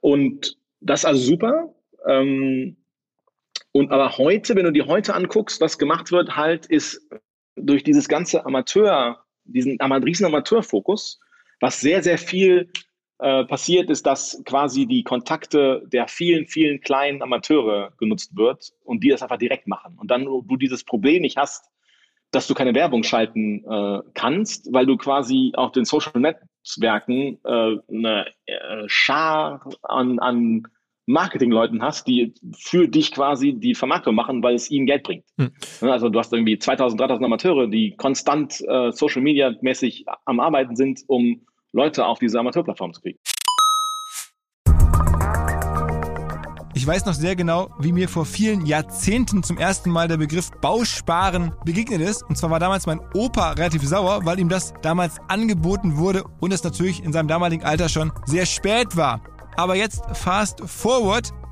Und 0.01 0.57
das 0.81 1.01
ist 1.01 1.05
also 1.05 1.21
super. 1.21 1.73
Ähm, 2.07 2.77
und 3.71 3.91
aber 3.91 4.17
heute, 4.17 4.55
wenn 4.55 4.65
du 4.65 4.71
dir 4.71 4.87
heute 4.87 5.15
anguckst, 5.15 5.59
was 5.61 5.77
gemacht 5.77 6.11
wird, 6.11 6.35
halt 6.35 6.65
ist 6.67 7.09
durch 7.55 7.83
dieses 7.83 8.07
ganze 8.07 8.45
Amateur, 8.45 9.23
diesen 9.45 9.79
riesen 9.79 10.25
Amateurfokus, 10.25 11.19
was 11.59 11.79
sehr, 11.79 12.03
sehr 12.03 12.17
viel 12.17 12.71
äh, 13.19 13.45
passiert, 13.45 13.89
ist, 13.89 14.05
dass 14.05 14.41
quasi 14.45 14.85
die 14.85 15.03
Kontakte 15.03 15.83
der 15.87 16.07
vielen, 16.07 16.47
vielen 16.47 16.81
kleinen 16.81 17.21
Amateure 17.21 17.93
genutzt 17.97 18.35
wird 18.35 18.73
und 18.83 19.03
die 19.03 19.09
das 19.09 19.21
einfach 19.21 19.37
direkt 19.37 19.67
machen. 19.67 19.97
Und 19.97 20.11
dann 20.11 20.25
du 20.25 20.57
dieses 20.57 20.83
Problem 20.83 21.21
nicht 21.21 21.37
hast, 21.37 21.69
dass 22.31 22.47
du 22.47 22.53
keine 22.53 22.73
Werbung 22.73 23.03
schalten 23.03 23.63
äh, 23.65 24.01
kannst, 24.13 24.73
weil 24.73 24.85
du 24.85 24.97
quasi 24.97 25.53
auf 25.55 25.71
den 25.71 25.85
Social 25.85 26.19
Netzwerken 26.63 27.39
äh, 27.43 27.77
eine 27.89 28.25
äh, 28.45 28.83
Schar 28.87 29.69
an, 29.81 30.19
an 30.19 30.63
Marketingleuten 31.05 31.81
hast, 31.81 32.07
die 32.07 32.33
für 32.57 32.87
dich 32.87 33.11
quasi 33.11 33.53
die 33.53 33.75
Vermarktung 33.75 34.15
machen, 34.15 34.41
weil 34.41 34.55
es 34.55 34.71
ihnen 34.71 34.85
Geld 34.85 35.03
bringt. 35.03 35.25
Hm. 35.37 35.51
Also 35.81 36.07
du 36.07 36.17
hast 36.17 36.31
irgendwie 36.31 36.57
2000, 36.57 36.99
3000 36.99 37.25
Amateure, 37.25 37.67
die 37.67 37.95
konstant 37.97 38.61
äh, 38.67 38.91
Social 38.91 39.21
Media 39.21 39.53
mäßig 39.61 40.05
am 40.25 40.39
Arbeiten 40.39 40.75
sind, 40.75 41.01
um 41.07 41.45
Leute 41.73 42.05
auf 42.05 42.19
diese 42.19 42.39
Amateurplattform 42.39 42.93
zu 42.93 43.01
kriegen. 43.01 43.19
Ich 46.83 46.87
weiß 46.87 47.05
noch 47.05 47.13
sehr 47.13 47.37
genau, 47.37 47.69
wie 47.79 47.93
mir 47.93 48.09
vor 48.09 48.25
vielen 48.25 48.65
Jahrzehnten 48.65 49.41
zum 49.41 49.57
ersten 49.57 49.89
Mal 49.89 50.09
der 50.09 50.17
Begriff 50.17 50.51
Bausparen 50.59 51.53
begegnet 51.63 52.01
ist. 52.01 52.23
Und 52.23 52.37
zwar 52.37 52.49
war 52.49 52.59
damals 52.59 52.87
mein 52.87 52.99
Opa 53.13 53.51
relativ 53.51 53.87
sauer, 53.87 54.25
weil 54.25 54.37
ihm 54.37 54.49
das 54.49 54.73
damals 54.81 55.15
angeboten 55.29 55.95
wurde 55.95 56.25
und 56.41 56.51
es 56.51 56.61
natürlich 56.61 57.01
in 57.01 57.13
seinem 57.13 57.29
damaligen 57.29 57.63
Alter 57.63 57.87
schon 57.87 58.11
sehr 58.25 58.45
spät 58.45 58.97
war. 58.97 59.21
Aber 59.55 59.75
jetzt 59.75 60.01
fast 60.11 60.59
forward 60.59 61.31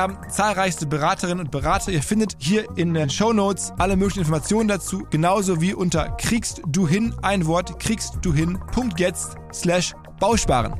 haben 0.00 0.18
zahlreichste 0.30 0.86
Beraterinnen 0.86 1.46
und 1.46 1.50
Berater. 1.50 1.92
Ihr 1.92 2.02
findet 2.02 2.36
hier 2.38 2.66
in 2.76 2.94
den 2.94 3.10
Show 3.10 3.32
Notes 3.32 3.72
alle 3.78 3.96
möglichen 3.96 4.20
Informationen 4.20 4.68
dazu, 4.68 5.06
genauso 5.10 5.60
wie 5.60 5.74
unter 5.74 6.10
kriegst 6.16 6.62
du 6.66 6.86
hin 6.86 7.14
ein 7.22 7.46
Wort 7.46 7.78
kriegst 7.78 8.18
du 8.22 8.32
hin 8.32 8.58
jetzt 8.98 9.36
slash 9.52 9.94
Bausparen. 10.18 10.74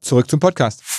Zurück 0.00 0.30
zum 0.30 0.40
Podcast. 0.40 0.97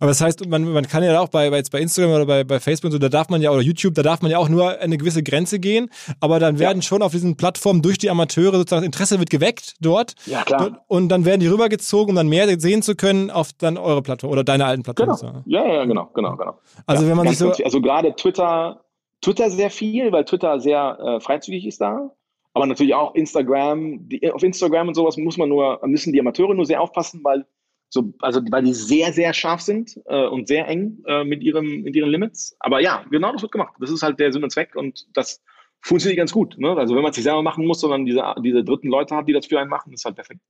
Aber 0.00 0.08
das 0.08 0.20
heißt, 0.20 0.46
man, 0.48 0.64
man 0.64 0.86
kann 0.86 1.02
ja 1.02 1.20
auch 1.20 1.28
bei, 1.28 1.50
bei, 1.50 1.56
jetzt 1.56 1.70
bei 1.70 1.80
Instagram 1.80 2.12
oder 2.12 2.26
bei, 2.26 2.44
bei 2.44 2.60
Facebook, 2.60 2.92
so, 2.92 2.98
da 2.98 3.08
darf 3.08 3.28
man 3.28 3.42
ja, 3.42 3.50
oder 3.50 3.62
YouTube, 3.62 3.94
da 3.94 4.02
darf 4.02 4.22
man 4.22 4.30
ja 4.30 4.38
auch 4.38 4.48
nur 4.48 4.78
eine 4.78 4.98
gewisse 4.98 5.22
Grenze 5.22 5.58
gehen. 5.58 5.90
Aber 6.20 6.38
dann 6.38 6.58
werden 6.58 6.78
ja. 6.78 6.82
schon 6.82 7.02
auf 7.02 7.12
diesen 7.12 7.36
Plattformen 7.36 7.82
durch 7.82 7.98
die 7.98 8.10
Amateure 8.10 8.56
sozusagen 8.56 8.84
Interesse 8.84 9.18
wird 9.18 9.30
geweckt 9.30 9.74
dort. 9.80 10.14
Ja, 10.26 10.42
klar. 10.42 10.84
Und 10.86 11.08
dann 11.08 11.24
werden 11.24 11.40
die 11.40 11.46
rübergezogen, 11.46 12.10
um 12.10 12.16
dann 12.16 12.28
mehr 12.28 12.48
sehen 12.60 12.82
zu 12.82 12.94
können 12.94 13.30
auf 13.30 13.52
dann 13.52 13.76
eure 13.76 14.02
Plattform 14.02 14.30
oder 14.30 14.44
deine 14.44 14.66
alten 14.66 14.82
Plattformen. 14.82 15.16
Genau. 15.16 15.42
Ja, 15.46 15.66
ja, 15.66 15.84
genau, 15.84 16.10
genau, 16.14 16.36
genau. 16.36 16.58
Also 16.86 17.04
ja, 17.04 17.10
wenn 17.10 17.16
man 17.16 17.28
sich 17.28 17.38
so. 17.38 17.52
Also 17.64 17.80
gerade 17.80 18.14
Twitter, 18.14 18.84
Twitter 19.20 19.50
sehr 19.50 19.70
viel, 19.70 20.12
weil 20.12 20.24
Twitter 20.24 20.60
sehr 20.60 20.98
äh, 21.00 21.20
freizügig 21.20 21.66
ist 21.66 21.80
da. 21.80 22.10
Aber 22.54 22.66
natürlich 22.66 22.94
auch 22.94 23.14
Instagram. 23.14 24.08
Die, 24.08 24.30
auf 24.32 24.42
Instagram 24.42 24.88
und 24.88 24.94
sowas 24.94 25.16
muss 25.16 25.36
man 25.36 25.48
nur, 25.48 25.80
müssen 25.84 26.12
die 26.12 26.20
Amateure 26.20 26.54
nur 26.54 26.66
sehr 26.66 26.80
aufpassen, 26.80 27.20
weil 27.22 27.46
so, 27.90 28.12
also 28.20 28.40
weil 28.50 28.64
die 28.64 28.74
sehr, 28.74 29.12
sehr 29.12 29.32
scharf 29.32 29.60
sind 29.60 29.98
äh, 30.06 30.26
und 30.26 30.48
sehr 30.48 30.68
eng 30.68 30.98
äh, 31.06 31.24
mit, 31.24 31.42
ihrem, 31.42 31.82
mit 31.82 31.96
ihren 31.96 32.10
Limits. 32.10 32.56
Aber 32.60 32.80
ja, 32.80 33.04
genau 33.10 33.32
das 33.32 33.42
wird 33.42 33.52
gemacht. 33.52 33.74
Das 33.80 33.90
ist 33.90 34.02
halt 34.02 34.18
der 34.20 34.32
Sinn 34.32 34.44
und 34.44 34.50
Zweck 34.50 34.76
und 34.76 35.06
das 35.14 35.42
funktioniert 35.80 36.18
ganz 36.18 36.32
gut. 36.32 36.58
Ne? 36.58 36.76
Also 36.76 36.94
wenn 36.94 37.02
man 37.02 37.10
es 37.10 37.16
sich 37.16 37.24
selber 37.24 37.42
machen 37.42 37.64
muss, 37.66 37.80
sondern 37.80 38.04
diese, 38.04 38.22
diese 38.42 38.64
dritten 38.64 38.88
Leute 38.88 39.14
hat, 39.14 39.28
die 39.28 39.32
das 39.32 39.46
für 39.46 39.58
einen 39.58 39.70
machen, 39.70 39.92
ist 39.92 40.04
halt 40.04 40.16
perfekt. 40.16 40.40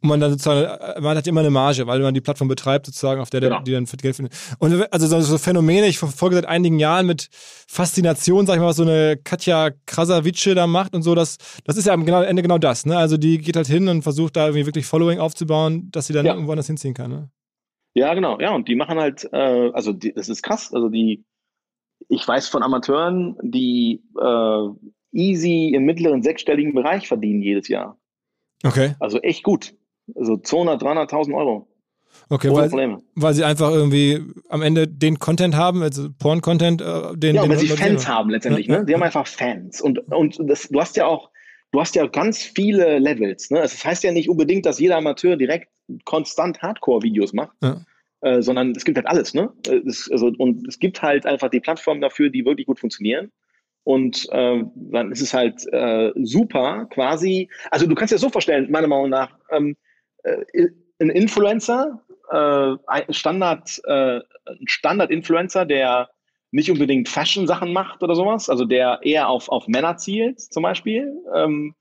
Und 0.00 0.08
man 0.08 0.20
dann 0.20 0.30
sozusagen, 0.30 1.02
man 1.02 1.16
hat 1.16 1.26
immer 1.26 1.40
eine 1.40 1.50
Marge, 1.50 1.86
weil 1.86 2.00
man 2.00 2.14
die 2.14 2.20
Plattform 2.20 2.48
betreibt, 2.48 2.86
sozusagen, 2.86 3.20
auf 3.20 3.30
der 3.30 3.40
genau. 3.40 3.60
die 3.62 3.72
dann 3.72 3.84
Geld 3.84 4.16
findet. 4.16 4.34
Und 4.58 4.92
also 4.92 5.20
so, 5.20 5.38
Phänomene, 5.38 5.86
ich 5.86 5.98
verfolge 5.98 6.36
seit 6.36 6.46
einigen 6.46 6.78
Jahren 6.78 7.06
mit 7.06 7.28
Faszination, 7.32 8.46
sag 8.46 8.54
ich 8.54 8.60
mal, 8.60 8.68
was 8.68 8.76
so 8.76 8.82
eine 8.82 9.16
Katja 9.16 9.70
Krasavice 9.86 10.54
da 10.54 10.66
macht 10.66 10.94
und 10.94 11.02
so, 11.02 11.14
das, 11.14 11.38
das 11.64 11.76
ist 11.76 11.86
ja 11.86 11.92
am 11.92 12.04
genau, 12.04 12.22
Ende 12.22 12.42
genau 12.42 12.58
das. 12.58 12.86
Ne? 12.86 12.96
Also 12.96 13.16
die 13.16 13.38
geht 13.38 13.56
halt 13.56 13.66
hin 13.66 13.88
und 13.88 14.02
versucht 14.02 14.36
da 14.36 14.46
irgendwie 14.46 14.66
wirklich 14.66 14.86
Following 14.86 15.18
aufzubauen, 15.18 15.90
dass 15.90 16.06
sie 16.06 16.12
dann 16.12 16.26
ja. 16.26 16.34
irgendwo 16.34 16.52
anders 16.52 16.66
hinziehen 16.66 16.94
kann. 16.94 17.10
Ne? 17.10 17.30
Ja, 17.94 18.12
genau. 18.14 18.40
Ja, 18.40 18.54
und 18.54 18.68
die 18.68 18.74
machen 18.74 18.98
halt, 18.98 19.28
äh, 19.32 19.70
also 19.72 19.92
die, 19.92 20.12
das 20.12 20.28
ist 20.28 20.42
krass. 20.42 20.72
Also 20.72 20.88
die, 20.88 21.24
ich 22.08 22.26
weiß 22.26 22.48
von 22.48 22.62
Amateuren, 22.62 23.36
die 23.42 24.02
äh, 24.20 24.68
easy 25.12 25.72
im 25.74 25.84
mittleren 25.84 26.22
sechsstelligen 26.22 26.74
Bereich 26.74 27.08
verdienen 27.08 27.42
jedes 27.42 27.68
Jahr. 27.68 27.98
Okay. 28.64 28.94
Also 29.00 29.20
echt 29.20 29.42
gut. 29.42 29.74
Also 30.14 30.36
200, 30.36 30.82
300.000 30.82 31.34
Euro. 31.34 31.68
Okay, 32.28 32.50
weil, 32.50 32.98
weil 33.16 33.34
sie 33.34 33.44
einfach 33.44 33.70
irgendwie 33.70 34.22
am 34.48 34.62
Ende 34.62 34.86
den 34.86 35.18
Content 35.18 35.56
haben, 35.56 35.82
also 35.82 36.08
Porn-Content, 36.18 36.80
äh, 36.80 37.16
den. 37.16 37.34
Ja, 37.34 37.42
den 37.42 37.50
weil 37.50 37.58
sie 37.58 37.68
Fans 37.68 38.08
haben 38.08 38.30
letztendlich, 38.30 38.66
ja, 38.66 38.78
ne? 38.78 38.86
Die 38.86 38.94
haben 38.94 39.02
einfach 39.02 39.26
Fans. 39.26 39.80
Und, 39.80 39.98
und 40.12 40.38
das, 40.48 40.68
du 40.68 40.80
hast 40.80 40.96
ja 40.96 41.06
auch, 41.06 41.30
du 41.72 41.80
hast 41.80 41.94
ja 41.96 42.06
ganz 42.06 42.38
viele 42.38 42.98
Levels. 42.98 43.50
Ne? 43.50 43.60
Also 43.60 43.74
das 43.74 43.84
heißt 43.84 44.04
ja 44.04 44.12
nicht 44.12 44.28
unbedingt, 44.28 44.64
dass 44.64 44.78
jeder 44.78 44.96
Amateur 44.96 45.36
direkt 45.36 45.68
konstant 46.04 46.62
Hardcore-Videos 46.62 47.32
macht. 47.32 47.56
Ja. 47.62 47.80
Äh, 48.24 48.40
sondern 48.40 48.70
es 48.70 48.86
gibt 48.86 48.96
halt 48.96 49.06
alles, 49.06 49.34
ne? 49.34 49.52
Es, 49.86 50.10
also, 50.10 50.32
und 50.38 50.66
es 50.66 50.78
gibt 50.78 51.02
halt 51.02 51.26
einfach 51.26 51.50
die 51.50 51.60
Plattformen 51.60 52.00
dafür, 52.00 52.30
die 52.30 52.46
wirklich 52.46 52.66
gut 52.66 52.80
funktionieren. 52.80 53.30
Und 53.82 54.26
äh, 54.32 54.64
dann 54.74 55.12
ist 55.12 55.20
es 55.20 55.34
halt 55.34 55.60
äh, 55.72 56.10
super, 56.16 56.86
quasi. 56.86 57.50
Also 57.70 57.86
du 57.86 57.94
kannst 57.94 58.12
dir 58.12 58.14
das 58.14 58.22
so 58.22 58.30
vorstellen, 58.30 58.70
meiner 58.70 58.86
Meinung 58.86 59.10
nach, 59.10 59.38
ähm, 59.50 59.76
äh, 60.22 60.68
ein 61.00 61.10
Influencer, 61.10 62.00
äh, 62.30 62.76
ein 62.86 63.12
Standard, 63.12 63.78
äh, 63.84 64.20
ein 64.46 64.68
Standard-Influencer, 64.68 65.66
der 65.66 66.08
nicht 66.50 66.70
unbedingt 66.70 67.10
Fashion-Sachen 67.10 67.74
macht 67.74 68.02
oder 68.02 68.14
sowas, 68.14 68.48
also 68.48 68.64
der 68.64 69.00
eher 69.02 69.28
auf, 69.28 69.50
auf 69.50 69.68
Männer 69.68 69.98
zielt, 69.98 70.40
zum 70.40 70.62
Beispiel, 70.62 71.12
ähm, 71.34 71.74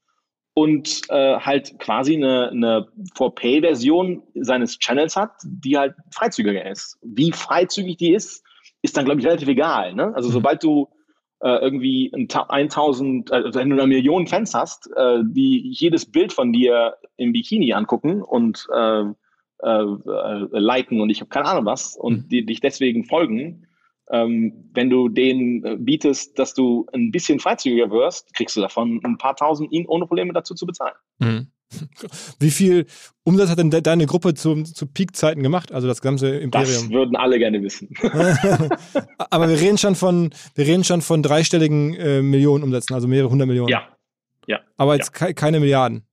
und 0.56 1.01
äh, 1.10 1.38
halt 1.38 1.80
quasi 1.80 2.16
eine, 2.16 2.49
eine 2.49 2.88
For-Pay-Version 3.16 4.22
seines 4.36 4.78
Channels 4.78 5.16
hat, 5.16 5.32
die 5.43 5.78
halt 5.78 5.95
freizügiger 6.12 6.70
ist. 6.70 6.97
Wie 7.01 7.32
freizügig 7.32 7.97
die 7.97 8.14
ist, 8.14 8.43
ist 8.84 8.95
dann, 8.95 9.06
glaube 9.06 9.20
ich, 9.20 9.26
relativ 9.26 9.47
egal. 9.47 9.93
Ne? 9.95 10.14
Also 10.16 10.30
mhm. 10.30 10.34
sobald 10.34 10.64
du 10.64 10.89
äh, 11.41 11.58
irgendwie 11.58 12.12
ein 12.14 12.28
1000, 12.30 13.32
also 13.32 13.60
wenn 13.60 13.70
du 13.70 13.76
eine 13.76 13.88
Million 13.88 14.28
Fans 14.28 14.54
hast, 14.54 14.89
äh, 14.95 15.20
die 15.26 15.72
jedes 15.74 16.06
Bild 16.10 16.32
von 16.32 16.54
dir 16.54 16.95
im 17.18 17.34
Bikini 17.34 17.74
angucken 17.74 18.22
und 18.22 18.68
äh, 18.74 19.01
äh, 19.01 19.66
äh 19.66 20.47
liken 20.51 21.01
und 21.01 21.10
ich 21.10 21.22
habe 21.22 21.30
keine 21.30 21.45
Ahnung 21.45 21.66
was 21.66 21.95
und 21.95 22.26
mhm. 22.26 22.30
die 22.30 22.45
dich 22.45 22.60
deswegen 22.60 23.06
folgen, 23.06 23.68
ähm, 24.12 24.70
wenn 24.74 24.89
du 24.89 25.10
denen 25.10 25.64
äh, 25.64 25.78
bietest, 25.80 26.38
dass 26.38 26.54
du 26.54 26.86
ein 26.93 27.12
bisschen 27.12 27.39
freizügiger 27.39 27.89
wirst, 27.89 28.34
kriegst 28.34 28.56
du 28.56 28.62
davon 28.62 28.99
ein 29.04 29.18
paar 29.18 29.36
tausend, 29.36 29.72
ihn 29.72 29.86
ohne 29.88 30.06
Probleme 30.06 30.34
dazu 30.34 30.54
zu 30.56 30.66
bezahlen. 30.66 30.95
Mhm. 31.20 31.47
Wie 32.39 32.51
viel 32.51 32.86
Umsatz 33.24 33.49
hat 33.49 33.58
denn 33.58 33.72
de 33.72 33.82
deine 33.82 34.06
Gruppe 34.06 34.34
zu, 34.34 34.64
zu 34.64 34.86
Peak-Zeiten 34.86 35.41
gemacht? 35.41 35.72
Also 35.72 35.88
das 35.88 36.01
ganze 36.01 36.30
Imperium? 36.30 36.84
Das 36.84 36.89
würden 36.91 37.16
alle 37.16 37.39
gerne 37.39 37.64
wissen. 37.64 37.89
Aber 39.18 39.49
wir 39.49 39.60
reden 39.60 39.78
schon 39.78 39.95
von, 39.95 40.32
wir 40.56 40.68
reden 40.68 40.84
schon 40.84 41.01
von 41.01 41.24
dreistelligen 41.24 41.95
äh, 41.95 42.22
Millionen 42.22 42.64
Umsätzen, 42.64 42.93
also 42.93 43.08
mehrere 43.08 43.30
hundert 43.30 43.47
Millionen. 43.47 43.70
Ja. 43.70 43.88
Ja. 44.45 44.60
Aber 44.78 44.95
jetzt 44.95 45.20
ja. 45.20 45.28
ke 45.28 45.34
keine 45.34 45.60
Milliarden. 45.60 46.06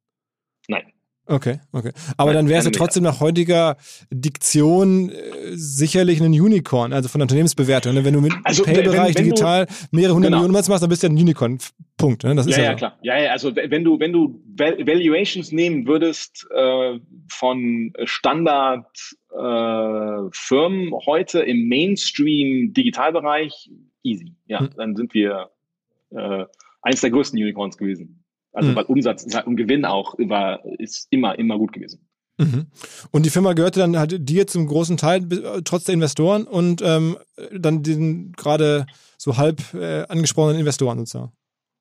Okay, 1.31 1.61
okay. 1.71 1.93
Aber 2.17 2.33
dann 2.33 2.49
wäre 2.49 2.59
es 2.59 2.65
ja 2.65 2.73
trotzdem 2.73 3.05
nach 3.05 3.21
heutiger 3.21 3.77
Diktion 4.11 5.11
äh, 5.11 5.13
sicherlich 5.53 6.21
ein 6.21 6.33
Unicorn, 6.33 6.93
also 6.93 7.09
von 7.09 7.21
der 7.21 7.27
Unternehmensbewertung. 7.27 7.95
Ne? 7.95 8.05
Wenn 8.05 8.15
du 8.15 8.21
mit 8.21 8.33
also, 8.43 8.65
Pay-Bereich 8.65 9.15
digital 9.15 9.69
mehrere 9.93 10.15
hundert 10.15 10.31
genau. 10.31 10.43
Millionen 10.43 10.53
machst, 10.53 10.69
dann 10.83 10.89
bist 10.89 11.05
du 11.05 11.07
ja 11.07 11.13
ein 11.13 11.17
Unicorn. 11.17 11.59
Punkt. 11.97 12.25
Ne? 12.25 12.35
Das 12.35 12.47
ist 12.47 12.57
ja, 12.57 12.65
ja, 12.65 12.71
ja 12.71 12.77
klar. 12.77 12.99
Ja, 13.03 13.17
ja, 13.21 13.31
also 13.31 13.55
wenn 13.55 13.85
du, 13.85 14.01
wenn 14.01 14.13
du 14.13 14.43
Valuations 14.57 15.53
nehmen 15.53 15.87
würdest 15.87 16.49
äh, 16.53 16.99
von 17.29 17.93
Standard-Firmen 18.03 20.89
äh, 20.89 20.93
heute 21.07 21.41
im 21.41 21.69
Mainstream-Digitalbereich, 21.69 23.71
easy. 24.03 24.35
Ja, 24.47 24.59
hm. 24.61 24.71
dann 24.77 24.97
sind 24.97 25.15
wir 25.15 25.51
äh, 26.11 26.47
eins 26.83 27.03
der 27.03 27.11
größten 27.11 27.39
Unicorns 27.39 27.77
gewesen. 27.77 28.20
Also 28.53 28.71
mhm. 28.71 28.77
weil 28.77 28.85
Umsatz 28.85 29.27
und 29.45 29.57
Gewinn 29.57 29.85
auch 29.85 30.15
über, 30.15 30.61
ist 30.79 31.07
immer, 31.11 31.39
immer 31.39 31.59
gut 31.59 31.73
gewesen. 31.73 32.07
Mhm. 32.39 32.67
Und 33.11 33.27
die 33.27 33.31
Firma 33.31 33.53
gehörte 33.53 33.81
dann 33.81 33.99
halt 33.99 34.29
dir 34.29 34.47
zum 34.47 34.67
großen 34.67 34.97
Teil, 34.97 35.29
trotz 35.65 35.85
der 35.85 35.95
Investoren 35.95 36.45
und 36.45 36.83
ähm, 36.83 37.19
dann 37.53 37.83
den 37.83 38.33
gerade 38.33 38.87
so 39.19 39.37
halb 39.37 39.75
äh, 39.75 40.05
angesprochenen 40.09 40.59
Investoren 40.59 40.99
sozusagen. 40.99 41.33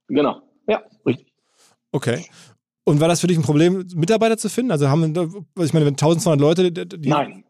Genau, 0.08 0.42
ja, 0.68 0.84
richtig. 1.06 1.34
Okay. 1.92 2.26
Und 2.84 3.00
war 3.00 3.08
das 3.08 3.22
für 3.22 3.28
dich 3.28 3.38
ein 3.38 3.44
Problem, 3.44 3.88
Mitarbeiter 3.96 4.38
zu 4.38 4.50
finden? 4.50 4.72
Also 4.72 4.90
haben, 4.90 5.16
ich 5.60 5.74
meine, 5.74 5.86
wenn 5.86 5.94
1200 5.94 6.40
Leute. 6.40 6.72
Die 6.72 7.10
Nein, 7.10 7.44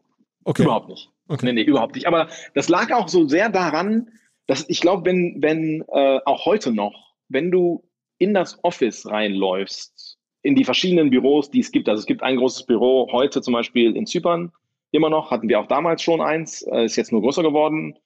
okay. 0.44 0.62
überhaupt 0.62 0.88
nicht. 0.88 1.10
Okay. 1.28 1.46
Nee, 1.46 1.52
nee, 1.54 1.62
überhaupt 1.62 1.94
nicht. 1.94 2.06
Aber 2.06 2.28
das 2.54 2.68
lag 2.68 2.92
auch 2.92 3.08
so 3.08 3.26
sehr 3.26 3.48
daran, 3.48 4.10
dass 4.46 4.68
ich 4.68 4.80
glaube, 4.80 5.04
wenn, 5.06 5.38
wenn 5.40 5.82
äh, 5.88 6.20
auch 6.24 6.44
heute 6.44 6.72
noch, 6.72 7.14
wenn 7.28 7.50
du 7.50 7.82
in 8.20 8.34
das 8.34 8.62
Office 8.62 9.06
reinläufst, 9.06 10.18
in 10.42 10.54
die 10.54 10.64
verschiedenen 10.64 11.10
Büros, 11.10 11.50
die 11.50 11.60
es 11.60 11.72
gibt. 11.72 11.88
Also 11.88 12.00
es 12.00 12.06
gibt 12.06 12.22
ein 12.22 12.36
großes 12.36 12.66
Büro 12.66 13.08
heute 13.10 13.42
zum 13.42 13.54
Beispiel 13.54 13.96
in 13.96 14.06
Zypern 14.06 14.52
immer 14.92 15.10
noch, 15.10 15.30
hatten 15.30 15.48
wir 15.48 15.58
auch 15.60 15.66
damals 15.66 16.02
schon 16.02 16.20
eins, 16.20 16.62
äh, 16.62 16.84
ist 16.84 16.96
jetzt 16.96 17.12
nur 17.12 17.22
größer 17.22 17.42
geworden, 17.42 17.96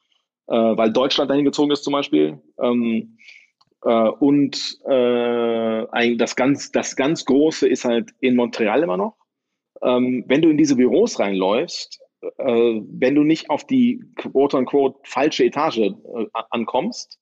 äh, 0.47 0.55
weil 0.55 0.93
Deutschland 0.93 1.31
dahin 1.31 1.45
gezogen 1.45 1.71
ist 1.71 1.85
zum 1.85 1.93
Beispiel. 1.93 2.41
Ähm, 2.61 3.19
äh, 3.85 4.09
und 4.09 4.79
das, 4.87 6.37
ganz, 6.37 6.73
das 6.73 6.97
ganz 6.97 7.25
Große 7.25 7.69
ist 7.69 7.85
halt 7.85 8.13
in 8.21 8.37
Montreal 8.37 8.83
immer 8.83 8.97
noch. 8.97 9.17
Ähm, 9.83 10.25
wenn 10.29 10.43
du 10.43 10.49
in 10.49 10.57
diese 10.57 10.77
Büros 10.77 11.19
reinläufst, 11.19 12.01
wenn 12.39 13.15
du 13.15 13.23
nicht 13.23 13.51
auf 13.51 13.67
die 13.67 14.03
quote-unquote 14.17 14.99
falsche 15.05 15.45
Etage 15.45 15.93
ankommst, 16.49 17.19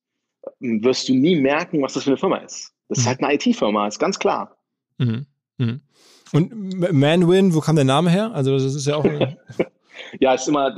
wirst 0.60 1.08
du 1.08 1.14
nie 1.14 1.34
merken, 1.34 1.82
was 1.82 1.94
das 1.94 2.04
für 2.04 2.10
eine 2.10 2.18
Firma 2.18 2.36
ist. 2.36 2.71
Das 2.88 2.98
ist 2.98 3.04
mhm. 3.04 3.08
halt 3.08 3.22
eine 3.22 3.34
IT-Firma, 3.34 3.86
ist 3.86 3.98
ganz 3.98 4.18
klar. 4.18 4.56
Mhm. 4.98 5.26
Mhm. 5.58 5.80
Und 6.32 6.92
Manwin, 6.92 7.54
wo 7.54 7.60
kam 7.60 7.76
der 7.76 7.84
Name 7.84 8.10
her? 8.10 8.32
Also 8.34 8.52
das 8.52 8.74
ist 8.74 8.86
ja 8.86 8.96
auch. 8.96 9.04
ja, 10.20 10.34
ist 10.34 10.48
immer, 10.48 10.74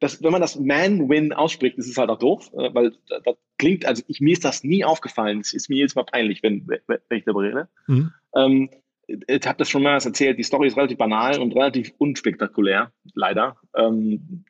das, 0.00 0.22
wenn 0.22 0.32
man 0.32 0.40
das 0.40 0.58
Manwin 0.58 1.32
ausspricht, 1.32 1.78
ist 1.78 1.88
es 1.88 1.96
halt 1.96 2.10
auch 2.10 2.18
doof, 2.18 2.50
äh, 2.54 2.72
weil 2.74 2.92
das 3.08 3.36
klingt, 3.58 3.86
also 3.86 4.02
ich, 4.06 4.20
mir 4.20 4.32
ist 4.32 4.44
das 4.44 4.64
nie 4.64 4.84
aufgefallen. 4.84 5.40
Es 5.40 5.52
ist 5.52 5.68
mir 5.68 5.76
jedes 5.76 5.94
Mal 5.94 6.04
peinlich, 6.04 6.42
wenn, 6.42 6.66
wenn 6.66 7.18
ich 7.18 7.24
darüber 7.24 7.42
rede. 7.42 7.68
Mhm. 7.86 8.12
Ähm, 8.34 8.70
ich 9.06 9.46
habe 9.46 9.58
das 9.58 9.68
schon 9.68 9.82
mal 9.82 9.92
erzählt, 9.92 10.38
die 10.38 10.42
Story 10.42 10.68
ist 10.68 10.76
relativ 10.76 10.98
banal 10.98 11.38
und 11.40 11.54
relativ 11.54 11.92
unspektakulär, 11.98 12.90
leider. 13.14 13.56
Ähm, 13.76 14.44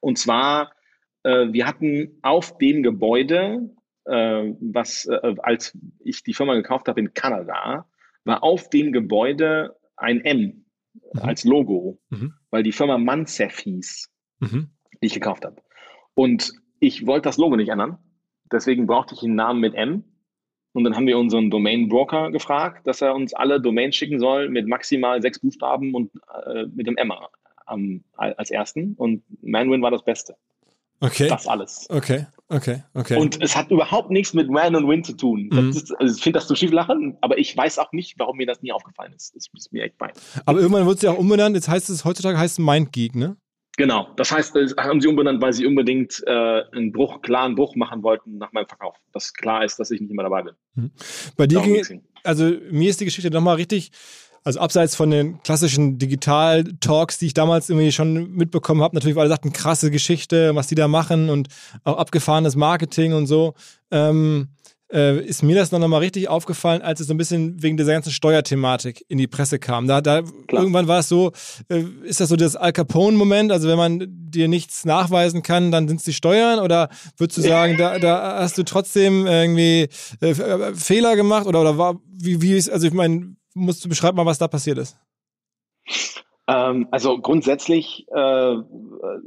und 0.00 0.18
zwar, 0.18 0.72
äh, 1.22 1.46
wir 1.50 1.66
hatten 1.66 2.18
auf 2.22 2.58
dem 2.58 2.82
Gebäude 2.82 3.70
was, 4.06 5.06
äh, 5.06 5.34
als 5.38 5.76
ich 6.00 6.22
die 6.22 6.34
Firma 6.34 6.54
gekauft 6.54 6.88
habe 6.88 7.00
in 7.00 7.14
Kanada, 7.14 7.86
war 8.24 8.42
auf 8.42 8.70
dem 8.70 8.92
Gebäude 8.92 9.76
ein 9.96 10.24
M 10.24 10.64
mhm. 10.94 11.20
als 11.20 11.44
Logo, 11.44 11.98
mhm. 12.10 12.34
weil 12.50 12.62
die 12.62 12.72
Firma 12.72 12.98
Mansef 12.98 13.58
hieß, 13.58 14.10
mhm. 14.40 14.70
die 15.02 15.06
ich 15.06 15.14
gekauft 15.14 15.44
habe. 15.44 15.56
Und 16.14 16.52
ich 16.80 17.06
wollte 17.06 17.28
das 17.28 17.38
Logo 17.38 17.56
nicht 17.56 17.68
ändern. 17.68 17.98
Deswegen 18.50 18.86
brauchte 18.86 19.14
ich 19.14 19.22
einen 19.22 19.34
Namen 19.34 19.60
mit 19.60 19.74
M. 19.74 20.04
Und 20.72 20.84
dann 20.84 20.94
haben 20.94 21.06
wir 21.06 21.18
unseren 21.18 21.50
Domain-Broker 21.50 22.30
gefragt, 22.30 22.86
dass 22.86 23.00
er 23.00 23.14
uns 23.14 23.32
alle 23.32 23.60
Domains 23.60 23.96
schicken 23.96 24.20
soll 24.20 24.50
mit 24.50 24.68
maximal 24.68 25.22
sechs 25.22 25.38
Buchstaben 25.38 25.94
und 25.94 26.12
äh, 26.44 26.66
mit 26.66 26.86
dem 26.86 26.98
M 26.98 27.12
am, 27.64 28.04
als 28.14 28.50
ersten. 28.50 28.94
Und 28.94 29.24
Manwin 29.42 29.82
war 29.82 29.90
das 29.90 30.04
Beste. 30.04 30.36
Okay. 31.00 31.28
Das 31.28 31.46
alles. 31.46 31.86
Okay, 31.90 32.26
okay, 32.48 32.82
okay. 32.94 33.16
Und 33.16 33.42
es 33.42 33.54
hat 33.54 33.70
überhaupt 33.70 34.10
nichts 34.10 34.32
mit 34.32 34.48
Man 34.48 34.74
und 34.74 34.88
Win 34.88 35.04
zu 35.04 35.12
tun. 35.12 35.50
Mhm. 35.52 35.70
Ist, 35.70 35.94
also 35.98 36.16
ich 36.16 36.22
finde 36.22 36.38
das 36.38 36.48
zu 36.48 36.54
schief 36.54 36.72
lachen, 36.72 37.16
aber 37.20 37.38
ich 37.38 37.56
weiß 37.56 37.78
auch 37.78 37.92
nicht, 37.92 38.18
warum 38.18 38.38
mir 38.38 38.46
das 38.46 38.62
nie 38.62 38.72
aufgefallen 38.72 39.12
ist. 39.12 39.34
Das 39.36 39.46
ist 39.52 39.72
mir 39.72 39.84
echt 39.84 39.96
fein. 39.98 40.12
Aber 40.46 40.60
irgendwann 40.60 40.86
wird 40.86 40.96
es 40.96 41.02
ja 41.02 41.10
auch 41.10 41.18
umbenannt. 41.18 41.54
Jetzt 41.54 41.68
heißt 41.68 41.90
es, 41.90 42.04
heutzutage 42.04 42.38
heißt 42.38 42.58
es 42.58 42.64
Mindgeek, 42.64 43.14
ne? 43.14 43.36
Genau, 43.76 44.08
das 44.16 44.32
heißt, 44.32 44.56
das 44.56 44.74
haben 44.78 45.02
sie 45.02 45.08
umbenannt, 45.08 45.42
weil 45.42 45.52
sie 45.52 45.66
unbedingt 45.66 46.22
äh, 46.26 46.30
einen 46.72 46.92
Bruch, 46.92 47.20
klaren 47.20 47.54
Bruch 47.56 47.76
machen 47.76 48.02
wollten 48.02 48.38
nach 48.38 48.52
meinem 48.52 48.66
Verkauf. 48.66 48.96
Dass 49.12 49.34
klar 49.34 49.64
ist, 49.64 49.78
dass 49.78 49.90
ich 49.90 50.00
nicht 50.00 50.12
mehr 50.12 50.24
dabei 50.24 50.44
bin. 50.44 50.54
Mhm. 50.74 50.90
Bei 51.36 51.46
dir 51.46 51.60
ging, 51.60 52.02
also 52.24 52.50
mir 52.70 52.88
ist 52.88 53.00
die 53.00 53.04
Geschichte 53.04 53.30
nochmal 53.30 53.56
richtig 53.56 53.90
also 54.46 54.60
abseits 54.60 54.94
von 54.94 55.10
den 55.10 55.42
klassischen 55.42 55.98
Digital-Talks, 55.98 57.18
die 57.18 57.26
ich 57.26 57.34
damals 57.34 57.68
irgendwie 57.68 57.90
schon 57.90 58.30
mitbekommen 58.30 58.80
habe, 58.80 58.94
natürlich, 58.94 59.16
weil 59.16 59.22
alle 59.22 59.30
sagten, 59.30 59.52
krasse 59.52 59.90
Geschichte, 59.90 60.54
was 60.54 60.68
die 60.68 60.76
da 60.76 60.86
machen 60.86 61.30
und 61.30 61.48
auch 61.82 61.96
abgefahrenes 61.98 62.54
Marketing 62.54 63.12
und 63.12 63.26
so. 63.26 63.54
Ähm, 63.90 64.46
äh, 64.92 65.18
ist 65.18 65.42
mir 65.42 65.56
das 65.56 65.72
noch 65.72 65.84
mal 65.88 65.98
richtig 65.98 66.28
aufgefallen, 66.28 66.80
als 66.80 67.00
es 67.00 67.08
so 67.08 67.14
ein 67.14 67.16
bisschen 67.16 67.60
wegen 67.60 67.76
dieser 67.76 67.92
ganzen 67.92 68.12
Steuerthematik 68.12 69.04
in 69.08 69.18
die 69.18 69.26
Presse 69.26 69.58
kam. 69.58 69.88
Da, 69.88 70.00
da 70.00 70.22
irgendwann 70.52 70.86
war 70.86 71.00
es 71.00 71.08
so, 71.08 71.32
äh, 71.68 71.82
ist 72.04 72.20
das 72.20 72.28
so 72.28 72.36
das 72.36 72.54
Al 72.54 72.72
Capone-Moment, 72.72 73.50
also 73.50 73.66
wenn 73.66 73.76
man 73.76 74.06
dir 74.08 74.46
nichts 74.46 74.84
nachweisen 74.84 75.42
kann, 75.42 75.72
dann 75.72 75.88
sind 75.88 75.96
es 75.96 76.04
die 76.04 76.12
Steuern 76.12 76.60
oder 76.60 76.88
würdest 77.16 77.38
du 77.38 77.42
sagen, 77.42 77.76
da, 77.78 77.98
da 77.98 78.38
hast 78.38 78.58
du 78.58 78.62
trotzdem 78.62 79.26
irgendwie 79.26 79.88
äh, 80.20 80.30
äh, 80.30 80.74
Fehler 80.76 81.16
gemacht 81.16 81.48
oder, 81.48 81.62
oder 81.62 81.78
war, 81.78 81.96
wie, 82.06 82.40
wie 82.40 82.52
ist, 82.52 82.70
also 82.70 82.86
ich 82.86 82.92
meine, 82.92 83.34
musst 83.56 83.84
du 83.84 83.88
beschreiben 83.88 84.16
mal, 84.16 84.26
was 84.26 84.38
da 84.38 84.48
passiert 84.48 84.78
ist. 84.78 84.96
Ähm, 86.48 86.86
also 86.92 87.18
grundsätzlich 87.18 88.06
äh, 88.12 88.56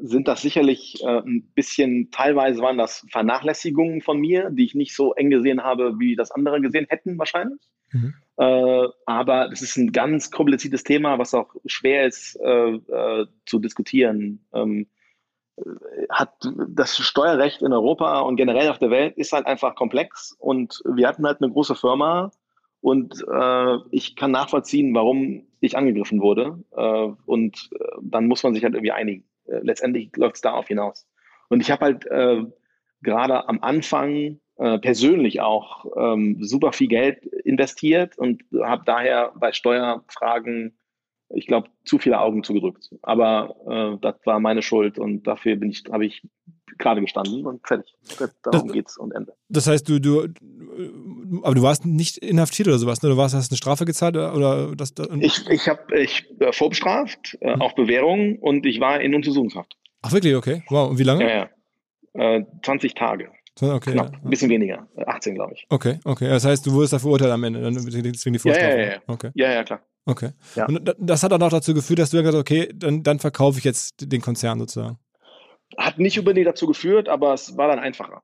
sind 0.02 0.28
das 0.28 0.42
sicherlich 0.42 1.04
äh, 1.04 1.20
ein 1.20 1.52
bisschen, 1.54 2.12
teilweise 2.12 2.62
waren 2.62 2.78
das 2.78 3.06
Vernachlässigungen 3.12 4.02
von 4.02 4.20
mir, 4.20 4.50
die 4.52 4.66
ich 4.66 4.76
nicht 4.76 4.96
so 4.96 5.14
eng 5.16 5.30
gesehen 5.30 5.64
habe, 5.64 6.00
wie 6.00 6.16
das 6.16 6.32
andere 6.32 6.62
gesehen 6.62 6.86
hätten 6.88 7.18
wahrscheinlich. 7.20 7.60
Mhm. 7.92 8.14
Äh, 8.38 8.88
aber 9.06 9.52
es 9.52 9.62
ist 9.62 9.76
ein 9.76 9.92
ganz 9.92 10.32
kompliziertes 10.32 10.84
Thema, 10.84 11.20
was 11.20 11.34
auch 11.34 11.54
schwer 11.66 12.08
ist 12.08 12.40
äh, 12.42 12.76
äh, 12.76 13.28
zu 13.46 13.60
diskutieren. 13.60 14.46
Ähm, 14.54 14.88
hat 16.10 16.34
das 16.70 16.96
Steuerrecht 16.98 17.62
in 17.62 17.74
Europa 17.74 18.22
und 18.22 18.38
generell 18.38 18.70
auf 18.70 18.80
der 18.80 18.92
Welt 18.92 19.18
ist 19.18 19.34
halt 19.34 19.46
einfach 19.46 19.76
komplex 19.76 20.34
und 20.40 20.82
wir 20.86 21.06
hatten 21.06 21.26
halt 21.26 21.42
eine 21.42 21.52
große 21.52 21.76
Firma, 21.76 22.32
und 22.82 23.26
äh, 23.32 23.78
ich 23.92 24.16
kann 24.16 24.32
nachvollziehen, 24.32 24.94
warum 24.96 25.48
ich 25.60 25.78
angegriffen 25.78 26.22
wurde. 26.22 26.64
Äh, 26.76 27.12
und 27.26 27.70
äh, 27.74 27.86
dann 28.02 28.28
muss 28.28 28.44
man 28.44 28.54
sich 28.54 28.64
halt 28.64 28.74
irgendwie 28.74 28.92
einigen. 28.92 29.26
Äh, 29.46 29.60
letztendlich 29.62 30.16
läuft 30.16 30.36
es 30.36 30.42
darauf 30.42 30.68
hinaus. 30.68 31.08
Und 31.50 31.62
ich 31.62 31.72
habe 31.72 31.86
halt 31.86 32.06
äh, 32.06 32.44
gerade 33.02 33.48
am 33.50 33.60
Anfang 33.62 34.40
äh, 34.58 34.80
persönlich 34.80 35.42
auch 35.42 35.86
ähm, 35.98 36.38
super 36.42 36.72
viel 36.72 36.88
Geld 36.88 37.26
investiert 37.26 38.18
und 38.18 38.44
habe 38.62 38.84
daher 38.86 39.34
bei 39.36 39.52
Steuerfragen, 39.52 40.78
ich 41.30 41.48
glaube, 41.48 41.70
zu 41.86 42.00
viele 42.00 42.20
Augen 42.20 42.44
zugedrückt. 42.44 42.90
Aber 43.02 43.56
äh, 43.68 43.98
das 44.02 44.16
war 44.26 44.40
meine 44.40 44.62
Schuld 44.62 44.98
und 44.98 45.24
dafür 45.24 45.56
bin 45.56 45.70
ich, 45.70 45.84
habe 45.92 46.06
ich 46.06 46.24
gerade 46.78 47.02
gestanden 47.02 47.46
und 47.46 47.68
fertig. 47.68 47.94
Darum 48.44 48.68
das, 48.68 48.74
geht's 48.74 48.98
und 48.98 49.14
Ende. 49.14 49.34
Das 49.50 49.68
heißt, 49.68 49.88
du, 49.88 50.00
du, 50.00 50.28
aber 51.44 51.56
du 51.56 51.62
warst 51.62 51.86
nicht 51.86 52.18
inhaftiert 52.18 52.68
oder 52.68 52.80
sowas, 52.80 53.02
ne? 53.02 53.10
Du 53.10 53.18
warst, 53.18 53.36
hast 53.36 53.52
eine 53.52 53.58
Strafe 53.58 53.86
gezahlt 53.86 54.16
oder 54.16 54.76
das? 54.76 54.94
das 54.94 55.08
ich, 55.20 55.48
ich 55.50 55.68
habe 55.68 56.00
ich 56.00 56.26
äh, 56.40 56.52
vorbestraft, 56.52 57.38
äh, 57.42 57.56
mhm. 57.56 57.62
auf 57.62 57.76
Bewährung 57.76 58.40
und 58.40 58.66
ich 58.66 58.80
war 58.80 59.02
in 59.02 59.14
Untersuchungshaft. 59.14 59.76
Ach 60.02 60.14
wirklich, 60.14 60.36
okay. 60.36 60.64
Wow. 60.70 60.92
Und 60.92 61.00
wie 61.00 61.04
lange? 61.04 61.24
Ja, 61.24 61.50
ja. 62.16 62.38
Äh, 62.38 62.46
20 62.64 62.96
Tage. 62.96 63.30
Okay, 63.62 63.92
Knapp, 63.92 64.14
ja. 64.14 64.20
ein 64.24 64.30
bisschen 64.30 64.50
weniger, 64.50 64.88
18 65.06 65.36
glaube 65.36 65.54
ich. 65.54 65.66
Okay, 65.70 66.00
okay. 66.06 66.30
Das 66.30 66.46
heißt, 66.46 66.66
du 66.66 66.72
wurdest 66.72 66.94
da 66.94 67.00
verurteilt 67.00 67.32
am 67.32 67.44
Ende, 67.44 67.62
dann 67.62 67.74
deswegen 67.74 68.34
die 68.34 68.40
Vorstrafe. 68.40 68.70
Ja, 68.70 68.78
ja, 68.78 68.92
ja. 68.94 69.02
Okay. 69.06 69.32
Ja, 69.34 69.52
ja, 69.52 69.64
klar. 69.66 69.82
Okay. 70.10 70.32
Ja. 70.56 70.66
Und 70.66 70.96
das 70.98 71.22
hat 71.22 71.32
dann 71.32 71.44
auch 71.44 71.52
dazu 71.52 71.74
geführt, 71.74 72.00
dass 72.00 72.10
du 72.10 72.18
gesagt 72.18 72.34
hast, 72.34 72.42
okay, 72.42 72.72
dann, 72.74 73.04
dann 73.04 73.20
verkaufe 73.20 73.60
ich 73.60 73.64
jetzt 73.64 74.12
den 74.12 74.22
Konzern 74.22 74.60
sozusagen. 74.60 74.98
Hat 75.78 76.00
nicht 76.00 76.18
unbedingt 76.18 76.48
dazu 76.48 76.66
geführt, 76.66 77.08
aber 77.10 77.34
es 77.34 77.56
war 77.58 77.68
dann 77.68 77.78
einfacher. 77.78 78.24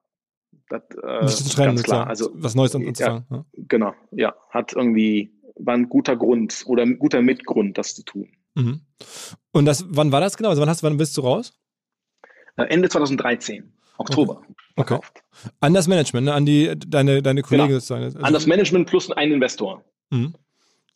Das, 0.70 0.82
äh, 1.04 1.24
nicht 1.24 1.38
zu 1.38 1.50
trennen, 1.56 1.76
ganz 1.76 1.84
klar. 1.84 2.08
Also, 2.08 2.32
was 2.34 2.56
Neues 2.56 2.76
anzufangen. 2.76 3.26
Ja, 3.30 3.38
ja. 3.38 3.46
Genau, 3.68 3.94
ja. 4.12 4.34
Hat 4.50 4.74
irgendwie, 4.74 5.32
war 5.56 5.76
ein 5.76 5.90
guter 5.90 6.16
Grund 6.16 6.64
oder 6.66 6.82
ein 6.82 6.98
guter 6.98 7.22
Mitgrund, 7.22 7.78
das 7.78 7.94
zu 7.94 8.04
tun. 8.04 8.30
Mhm. 8.56 8.82
Und 9.52 9.66
das, 9.66 9.86
wann 9.90 10.12
war 10.12 10.22
das 10.22 10.38
genau? 10.38 10.50
Also 10.50 10.62
wann, 10.62 10.70
hast, 10.70 10.82
wann 10.82 10.98
bist 10.98 11.16
du 11.18 11.22
raus? 11.22 11.54
Äh, 12.58 12.64
Ende 12.64 12.90
2013, 12.90 13.72
Oktober. 13.98 14.42
Okay. 14.76 14.96
okay. 14.96 15.08
An 15.60 15.76
das 15.76 15.88
Management, 15.88 16.26
ne? 16.26 16.34
an 16.34 16.46
die, 16.48 16.74
deine, 16.76 17.22
deine 17.22 17.44
Kollegen 17.44 17.68
genau. 17.68 17.80
sozusagen. 17.80 18.06
Also, 18.06 18.20
an 18.20 18.34
das 18.34 18.48
Management 18.48 18.88
plus 18.88 19.12
einen 19.12 19.34
Investor. 19.34 19.84
Mhm. 20.10 20.34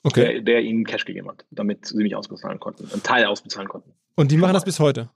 Okay. 0.04 0.34
Der, 0.34 0.42
der, 0.42 0.62
ihnen 0.62 0.86
Cash 0.86 1.06
gegeben 1.06 1.28
hat, 1.28 1.46
damit 1.52 1.86
sie 1.86 1.98
mich 1.98 2.16
ausbezahlen 2.16 2.60
konnten, 2.60 2.90
einen 2.92 3.04
Teil 3.04 3.26
ausbezahlen 3.26 3.68
konnten. 3.68 3.94
Und 4.16 4.32
die 4.32 4.38
machen 4.38 4.54
das 4.54 4.64
bis 4.64 4.80
heute? 4.80 5.10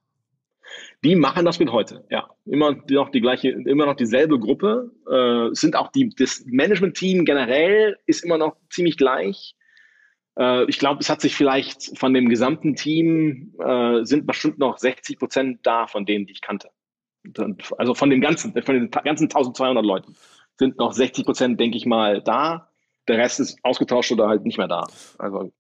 Die 1.04 1.16
machen 1.16 1.46
das 1.46 1.60
mit 1.60 1.72
heute, 1.72 2.06
ja. 2.10 2.30
Immer 2.46 2.76
noch 2.90 3.10
die 3.10 3.22
gleiche, 3.22 3.50
immer 3.50 3.86
noch 3.86 3.96
dieselbe 3.96 4.40
Gruppe. 4.40 4.92
Äh, 5.10 5.54
sind 5.54 5.76
auch 5.76 5.92
die, 5.92 6.10
das 6.10 6.44
Management-Team 6.46 7.26
generell 7.26 7.98
ist 8.06 8.24
immer 8.24 8.38
noch 8.38 8.56
ziemlich 8.70 8.98
gleich. 8.98 9.56
Äh, 10.38 10.66
ich 10.66 10.80
glaube, 10.80 11.02
es 11.02 11.10
hat 11.10 11.22
sich 11.22 11.36
vielleicht 11.36 11.98
von 11.98 12.14
dem 12.14 12.30
gesamten 12.30 12.76
Team 12.76 13.54
äh, 13.60 14.04
sind 14.04 14.26
bestimmt 14.26 14.60
noch 14.60 14.78
60 14.78 15.20
Prozent 15.20 15.60
da 15.64 15.88
von 15.88 16.06
denen, 16.06 16.26
die 16.26 16.34
ich 16.34 16.42
kannte. 16.42 16.70
Also 17.78 17.94
von 17.94 18.10
dem 18.10 18.22
ganzen, 18.22 18.52
von 18.64 18.76
den 18.76 18.92
ganzen 18.92 19.26
1200 19.26 19.86
Leuten 19.86 20.16
sind 20.58 20.78
noch 20.78 20.94
60 20.94 21.26
Prozent, 21.26 21.60
denke 21.60 21.78
ich 21.78 21.86
mal, 21.86 22.22
da. 22.22 22.70
Der 23.08 23.18
Rest 23.18 23.40
ist 23.40 23.58
ausgetauscht 23.64 24.12
oder 24.12 24.28
halt 24.28 24.46
nicht 24.46 24.58
mehr 24.58 24.68
da. 24.68 24.86
Also 25.18 25.52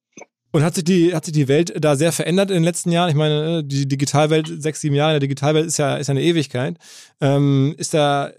und 0.55 0.63
hat 0.63 0.75
sich 0.75 0.83
die, 0.83 1.15
hat 1.15 1.25
sich 1.25 1.33
die 1.33 1.47
Welt 1.47 1.73
da 1.83 1.95
sehr 1.95 2.11
verändert 2.11 2.51
in 2.51 2.57
den 2.57 2.63
letzten 2.63 2.91
Jahren? 2.91 3.09
Ich 3.09 3.15
meine, 3.15 3.59
äh, 3.59 3.63
die 3.63 3.87
Digitalwelt, 3.87 4.47
sechs, 4.61 4.81
sieben 4.81 4.93
Jahre 4.93 5.13
in 5.13 5.15
der 5.15 5.27
Digitalwelt 5.27 5.65
ist 5.65 5.77
ja, 5.77 5.97
ist 5.97 6.07
ja 6.07 6.11
eine 6.11 6.21
Ewigkeit. 6.21 6.77
Ähm, 7.21 7.73
ist 7.79 7.95
da, 7.95 8.31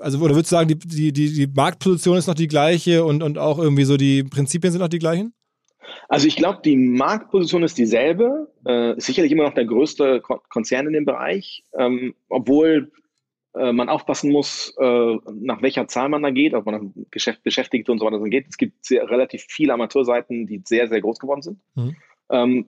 also, 0.00 0.18
oder 0.18 0.34
würdest 0.34 0.50
du 0.50 0.56
sagen, 0.56 0.68
die, 0.68 0.76
die, 0.76 1.12
die, 1.12 1.32
die 1.32 1.46
Marktposition 1.46 2.18
ist 2.18 2.26
noch 2.26 2.34
die 2.34 2.48
gleiche 2.48 3.04
und, 3.04 3.22
und 3.22 3.38
auch 3.38 3.60
irgendwie 3.60 3.84
so 3.84 3.96
die 3.96 4.24
Prinzipien 4.24 4.72
sind 4.72 4.80
noch 4.80 4.88
die 4.88 4.98
gleichen? 4.98 5.32
Also 6.08 6.26
ich 6.26 6.34
glaube, 6.34 6.58
die 6.64 6.76
Marktposition 6.76 7.62
ist 7.62 7.78
dieselbe. 7.78 8.50
Äh, 8.64 8.94
sicherlich 8.96 9.30
immer 9.30 9.44
noch 9.44 9.54
der 9.54 9.66
größte 9.66 10.20
Konzern 10.20 10.88
in 10.88 10.92
dem 10.92 11.04
Bereich, 11.04 11.62
ähm, 11.78 12.14
obwohl 12.28 12.90
äh, 13.58 13.72
man 13.72 13.88
aufpassen 13.88 14.30
muss, 14.32 14.74
äh, 14.78 15.16
nach 15.32 15.62
welcher 15.62 15.88
Zahl 15.88 16.08
man 16.08 16.22
da 16.22 16.30
geht, 16.30 16.54
ob 16.54 16.66
man 16.66 16.92
Geschäft 17.10 17.42
beschäftigt 17.42 17.88
und 17.88 17.98
so 17.98 18.06
weiter 18.06 18.18
geht. 18.24 18.46
Es 18.48 18.56
gibt 18.56 18.84
sehr, 18.84 19.08
relativ 19.08 19.44
viele 19.48 19.74
Amateurseiten, 19.74 20.46
die 20.46 20.62
sehr, 20.64 20.88
sehr 20.88 21.00
groß 21.00 21.18
geworden 21.18 21.42
sind. 21.42 21.60
Mhm. 21.74 21.96
Ähm, 22.30 22.66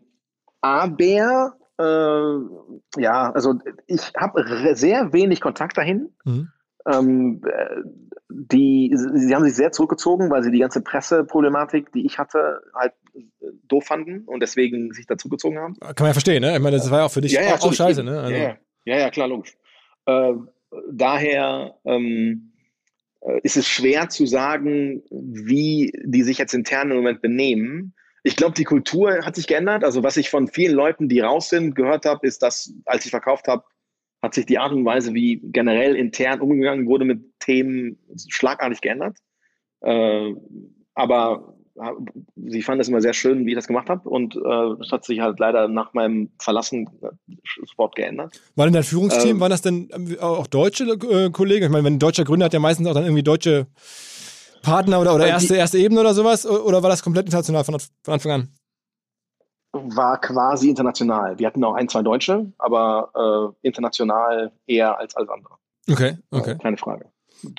aber 0.60 1.54
äh, 1.78 3.00
ja, 3.00 3.30
also 3.32 3.54
ich 3.86 4.12
habe 4.16 4.74
sehr 4.74 5.12
wenig 5.12 5.40
Kontakt 5.40 5.78
dahin. 5.78 6.10
Mhm. 6.24 6.48
Ähm, 6.86 7.42
die, 8.28 8.94
sie 8.94 9.34
haben 9.34 9.44
sich 9.44 9.54
sehr 9.54 9.72
zurückgezogen, 9.72 10.30
weil 10.30 10.42
sie 10.42 10.50
die 10.50 10.60
ganze 10.60 10.80
Presseproblematik, 10.82 11.92
die 11.92 12.06
ich 12.06 12.18
hatte, 12.18 12.62
halt 12.74 12.92
doof 13.64 13.84
fanden 13.84 14.24
und 14.26 14.40
deswegen 14.40 14.92
sich 14.92 15.06
dazugezogen 15.06 15.58
haben. 15.58 15.74
Kann 15.80 15.94
man 15.98 16.06
ja 16.08 16.12
verstehen, 16.12 16.42
ne? 16.42 16.54
Ich 16.54 16.62
meine, 16.62 16.76
das 16.76 16.90
war 16.90 17.00
ja 17.00 17.04
auch 17.06 17.10
für 17.10 17.20
dich 17.20 17.32
ja, 17.32 17.42
ja, 17.42 17.54
auch, 17.54 17.62
auch 17.62 17.72
scheiße, 17.72 18.02
ne? 18.02 18.20
Also. 18.20 18.34
Ja, 18.34 18.56
ja, 18.84 18.98
ja, 18.98 19.10
klar, 19.10 19.28
logisch. 19.28 19.56
Äh, 20.06 20.34
daher 20.92 21.74
ähm, 21.84 22.52
äh, 23.20 23.40
ist 23.42 23.56
es 23.56 23.66
schwer 23.66 24.08
zu 24.08 24.26
sagen, 24.26 25.02
wie 25.10 25.92
die 26.04 26.22
sich 26.22 26.38
jetzt 26.38 26.54
intern 26.54 26.90
im 26.90 26.98
Moment 26.98 27.22
benehmen. 27.22 27.94
Ich 28.22 28.36
glaube, 28.36 28.54
die 28.54 28.64
Kultur 28.64 29.24
hat 29.24 29.36
sich 29.36 29.46
geändert. 29.46 29.84
Also 29.84 30.02
was 30.02 30.16
ich 30.16 30.30
von 30.30 30.48
vielen 30.48 30.74
Leuten, 30.74 31.08
die 31.08 31.20
raus 31.20 31.48
sind, 31.48 31.74
gehört 31.74 32.04
habe, 32.04 32.26
ist, 32.26 32.42
dass 32.42 32.74
als 32.84 33.04
ich 33.04 33.10
verkauft 33.10 33.48
habe, 33.48 33.64
hat 34.22 34.34
sich 34.34 34.44
die 34.44 34.58
Art 34.58 34.72
und 34.72 34.84
Weise, 34.84 35.14
wie 35.14 35.40
generell 35.42 35.96
intern 35.96 36.40
umgegangen 36.40 36.86
wurde 36.86 37.06
mit 37.06 37.20
Themen, 37.40 37.98
schlagartig 38.28 38.82
geändert. 38.82 39.16
Äh, 39.80 40.34
aber 40.94 41.56
sie 42.36 42.62
fanden 42.62 42.80
es 42.80 42.88
immer 42.88 43.00
sehr 43.00 43.12
schön, 43.12 43.46
wie 43.46 43.50
ich 43.50 43.56
das 43.56 43.66
gemacht 43.66 43.88
habe. 43.88 44.08
Und 44.08 44.36
äh, 44.36 44.90
hat 44.90 45.04
sich 45.04 45.20
halt 45.20 45.38
leider 45.38 45.68
nach 45.68 45.94
meinem 45.94 46.30
Verlassen 46.38 46.88
äh, 47.02 47.34
Sport 47.44 47.96
geändert. 47.96 48.40
War 48.56 48.66
denn 48.66 48.74
dein 48.74 48.82
Führungsteam, 48.82 49.36
ähm, 49.36 49.40
waren 49.40 49.50
das 49.50 49.62
denn 49.62 49.88
ähm, 49.92 50.16
auch 50.20 50.46
deutsche 50.46 50.84
äh, 50.84 51.30
Kollegen? 51.30 51.64
Ich 51.64 51.70
meine, 51.70 51.84
wenn 51.84 51.94
ein 51.94 51.98
deutscher 51.98 52.24
Gründer 52.24 52.46
hat 52.46 52.52
ja 52.52 52.60
meistens 52.60 52.86
auch 52.86 52.94
dann 52.94 53.04
irgendwie 53.04 53.22
deutsche 53.22 53.66
Partner 54.62 55.00
oder, 55.00 55.14
oder 55.14 55.26
äh, 55.26 55.30
erste, 55.30 55.56
erste 55.56 55.78
Ebene 55.78 56.00
oder 56.00 56.14
sowas? 56.14 56.46
Oder 56.46 56.82
war 56.82 56.90
das 56.90 57.02
komplett 57.02 57.26
international 57.26 57.64
von, 57.64 57.78
von 57.78 58.14
Anfang 58.14 58.32
an? 58.32 58.48
War 59.72 60.20
quasi 60.20 60.68
international. 60.68 61.38
Wir 61.38 61.46
hatten 61.46 61.62
auch 61.62 61.74
ein, 61.74 61.88
zwei 61.88 62.02
Deutsche, 62.02 62.52
aber 62.58 63.54
äh, 63.62 63.66
international 63.66 64.52
eher 64.66 64.98
als 64.98 65.16
alles 65.16 65.30
andere. 65.30 65.54
Okay, 65.88 66.18
okay. 66.30 66.56
keine 66.60 66.76
Frage. 66.76 67.06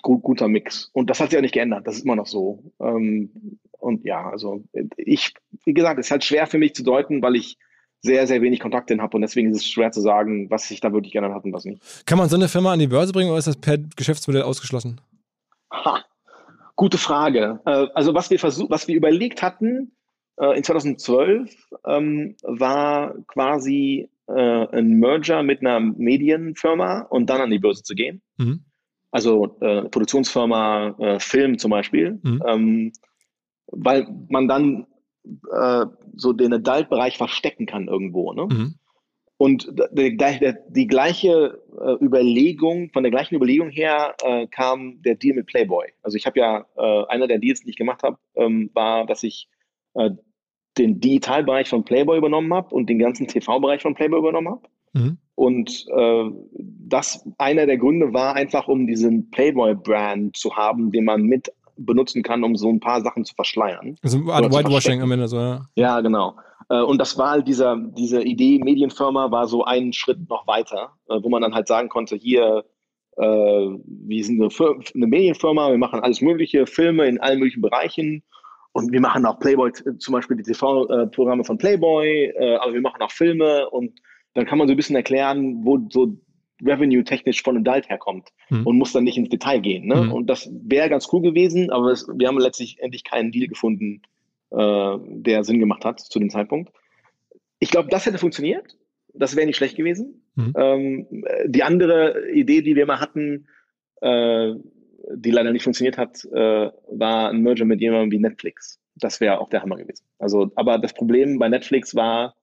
Gut, 0.01 0.22
guter 0.22 0.47
Mix. 0.47 0.89
Und 0.93 1.09
das 1.09 1.19
hat 1.19 1.30
sich 1.30 1.36
ja 1.36 1.41
nicht 1.41 1.53
geändert. 1.53 1.88
Das 1.88 1.95
ist 1.95 2.05
immer 2.05 2.15
noch 2.15 2.28
so. 2.28 2.63
Ähm, 2.80 3.59
und 3.82 4.05
ja, 4.05 4.29
also 4.29 4.63
ich, 4.97 5.34
wie 5.65 5.73
gesagt, 5.73 5.99
es 5.99 6.07
ist 6.07 6.11
halt 6.11 6.23
schwer 6.23 6.47
für 6.47 6.57
mich 6.57 6.73
zu 6.75 6.84
deuten, 6.84 7.21
weil 7.21 7.36
ich 7.36 7.57
sehr, 8.01 8.25
sehr 8.27 8.41
wenig 8.41 8.59
Kontakte 8.59 8.97
habe 8.97 9.15
und 9.15 9.21
deswegen 9.21 9.51
ist 9.51 9.57
es 9.57 9.67
schwer 9.67 9.91
zu 9.91 10.01
sagen, 10.01 10.49
was 10.49 10.67
sich 10.67 10.79
da 10.82 10.91
wirklich 10.91 11.13
geändert 11.13 11.34
hat 11.34 11.43
und 11.43 11.53
was 11.53 11.65
nicht. 11.65 11.82
Kann 12.05 12.17
man 12.17 12.29
so 12.29 12.36
eine 12.36 12.47
Firma 12.47 12.73
an 12.73 12.79
die 12.79 12.88
Börse 12.88 13.13
bringen 13.13 13.29
oder 13.29 13.39
ist 13.39 13.47
das 13.47 13.57
per 13.57 13.77
Geschäftsmodell 13.77 14.41
ausgeschlossen? 14.41 14.99
Ha, 15.71 16.03
gute 16.75 16.97
Frage. 16.97 17.59
Äh, 17.65 17.88
also 17.93 18.13
was 18.13 18.29
wir 18.29 18.39
versucht, 18.39 18.71
was 18.71 18.88
wir 18.88 18.95
überlegt 18.95 19.41
hatten 19.41 19.91
äh, 20.39 20.57
in 20.57 20.63
2012 20.63 21.55
ähm, 21.86 22.36
war 22.41 23.13
quasi 23.27 24.09
äh, 24.27 24.34
ein 24.34 24.99
Merger 24.99 25.43
mit 25.43 25.61
einer 25.61 25.79
Medienfirma 25.79 27.01
und 27.01 27.29
dann 27.29 27.41
an 27.41 27.51
die 27.51 27.59
Börse 27.59 27.84
zu 27.84 27.93
gehen. 27.93 28.21
Mhm. 28.38 28.65
Also 29.13 29.45
Produktionsfirma, 29.59 31.17
Film 31.19 31.57
zum 31.57 31.71
Beispiel. 31.71 32.21
Mhm. 32.23 32.93
Weil 33.72 34.07
man 34.30 34.47
dann 34.47 34.88
äh, 35.51 35.86
so 36.15 36.34
den 36.34 36.53
Adult-Bereich 36.53 37.17
verstecken 37.17 37.65
kann 37.65 37.88
irgendwo. 37.88 38.34
Ne? 38.34 38.47
Mhm. 38.47 38.76
Und 39.38 39.74
die, 39.91 40.15
die, 40.17 40.53
die 40.69 40.88
gleiche 40.88 41.59
äh, 41.80 42.03
Überlegung, 42.03 42.91
von 42.91 43.01
der 43.01 43.11
gleichen 43.11 43.36
Überlegung 43.36 43.69
her 43.69 44.15
äh, 44.24 44.45
kam 44.47 45.01
der 45.01 45.15
Deal 45.15 45.36
mit 45.36 45.47
Playboy. 45.47 45.88
Also 46.03 46.15
ich 46.15 46.28
habe 46.28 46.39
ja, 46.39 46.65
äh, 46.78 47.05
einer 47.07 47.28
der 47.28 47.39
Deals, 47.39 47.61
die 47.61 47.72
ich 47.72 47.76
gemacht 47.76 48.03
habe, 48.03 48.17
ähm, 48.36 48.69
war, 48.74 49.07
dass 49.07 49.24
ich 49.24 49.47
äh, 49.95 50.11
den 50.78 50.99
Digitalbereich 50.99 51.69
von 51.69 51.84
Playboy 51.84 52.17
übernommen 52.17 52.53
habe 52.53 52.74
und 52.74 52.88
den 52.88 52.99
ganzen 52.99 53.28
TV-Bereich 53.28 53.82
von 53.82 53.95
Playboy 53.95 54.19
übernommen 54.19 54.49
habe. 54.49 54.67
Mhm. 54.93 55.17
Und 55.36 55.88
äh, 55.91 56.30
das 56.53 57.28
einer 57.38 57.65
der 57.65 57.78
Gründe 57.78 58.13
war 58.13 58.36
einfach, 58.36 58.67
um 58.67 58.86
diesen 58.86 59.32
Playboy-Brand 59.32 60.38
zu 60.38 60.55
haben, 60.55 60.91
den 60.91 61.05
man 61.05 61.24
mit 61.24 61.51
benutzen 61.78 62.24
kann, 62.24 62.43
um 62.43 62.55
so 62.55 62.69
ein 62.69 62.80
paar 62.80 63.01
Sachen 63.01 63.26
zu 63.26 63.36
verschleiern. 63.36 63.95
Also 64.01 64.19
Whitewashing 64.26 65.01
am 65.01 65.11
Ende 65.11 65.28
so, 65.28 65.38
ja. 65.38 65.61
Ja, 65.76 66.01
genau. 66.01 66.36
Äh, 66.72 66.82
und 66.82 66.99
das 66.99 67.17
war 67.17 67.32
halt 67.32 67.47
dieser, 67.47 67.76
diese 67.78 68.22
Idee, 68.22 68.59
Medienfirma 68.63 69.30
war 69.30 69.47
so 69.47 69.65
einen 69.65 69.91
Schritt 69.91 70.30
noch 70.30 70.47
weiter, 70.47 70.93
äh, 71.09 71.17
wo 71.22 71.30
man 71.30 71.41
dann 71.41 71.53
halt 71.53 71.67
sagen 71.67 71.89
konnte, 71.89 72.15
hier, 72.15 72.63
äh, 73.17 73.24
wir 73.24 74.24
sind 74.24 74.41
eine, 74.41 74.49
eine 74.95 75.07
Medienfirma, 75.07 75.69
wir 75.69 75.78
machen 75.78 75.99
alles 75.99 76.22
mögliche, 76.22 76.65
Filme 76.65 77.07
in 77.07 77.19
allen 77.19 77.39
möglichen 77.39 77.61
Bereichen 77.61 78.24
und 78.72 78.93
wir 78.93 79.01
machen 79.01 79.26
auch 79.26 79.38
Playboy, 79.39 79.74
zum 79.99 80.13
Beispiel 80.13 80.38
die 80.38 80.43
TV-Programme 80.43 81.43
von 81.43 81.57
Playboy, 81.57 82.34
aber 82.61 82.74
wir 82.74 82.80
machen 82.80 83.01
auch 83.01 83.11
Filme 83.11 83.69
und 83.69 83.99
dann 84.34 84.45
kann 84.45 84.57
man 84.57 84.69
so 84.69 84.74
ein 84.74 84.78
bisschen 84.78 84.95
erklären, 84.95 85.65
wo 85.65 85.78
so 85.89 86.15
revenue-technisch 86.64 87.43
von 87.43 87.57
Adult 87.57 87.89
herkommt 87.89 88.30
mhm. 88.49 88.66
und 88.66 88.78
muss 88.78 88.93
dann 88.93 89.03
nicht 89.03 89.18
ins 89.18 89.30
Detail 89.30 89.59
gehen. 89.59 89.88
Ne? 89.88 90.03
Mhm. 90.03 90.12
Und 90.12 90.28
das 90.28 90.49
wäre 90.51 90.89
ganz 90.89 91.07
cool 91.12 91.22
gewesen, 91.22 91.70
aber 91.72 91.91
es, 91.91 92.07
wir 92.07 92.28
haben 92.28 92.39
letztlich 92.39 92.80
endlich 92.80 93.03
keinen 93.03 93.32
Deal 93.32 93.47
gefunden, 93.47 94.01
äh, 94.51 94.97
der 95.07 95.43
Sinn 95.43 95.59
gemacht 95.59 95.86
hat 95.86 95.99
zu 95.99 96.20
dem 96.20 96.30
Zeitpunkt. 96.30 96.72
Ich 97.59 97.72
glaube, 97.72 97.89
das 97.89 98.05
hätte 98.05 98.18
funktioniert. 98.18 98.78
Das 99.14 99.36
wäre 99.36 99.45
nicht 99.45 99.57
schlecht 99.57 99.76
gewesen. 99.76 100.24
Mhm. 100.36 100.53
Ähm, 100.55 101.07
die 101.45 101.64
andere 101.64 102.32
Idee, 102.32 102.62
die 102.62 102.76
wir 102.76 102.86
mal 102.86 102.99
hatten, 102.99 103.47
äh, 104.01 104.53
die 105.14 105.32
leider 105.32 105.51
nicht 105.51 105.64
funktioniert 105.64 105.97
hat, 105.97 106.24
äh, 106.26 106.70
war 106.89 107.30
ein 107.30 107.41
Merger 107.41 107.66
mit 107.66 107.82
jemandem 107.82 108.12
wie 108.12 108.20
Netflix. 108.20 108.80
Das 108.95 109.20
wäre 109.20 109.39
auch 109.39 109.49
der 109.49 109.62
Hammer 109.62 109.78
gewesen. 109.78 110.05
Also, 110.20 110.51
aber 110.55 110.78
das 110.78 110.93
Problem 110.93 111.39
bei 111.39 111.49
Netflix 111.49 111.95
war, 111.95 112.36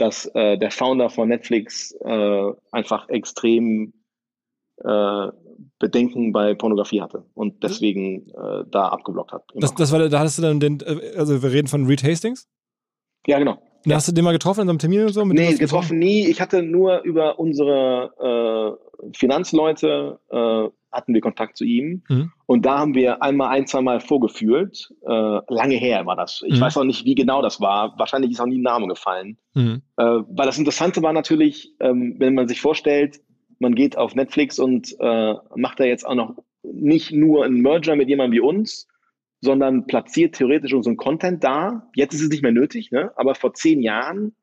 dass 0.00 0.26
äh, 0.34 0.56
der 0.56 0.70
Founder 0.70 1.10
von 1.10 1.28
Netflix 1.28 1.92
äh, 2.00 2.52
einfach 2.72 3.08
extrem 3.08 3.92
äh, 4.82 5.28
Bedenken 5.78 6.32
bei 6.32 6.54
Pornografie 6.54 7.02
hatte 7.02 7.24
und 7.34 7.62
deswegen 7.62 8.28
äh, 8.30 8.64
da 8.70 8.88
abgeblockt 8.88 9.32
hat. 9.32 9.44
Das, 9.54 9.74
das 9.74 9.92
war, 9.92 10.08
da 10.08 10.18
hattest 10.18 10.38
du 10.38 10.42
dann 10.42 10.60
den, 10.60 10.80
äh, 10.80 11.16
also 11.16 11.42
wir 11.42 11.52
reden 11.52 11.68
von 11.68 11.86
Reed 11.86 12.02
Hastings? 12.02 12.48
Ja, 13.26 13.38
genau. 13.38 13.58
Ja. 13.86 13.96
Hast 13.96 14.08
du 14.08 14.12
den 14.12 14.24
mal 14.24 14.32
getroffen 14.32 14.60
in 14.60 14.66
so 14.66 14.70
einem 14.70 14.78
Termin 14.78 15.02
oder 15.02 15.12
so? 15.12 15.24
Mit 15.24 15.38
nee, 15.38 15.54
getroffen 15.54 15.98
nie. 15.98 16.26
Ich 16.26 16.40
hatte 16.40 16.62
nur 16.62 17.02
über 17.02 17.38
unsere 17.38 18.78
äh, 19.00 19.10
Finanzleute 19.16 20.18
äh, 20.30 20.68
hatten 20.92 21.14
wir 21.14 21.20
Kontakt 21.20 21.56
zu 21.56 21.64
ihm. 21.64 22.02
Mhm. 22.08 22.32
Und 22.46 22.66
da 22.66 22.78
haben 22.78 22.94
wir 22.94 23.22
einmal 23.22 23.48
ein, 23.50 23.66
zwei 23.66 23.80
Mal 23.80 24.00
vorgefühlt. 24.00 24.92
Äh, 25.06 25.40
lange 25.48 25.76
her 25.76 26.04
war 26.06 26.16
das. 26.16 26.42
Ich 26.46 26.56
mhm. 26.56 26.60
weiß 26.60 26.76
auch 26.76 26.84
nicht, 26.84 27.04
wie 27.04 27.14
genau 27.14 27.42
das 27.42 27.60
war. 27.60 27.94
Wahrscheinlich 27.98 28.32
ist 28.32 28.40
auch 28.40 28.46
nie 28.46 28.58
ein 28.58 28.62
Name 28.62 28.88
gefallen. 28.88 29.38
Mhm. 29.54 29.82
Äh, 29.96 30.04
weil 30.04 30.46
das 30.46 30.58
Interessante 30.58 31.02
war 31.02 31.12
natürlich, 31.12 31.72
ähm, 31.80 32.16
wenn 32.18 32.34
man 32.34 32.48
sich 32.48 32.60
vorstellt, 32.60 33.20
man 33.58 33.74
geht 33.74 33.96
auf 33.96 34.14
Netflix 34.14 34.58
und 34.58 34.96
äh, 34.98 35.34
macht 35.54 35.80
da 35.80 35.84
jetzt 35.84 36.06
auch 36.06 36.14
noch 36.14 36.34
nicht 36.62 37.12
nur 37.12 37.44
einen 37.44 37.60
Merger 37.60 37.96
mit 37.96 38.08
jemandem 38.08 38.32
wie 38.32 38.40
uns, 38.40 38.88
sondern 39.40 39.86
platziert 39.86 40.34
theoretisch 40.34 40.74
unseren 40.74 40.96
Content 40.96 41.42
da. 41.42 41.88
Jetzt 41.94 42.14
ist 42.14 42.22
es 42.22 42.28
nicht 42.28 42.42
mehr 42.42 42.52
nötig, 42.52 42.90
ne? 42.90 43.12
aber 43.16 43.34
vor 43.34 43.54
zehn 43.54 43.82
Jahren 43.82 44.34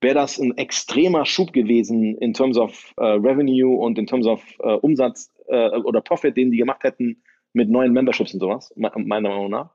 wäre 0.00 0.14
das 0.14 0.38
ein 0.38 0.56
extremer 0.56 1.26
Schub 1.26 1.52
gewesen 1.52 2.16
in 2.18 2.32
terms 2.32 2.56
of 2.56 2.94
uh, 2.98 3.04
Revenue 3.04 3.76
und 3.76 3.98
in 3.98 4.06
terms 4.06 4.26
of 4.26 4.42
uh, 4.62 4.78
Umsatz 4.80 5.30
uh, 5.48 5.76
oder 5.84 6.00
Profit, 6.00 6.36
den 6.36 6.50
die 6.50 6.56
gemacht 6.56 6.84
hätten 6.84 7.22
mit 7.52 7.68
neuen 7.68 7.92
Memberships 7.92 8.34
und 8.34 8.40
sowas, 8.40 8.72
meiner 8.76 9.28
Meinung 9.28 9.50
nach. 9.50 9.74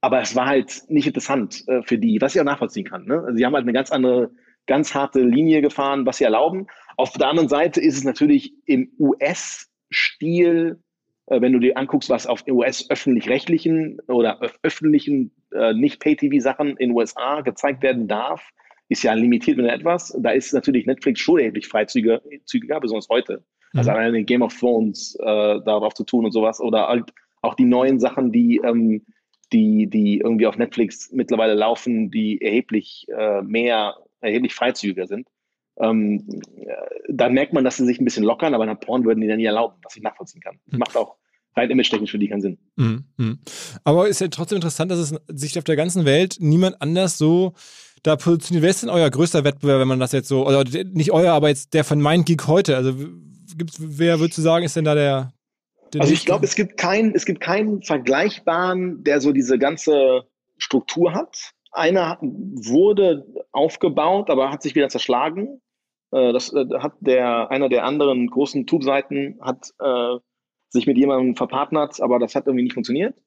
Aber 0.00 0.20
es 0.20 0.36
war 0.36 0.46
halt 0.46 0.82
nicht 0.88 1.06
interessant 1.06 1.64
für 1.84 1.96
die, 1.96 2.20
was 2.20 2.34
ich 2.34 2.40
auch 2.40 2.44
nachvollziehen 2.44 2.84
kann. 2.84 3.06
Ne? 3.06 3.20
Also 3.20 3.38
sie 3.38 3.46
haben 3.46 3.54
halt 3.54 3.62
eine 3.62 3.72
ganz 3.72 3.90
andere, 3.90 4.30
ganz 4.66 4.94
harte 4.94 5.20
Linie 5.20 5.62
gefahren, 5.62 6.04
was 6.04 6.18
sie 6.18 6.24
erlauben. 6.24 6.66
Auf 6.98 7.14
der 7.14 7.28
anderen 7.28 7.48
Seite 7.48 7.80
ist 7.80 7.96
es 7.96 8.04
natürlich 8.04 8.52
im 8.66 8.92
US-Stil, 8.98 10.83
wenn 11.26 11.52
du 11.52 11.58
dir 11.58 11.76
anguckst, 11.76 12.10
was 12.10 12.26
auf 12.26 12.44
US-öffentlich-rechtlichen 12.46 14.00
oder 14.08 14.40
öffentlichen 14.62 15.30
nicht-Pay-TV-Sachen 15.52 16.76
in 16.76 16.90
USA 16.90 17.40
gezeigt 17.40 17.82
werden 17.82 18.08
darf, 18.08 18.50
ist 18.88 19.02
ja 19.02 19.14
limitiert 19.14 19.56
mit 19.56 19.66
etwas. 19.66 20.16
Da 20.20 20.30
ist 20.30 20.52
natürlich 20.52 20.86
Netflix 20.86 21.20
schon 21.20 21.38
erheblich 21.38 21.68
freizügiger, 21.68 22.20
besonders 22.80 23.08
heute. 23.08 23.44
Mhm. 23.72 23.78
Also 23.78 23.90
alleine 23.90 24.24
Game 24.24 24.42
of 24.42 24.58
Thrones 24.58 25.16
äh, 25.20 25.24
darauf 25.24 25.94
zu 25.94 26.04
tun 26.04 26.24
und 26.24 26.32
sowas. 26.32 26.60
Oder 26.60 26.88
halt 26.88 27.12
auch 27.42 27.54
die 27.54 27.64
neuen 27.64 27.98
Sachen, 27.98 28.32
die, 28.32 28.60
ähm, 28.64 29.04
die, 29.52 29.88
die 29.88 30.18
irgendwie 30.18 30.46
auf 30.46 30.58
Netflix 30.58 31.10
mittlerweile 31.12 31.54
laufen, 31.54 32.10
die 32.10 32.40
erheblich 32.40 33.06
äh, 33.16 33.42
mehr, 33.42 33.96
erheblich 34.20 34.54
freizügiger 34.54 35.06
sind. 35.06 35.28
Ähm, 35.78 36.42
äh, 36.56 36.72
da 37.08 37.28
merkt 37.28 37.52
man, 37.52 37.64
dass 37.64 37.76
sie 37.76 37.84
sich 37.84 38.00
ein 38.00 38.04
bisschen 38.04 38.24
lockern, 38.24 38.54
aber 38.54 38.66
nach 38.66 38.78
Porn 38.78 39.04
würden 39.04 39.20
die 39.20 39.26
dann 39.26 39.38
nie 39.38 39.44
erlauben, 39.44 39.74
was 39.82 39.96
ich 39.96 40.02
nachvollziehen 40.02 40.40
kann. 40.40 40.58
Das 40.66 40.74
mhm. 40.74 40.78
macht 40.78 40.96
auch 40.96 41.16
rein 41.56 41.70
image-technisch 41.70 42.10
für 42.10 42.18
die 42.18 42.28
keinen 42.28 42.40
Sinn. 42.40 42.58
Mhm. 42.76 43.04
mhm. 43.16 43.38
Aber 43.84 44.08
ist 44.08 44.20
ja 44.20 44.28
trotzdem 44.28 44.56
interessant, 44.56 44.90
dass 44.90 44.98
es 44.98 45.14
sich 45.28 45.58
auf 45.58 45.64
der 45.64 45.76
ganzen 45.76 46.04
Welt 46.04 46.36
niemand 46.40 46.80
anders 46.80 47.18
so 47.18 47.54
da 48.02 48.16
positioniert. 48.16 48.62
Wer 48.62 48.70
ist 48.70 48.82
denn 48.82 48.90
euer 48.90 49.10
größter 49.10 49.44
Wettbewerb, 49.44 49.80
wenn 49.80 49.88
man 49.88 50.00
das 50.00 50.12
jetzt 50.12 50.28
so, 50.28 50.46
oder 50.46 50.64
nicht 50.64 51.12
euer, 51.12 51.32
aber 51.32 51.48
jetzt 51.48 51.74
der 51.74 51.84
von 51.84 52.00
MindGeek 52.00 52.46
heute? 52.46 52.76
Also 52.76 52.94
gibt's, 53.56 53.76
wer 53.80 54.20
würdest 54.20 54.38
du 54.38 54.42
sagen, 54.42 54.64
ist 54.64 54.76
denn 54.76 54.84
da 54.84 54.94
der? 54.94 55.32
der 55.92 56.02
also 56.02 56.12
ich 56.12 56.26
glaube, 56.26 56.44
es 56.44 56.54
gibt 56.54 56.76
keinen, 56.76 57.14
es 57.14 57.24
gibt 57.24 57.40
keinen 57.40 57.82
vergleichbaren, 57.82 59.02
der 59.04 59.20
so 59.20 59.32
diese 59.32 59.58
ganze 59.58 60.24
Struktur 60.58 61.14
hat. 61.14 61.52
Einer 61.72 62.18
wurde 62.20 63.26
aufgebaut, 63.52 64.30
aber 64.30 64.50
hat 64.50 64.62
sich 64.62 64.74
wieder 64.74 64.88
zerschlagen. 64.88 65.60
Äh, 66.14 66.32
das 66.32 66.52
äh, 66.52 66.66
hat 66.78 66.94
der, 67.00 67.50
einer 67.50 67.68
der 67.68 67.84
anderen 67.84 68.28
großen 68.28 68.66
Tube-Seiten 68.66 69.38
hat 69.40 69.70
äh, 69.80 70.16
sich 70.68 70.86
mit 70.86 70.96
jemandem 70.96 71.36
verpartnert, 71.36 72.00
aber 72.00 72.18
das 72.18 72.34
hat 72.34 72.46
irgendwie 72.46 72.64
nicht 72.64 72.74
funktioniert. 72.74 73.20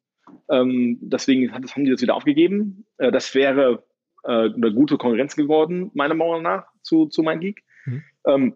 Ähm, 0.49 0.97
deswegen 1.01 1.51
hat, 1.53 1.63
haben 1.73 1.85
die 1.85 1.91
das 1.91 2.01
wieder 2.01 2.15
aufgegeben. 2.15 2.85
Äh, 2.97 3.11
das 3.11 3.35
wäre 3.35 3.83
äh, 4.23 4.49
eine 4.53 4.73
gute 4.73 4.97
Konkurrenz 4.97 5.35
geworden, 5.35 5.91
meiner 5.93 6.15
Meinung 6.15 6.41
nach, 6.41 6.65
zu, 6.81 7.07
zu 7.07 7.23
MindGeek. 7.23 7.61
Mhm. 7.85 8.03
Ähm, 8.25 8.53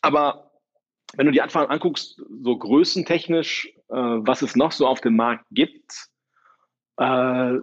aber 0.00 0.52
wenn 1.14 1.26
du 1.26 1.32
die 1.32 1.42
Anfang 1.42 1.66
anguckst, 1.66 2.22
so 2.42 2.56
größentechnisch, 2.56 3.74
äh, 3.88 3.94
was 3.94 4.42
es 4.42 4.56
noch 4.56 4.72
so 4.72 4.86
auf 4.86 5.00
dem 5.00 5.16
Markt 5.16 5.44
gibt, 5.50 6.08
äh, 6.96 7.54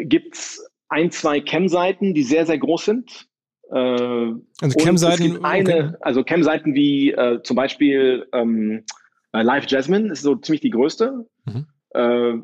gibt 0.00 0.34
es 0.34 0.70
ein, 0.88 1.10
zwei 1.10 1.40
Cam-Seiten, 1.40 2.12
die 2.12 2.22
sehr, 2.22 2.44
sehr 2.44 2.58
groß 2.58 2.84
sind. 2.84 3.27
Äh, 3.70 4.34
also 4.60 4.78
Cam-Seiten? 4.78 5.38
Okay. 5.44 5.92
Also 6.00 6.24
Cam-Seiten 6.24 6.74
wie 6.74 7.12
äh, 7.12 7.42
zum 7.42 7.56
Beispiel 7.56 8.26
ähm, 8.32 8.84
äh, 9.32 9.42
Live 9.42 9.66
Jasmine 9.68 10.12
ist 10.12 10.22
so 10.22 10.36
ziemlich 10.36 10.60
die 10.60 10.70
größte. 10.70 11.26
Mhm 11.44 11.66
äh, 11.94 12.34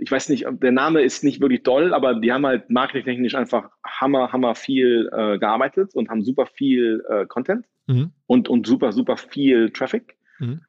ich 0.00 0.10
weiß 0.10 0.28
nicht, 0.30 0.46
der 0.50 0.72
Name 0.72 1.02
ist 1.02 1.24
nicht 1.24 1.40
wirklich 1.40 1.62
doll, 1.62 1.94
aber 1.94 2.14
die 2.14 2.32
haben 2.32 2.46
halt 2.46 2.70
marketingtechnisch 2.70 3.34
einfach 3.34 3.70
hammer, 3.84 4.32
hammer 4.32 4.54
viel 4.54 5.08
äh, 5.12 5.38
gearbeitet 5.38 5.94
und 5.94 6.08
haben 6.08 6.24
super 6.24 6.46
viel 6.46 7.04
äh, 7.08 7.26
Content 7.26 7.66
mhm. 7.86 8.12
und, 8.26 8.48
und 8.48 8.66
super, 8.66 8.92
super 8.92 9.16
viel 9.16 9.70
Traffic. 9.70 10.16
Mhm. 10.38 10.60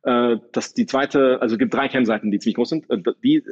Das 0.53 0.74
die 0.76 0.86
zweite, 0.86 1.41
also 1.41 1.55
es 1.55 1.60
gibt 1.60 1.74
drei 1.74 1.89
Cam-Seiten, 1.89 2.32
die 2.32 2.39
ziemlich 2.39 2.55
groß 2.55 2.70
sind. 2.70 2.86
Die, 3.22 3.43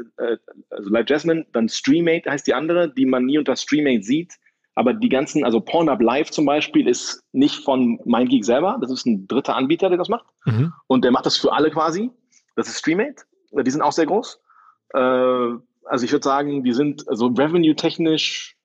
also 0.69 0.89
Live 0.89 1.09
Jasmine, 1.09 1.45
dann 1.51 1.67
Streammate 1.67 2.31
heißt 2.31 2.47
die 2.47 2.53
andere, 2.53 2.93
die 2.93 3.05
man 3.05 3.25
nie 3.25 3.37
unter 3.37 3.57
Streammate 3.57 4.01
sieht. 4.01 4.35
Aber 4.75 4.93
die 4.93 5.09
ganzen, 5.09 5.43
also 5.45 5.61
Pornhub 5.61 6.01
Live 6.01 6.31
zum 6.31 6.45
Beispiel 6.45 6.87
ist 6.87 7.23
nicht 7.31 7.63
von 7.63 7.99
MindGeek 8.05 8.43
selber. 8.43 8.77
Das 8.81 8.91
ist 8.91 9.05
ein 9.05 9.27
dritter 9.27 9.55
Anbieter, 9.55 9.89
der 9.89 9.97
das 9.97 10.09
macht. 10.09 10.25
Mhm. 10.45 10.73
Und 10.87 11.03
der 11.03 11.11
macht 11.11 11.25
das 11.25 11.37
für 11.37 11.53
alle 11.53 11.71
quasi. 11.71 12.11
Das 12.55 12.67
ist 12.67 12.79
Streammate. 12.79 13.23
Die 13.51 13.71
sind 13.71 13.81
auch 13.81 13.93
sehr 13.93 14.05
groß. 14.05 14.39
Äh, 14.93 14.99
also 14.99 16.03
ich 16.03 16.11
würde 16.11 16.23
sagen, 16.23 16.63
die 16.63 16.73
sind 16.73 17.07
also 17.07 17.27
revenue-technisch 17.27 18.57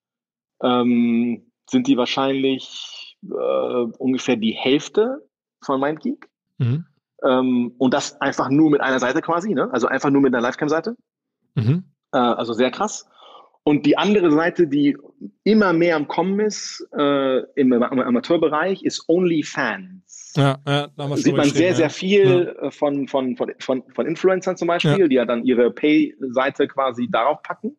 ähm, 0.63 1.51
sind 1.69 1.87
die 1.87 1.97
wahrscheinlich 1.97 3.17
äh, 3.23 3.85
ungefähr 3.99 4.37
die 4.37 4.53
Hälfte 4.53 5.27
von 5.63 5.81
MindGeek. 5.81 6.29
Mhm. 6.59 6.87
Ähm, 7.23 7.75
und 7.79 7.95
das 7.95 8.21
einfach 8.21 8.49
nur 8.49 8.71
mit 8.71 8.81
einer 8.81 8.99
Seite 8.99 9.21
quasi, 9.21 9.55
ne? 9.55 9.71
also 9.73 9.87
einfach 9.87 10.11
nur 10.11 10.23
mit 10.23 10.35
einer 10.35 10.47
Livecam-Seite. 10.47 10.97
Mhm. 11.55 11.85
Äh, 12.13 12.19
also 12.19 12.53
sehr 12.53 12.71
krass. 12.71 13.09
Und 13.63 13.85
die 13.85 13.99
andere 13.99 14.31
Seite, 14.33 14.67
die 14.67 14.97
immer 15.45 15.73
mehr 15.73 15.97
am 15.97 16.09
Kommen 16.09 16.41
ist 16.41 16.87
äh, 16.97 17.41
im, 17.55 17.73
im 17.73 17.83
Amateurbereich, 17.83 18.83
ist 18.83 19.09
OnlyFans. 19.09 20.33
Ja, 20.37 20.59
ja, 20.67 20.89
da 20.97 21.17
sieht 21.17 21.37
man 21.37 21.51
sehr, 21.51 21.69
ja. 21.69 21.75
sehr 21.75 21.91
viel 21.91 22.55
ja. 22.57 22.67
Äh, 22.67 22.71
von, 22.71 23.07
von, 23.07 23.37
von, 23.37 23.53
von, 23.59 23.83
von 23.93 24.07
Influencern 24.07 24.57
zum 24.57 24.69
Beispiel, 24.69 25.09
die 25.09 25.17
ja 25.17 25.25
dann 25.25 25.45
ihre 25.45 25.71
Pay-Seite 25.71 26.69
quasi 26.69 27.09
darauf 27.11 27.43
packen. 27.43 27.77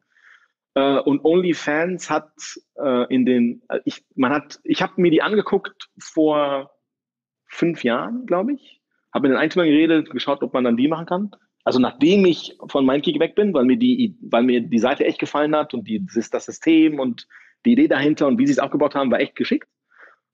Äh, 0.75 0.99
und 0.99 1.25
OnlyFans 1.25 2.09
hat 2.09 2.31
äh, 2.77 3.13
in 3.13 3.25
den, 3.25 3.61
äh, 3.69 3.79
ich, 3.85 4.03
man 4.15 4.31
hat, 4.31 4.59
ich 4.63 4.81
habe 4.81 4.93
mir 5.01 5.11
die 5.11 5.21
angeguckt 5.21 5.89
vor 5.99 6.71
fünf 7.47 7.83
Jahren, 7.83 8.25
glaube 8.25 8.53
ich. 8.53 8.81
habe 9.13 9.27
mit 9.27 9.35
den 9.35 9.39
Eigentümern 9.39 9.67
geredet, 9.67 10.09
geschaut, 10.11 10.43
ob 10.43 10.53
man 10.53 10.63
dann 10.63 10.77
die 10.77 10.87
machen 10.87 11.05
kann. 11.05 11.31
Also 11.63 11.79
nachdem 11.79 12.25
ich 12.25 12.57
von 12.67 12.85
MindGeek 12.85 13.19
weg 13.19 13.35
bin, 13.35 13.53
weil 13.53 13.65
mir 13.65 13.77
die, 13.77 14.17
weil 14.21 14.43
mir 14.43 14.61
die 14.61 14.79
Seite 14.79 15.05
echt 15.05 15.19
gefallen 15.19 15.55
hat 15.55 15.73
und 15.73 15.87
die, 15.87 16.05
das, 16.31 16.45
System 16.45 16.99
und 16.99 17.27
die 17.65 17.73
Idee 17.73 17.87
dahinter 17.87 18.27
und 18.27 18.39
wie 18.39 18.47
sie 18.47 18.53
es 18.53 18.59
aufgebaut 18.59 18.95
haben, 18.95 19.11
war 19.11 19.19
echt 19.19 19.35
geschickt. 19.35 19.67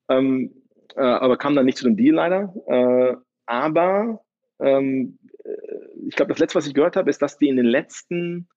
Ähm, 0.09 0.53
äh, 0.95 1.01
aber 1.01 1.37
kam 1.37 1.55
dann 1.55 1.65
nicht 1.65 1.77
zu 1.77 1.83
dem 1.83 1.97
Deal 1.97 2.15
leider. 2.15 2.53
Äh, 2.67 3.17
aber 3.45 4.21
ähm, 4.59 5.19
äh, 5.43 5.51
ich 6.07 6.15
glaube, 6.15 6.29
das 6.29 6.39
letzte, 6.39 6.57
was 6.57 6.67
ich 6.67 6.73
gehört 6.73 6.95
habe, 6.95 7.09
ist, 7.09 7.21
dass 7.21 7.37
die 7.37 7.49
in 7.49 7.57
den 7.57 7.65
letzten 7.65 8.47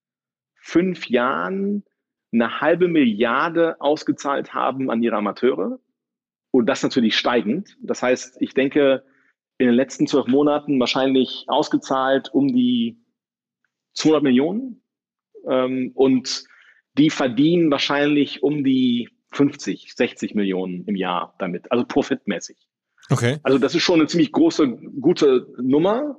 fünf 0.55 1.09
Jahren 1.09 1.83
eine 2.31 2.61
halbe 2.61 2.87
Milliarde 2.87 3.79
ausgezahlt 3.81 4.53
haben 4.53 4.89
an 4.89 5.03
ihre 5.03 5.17
Amateure. 5.17 5.79
Und 6.51 6.65
das 6.67 6.83
natürlich 6.83 7.17
steigend. 7.17 7.77
Das 7.81 8.01
heißt, 8.01 8.41
ich 8.41 8.53
denke, 8.53 9.03
in 9.61 9.67
den 9.67 9.75
letzten 9.75 10.07
zwölf 10.07 10.27
Monaten 10.27 10.79
wahrscheinlich 10.79 11.45
ausgezahlt 11.47 12.33
um 12.33 12.47
die 12.47 12.97
200 13.93 14.23
Millionen. 14.23 14.81
Ähm, 15.47 15.91
und 15.93 16.43
die 16.97 17.09
verdienen 17.09 17.71
wahrscheinlich 17.71 18.43
um 18.43 18.63
die 18.63 19.09
50, 19.33 19.93
60 19.95 20.35
Millionen 20.35 20.83
im 20.85 20.95
Jahr 20.95 21.35
damit, 21.39 21.71
also 21.71 21.85
profitmäßig. 21.85 22.57
Okay. 23.09 23.37
Also 23.43 23.57
das 23.59 23.75
ist 23.75 23.83
schon 23.83 23.99
eine 23.99 24.07
ziemlich 24.07 24.31
große, 24.31 24.67
gute 24.99 25.47
Nummer 25.61 26.17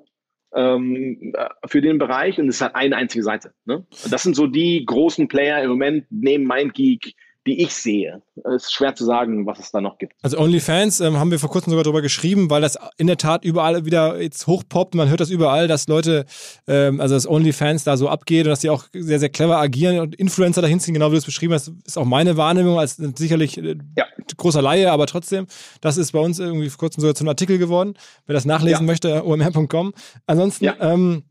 ähm, 0.54 1.34
für 1.66 1.80
den 1.80 1.98
Bereich 1.98 2.38
und 2.38 2.48
es 2.48 2.56
ist 2.56 2.62
halt 2.62 2.74
eine 2.74 2.96
einzige 2.96 3.24
Seite. 3.24 3.54
Ne? 3.64 3.86
Das 4.08 4.22
sind 4.22 4.34
so 4.34 4.46
die 4.46 4.84
großen 4.84 5.28
Player 5.28 5.62
im 5.62 5.70
Moment 5.70 6.06
neben 6.10 6.44
MindGeek, 6.46 7.14
die 7.46 7.60
ich 7.60 7.74
sehe. 7.74 8.22
Es 8.44 8.64
ist 8.64 8.72
schwer 8.72 8.94
zu 8.94 9.04
sagen, 9.04 9.46
was 9.46 9.58
es 9.58 9.72
da 9.72 9.80
noch 9.80 9.98
gibt. 9.98 10.14
Also 10.22 10.38
OnlyFans 10.38 11.00
ähm, 11.00 11.18
haben 11.18 11.30
wir 11.30 11.38
vor 11.38 11.50
kurzem 11.50 11.70
sogar 11.70 11.82
darüber 11.82 12.02
geschrieben, 12.02 12.50
weil 12.50 12.62
das 12.62 12.78
in 12.98 13.08
der 13.08 13.16
Tat 13.16 13.44
überall 13.44 13.84
wieder 13.84 14.20
jetzt 14.20 14.46
hochpoppt. 14.46 14.94
Man 14.94 15.08
hört 15.08 15.20
das 15.20 15.30
überall, 15.30 15.66
dass 15.66 15.88
Leute, 15.88 16.24
ähm, 16.68 17.00
also 17.00 17.14
dass 17.14 17.26
OnlyFans 17.26 17.82
da 17.84 17.96
so 17.96 18.08
abgeht 18.08 18.46
und 18.46 18.50
dass 18.50 18.60
die 18.60 18.70
auch 18.70 18.84
sehr, 18.92 19.18
sehr 19.18 19.28
clever 19.28 19.58
agieren 19.58 19.98
und 19.98 20.14
Influencer 20.14 20.62
dahin 20.62 20.78
ziehen, 20.78 20.94
genau 20.94 21.08
wie 21.08 21.14
du 21.14 21.18
es 21.18 21.24
beschrieben 21.24 21.52
hast, 21.52 21.72
ist 21.84 21.98
auch 21.98 22.04
meine 22.04 22.36
Wahrnehmung 22.36 22.78
als 22.78 22.96
sicherlich 22.96 23.58
äh, 23.58 23.76
ja. 23.96 24.06
großer 24.36 24.62
Laie, 24.62 24.92
aber 24.92 25.06
trotzdem, 25.06 25.46
das 25.80 25.96
ist 25.96 26.12
bei 26.12 26.20
uns 26.20 26.38
irgendwie 26.38 26.70
vor 26.70 26.78
kurzem 26.78 27.00
sogar 27.00 27.14
zu 27.14 27.24
einem 27.24 27.30
Artikel 27.30 27.58
geworden. 27.58 27.94
Wer 28.26 28.34
das 28.34 28.44
nachlesen 28.44 28.82
ja. 28.82 28.86
möchte, 28.86 29.26
omr.com. 29.26 29.94
Ansonsten, 30.26 30.64
ja. 30.64 30.76
ähm, 30.80 31.24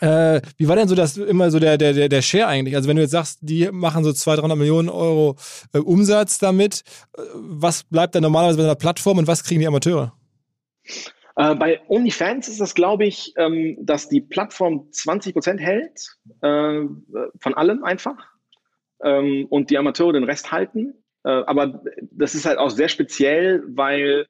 äh, 0.00 0.40
wie 0.56 0.68
war 0.68 0.76
denn 0.76 0.88
so 0.88 0.94
das 0.94 1.16
immer 1.16 1.50
so 1.50 1.58
der, 1.58 1.76
der, 1.78 2.08
der 2.08 2.22
Share 2.22 2.46
eigentlich? 2.46 2.76
Also 2.76 2.88
wenn 2.88 2.96
du 2.96 3.02
jetzt 3.02 3.12
sagst, 3.12 3.38
die 3.42 3.68
machen 3.70 4.04
so 4.04 4.12
200, 4.12 4.42
300 4.42 4.58
Millionen 4.58 4.88
Euro 4.88 5.36
äh, 5.72 5.78
Umsatz 5.78 6.38
damit, 6.38 6.82
äh, 7.16 7.22
was 7.34 7.84
bleibt 7.84 8.14
dann 8.14 8.22
normalerweise 8.22 8.58
bei 8.58 8.64
einer 8.64 8.74
Plattform 8.74 9.18
und 9.18 9.26
was 9.26 9.42
kriegen 9.42 9.60
die 9.60 9.66
Amateure? 9.66 10.12
Äh, 11.36 11.54
bei 11.54 11.80
OnlyFans 11.88 12.48
ist 12.48 12.60
das, 12.60 12.74
glaube 12.74 13.06
ich, 13.06 13.32
ähm, 13.36 13.76
dass 13.80 14.08
die 14.08 14.20
Plattform 14.20 14.88
20 14.92 15.34
Prozent 15.34 15.60
hält, 15.60 16.16
äh, 16.42 16.82
von 17.40 17.54
allem 17.54 17.84
einfach, 17.84 18.16
ähm, 19.02 19.46
und 19.50 19.70
die 19.70 19.78
Amateure 19.78 20.12
den 20.12 20.24
Rest 20.24 20.52
halten. 20.52 20.94
Aber 21.24 21.82
das 22.12 22.34
ist 22.34 22.46
halt 22.46 22.58
auch 22.58 22.70
sehr 22.70 22.88
speziell, 22.88 23.62
weil 23.66 24.26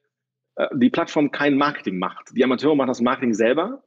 die 0.73 0.89
Plattform 0.89 1.31
kein 1.31 1.55
Marketing 1.55 1.97
macht. 1.97 2.31
Die 2.35 2.43
Amateure 2.43 2.75
machen 2.75 2.89
das 2.89 2.99
Marketing 2.99 3.33
selber 3.33 3.83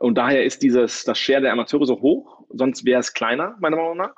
und 0.00 0.16
daher 0.16 0.44
ist 0.44 0.62
dieses, 0.62 1.04
das 1.04 1.18
Share 1.18 1.40
der 1.40 1.52
Amateure 1.52 1.86
so 1.86 2.00
hoch, 2.00 2.44
sonst 2.50 2.84
wäre 2.84 3.00
es 3.00 3.12
kleiner, 3.12 3.56
meiner 3.60 3.76
Meinung 3.76 3.96
nach. 3.96 4.14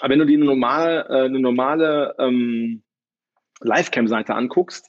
Aber 0.00 0.10
wenn 0.10 0.18
du 0.18 0.26
dir 0.26 0.38
eine 0.38 0.46
normale, 0.46 1.06
äh, 1.08 1.24
eine 1.24 1.40
normale 1.40 2.14
ähm, 2.18 2.82
Livecam-Seite 3.60 4.34
anguckst, 4.34 4.88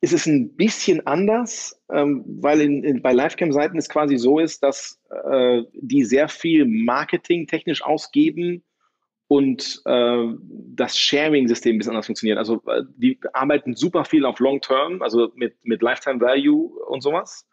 ist 0.00 0.12
es 0.12 0.26
ein 0.26 0.54
bisschen 0.54 1.06
anders, 1.06 1.80
ähm, 1.90 2.24
weil 2.40 2.60
in, 2.60 2.84
in, 2.84 3.02
bei 3.02 3.12
Livecam-Seiten 3.12 3.78
es 3.78 3.88
quasi 3.88 4.16
so 4.16 4.38
ist, 4.38 4.62
dass 4.62 5.00
äh, 5.10 5.62
die 5.72 6.04
sehr 6.04 6.28
viel 6.28 6.64
Marketing 6.66 7.46
technisch 7.46 7.82
ausgeben 7.82 8.62
und 9.26 9.82
äh, 9.86 10.24
das 10.74 10.96
Sharing-System 10.96 11.74
ein 11.74 11.78
bisschen 11.78 11.92
anders 11.92 12.06
funktioniert. 12.06 12.38
Also 12.38 12.62
äh, 12.66 12.82
die 12.96 13.18
arbeiten 13.32 13.74
super 13.74 14.04
viel 14.04 14.24
auf 14.24 14.38
Long-Term, 14.38 15.02
also 15.02 15.32
mit, 15.34 15.56
mit 15.64 15.82
Lifetime 15.82 16.20
Value 16.20 16.70
und 16.88 17.02
sowas 17.02 17.44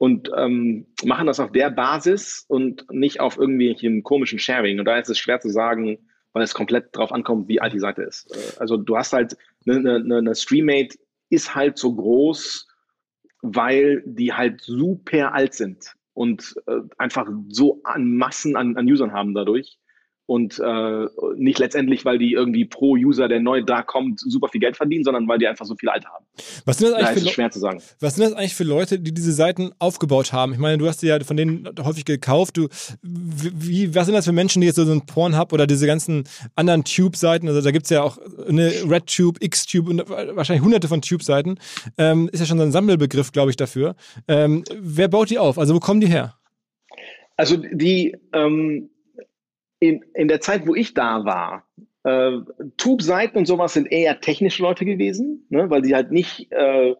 und 0.00 0.30
ähm, 0.34 0.86
machen 1.04 1.26
das 1.26 1.40
auf 1.40 1.52
der 1.52 1.68
Basis 1.70 2.46
und 2.48 2.90
nicht 2.90 3.20
auf 3.20 3.36
irgendwelchen 3.36 4.02
komischen 4.02 4.38
Sharing. 4.38 4.78
Und 4.78 4.86
da 4.86 4.98
ist 4.98 5.10
es 5.10 5.18
schwer 5.18 5.40
zu 5.40 5.50
sagen, 5.50 5.98
weil 6.32 6.42
es 6.42 6.54
komplett 6.54 6.96
drauf 6.96 7.12
ankommt, 7.12 7.48
wie 7.48 7.60
alt 7.60 7.74
die 7.74 7.80
Seite 7.80 8.04
ist. 8.04 8.34
Äh, 8.34 8.60
also 8.60 8.78
du 8.78 8.96
hast 8.96 9.12
halt 9.12 9.36
eine, 9.66 9.96
eine, 9.96 10.16
eine 10.16 10.34
Streammate 10.34 10.96
ist 11.28 11.54
halt 11.54 11.76
so 11.76 11.94
groß, 11.94 12.66
weil 13.42 14.02
die 14.06 14.32
halt 14.32 14.62
super 14.62 15.34
alt 15.34 15.52
sind 15.52 15.94
und 16.14 16.54
äh, 16.66 16.80
einfach 16.96 17.28
so 17.48 17.82
an 17.84 18.16
Massen 18.16 18.56
an, 18.56 18.78
an 18.78 18.86
Usern 18.86 19.12
haben 19.12 19.34
dadurch, 19.34 19.78
und 20.30 20.60
äh, 20.60 21.06
nicht 21.34 21.58
letztendlich, 21.58 22.04
weil 22.04 22.16
die 22.16 22.34
irgendwie 22.34 22.64
pro 22.64 22.92
User, 22.92 23.26
der 23.26 23.40
neu 23.40 23.64
da 23.64 23.82
kommt, 23.82 24.20
super 24.20 24.46
viel 24.46 24.60
Geld 24.60 24.76
verdienen, 24.76 25.02
sondern 25.02 25.26
weil 25.26 25.40
die 25.40 25.48
einfach 25.48 25.66
so 25.66 25.74
viel 25.74 25.88
Alte 25.88 26.06
haben. 26.06 26.24
Was 26.64 26.78
sind 26.78 26.92
das 26.92 26.98
eigentlich 26.98 27.24
da 27.24 27.30
für 27.30 27.34
schwer 27.34 27.50
zu 27.50 27.58
sagen. 27.58 27.82
Was 27.98 28.14
sind 28.14 28.30
das 28.30 28.34
eigentlich 28.34 28.54
für 28.54 28.62
Leute, 28.62 29.00
die 29.00 29.12
diese 29.12 29.32
Seiten 29.32 29.72
aufgebaut 29.80 30.32
haben? 30.32 30.52
Ich 30.52 30.60
meine, 30.60 30.78
du 30.78 30.86
hast 30.86 31.02
ja 31.02 31.18
von 31.24 31.36
denen 31.36 31.68
häufig 31.82 32.04
gekauft. 32.04 32.56
Du, 32.56 32.68
wie, 33.02 33.92
was 33.92 34.06
sind 34.06 34.14
das 34.14 34.24
für 34.24 34.30
Menschen, 34.30 34.60
die 34.60 34.68
jetzt 34.68 34.76
so, 34.76 34.84
so 34.84 34.92
ein 34.92 35.04
Pornhub 35.04 35.52
oder 35.52 35.66
diese 35.66 35.88
ganzen 35.88 36.22
anderen 36.54 36.84
Tube-Seiten, 36.84 37.48
also 37.48 37.60
da 37.60 37.72
gibt 37.72 37.86
es 37.86 37.90
ja 37.90 38.04
auch 38.04 38.16
eine 38.46 38.70
RedTube, 38.88 39.40
Xtube 39.40 39.90
und 39.90 40.08
wahrscheinlich 40.08 40.62
hunderte 40.62 40.86
von 40.86 41.02
Tube-Seiten, 41.02 41.58
ähm, 41.98 42.30
ist 42.30 42.38
ja 42.38 42.46
schon 42.46 42.58
so 42.58 42.62
ein 42.62 42.70
Sammelbegriff, 42.70 43.32
glaube 43.32 43.50
ich, 43.50 43.56
dafür. 43.56 43.96
Ähm, 44.28 44.62
wer 44.78 45.08
baut 45.08 45.28
die 45.30 45.40
auf? 45.40 45.58
Also 45.58 45.74
wo 45.74 45.80
kommen 45.80 46.00
die 46.00 46.06
her? 46.06 46.36
Also 47.36 47.56
die 47.56 48.16
ähm 48.32 48.90
in, 49.80 50.04
in 50.14 50.28
der 50.28 50.40
Zeit, 50.40 50.66
wo 50.66 50.74
ich 50.74 50.94
da 50.94 51.24
war, 51.24 51.66
äh, 52.04 52.38
Tube-Seiten 52.76 53.38
und 53.38 53.46
sowas 53.46 53.74
sind 53.74 53.90
eher 53.90 54.20
technische 54.20 54.62
Leute 54.62 54.84
gewesen, 54.84 55.46
ne, 55.48 55.68
weil 55.68 55.84
sie 55.84 55.94
halt 55.94 56.12
nicht, 56.12 56.50
äh, 56.52 56.94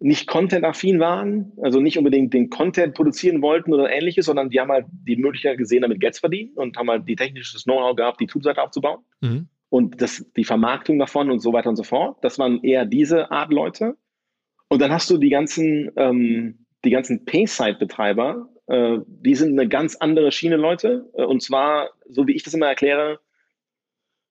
nicht 0.00 0.26
Content-affin 0.26 0.98
waren, 0.98 1.52
also 1.62 1.80
nicht 1.80 1.98
unbedingt 1.98 2.34
den 2.34 2.50
Content 2.50 2.94
produzieren 2.94 3.42
wollten 3.42 3.72
oder 3.72 3.90
ähnliches, 3.90 4.26
sondern 4.26 4.50
die 4.50 4.60
haben 4.60 4.70
halt 4.70 4.86
die 4.90 5.16
Möglichkeit 5.16 5.58
gesehen, 5.58 5.82
damit 5.82 6.00
Geld 6.00 6.14
zu 6.14 6.20
verdienen 6.20 6.52
und 6.54 6.76
haben 6.76 6.90
halt 6.90 7.08
die 7.08 7.16
technisches 7.16 7.64
Know-how 7.64 7.94
gehabt, 7.94 8.20
die 8.20 8.26
Tube-Seite 8.26 8.62
aufzubauen. 8.62 9.00
Mhm. 9.20 9.48
Und 9.70 10.00
das, 10.00 10.24
die 10.36 10.44
Vermarktung 10.44 10.98
davon 10.98 11.30
und 11.30 11.40
so 11.40 11.52
weiter 11.52 11.68
und 11.68 11.76
so 11.76 11.82
fort. 11.82 12.18
Das 12.22 12.38
waren 12.38 12.62
eher 12.62 12.84
diese 12.84 13.30
Art 13.30 13.52
Leute. 13.52 13.96
Und 14.68 14.80
dann 14.80 14.92
hast 14.92 15.10
du 15.10 15.18
die 15.18 15.30
ganzen, 15.30 15.90
ähm, 15.96 16.66
die 16.84 16.90
ganzen 16.90 17.24
Pay-Site-Betreiber, 17.24 18.48
äh, 18.66 18.98
die 19.06 19.34
sind 19.34 19.58
eine 19.58 19.68
ganz 19.68 19.96
andere 19.96 20.32
Schiene, 20.32 20.56
Leute. 20.56 21.10
Äh, 21.14 21.24
und 21.24 21.42
zwar, 21.42 21.90
so 22.08 22.26
wie 22.26 22.34
ich 22.34 22.42
das 22.42 22.54
immer 22.54 22.66
erkläre, 22.66 23.20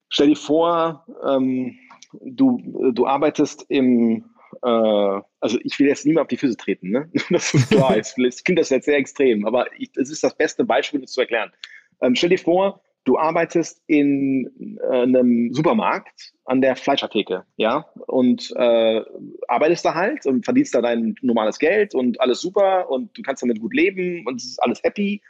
stell 0.10 0.28
dir 0.28 0.36
vor, 0.36 1.06
ähm, 1.26 1.78
du, 2.22 2.92
du 2.94 3.06
arbeitest 3.06 3.66
im, 3.70 4.26
äh, 4.62 4.68
also 4.68 5.60
ich 5.64 5.78
will 5.80 5.88
jetzt 5.88 6.06
niemand 6.06 6.24
auf 6.26 6.30
die 6.30 6.38
Füße 6.38 6.58
treten, 6.58 6.90
ne? 6.90 7.12
Das 7.30 7.54
ist 7.54 7.70
klar, 7.70 7.98
es 7.98 8.16
klingt 8.16 8.60
das 8.60 8.70
jetzt 8.70 8.86
sehr 8.86 8.98
extrem, 8.98 9.46
aber 9.46 9.68
das 9.96 10.10
ist 10.10 10.24
das 10.24 10.36
beste 10.36 10.64
Beispiel, 10.64 11.02
das 11.02 11.12
zu 11.12 11.22
erklären. 11.22 11.52
Ähm, 12.02 12.16
stell 12.16 12.30
dir 12.30 12.40
vor, 12.40 12.82
du 13.06 13.18
arbeitest 13.18 13.82
in 13.88 14.80
äh, 14.89 15.01
einem 15.01 15.54
Supermarkt 15.54 16.34
an 16.45 16.62
der 16.62 16.76
Fleischatheke, 16.76 17.45
ja, 17.58 17.86
und 18.08 18.51
äh, 18.56 19.01
arbeitest 19.47 19.86
da 19.86 19.93
halt 19.93 20.26
und 20.26 20.45
verdienst 20.45 20.74
da 20.74 20.82
dein 20.82 21.16
normales 21.22 21.60
Geld 21.60 21.95
und 21.95 22.20
alles 22.22 22.41
super 22.41 22.89
und 22.89 23.18
du 23.18 23.22
kannst 23.22 23.43
damit 23.43 23.60
gut 23.60 23.74
leben 23.74 24.26
und 24.26 24.39
es 24.41 24.45
ist 24.45 24.64
alles 24.64 24.82
happy. 24.84 25.22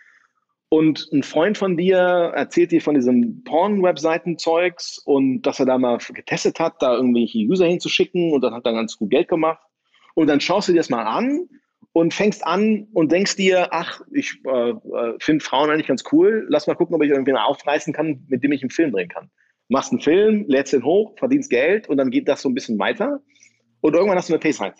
Und 0.70 1.08
ein 1.14 1.22
Freund 1.22 1.58
von 1.58 1.78
dir 1.78 1.98
erzählt 2.36 2.72
dir 2.72 2.82
von 2.82 2.96
diesem 2.96 3.44
Porn-Webseiten-Zeugs 3.44 4.98
und 5.06 5.44
dass 5.44 5.60
er 5.60 5.68
da 5.68 5.78
mal 5.78 6.00
getestet 6.00 6.60
hat, 6.60 6.82
da 6.82 6.96
irgendwelche 6.96 7.38
User 7.38 7.68
hinzuschicken 7.68 8.34
und 8.34 8.42
das 8.42 8.52
hat 8.52 8.66
dann 8.66 8.76
ganz 8.76 8.98
gut 8.98 9.12
Geld 9.12 9.28
gemacht. 9.28 9.62
Und 10.16 10.28
dann 10.28 10.42
schaust 10.42 10.68
du 10.68 10.72
dir 10.72 10.80
das 10.80 10.90
mal 10.90 11.04
an 11.04 11.48
und 11.94 12.14
fängst 12.14 12.46
an 12.46 12.88
und 12.94 13.12
denkst 13.12 13.36
dir, 13.36 13.70
ach, 13.72 14.02
ich 14.12 14.42
äh, 14.46 14.70
äh 14.72 15.16
finde 15.20 15.46
Frauen 15.46 15.70
eigentlich 15.70 15.88
ganz 15.88 16.04
cool, 16.12 16.46
lass 16.50 16.68
mal 16.68 16.76
gucken, 16.76 16.96
ob 16.96 17.04
ich 17.04 17.12
irgendwie 17.12 17.34
aufreißen 17.34 17.94
kann, 17.94 18.26
mit 18.28 18.44
dem 18.44 18.52
ich 18.52 18.64
einen 18.64 18.72
Film 18.72 18.92
drehen 18.92 19.10
kann. 19.10 19.30
Machst 19.70 19.92
einen 19.92 20.02
Film, 20.02 20.46
lädst 20.48 20.74
den 20.74 20.84
hoch, 20.84 21.18
verdienst 21.18 21.50
Geld 21.50 21.88
und 21.88 21.98
dann 21.98 22.10
geht 22.10 22.28
das 22.28 22.42
so 22.42 22.50
ein 22.50 22.56
bisschen 22.56 22.78
weiter. 22.80 23.22
Und 23.82 23.94
irgendwann 23.94 24.18
hast 24.18 24.30
du 24.30 24.34
eine 24.34 24.40
Paysite. 24.40 24.76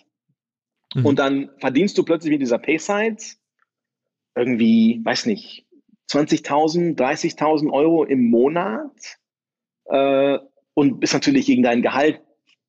Mhm. 0.96 1.06
Und 1.06 1.20
dann 1.20 1.52
verdienst 1.60 1.98
du 1.98 2.04
plötzlich 2.04 2.32
mit 2.32 2.42
dieser 2.42 2.58
Paysite 2.58 3.36
irgendwie, 4.36 5.00
weiß 5.04 5.28
nicht, 5.28 5.68
20.000, 6.12 6.98
30.000 6.98 7.72
Euro 7.72 8.04
im 8.06 8.30
Monat 8.30 9.18
äh, 9.86 10.40
und 10.74 11.00
bist 11.00 11.14
natürlich 11.14 11.46
gegen 11.46 11.64
dein 11.64 11.82
Gehalt 11.82 12.22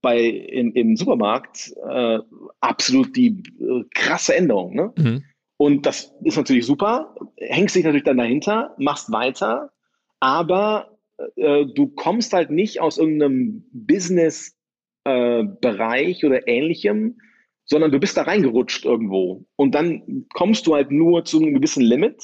bei 0.05 0.21
im, 0.21 0.73
im 0.75 0.97
Supermarkt 0.97 1.75
äh, 1.89 2.21
absolut 2.61 3.17
die 3.17 3.43
äh, 3.61 3.83
krasse 3.93 4.37
Änderung. 4.37 4.73
Ne? 4.75 4.93
Mhm. 4.97 5.25
Und 5.57 5.87
das 5.87 6.13
ist 6.23 6.37
natürlich 6.37 6.67
super, 6.67 7.17
hängst 7.39 7.75
dich 7.75 7.83
natürlich 7.85 8.05
dann 8.05 8.19
dahinter, 8.19 8.77
machst 8.79 9.11
weiter, 9.11 9.73
aber 10.21 10.99
äh, 11.37 11.65
du 11.67 11.89
kommst 11.89 12.35
halt 12.35 12.51
nicht 12.51 12.81
aus 12.81 12.99
irgendeinem 12.99 13.65
Business-Bereich 13.73 16.23
äh, 16.23 16.27
oder 16.27 16.47
ähnlichem, 16.47 17.19
sondern 17.65 17.91
du 17.91 17.99
bist 17.99 18.17
da 18.17 18.23
reingerutscht 18.23 18.85
irgendwo 18.85 19.45
und 19.57 19.75
dann 19.75 20.27
kommst 20.35 20.67
du 20.67 20.75
halt 20.75 20.91
nur 20.91 21.25
zu 21.25 21.41
einem 21.41 21.55
gewissen 21.55 21.83
Limit 21.83 22.23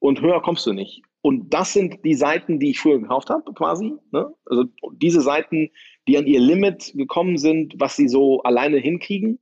und 0.00 0.20
höher 0.20 0.42
kommst 0.42 0.66
du 0.66 0.72
nicht. 0.72 1.02
Und 1.22 1.52
das 1.52 1.74
sind 1.74 2.04
die 2.04 2.14
Seiten, 2.14 2.58
die 2.58 2.70
ich 2.70 2.80
früher 2.80 2.98
gekauft 2.98 3.30
habe, 3.30 3.52
quasi. 3.52 3.92
Ne? 4.10 4.34
Also 4.46 4.64
diese 4.94 5.20
Seiten, 5.20 5.70
die 6.10 6.18
an 6.18 6.26
ihr 6.26 6.40
Limit 6.40 6.92
gekommen 6.96 7.38
sind, 7.38 7.74
was 7.78 7.94
sie 7.94 8.08
so 8.08 8.42
alleine 8.42 8.78
hinkriegen. 8.78 9.38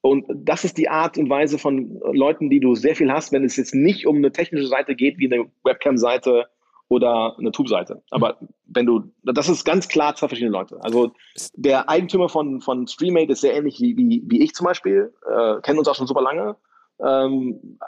Und 0.00 0.24
das 0.34 0.64
ist 0.64 0.78
die 0.78 0.88
Art 0.88 1.18
und 1.18 1.28
Weise 1.28 1.58
von 1.58 2.00
Leuten, 2.12 2.48
die 2.48 2.58
du 2.58 2.74
sehr 2.74 2.96
viel 2.96 3.12
hast, 3.12 3.32
wenn 3.32 3.44
es 3.44 3.56
jetzt 3.56 3.74
nicht 3.74 4.06
um 4.06 4.16
eine 4.16 4.32
technische 4.32 4.66
Seite 4.66 4.94
geht, 4.94 5.18
wie 5.18 5.30
eine 5.30 5.44
Webcam-Seite 5.62 6.46
oder 6.88 7.36
eine 7.38 7.52
Tube-Seite. 7.52 8.02
Aber 8.10 8.38
wenn 8.64 8.86
du, 8.86 9.12
das 9.24 9.50
ist 9.50 9.64
ganz 9.64 9.88
klar 9.88 10.14
zwei 10.14 10.28
verschiedene 10.28 10.52
Leute. 10.52 10.82
Also 10.82 11.12
der 11.54 11.90
Eigentümer 11.90 12.30
von, 12.30 12.62
von 12.62 12.86
Streammate 12.86 13.32
ist 13.32 13.42
sehr 13.42 13.54
ähnlich 13.54 13.78
wie, 13.80 13.94
wie, 13.98 14.22
wie 14.26 14.42
ich 14.42 14.54
zum 14.54 14.64
Beispiel, 14.64 15.12
äh, 15.28 15.60
kennen 15.60 15.78
uns 15.78 15.88
auch 15.88 15.96
schon 15.96 16.06
super 16.06 16.22
lange. 16.22 16.56
Ähm, 17.04 17.78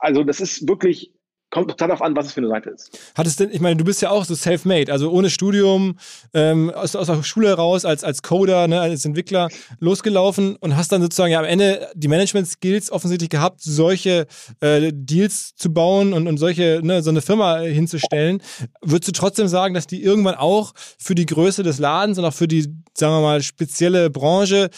also 0.00 0.22
das 0.22 0.40
ist 0.40 0.68
wirklich 0.68 1.14
kommt 1.50 1.68
total 1.68 1.88
darauf 1.88 2.02
an, 2.02 2.14
was 2.16 2.26
es 2.26 2.32
für 2.32 2.40
eine 2.40 2.48
Seite 2.48 2.70
ist. 2.70 2.90
Hattest 3.14 3.40
denn, 3.40 3.50
ich 3.50 3.60
meine, 3.60 3.76
du 3.76 3.84
bist 3.84 4.00
ja 4.02 4.10
auch 4.10 4.24
so 4.24 4.34
self-made, 4.34 4.90
also 4.92 5.10
ohne 5.10 5.30
Studium, 5.30 5.96
ähm, 6.32 6.70
aus, 6.70 6.94
aus 6.94 7.08
der 7.08 7.22
Schule 7.22 7.52
raus, 7.52 7.84
als, 7.84 8.04
als 8.04 8.22
Coder, 8.22 8.68
ne, 8.68 8.80
als 8.80 9.04
Entwickler 9.04 9.48
losgelaufen 9.80 10.56
und 10.56 10.76
hast 10.76 10.92
dann 10.92 11.02
sozusagen 11.02 11.32
ja 11.32 11.40
am 11.40 11.44
Ende 11.44 11.88
die 11.94 12.08
Management-Skills 12.08 12.92
offensichtlich 12.92 13.30
gehabt, 13.30 13.60
solche 13.62 14.26
äh, 14.60 14.92
Deals 14.94 15.54
zu 15.56 15.72
bauen 15.72 16.12
und, 16.12 16.26
und 16.28 16.38
solche, 16.38 16.80
ne, 16.82 17.02
so 17.02 17.10
eine 17.10 17.20
Firma 17.20 17.58
hinzustellen. 17.58 18.42
Würdest 18.80 19.08
du 19.08 19.12
trotzdem 19.12 19.48
sagen, 19.48 19.74
dass 19.74 19.86
die 19.86 20.02
irgendwann 20.02 20.36
auch 20.36 20.72
für 20.98 21.14
die 21.14 21.26
Größe 21.26 21.62
des 21.62 21.78
Ladens 21.78 22.18
und 22.18 22.24
auch 22.24 22.34
für 22.34 22.48
die, 22.48 22.62
sagen 22.94 23.14
wir 23.14 23.20
mal, 23.20 23.42
spezielle 23.42 24.10
Branche 24.10 24.70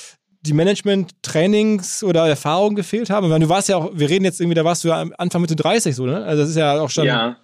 die 0.42 0.52
Management-Trainings 0.52 2.04
oder 2.04 2.26
Erfahrungen 2.26 2.76
gefehlt 2.76 3.10
haben? 3.10 3.30
Weil 3.30 3.40
du 3.40 3.48
warst 3.48 3.68
ja 3.68 3.76
auch, 3.76 3.90
wir 3.94 4.08
reden 4.08 4.24
jetzt 4.24 4.40
irgendwie, 4.40 4.54
da 4.54 4.64
warst 4.64 4.84
du 4.84 4.88
ja 4.88 5.04
Anfang 5.18 5.40
Mitte 5.40 5.56
30 5.56 5.94
so, 5.94 6.06
ne? 6.06 6.24
Also 6.24 6.42
das 6.42 6.50
ist 6.50 6.56
ja 6.56 6.80
auch 6.80 6.90
schon. 6.90 7.04
Ja. 7.06 7.36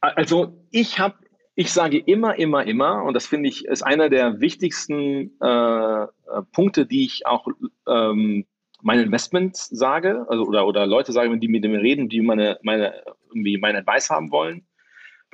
Also 0.00 0.56
ich 0.70 0.98
habe, 0.98 1.14
ich 1.54 1.72
sage 1.72 1.98
immer, 1.98 2.38
immer, 2.38 2.64
immer, 2.66 3.02
und 3.04 3.14
das 3.14 3.26
finde 3.26 3.48
ich 3.48 3.64
ist 3.64 3.82
einer 3.82 4.08
der 4.08 4.40
wichtigsten 4.40 5.32
äh, 5.40 6.02
äh, 6.02 6.06
Punkte, 6.52 6.86
die 6.86 7.04
ich 7.04 7.26
auch 7.26 7.46
ähm, 7.88 8.44
meine 8.82 9.02
Investments 9.02 9.66
sage, 9.66 10.26
also 10.28 10.44
oder, 10.44 10.66
oder 10.66 10.86
Leute 10.86 11.12
sagen, 11.12 11.40
die 11.40 11.48
mit 11.48 11.64
mir 11.64 11.80
reden, 11.80 12.08
die 12.08 12.20
meine, 12.20 12.58
meine, 12.62 12.94
irgendwie 13.28 13.58
meine 13.58 13.78
Advice 13.78 14.10
haben 14.10 14.30
wollen. 14.30 14.66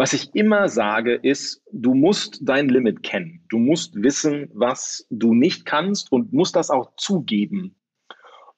Was 0.03 0.15
ich 0.15 0.35
immer 0.35 0.69
sage, 0.69 1.15
ist, 1.15 1.63
du 1.71 1.95
musst 1.95 2.41
dein 2.43 2.69
Limit 2.69 3.05
kennen. 3.05 3.45
Du 3.51 3.59
musst 3.59 3.95
wissen, 3.95 4.51
was 4.53 5.07
du 5.11 5.33
nicht 5.33 5.65
kannst 5.65 6.11
und 6.11 6.33
musst 6.33 6.57
das 6.57 6.71
auch 6.71 6.97
zugeben. 6.97 7.77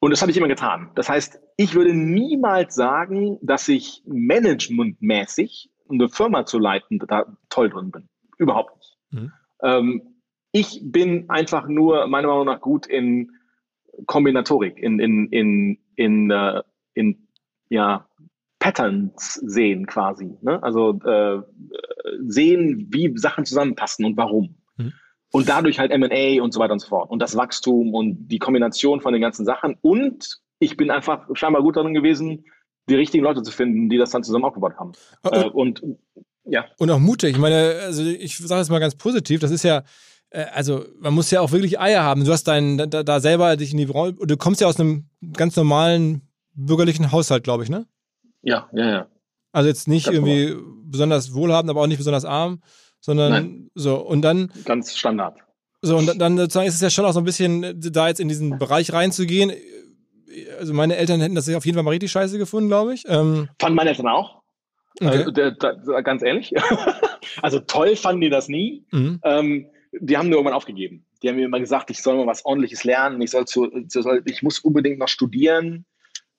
Und 0.00 0.10
das 0.10 0.22
habe 0.22 0.30
ich 0.30 0.38
immer 0.38 0.48
getan. 0.48 0.90
Das 0.94 1.10
heißt, 1.10 1.38
ich 1.58 1.74
würde 1.74 1.92
niemals 1.92 2.74
sagen, 2.74 3.36
dass 3.42 3.68
ich 3.68 4.02
managementmäßig 4.06 5.70
eine 5.90 6.08
Firma 6.08 6.46
zu 6.46 6.58
leiten 6.58 6.98
da 7.06 7.26
toll 7.50 7.68
drin 7.68 7.90
bin. 7.90 8.08
Überhaupt 8.38 8.78
nicht. 8.78 8.96
Mhm. 9.10 9.32
Ähm, 9.62 10.02
ich 10.50 10.80
bin 10.82 11.28
einfach 11.28 11.68
nur 11.68 12.06
meiner 12.06 12.28
Meinung 12.28 12.46
nach 12.46 12.62
gut 12.62 12.86
in 12.86 13.30
Kombinatorik, 14.06 14.78
in, 14.78 14.98
in, 14.98 15.28
in, 15.28 15.78
in, 15.96 16.32
uh, 16.32 16.62
in 16.94 17.28
ja, 17.68 18.08
Patterns 18.64 19.34
sehen 19.44 19.86
quasi. 19.86 20.38
Ne? 20.40 20.62
Also 20.62 20.98
äh, 21.04 21.42
sehen, 22.26 22.88
wie 22.90 23.12
Sachen 23.14 23.44
zusammenpassen 23.44 24.06
und 24.06 24.16
warum. 24.16 24.56
Mhm. 24.78 24.94
Und 25.32 25.50
dadurch 25.50 25.78
halt 25.78 25.90
MA 25.90 26.42
und 26.42 26.54
so 26.54 26.60
weiter 26.60 26.72
und 26.72 26.78
so 26.78 26.88
fort. 26.88 27.10
Und 27.10 27.18
das 27.18 27.36
Wachstum 27.36 27.92
und 27.92 28.28
die 28.28 28.38
Kombination 28.38 29.02
von 29.02 29.12
den 29.12 29.20
ganzen 29.20 29.44
Sachen. 29.44 29.76
Und 29.82 30.40
ich 30.60 30.78
bin 30.78 30.90
einfach 30.90 31.28
scheinbar 31.34 31.60
gut 31.60 31.76
darin 31.76 31.92
gewesen, 31.92 32.46
die 32.88 32.94
richtigen 32.94 33.22
Leute 33.22 33.42
zu 33.42 33.52
finden, 33.52 33.90
die 33.90 33.98
das 33.98 34.12
dann 34.12 34.24
zusammen 34.24 34.46
aufgebaut 34.46 34.76
haben. 34.78 34.92
Und, 35.22 35.34
äh, 35.34 35.48
und 35.50 35.82
ja. 36.44 36.64
Und 36.78 36.90
auch 36.90 36.98
mutig. 36.98 37.32
Ich 37.32 37.38
meine, 37.38 37.80
also 37.82 38.02
ich 38.02 38.38
sage 38.38 38.62
es 38.62 38.70
mal 38.70 38.78
ganz 38.78 38.94
positiv, 38.94 39.40
das 39.40 39.50
ist 39.50 39.64
ja, 39.64 39.82
äh, 40.30 40.46
also 40.54 40.86
man 41.00 41.12
muss 41.12 41.30
ja 41.30 41.42
auch 41.42 41.52
wirklich 41.52 41.78
Eier 41.78 42.02
haben. 42.02 42.24
Du 42.24 42.32
hast 42.32 42.44
deinen, 42.44 42.78
da, 42.78 43.02
da 43.02 43.20
selber 43.20 43.58
dich 43.58 43.72
in 43.72 43.78
die 43.78 43.84
Rolle, 43.84 44.14
du 44.14 44.36
kommst 44.38 44.62
ja 44.62 44.68
aus 44.68 44.80
einem 44.80 45.10
ganz 45.36 45.54
normalen 45.54 46.22
bürgerlichen 46.54 47.12
Haushalt, 47.12 47.44
glaube 47.44 47.64
ich, 47.64 47.68
ne? 47.68 47.86
Ja, 48.44 48.68
ja, 48.72 48.90
ja. 48.90 49.08
Also 49.52 49.68
jetzt 49.68 49.88
nicht 49.88 50.06
ganz 50.06 50.16
irgendwie 50.16 50.50
normal. 50.50 50.74
besonders 50.84 51.34
wohlhabend, 51.34 51.70
aber 51.70 51.80
auch 51.80 51.86
nicht 51.86 51.98
besonders 51.98 52.24
arm, 52.24 52.60
sondern 53.00 53.32
Nein. 53.32 53.70
so. 53.74 53.96
Und 53.96 54.22
dann. 54.22 54.50
Ganz 54.64 54.96
Standard. 54.96 55.38
So, 55.82 55.98
und 55.98 56.18
dann 56.18 56.38
sozusagen 56.38 56.66
ist 56.66 56.76
es 56.76 56.80
ja 56.80 56.90
schon 56.90 57.04
auch 57.04 57.12
so 57.12 57.20
ein 57.20 57.24
bisschen, 57.24 57.78
da 57.78 58.08
jetzt 58.08 58.20
in 58.20 58.28
diesen 58.28 58.58
Bereich 58.58 58.92
reinzugehen. 58.92 59.52
Also 60.58 60.72
meine 60.72 60.96
Eltern 60.96 61.20
hätten 61.20 61.34
das 61.34 61.48
auf 61.48 61.66
jeden 61.66 61.76
Fall 61.76 61.84
mal 61.84 61.90
richtig 61.90 62.10
scheiße 62.10 62.38
gefunden, 62.38 62.68
glaube 62.68 62.94
ich. 62.94 63.04
Ähm, 63.06 63.48
Fanden 63.60 63.76
meine 63.76 63.90
Eltern 63.90 64.08
auch. 64.08 64.42
Okay. 65.00 65.18
Also, 65.18 65.30
der, 65.30 65.50
der, 65.52 66.02
ganz 66.02 66.22
ehrlich. 66.22 66.54
also 67.42 67.60
toll 67.60 67.96
fanden 67.96 68.22
die 68.22 68.30
das 68.30 68.48
nie. 68.48 68.86
Mhm. 68.92 69.20
Ähm, 69.24 69.66
die 69.92 70.16
haben 70.16 70.28
nur 70.28 70.38
irgendwann 70.38 70.56
aufgegeben. 70.56 71.04
Die 71.22 71.28
haben 71.28 71.36
mir 71.36 71.46
immer 71.46 71.60
gesagt, 71.60 71.90
ich 71.90 72.02
soll 72.02 72.16
mal 72.16 72.26
was 72.26 72.44
ordentliches 72.44 72.84
lernen, 72.84 73.20
ich 73.20 73.30
soll 73.30 73.44
zu, 73.44 73.70
ich 74.24 74.42
muss 74.42 74.58
unbedingt 74.58 74.98
noch 74.98 75.08
studieren. 75.08 75.84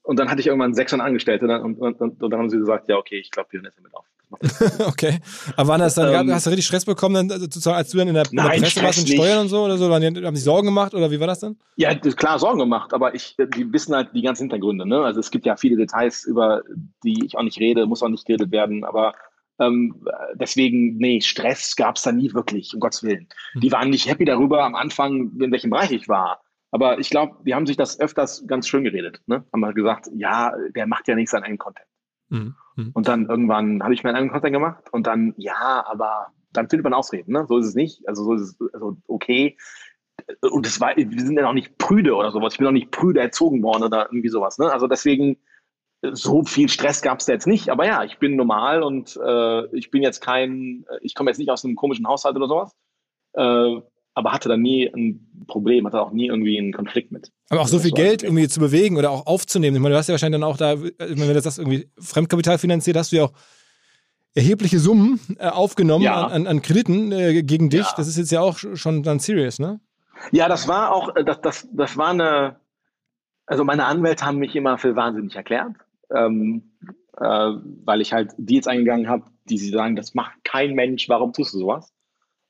Und 0.06 0.20
dann 0.20 0.30
hatte 0.30 0.40
ich 0.40 0.48
irgendwann 0.48 0.74
sechs 0.74 0.94
Angestellte 0.94 1.46
und, 1.46 1.76
und, 1.80 2.00
und, 2.00 2.22
und, 2.22 2.30
dann 2.32 2.40
haben 2.40 2.50
sie 2.50 2.60
gesagt, 2.60 2.88
ja, 2.88 2.98
okay, 2.98 3.18
ich 3.20 3.32
glaube, 3.32 3.52
wir 3.52 3.60
hören 3.60 3.66
jetzt 3.66 3.78
damit 3.78 3.94
auf. 3.94 4.06
okay. 4.88 5.20
Aber 5.56 5.70
wann 5.70 5.82
hast 5.82 5.98
dann, 5.98 6.28
ähm, 6.28 6.34
hast 6.34 6.46
du 6.46 6.50
richtig 6.52 6.68
Stress 6.68 6.86
bekommen, 6.86 7.28
dann, 7.28 7.32
also, 7.32 7.72
als 7.72 7.90
du 7.90 7.98
dann 7.98 8.08
in 8.08 8.14
der, 8.14 8.26
in 8.30 8.38
der 8.38 8.44
Presse 8.44 8.84
warst 8.84 9.00
und 9.00 9.10
Steuern 9.10 9.40
und 9.40 9.50
so 9.50 9.64
oder 9.64 9.78
so? 9.78 9.92
Haben 9.92 10.36
sich 10.36 10.44
Sorgen 10.44 10.68
gemacht 10.68 10.94
oder 10.94 11.10
wie 11.10 11.20
war 11.20 11.28
das 11.28 11.40
dann? 11.40 11.58
Ja, 11.76 11.96
klar, 11.96 12.38
Sorgen 12.40 12.60
gemacht, 12.60 12.94
aber 12.94 13.16
ich, 13.16 13.36
die 13.38 13.72
wissen 13.74 13.96
halt 13.96 14.10
die 14.14 14.22
ganzen 14.22 14.44
Hintergründe. 14.44 14.88
Ne? 14.88 15.00
Also 15.00 15.20
es 15.20 15.32
gibt 15.32 15.46
ja 15.46 15.56
viele 15.56 15.78
Details, 15.78 16.24
über 16.24 16.62
die 17.04 17.26
ich 17.26 17.38
auch 17.38 17.44
nicht 17.44 17.60
rede, 17.60 17.86
muss 17.86 18.04
auch 18.04 18.10
nicht 18.10 18.26
geredet 18.26 18.52
werden, 18.52 18.84
aber 18.84 19.14
ähm, 19.60 20.06
deswegen, 20.36 20.98
nee, 20.98 21.22
Stress 21.22 21.76
gab 21.76 21.96
es 21.96 22.04
da 22.04 22.12
nie 22.12 22.34
wirklich, 22.34 22.74
um 22.74 22.80
Gottes 22.80 23.04
Willen. 23.04 23.28
Mhm. 23.54 23.60
Die 23.62 23.72
waren 23.72 23.90
nicht 23.90 24.08
happy 24.08 24.26
darüber 24.26 24.64
am 24.64 24.76
Anfang, 24.76 25.32
in 25.40 25.52
welchem 25.52 25.70
Bereich 25.70 25.92
ich 25.92 26.08
war. 26.08 26.42
Aber 26.76 27.00
ich 27.00 27.10
glaube, 27.10 27.38
die 27.46 27.56
haben 27.56 27.66
sich 27.66 27.78
das 27.78 28.02
öfters 28.02 28.46
ganz 28.48 28.68
schön 28.68 28.84
geredet. 28.84 29.22
Ne? 29.28 29.46
Haben 29.54 29.64
halt 29.64 29.78
gesagt, 29.78 30.10
ja, 30.14 30.54
der 30.76 30.88
macht 30.88 31.08
ja 31.08 31.16
nicht 31.16 31.30
seinen 31.30 31.44
eigenen 31.44 31.58
Content. 31.58 31.88
Mhm. 32.28 32.56
mhm. 32.76 32.92
Und 32.94 33.08
dann 33.08 33.28
irgendwann 33.30 33.82
habe 33.82 33.94
ich 33.94 34.04
meinen 34.04 34.16
eigenen 34.16 34.34
Content 34.34 34.52
gemacht 34.52 34.84
und 34.92 35.08
dann, 35.08 35.34
ja, 35.38 35.86
aber 35.88 36.34
dann 36.52 36.68
findet 36.68 36.84
man 36.84 36.94
Ausreden. 36.94 37.32
Ne? 37.32 37.46
So 37.48 37.60
ist 37.60 37.68
es 37.68 37.76
nicht. 37.76 38.06
Also 38.10 38.26
so 38.26 38.34
ist 38.34 38.42
es 38.42 38.74
also 38.74 38.98
okay. 39.08 39.58
Und 40.42 40.66
das 40.66 40.82
war, 40.82 40.98
wir 40.98 41.22
sind 41.22 41.38
ja 41.38 41.44
noch 41.44 41.54
nicht 41.54 41.78
prüde 41.78 42.14
oder 42.14 42.32
sowas. 42.32 42.56
Ich 42.56 42.58
bin 42.58 42.66
noch 42.66 42.74
nicht 42.74 42.92
prüde 42.92 43.22
erzogen 43.22 43.64
worden 43.64 43.84
oder 43.84 44.08
irgendwie 44.08 44.28
sowas. 44.28 44.58
Ne? 44.58 44.70
Also 44.70 44.88
deswegen, 44.88 45.38
so 46.12 46.44
viel 46.44 46.68
Stress 46.68 47.02
gab 47.02 47.20
es 47.20 47.26
da 47.26 47.32
jetzt 47.32 47.48
nicht. 47.48 47.70
Aber 47.70 47.86
ja, 47.86 48.04
ich 48.04 48.20
bin 48.20 48.36
normal 48.36 48.84
und 48.84 49.18
äh, 49.26 49.66
ich 49.78 49.92
bin 49.92 50.04
jetzt 50.04 50.20
kein, 50.20 50.86
ich 51.00 51.16
komme 51.16 51.30
jetzt 51.30 51.38
nicht 51.38 51.50
aus 51.50 51.64
einem 51.64 51.78
komischen 51.78 52.06
Haushalt 52.06 52.36
oder 52.36 52.50
sowas. 52.50 52.76
Äh, 53.32 53.82
aber 54.16 54.32
hatte 54.32 54.50
da 54.50 54.58
nie 54.58 54.88
ein 54.88 55.46
Problem, 55.48 55.86
hatte 55.86 56.02
auch 56.02 56.12
nie 56.12 56.28
irgendwie 56.28 56.58
einen 56.58 56.74
Konflikt 56.74 57.12
mit. 57.12 57.32
Aber 57.50 57.62
auch 57.62 57.68
so 57.68 57.80
viel 57.80 57.92
Geld 57.92 58.24
irgendwie 58.24 58.48
zu 58.48 58.60
bewegen 58.60 58.98
oder 58.98 59.12
auch 59.12 59.28
aufzunehmen. 59.28 59.76
Ich 59.76 59.82
meine, 59.82 59.94
du 59.94 60.00
hast 60.00 60.08
ja 60.08 60.14
wahrscheinlich 60.14 60.40
dann 60.40 60.50
auch 60.50 60.58
da, 60.58 60.82
wenn 60.82 61.16
du 61.16 61.34
das 61.34 61.58
irgendwie 61.58 61.90
Fremdkapital 62.00 62.58
finanziert, 62.58 62.98
hast 62.98 63.12
du 63.12 63.18
ja 63.18 63.26
auch 63.26 63.34
erhebliche 64.34 64.80
Summen 64.80 65.20
äh, 65.38 65.48
aufgenommen 65.48 66.04
ja. 66.04 66.28
an, 66.28 66.48
an, 66.48 66.62
Krediten 66.62 67.12
äh, 67.12 67.44
gegen 67.44 67.70
dich. 67.70 67.82
Ja. 67.82 67.94
Das 67.98 68.08
ist 68.08 68.18
jetzt 68.18 68.32
ja 68.32 68.42
auch 68.42 68.58
schon 68.58 69.04
dann 69.04 69.20
serious, 69.20 69.60
ne? 69.60 69.80
Ja, 70.32 70.48
das 70.48 70.68
war 70.68 70.94
auch, 70.94 71.16
äh, 71.16 71.24
das, 71.24 71.42
das, 71.42 71.68
das 71.72 71.98
war 71.98 72.10
eine, 72.10 72.56
also 73.46 73.64
meine 73.64 73.86
Anwälte 73.86 74.26
haben 74.26 74.40
mich 74.40 74.56
immer 74.56 74.78
für 74.78 74.96
wahnsinnig 74.96 75.36
erklärt, 75.36 75.74
ähm, 76.14 76.72
äh, 77.18 77.24
weil 77.24 78.02
ich 78.02 78.14
halt 78.14 78.34
Deals 78.38 78.68
eingegangen 78.68 79.08
habe, 79.08 79.26
die 79.50 79.58
sie 79.58 79.70
sagen, 79.70 79.96
das 79.96 80.16
macht 80.16 80.44
kein 80.44 80.74
Mensch, 80.74 81.08
warum 81.10 81.34
tust 81.34 81.54
du 81.54 81.60
sowas? 81.60 81.95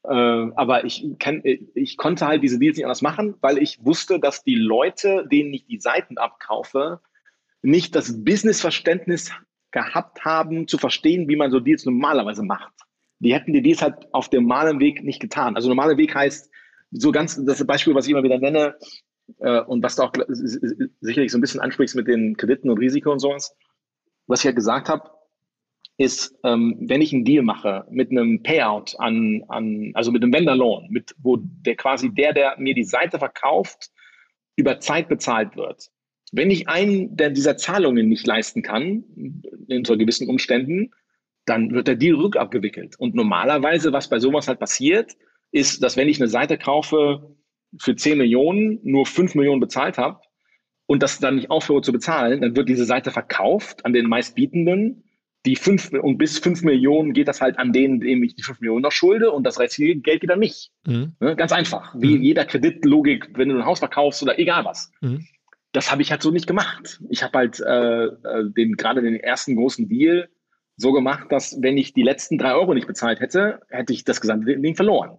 Äh, 0.07 0.51
aber 0.55 0.85
ich, 0.85 1.05
kann, 1.19 1.41
ich 1.43 1.97
konnte 1.97 2.27
halt 2.27 2.43
diese 2.43 2.59
Deals 2.59 2.77
nicht 2.77 2.85
anders 2.85 3.01
machen, 3.01 3.35
weil 3.41 3.57
ich 3.57 3.83
wusste, 3.83 4.19
dass 4.19 4.43
die 4.43 4.55
Leute, 4.55 5.27
denen 5.31 5.53
ich 5.53 5.65
die 5.65 5.79
Seiten 5.79 6.17
abkaufe, 6.17 6.99
nicht 7.61 7.95
das 7.95 8.23
Businessverständnis 8.23 9.31
gehabt 9.71 10.23
haben, 10.23 10.67
zu 10.67 10.77
verstehen, 10.77 11.27
wie 11.27 11.35
man 11.35 11.51
so 11.51 11.59
Deals 11.59 11.85
normalerweise 11.85 12.43
macht. 12.43 12.73
Die 13.19 13.33
hätten 13.33 13.53
die 13.53 13.61
Deals 13.61 13.81
halt 13.81 14.13
auf 14.13 14.29
dem 14.29 14.43
normalen 14.43 14.79
Weg 14.79 15.03
nicht 15.03 15.19
getan. 15.19 15.55
Also 15.55 15.69
normaler 15.69 15.97
Weg 15.97 16.13
heißt, 16.13 16.49
so 16.91 17.11
ganz, 17.11 17.43
das 17.43 17.65
Beispiel, 17.65 17.95
was 17.95 18.05
ich 18.05 18.11
immer 18.11 18.23
wieder 18.23 18.37
nenne, 18.37 18.75
äh, 19.39 19.61
und 19.61 19.83
was 19.83 19.95
du 19.95 20.03
auch 20.03 20.13
sicherlich 21.01 21.31
so 21.31 21.37
ein 21.37 21.41
bisschen 21.41 21.61
ansprichst 21.61 21.95
mit 21.95 22.07
den 22.07 22.37
Krediten 22.37 22.69
und 22.69 22.77
Risiko 22.77 23.11
und 23.11 23.19
sowas, 23.19 23.55
was 24.27 24.39
ich 24.39 24.45
ja 24.45 24.49
halt 24.49 24.57
gesagt 24.57 24.89
habe, 24.89 25.09
ist, 25.97 26.35
ähm, 26.43 26.75
wenn 26.81 27.01
ich 27.01 27.13
einen 27.13 27.25
Deal 27.25 27.43
mache 27.43 27.85
mit 27.89 28.11
einem 28.11 28.43
Payout 28.43 28.95
an, 28.97 29.43
an 29.47 29.91
also 29.93 30.11
mit 30.11 30.23
einem 30.23 30.33
Vendor 30.33 30.55
Loan, 30.55 30.87
mit, 30.89 31.15
wo 31.19 31.37
der 31.39 31.75
quasi 31.75 32.13
der, 32.13 32.33
der 32.33 32.55
mir 32.57 32.73
die 32.73 32.83
Seite 32.83 33.17
verkauft, 33.17 33.91
über 34.57 34.79
Zeit 34.79 35.07
bezahlt 35.07 35.55
wird. 35.55 35.89
Wenn 36.31 36.51
ich 36.51 36.67
einen 36.67 37.15
der 37.15 37.29
dieser 37.29 37.55
Zahlungen 37.57 38.09
nicht 38.09 38.27
leisten 38.27 38.61
kann, 38.61 39.03
unter 39.69 39.95
gewissen 39.95 40.27
Umständen, 40.27 40.91
dann 41.45 41.71
wird 41.71 41.87
der 41.87 41.95
Deal 41.95 42.15
rückabgewickelt. 42.15 42.99
Und 42.99 43.15
normalerweise, 43.15 43.93
was 43.93 44.09
bei 44.09 44.19
sowas 44.19 44.47
halt 44.47 44.59
passiert, 44.59 45.13
ist, 45.51 45.83
dass 45.83 45.95
wenn 45.95 46.09
ich 46.09 46.19
eine 46.19 46.27
Seite 46.27 46.57
kaufe 46.57 47.35
für 47.79 47.95
10 47.95 48.17
Millionen, 48.17 48.79
nur 48.83 49.05
5 49.05 49.35
Millionen 49.35 49.61
bezahlt 49.61 49.97
habe, 49.97 50.19
und 50.87 51.01
das 51.01 51.19
dann 51.19 51.35
nicht 51.35 51.49
aufhöre 51.49 51.81
zu 51.81 51.91
bezahlen, 51.91 52.41
dann 52.41 52.55
wird 52.55 52.69
diese 52.69 52.85
Seite 52.85 53.11
verkauft 53.11 53.85
an 53.85 53.93
den 53.93 54.07
meistbietenden. 54.07 55.04
Die 55.45 55.55
fünf 55.55 55.91
und 55.91 56.17
bis 56.17 56.39
fünf 56.39 56.63
Millionen 56.63 57.13
geht 57.13 57.27
das 57.27 57.41
halt 57.41 57.59
an 57.59 57.71
denen, 57.71 57.99
dem 57.99 58.23
ich 58.23 58.35
die 58.35 58.43
fünf 58.43 58.59
Millionen 58.61 58.81
noch 58.81 58.91
schulde 58.91 59.31
und 59.31 59.43
das 59.43 59.59
restliche 59.59 59.95
Geld 59.95 60.21
geht 60.21 60.31
an 60.31 60.39
mich. 60.39 60.71
Mhm. 60.85 61.15
Ne? 61.19 61.35
Ganz 61.35 61.51
einfach. 61.51 61.93
Wie 61.95 62.17
mhm. 62.17 62.23
jeder 62.23 62.45
Kreditlogik, 62.45 63.29
wenn 63.33 63.49
du 63.49 63.57
ein 63.57 63.65
Haus 63.65 63.79
verkaufst 63.79 64.23
oder 64.23 64.39
egal 64.39 64.65
was. 64.65 64.91
Mhm. 65.01 65.27
Das 65.71 65.91
habe 65.91 66.01
ich 66.01 66.11
halt 66.11 66.21
so 66.21 66.31
nicht 66.31 66.47
gemacht. 66.47 67.01
Ich 67.09 67.21
habe 67.21 67.37
halt 67.37 67.59
äh, 67.59 68.05
äh 68.05 68.51
den 68.55 68.75
gerade 68.75 69.01
den 69.01 69.15
ersten 69.15 69.55
großen 69.55 69.87
Deal 69.87 70.29
so 70.77 70.91
gemacht, 70.91 71.31
dass 71.31 71.61
wenn 71.61 71.77
ich 71.77 71.93
die 71.93 72.03
letzten 72.03 72.37
drei 72.37 72.53
Euro 72.53 72.73
nicht 72.73 72.87
bezahlt 72.87 73.19
hätte, 73.19 73.61
hätte 73.69 73.93
ich 73.93 74.03
das 74.03 74.21
gesamte 74.21 74.57
Ding 74.57 74.75
verloren. 74.75 75.17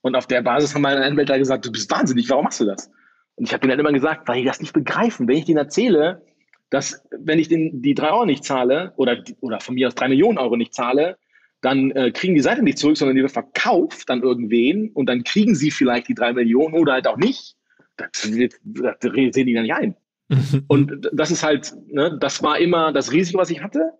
Und 0.00 0.14
auf 0.14 0.26
der 0.26 0.42
Basis 0.42 0.74
haben 0.74 0.82
meine 0.82 1.04
Anwälte 1.04 1.38
gesagt, 1.38 1.66
du 1.66 1.72
bist 1.72 1.90
wahnsinnig, 1.90 2.30
warum 2.30 2.44
machst 2.44 2.60
du 2.60 2.64
das? 2.64 2.90
Und 3.34 3.44
ich 3.44 3.52
habe 3.52 3.60
denen 3.60 3.70
dann 3.70 3.80
immer 3.80 3.92
gesagt, 3.92 4.28
weil 4.28 4.40
die 4.40 4.44
das 4.44 4.60
nicht 4.60 4.72
begreifen. 4.72 5.28
Wenn 5.28 5.36
ich 5.36 5.44
denen 5.44 5.58
erzähle, 5.58 6.22
dass 6.70 7.02
wenn 7.10 7.38
ich 7.38 7.48
den, 7.48 7.82
die 7.82 7.94
drei 7.94 8.10
Euro 8.10 8.26
nicht 8.26 8.44
zahle 8.44 8.92
oder, 8.96 9.22
oder 9.40 9.60
von 9.60 9.74
mir 9.74 9.88
aus 9.88 9.94
drei 9.94 10.08
Millionen 10.08 10.38
Euro 10.38 10.56
nicht 10.56 10.74
zahle, 10.74 11.16
dann 11.60 11.90
äh, 11.92 12.10
kriegen 12.12 12.34
die 12.34 12.40
Seite 12.40 12.62
nicht 12.62 12.78
zurück, 12.78 12.96
sondern 12.96 13.16
die 13.16 13.22
wird 13.22 13.32
verkauft 13.32 14.10
an 14.10 14.22
irgendwen 14.22 14.90
und 14.92 15.06
dann 15.06 15.24
kriegen 15.24 15.54
sie 15.54 15.70
vielleicht 15.70 16.08
die 16.08 16.14
drei 16.14 16.32
Millionen 16.32 16.74
oder 16.74 16.92
halt 16.92 17.08
auch 17.08 17.16
nicht. 17.16 17.56
Das, 17.96 18.10
das, 18.22 19.00
das 19.00 19.12
sehen 19.12 19.46
die 19.46 19.54
dann 19.54 19.64
nicht 19.64 19.74
ein. 19.74 19.96
und 20.68 21.08
das 21.12 21.30
ist 21.30 21.42
halt, 21.42 21.74
ne, 21.86 22.16
das 22.20 22.42
war 22.42 22.58
immer 22.58 22.92
das 22.92 23.12
Risiko, 23.12 23.38
was 23.38 23.50
ich 23.50 23.62
hatte. 23.62 23.92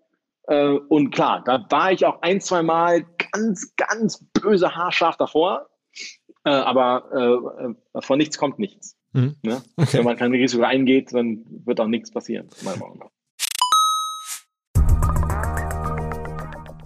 Äh, 0.47 0.79
und 0.89 1.11
klar, 1.11 1.43
da 1.45 1.67
war 1.71 1.93
ich 1.93 2.05
auch 2.05 2.23
ein, 2.23 2.41
zwei 2.41 2.63
Mal 2.63 3.07
ganz, 3.33 3.75
ganz 3.77 4.25
böse 4.35 4.75
haarscharf 4.75 5.17
davor. 5.17 5.69
Äh, 6.45 6.51
aber 6.51 7.75
äh, 7.95 8.01
von 8.03 8.19
nichts 8.19 8.39
kommt 8.39 8.59
nichts. 8.59 8.98
Mhm. 9.13 9.37
Ne? 9.43 9.63
Okay. 9.77 9.99
Wenn 9.99 10.05
man 10.05 10.17
kein 10.17 10.33
Risiko 10.33 10.63
eingeht, 10.63 11.13
dann 11.13 11.45
wird 11.65 11.81
auch 11.81 11.89
nichts 11.89 12.11
passieren, 12.11 12.49
meiner 12.63 12.79
Meinung 12.79 12.99
nach. 12.99 13.11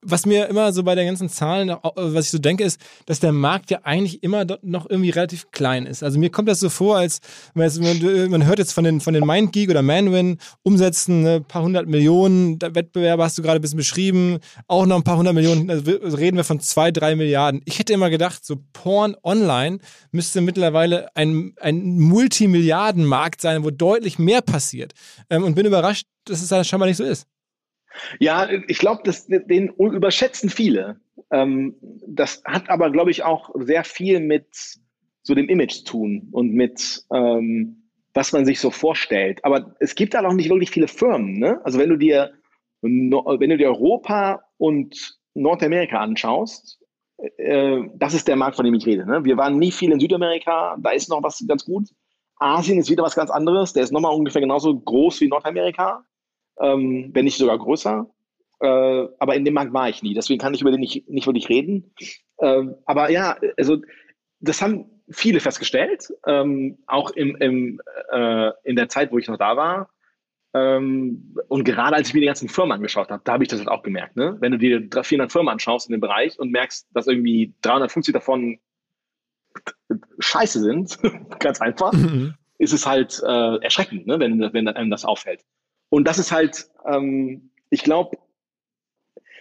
was 0.00 0.26
mir 0.26 0.46
immer 0.46 0.72
so 0.72 0.82
bei 0.84 0.94
den 0.94 1.06
ganzen 1.06 1.28
Zahlen, 1.28 1.74
was 1.94 2.26
ich 2.26 2.30
so 2.30 2.38
denke, 2.38 2.62
ist, 2.62 2.80
dass 3.06 3.20
der 3.20 3.32
Markt 3.32 3.70
ja 3.70 3.80
eigentlich 3.82 4.22
immer 4.22 4.46
noch 4.62 4.88
irgendwie 4.88 5.10
relativ 5.10 5.50
klein 5.50 5.86
ist. 5.86 6.02
Also 6.02 6.18
mir 6.18 6.30
kommt 6.30 6.48
das 6.48 6.60
so 6.60 6.68
vor, 6.68 6.98
als 6.98 7.20
man 7.54 8.46
hört 8.46 8.58
jetzt 8.58 8.72
von 8.72 8.84
den, 8.84 9.00
von 9.00 9.14
den 9.14 9.26
MindGeek 9.26 9.70
oder 9.70 9.82
Manwin 9.82 10.38
Umsätzen, 10.62 11.20
ein 11.20 11.22
ne, 11.22 11.40
paar 11.40 11.62
hundert 11.62 11.88
Millionen, 11.88 12.60
Wettbewerbe 12.60 13.24
hast 13.24 13.38
du 13.38 13.42
gerade 13.42 13.58
ein 13.58 13.62
bisschen 13.62 13.76
beschrieben, 13.76 14.38
auch 14.68 14.86
noch 14.86 14.96
ein 14.96 15.04
paar 15.04 15.16
hundert 15.16 15.34
Millionen, 15.34 15.70
also 15.70 15.90
reden 16.16 16.36
wir 16.36 16.44
von 16.44 16.60
zwei, 16.60 16.90
drei 16.90 17.16
Milliarden. 17.16 17.60
Ich 17.64 17.78
hätte 17.78 17.92
immer 17.92 18.10
gedacht, 18.10 18.44
so 18.44 18.56
Porn 18.72 19.16
online 19.22 19.78
müsste 20.12 20.40
mittlerweile 20.40 21.14
ein, 21.16 21.54
ein 21.60 21.98
Multimilliardenmarkt 21.98 23.40
sein, 23.40 23.64
wo 23.64 23.70
deutlich 23.70 24.18
mehr 24.18 24.42
passiert. 24.42 24.92
Ähm, 25.28 25.44
und 25.44 25.54
bin 25.54 25.66
überrascht, 25.66 26.06
dass 26.24 26.42
es 26.42 26.48
da 26.48 26.62
scheinbar 26.62 26.88
nicht 26.88 26.98
so 26.98 27.04
ist. 27.04 27.26
Ja, 28.18 28.48
ich 28.68 28.78
glaube, 28.78 29.02
den 29.28 29.68
überschätzen 29.68 30.50
viele. 30.50 31.00
Ähm, 31.30 31.76
das 32.06 32.42
hat 32.44 32.70
aber, 32.70 32.90
glaube 32.90 33.10
ich, 33.10 33.24
auch 33.24 33.50
sehr 33.54 33.84
viel 33.84 34.20
mit 34.20 34.46
so 35.22 35.34
dem 35.34 35.48
Image 35.48 35.78
zu 35.78 35.84
tun 35.84 36.28
und 36.32 36.52
mit 36.52 37.04
ähm, 37.12 37.82
was 38.14 38.32
man 38.32 38.44
sich 38.44 38.60
so 38.60 38.70
vorstellt. 38.70 39.44
Aber 39.44 39.76
es 39.80 39.94
gibt 39.94 40.14
halt 40.14 40.26
auch 40.26 40.32
nicht 40.32 40.48
wirklich 40.48 40.70
viele 40.70 40.88
Firmen. 40.88 41.38
Ne? 41.38 41.60
Also 41.64 41.78
wenn 41.78 41.90
du 41.90 41.96
dir 41.96 42.32
wenn 42.80 43.10
du 43.10 43.56
dir 43.56 43.68
Europa 43.68 44.44
und 44.56 45.18
Nordamerika 45.34 45.98
anschaust, 45.98 46.80
äh, 47.36 47.80
das 47.94 48.14
ist 48.14 48.28
der 48.28 48.36
Markt, 48.36 48.56
von 48.56 48.64
dem 48.64 48.74
ich 48.74 48.86
rede. 48.86 49.04
Ne? 49.04 49.24
Wir 49.24 49.36
waren 49.36 49.58
nie 49.58 49.72
viel 49.72 49.92
in 49.92 50.00
Südamerika, 50.00 50.76
da 50.80 50.90
ist 50.90 51.08
noch 51.08 51.22
was 51.22 51.44
ganz 51.46 51.64
gut. 51.64 51.88
Asien 52.36 52.78
ist 52.78 52.88
wieder 52.88 53.02
was 53.02 53.16
ganz 53.16 53.30
anderes, 53.30 53.72
der 53.72 53.82
ist 53.82 53.92
nochmal 53.92 54.14
ungefähr 54.14 54.40
genauso 54.40 54.78
groß 54.78 55.20
wie 55.20 55.28
Nordamerika 55.28 56.04
ähm, 56.60 57.10
wenn 57.12 57.24
nicht 57.24 57.38
sogar 57.38 57.58
größer. 57.58 58.06
Äh, 58.60 59.06
aber 59.18 59.36
in 59.36 59.44
dem 59.44 59.54
Markt 59.54 59.72
war 59.72 59.88
ich 59.88 60.02
nie, 60.02 60.14
deswegen 60.14 60.40
kann 60.40 60.54
ich 60.54 60.60
über 60.60 60.70
den 60.70 60.80
nicht, 60.80 61.08
nicht 61.08 61.26
wirklich 61.26 61.48
reden. 61.48 61.94
Ähm, 62.40 62.74
aber 62.86 63.10
ja, 63.10 63.36
also 63.56 63.78
das 64.40 64.60
haben 64.60 64.86
viele 65.10 65.40
festgestellt, 65.40 66.08
ähm, 66.26 66.78
auch 66.86 67.10
im, 67.10 67.36
im, 67.36 67.80
äh, 68.10 68.50
in 68.64 68.76
der 68.76 68.88
Zeit, 68.88 69.12
wo 69.12 69.18
ich 69.18 69.28
noch 69.28 69.38
da 69.38 69.56
war. 69.56 69.90
Ähm, 70.54 71.36
und 71.48 71.64
gerade 71.64 71.96
als 71.96 72.08
ich 72.08 72.14
mir 72.14 72.20
die 72.20 72.26
ganzen 72.26 72.48
Firmen 72.48 72.72
angeschaut 72.72 73.10
habe, 73.10 73.22
da 73.24 73.32
habe 73.32 73.44
ich 73.44 73.48
das 73.48 73.58
halt 73.58 73.68
auch 73.68 73.82
gemerkt. 73.82 74.16
Ne? 74.16 74.36
Wenn 74.40 74.52
du 74.52 74.58
dir 74.58 74.88
400 75.02 75.30
Firmen 75.30 75.50
anschaust 75.50 75.88
in 75.88 75.92
dem 75.92 76.00
Bereich 76.00 76.38
und 76.38 76.50
merkst, 76.50 76.88
dass 76.92 77.06
irgendwie 77.06 77.54
350 77.62 78.12
davon 78.12 78.58
scheiße 80.18 80.60
sind, 80.60 80.98
ganz 81.38 81.60
einfach, 81.60 81.92
mhm. 81.92 82.34
ist 82.58 82.72
es 82.72 82.86
halt 82.86 83.22
äh, 83.24 83.56
erschreckend, 83.62 84.06
ne? 84.06 84.18
wenn, 84.20 84.40
wenn 84.52 84.68
einem 84.68 84.90
das 84.90 85.04
auffällt. 85.04 85.44
Und 85.90 86.06
das 86.06 86.18
ist 86.18 86.32
halt, 86.32 86.68
ähm, 86.86 87.50
ich 87.70 87.82
glaube, 87.82 88.18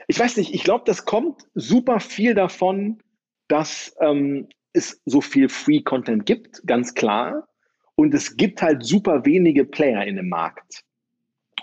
ich 0.07 0.19
weiß 0.19 0.37
nicht, 0.37 0.53
ich 0.53 0.63
glaube, 0.63 0.83
das 0.85 1.05
kommt 1.05 1.43
super 1.53 1.99
viel 1.99 2.33
davon, 2.33 2.99
dass 3.47 3.95
ähm, 3.99 4.47
es 4.73 5.01
so 5.05 5.21
viel 5.21 5.49
Free 5.49 5.81
Content 5.81 6.25
gibt, 6.25 6.65
ganz 6.65 6.93
klar. 6.93 7.47
Und 7.95 8.13
es 8.13 8.37
gibt 8.37 8.61
halt 8.61 8.85
super 8.85 9.25
wenige 9.25 9.65
Player 9.65 10.05
in 10.05 10.15
dem 10.15 10.29
Markt. 10.29 10.83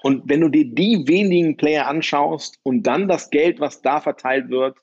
Und 0.02 0.28
wenn 0.28 0.42
du 0.42 0.48
dir 0.48 0.66
die 0.66 1.04
wenigen 1.06 1.56
Player 1.56 1.86
anschaust 1.86 2.58
und 2.62 2.82
dann 2.82 3.08
das 3.08 3.30
Geld, 3.30 3.60
was 3.60 3.80
da 3.80 4.00
verteilt 4.00 4.50
wird 4.50 4.76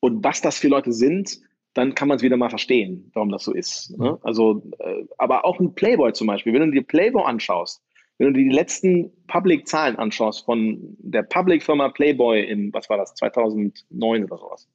und 0.00 0.22
was 0.22 0.42
das 0.42 0.58
für 0.58 0.68
Leute 0.68 0.92
sind, 0.92 1.40
dann 1.72 1.94
kann 1.94 2.08
man 2.08 2.16
es 2.16 2.22
wieder 2.22 2.36
mal 2.36 2.50
verstehen, 2.50 3.10
warum 3.14 3.30
das 3.30 3.44
so 3.44 3.52
ist. 3.52 3.96
Ne? 3.98 4.18
Also, 4.22 4.62
äh, 4.78 5.04
aber 5.16 5.44
auch 5.44 5.60
ein 5.60 5.74
Playboy 5.74 6.12
zum 6.12 6.26
Beispiel, 6.26 6.52
wenn 6.52 6.62
du 6.62 6.70
dir 6.72 6.82
Playboy 6.82 7.22
anschaust, 7.22 7.82
wenn 8.18 8.28
du 8.28 8.32
dir 8.34 8.48
die 8.48 8.54
letzten 8.54 9.12
Public-Zahlen 9.26 9.96
anschaust 9.96 10.44
von 10.44 10.96
der 10.98 11.22
Public-Firma 11.22 11.90
Playboy 11.90 12.42
in, 12.44 12.72
was 12.72 12.88
war 12.88 12.96
das, 12.96 13.14
2009 13.14 14.24
oder 14.24 14.38
sowas, 14.38 14.68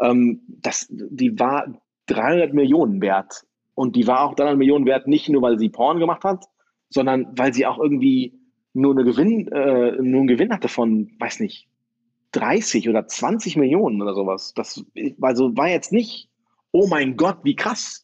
ähm, 0.00 0.42
das, 0.48 0.86
die 0.90 1.38
war 1.38 1.66
300 2.06 2.52
Millionen 2.52 3.00
wert. 3.00 3.44
Und 3.74 3.96
die 3.96 4.06
war 4.06 4.22
auch 4.22 4.34
300 4.34 4.58
Millionen 4.58 4.86
wert, 4.86 5.08
nicht 5.08 5.28
nur, 5.28 5.42
weil 5.42 5.58
sie 5.58 5.68
Porn 5.68 5.98
gemacht 5.98 6.24
hat, 6.24 6.44
sondern 6.90 7.26
weil 7.36 7.52
sie 7.52 7.66
auch 7.66 7.78
irgendwie 7.78 8.38
nur, 8.72 8.92
eine 8.92 9.04
Gewinn, 9.04 9.48
äh, 9.48 9.92
nur 10.00 10.20
einen 10.20 10.26
Gewinn 10.26 10.52
hatte 10.52 10.68
von, 10.68 11.10
weiß 11.18 11.40
nicht, 11.40 11.68
30 12.32 12.88
oder 12.88 13.06
20 13.06 13.56
Millionen 13.56 14.02
oder 14.02 14.14
sowas. 14.14 14.52
Das 14.54 14.84
also 15.20 15.56
war 15.56 15.68
jetzt 15.68 15.92
nicht, 15.92 16.28
oh 16.72 16.86
mein 16.88 17.16
Gott, 17.16 17.38
wie 17.44 17.56
krass. 17.56 18.03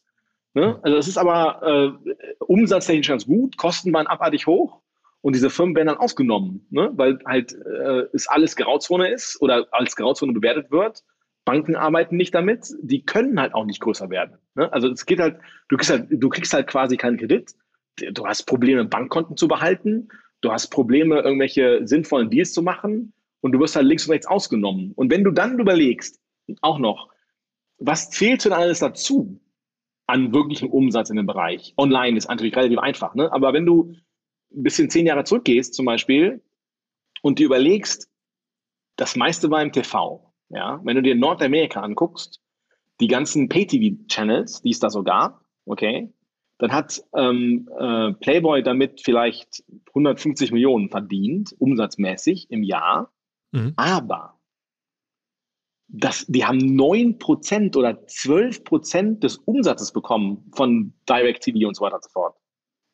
Ne? 0.53 0.79
Also 0.81 0.97
es 0.97 1.07
ist 1.07 1.17
aber 1.17 1.97
äh, 2.05 2.13
umsatztechnisch 2.39 3.07
ganz 3.07 3.25
gut, 3.25 3.57
Kosten 3.57 3.93
waren 3.93 4.07
abartig 4.07 4.47
hoch 4.47 4.81
und 5.21 5.35
diese 5.35 5.49
Firmen 5.49 5.75
werden 5.75 5.87
dann 5.87 5.97
ausgenommen, 5.97 6.67
ne? 6.69 6.91
weil 6.93 7.19
halt 7.25 7.53
äh, 7.53 8.07
es 8.13 8.27
alles 8.27 8.55
Grauzone 8.55 9.09
ist 9.11 9.41
oder 9.41 9.67
als 9.71 9.95
Grauzone 9.95 10.33
bewertet 10.33 10.71
wird. 10.71 11.03
Banken 11.45 11.75
arbeiten 11.75 12.17
nicht 12.17 12.35
damit, 12.35 12.67
die 12.81 13.03
können 13.03 13.39
halt 13.39 13.53
auch 13.53 13.65
nicht 13.65 13.79
größer 13.79 14.09
werden. 14.09 14.37
Ne? 14.55 14.71
Also 14.73 14.89
es 14.89 15.05
geht 15.05 15.19
halt, 15.19 15.39
du 15.69 15.77
kriegst 15.77 15.91
halt, 15.91 16.07
du 16.11 16.29
kriegst 16.29 16.53
halt 16.53 16.67
quasi 16.67 16.97
keinen 16.97 17.17
Kredit, 17.17 17.53
du 18.11 18.25
hast 18.27 18.43
Probleme, 18.43 18.85
Bankkonten 18.85 19.37
zu 19.37 19.47
behalten, 19.47 20.09
du 20.41 20.51
hast 20.51 20.67
Probleme, 20.67 21.21
irgendwelche 21.21 21.87
sinnvollen 21.87 22.29
Deals 22.29 22.53
zu 22.53 22.61
machen 22.61 23.13
und 23.39 23.53
du 23.53 23.59
wirst 23.59 23.75
halt 23.75 23.85
links 23.85 24.05
und 24.05 24.11
rechts 24.11 24.27
ausgenommen. 24.27 24.91
Und 24.95 25.11
wenn 25.11 25.23
du 25.23 25.31
dann 25.31 25.59
überlegst, 25.59 26.19
auch 26.61 26.79
noch, 26.79 27.09
was 27.77 28.09
zählt 28.09 28.45
denn 28.45 28.53
alles 28.53 28.79
dazu? 28.79 29.39
An 30.11 30.33
wirklichem 30.33 30.69
Umsatz 30.69 31.09
in 31.09 31.15
dem 31.15 31.25
Bereich. 31.25 31.73
Online 31.77 32.17
ist 32.17 32.27
natürlich 32.27 32.55
relativ 32.55 32.79
einfach, 32.79 33.15
ne? 33.15 33.31
aber 33.31 33.53
wenn 33.53 33.65
du 33.65 33.93
ein 34.53 34.63
bisschen 34.63 34.89
zehn 34.89 35.05
Jahre 35.05 35.23
zurückgehst 35.23 35.73
zum 35.73 35.85
Beispiel 35.85 36.43
und 37.21 37.39
dir 37.39 37.45
überlegst, 37.45 38.09
das 38.97 39.15
meiste 39.15 39.49
war 39.49 39.61
im 39.61 39.71
TV. 39.71 40.33
Ja, 40.49 40.81
wenn 40.83 40.97
du 40.97 41.01
dir 41.01 41.15
Nordamerika 41.15 41.79
anguckst, 41.79 42.41
die 42.99 43.07
ganzen 43.07 43.47
Pay-TV-Channels, 43.47 44.61
die 44.63 44.71
es 44.71 44.79
da 44.79 44.89
so 44.89 45.01
gab, 45.01 45.45
okay, 45.65 46.13
dann 46.57 46.73
hat 46.73 47.01
ähm, 47.15 47.69
äh, 47.79 48.11
Playboy 48.11 48.61
damit 48.63 48.99
vielleicht 49.01 49.63
150 49.95 50.51
Millionen 50.51 50.89
verdient, 50.89 51.55
umsatzmäßig 51.57 52.51
im 52.51 52.63
Jahr. 52.63 53.13
Mhm. 53.53 53.73
Aber 53.77 54.40
das, 55.93 56.25
die 56.27 56.45
haben 56.45 56.59
9% 56.59 57.75
oder 57.75 57.89
12% 57.89 59.19
des 59.19 59.37
Umsatzes 59.37 59.91
bekommen 59.91 60.49
von 60.53 60.93
DirecTV 61.09 61.67
und 61.67 61.75
so 61.75 61.83
weiter 61.83 61.95
und 61.95 62.03
so 62.03 62.09
fort. 62.09 62.35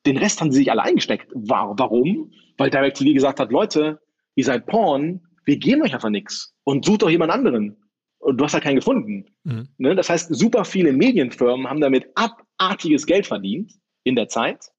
Den 0.05 0.17
Rest 0.17 0.41
haben 0.41 0.51
sie 0.51 0.59
sich 0.59 0.71
alle 0.71 0.83
eingesteckt. 0.83 1.31
Warum? 1.33 2.31
Weil 2.57 2.69
DirecTV 2.69 3.13
gesagt 3.13 3.39
hat, 3.39 3.51
Leute, 3.51 3.99
ihr 4.35 4.45
seid 4.45 4.65
Porn, 4.65 5.21
wir 5.45 5.57
geben 5.57 5.83
euch 5.83 5.93
einfach 5.93 6.09
nichts 6.09 6.55
und 6.63 6.85
sucht 6.85 7.03
doch 7.03 7.09
jemand 7.09 7.31
anderen. 7.31 7.77
Und 8.19 8.37
du 8.37 8.43
hast 8.43 8.53
halt 8.53 8.63
keinen 8.63 8.77
gefunden. 8.77 9.25
Mhm. 9.43 9.67
Ne? 9.77 9.95
Das 9.95 10.09
heißt, 10.09 10.33
super 10.33 10.65
viele 10.65 10.91
Medienfirmen 10.91 11.69
haben 11.69 11.81
damit 11.81 12.07
abartiges 12.15 13.05
Geld 13.05 13.27
verdient 13.27 13.73
in 14.03 14.15
der 14.15 14.27
Zeit. 14.27 14.71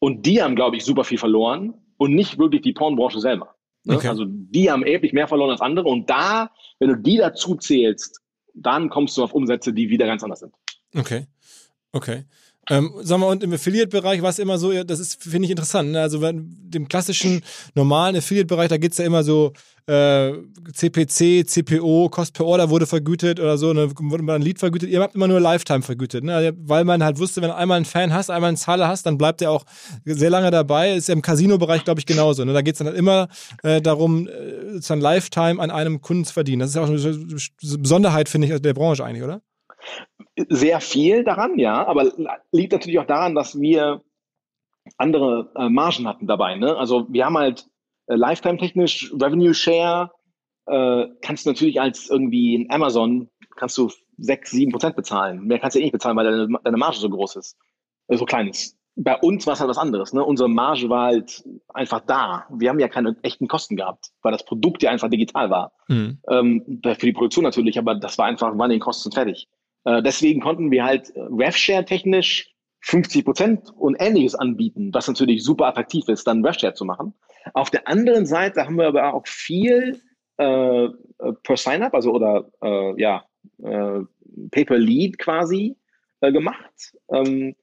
Und 0.00 0.26
die 0.26 0.42
haben, 0.42 0.56
glaube 0.56 0.76
ich, 0.76 0.84
super 0.84 1.04
viel 1.04 1.18
verloren 1.18 1.74
und 1.98 2.14
nicht 2.14 2.38
wirklich 2.38 2.62
die 2.62 2.72
Pornbranche 2.72 3.20
selber. 3.20 3.54
Ne? 3.84 3.96
Okay. 3.96 4.08
Also 4.08 4.24
die 4.26 4.70
haben 4.70 4.82
erheblich 4.82 5.12
mehr 5.12 5.28
verloren 5.28 5.50
als 5.50 5.60
andere. 5.60 5.88
Und 5.88 6.08
da, 6.10 6.50
wenn 6.78 6.88
du 6.88 6.96
die 6.96 7.16
dazu 7.16 7.54
zählst, 7.56 8.20
dann 8.54 8.88
kommst 8.88 9.16
du 9.16 9.24
auf 9.24 9.32
Umsätze, 9.32 9.72
die 9.72 9.88
wieder 9.90 10.06
ganz 10.06 10.22
anders 10.22 10.40
sind. 10.40 10.54
Okay. 10.94 11.26
Okay. 11.92 12.24
Ähm, 12.68 12.92
sagen 13.00 13.22
wir, 13.22 13.28
und 13.28 13.42
im 13.42 13.52
Affiliate-Bereich 13.52 14.22
war 14.22 14.30
es 14.30 14.38
immer 14.38 14.58
so, 14.58 14.70
das 14.84 15.00
ist, 15.00 15.22
finde 15.22 15.46
ich, 15.46 15.50
interessant. 15.50 15.92
Ne? 15.92 16.00
Also 16.00 16.20
wenn, 16.20 16.54
dem 16.60 16.88
klassischen, 16.88 17.42
normalen 17.74 18.16
Affiliate-Bereich, 18.16 18.68
da 18.68 18.76
geht 18.76 18.92
es 18.92 18.98
ja 18.98 19.06
immer 19.06 19.24
so 19.24 19.52
äh, 19.86 20.34
CPC, 20.72 21.48
CPO, 21.48 22.08
Cost 22.10 22.34
per 22.34 22.46
Order 22.46 22.70
wurde 22.70 22.86
vergütet 22.86 23.40
oder 23.40 23.58
so, 23.58 23.72
ne? 23.72 23.90
wurde 23.98 24.22
man 24.22 24.36
ein 24.36 24.42
Lied 24.42 24.60
vergütet. 24.60 24.88
Ihr 24.88 25.00
habt 25.00 25.16
immer 25.16 25.26
nur 25.26 25.40
Lifetime 25.40 25.82
vergütet, 25.82 26.22
ne? 26.22 26.34
Also, 26.34 26.56
weil 26.62 26.84
man 26.84 27.02
halt 27.02 27.18
wusste, 27.18 27.40
wenn 27.42 27.48
du 27.48 27.56
einmal 27.56 27.76
einen 27.76 27.86
Fan 27.86 28.12
hast, 28.12 28.30
einmal 28.30 28.48
einen 28.48 28.56
Zahler 28.56 28.86
hast, 28.86 29.04
dann 29.06 29.18
bleibt 29.18 29.40
der 29.40 29.50
auch 29.50 29.64
sehr 30.04 30.30
lange 30.30 30.52
dabei. 30.52 30.94
Ist 30.94 31.08
ja 31.08 31.14
im 31.14 31.22
Casino-Bereich, 31.22 31.84
glaube 31.84 31.98
ich, 31.98 32.06
genauso. 32.06 32.44
Ne? 32.44 32.52
Da 32.52 32.62
geht 32.62 32.74
es 32.74 32.78
dann 32.78 32.86
halt 32.86 32.96
immer 32.96 33.28
äh, 33.64 33.80
darum, 33.80 34.28
äh, 34.28 34.74
sozusagen 34.74 35.00
Lifetime 35.00 35.60
an 35.60 35.70
einem 35.72 36.00
Kunden 36.02 36.24
zu 36.24 36.34
verdienen. 36.34 36.60
Das 36.60 36.70
ist 36.70 36.76
ja 36.76 36.82
auch 36.82 36.88
eine 36.88 37.78
Besonderheit, 37.78 38.28
finde 38.28 38.46
ich, 38.46 38.62
der 38.62 38.74
Branche 38.74 39.04
eigentlich, 39.04 39.24
oder? 39.24 39.42
Sehr 40.48 40.80
viel 40.80 41.24
daran, 41.24 41.58
ja, 41.58 41.86
aber 41.86 42.12
liegt 42.52 42.72
natürlich 42.72 42.98
auch 42.98 43.06
daran, 43.06 43.34
dass 43.34 43.60
wir 43.60 44.02
andere 44.96 45.52
äh, 45.56 45.68
Margen 45.68 46.06
hatten 46.06 46.26
dabei. 46.26 46.56
Ne? 46.56 46.76
Also 46.76 47.06
wir 47.10 47.24
haben 47.24 47.38
halt 47.38 47.66
äh, 48.06 48.14
Lifetime-technisch 48.14 49.12
Revenue 49.12 49.54
Share, 49.54 50.10
äh, 50.66 51.06
kannst 51.22 51.46
du 51.46 51.50
natürlich 51.50 51.80
als 51.80 52.08
irgendwie 52.10 52.54
in 52.54 52.70
Amazon, 52.70 53.28
kannst 53.56 53.76
du 53.78 53.90
6, 54.18 54.50
7 54.50 54.72
Prozent 54.72 54.96
bezahlen. 54.96 55.46
Mehr 55.46 55.58
kannst 55.58 55.76
du 55.76 55.80
eh 55.80 55.84
nicht 55.84 55.92
bezahlen, 55.92 56.16
weil 56.16 56.24
deine, 56.24 56.58
deine 56.62 56.76
Marge 56.76 56.98
so 56.98 57.08
groß 57.08 57.36
ist, 57.36 57.56
äh, 58.08 58.16
so 58.16 58.24
klein 58.24 58.48
ist. 58.48 58.76
Bei 58.96 59.16
uns 59.16 59.46
war 59.46 59.54
es 59.54 59.60
halt 59.60 59.70
was 59.70 59.78
anderes. 59.78 60.12
Ne? 60.12 60.22
Unsere 60.24 60.48
Marge 60.48 60.88
war 60.88 61.06
halt 61.06 61.44
einfach 61.68 62.00
da. 62.00 62.46
Wir 62.50 62.68
haben 62.68 62.80
ja 62.80 62.88
keine 62.88 63.16
echten 63.22 63.48
Kosten 63.48 63.76
gehabt, 63.76 64.10
weil 64.22 64.32
das 64.32 64.44
Produkt 64.44 64.82
ja 64.82 64.90
einfach 64.90 65.08
digital 65.08 65.48
war. 65.48 65.72
Mhm. 65.88 66.18
Ähm, 66.28 66.80
für 66.82 67.06
die 67.06 67.12
Produktion 67.12 67.44
natürlich, 67.44 67.78
aber 67.78 67.94
das 67.94 68.18
war 68.18 68.26
einfach, 68.26 68.56
waren 68.58 68.70
die 68.70 68.78
Kosten 68.78 69.12
fertig. 69.12 69.48
Äh, 69.84 70.02
deswegen 70.02 70.40
konnten 70.40 70.70
wir 70.70 70.84
halt 70.84 71.10
äh, 71.16 71.20
RevShare 71.20 71.84
technisch 71.84 72.54
50 72.82 73.24
Prozent 73.24 73.70
und 73.76 73.96
ähnliches 74.00 74.34
anbieten, 74.34 74.90
was 74.92 75.08
natürlich 75.08 75.44
super 75.44 75.66
attraktiv 75.66 76.08
ist, 76.08 76.26
dann 76.26 76.44
RevShare 76.44 76.74
zu 76.74 76.84
machen. 76.84 77.14
Auf 77.54 77.70
der 77.70 77.88
anderen 77.88 78.26
Seite 78.26 78.64
haben 78.64 78.76
wir 78.76 78.86
aber 78.86 79.14
auch 79.14 79.26
viel 79.26 80.00
äh, 80.38 80.84
äh 80.84 80.92
per 81.42 81.56
Sign-up, 81.56 81.94
also 81.94 82.12
oder 82.12 82.50
äh, 82.62 83.00
ja, 83.00 83.24
äh, 83.62 84.00
Pay-per-Lead 84.50 85.18
quasi 85.18 85.76
gemacht. 86.22 86.94
Ähm, 87.10 87.56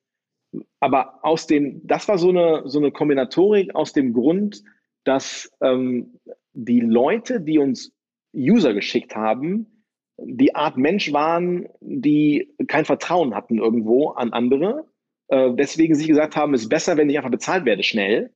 aber 0.80 1.20
aus 1.24 1.46
dem, 1.46 1.86
das 1.86 2.08
war 2.08 2.18
so 2.18 2.30
eine, 2.30 2.64
so 2.66 2.80
eine 2.80 2.92
Kombinatorik 2.92 3.76
aus 3.76 3.94
dem 3.94 4.14
Grund, 4.14 4.64
dass 5.04 5.52
ähm, 5.62 6.20
die 6.54 6.80
Leute, 6.80 7.40
die 7.40 7.60
uns 7.60 7.94
User 8.36 8.74
geschickt 8.74 9.16
haben, 9.16 9.77
die 10.18 10.56
Art 10.56 10.78
Mensch 10.78 11.14
waren, 11.14 11.68
die 11.80 12.54
kein 12.68 12.86
Vertrauen 12.86 13.36
hatten 13.36 13.58
irgendwo 13.58 14.10
an 14.10 14.34
andere. 14.34 14.86
Äh, 15.28 15.52
deswegen 15.54 15.96
sich 15.96 16.08
gesagt 16.08 16.36
haben, 16.36 16.54
es 16.54 16.64
ist 16.64 16.70
besser, 16.70 16.98
wenn 16.98 17.10
ich 17.10 17.18
einfach 17.18 17.32
bezahlt 17.32 17.66
werde 17.66 17.84
schnell. 17.84 18.34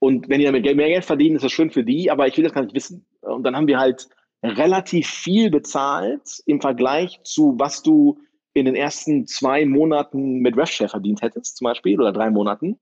Und 0.00 0.28
wenn 0.28 0.40
die 0.40 0.46
damit 0.46 0.64
mehr 0.64 0.88
Geld 0.88 1.04
verdienen, 1.04 1.36
ist 1.36 1.44
das 1.44 1.52
schön 1.52 1.70
für 1.70 1.84
die, 1.84 2.10
aber 2.10 2.26
ich 2.26 2.36
will 2.36 2.44
das 2.44 2.54
gar 2.54 2.62
nicht 2.62 2.74
wissen. 2.74 3.06
Und 3.20 3.44
dann 3.44 3.54
haben 3.54 3.66
wir 3.66 3.78
halt 3.78 4.08
relativ 4.42 5.06
viel 5.08 5.50
bezahlt 5.50 6.42
im 6.46 6.60
Vergleich 6.60 7.20
zu, 7.22 7.54
was 7.58 7.82
du 7.82 8.18
in 8.54 8.64
den 8.64 8.74
ersten 8.74 9.26
zwei 9.26 9.66
Monaten 9.66 10.38
mit 10.40 10.56
RevShare 10.56 10.88
verdient 10.88 11.22
hättest, 11.22 11.58
zum 11.58 11.66
Beispiel, 11.66 12.00
oder 12.00 12.12
drei 12.12 12.30
Monaten. 12.30 12.80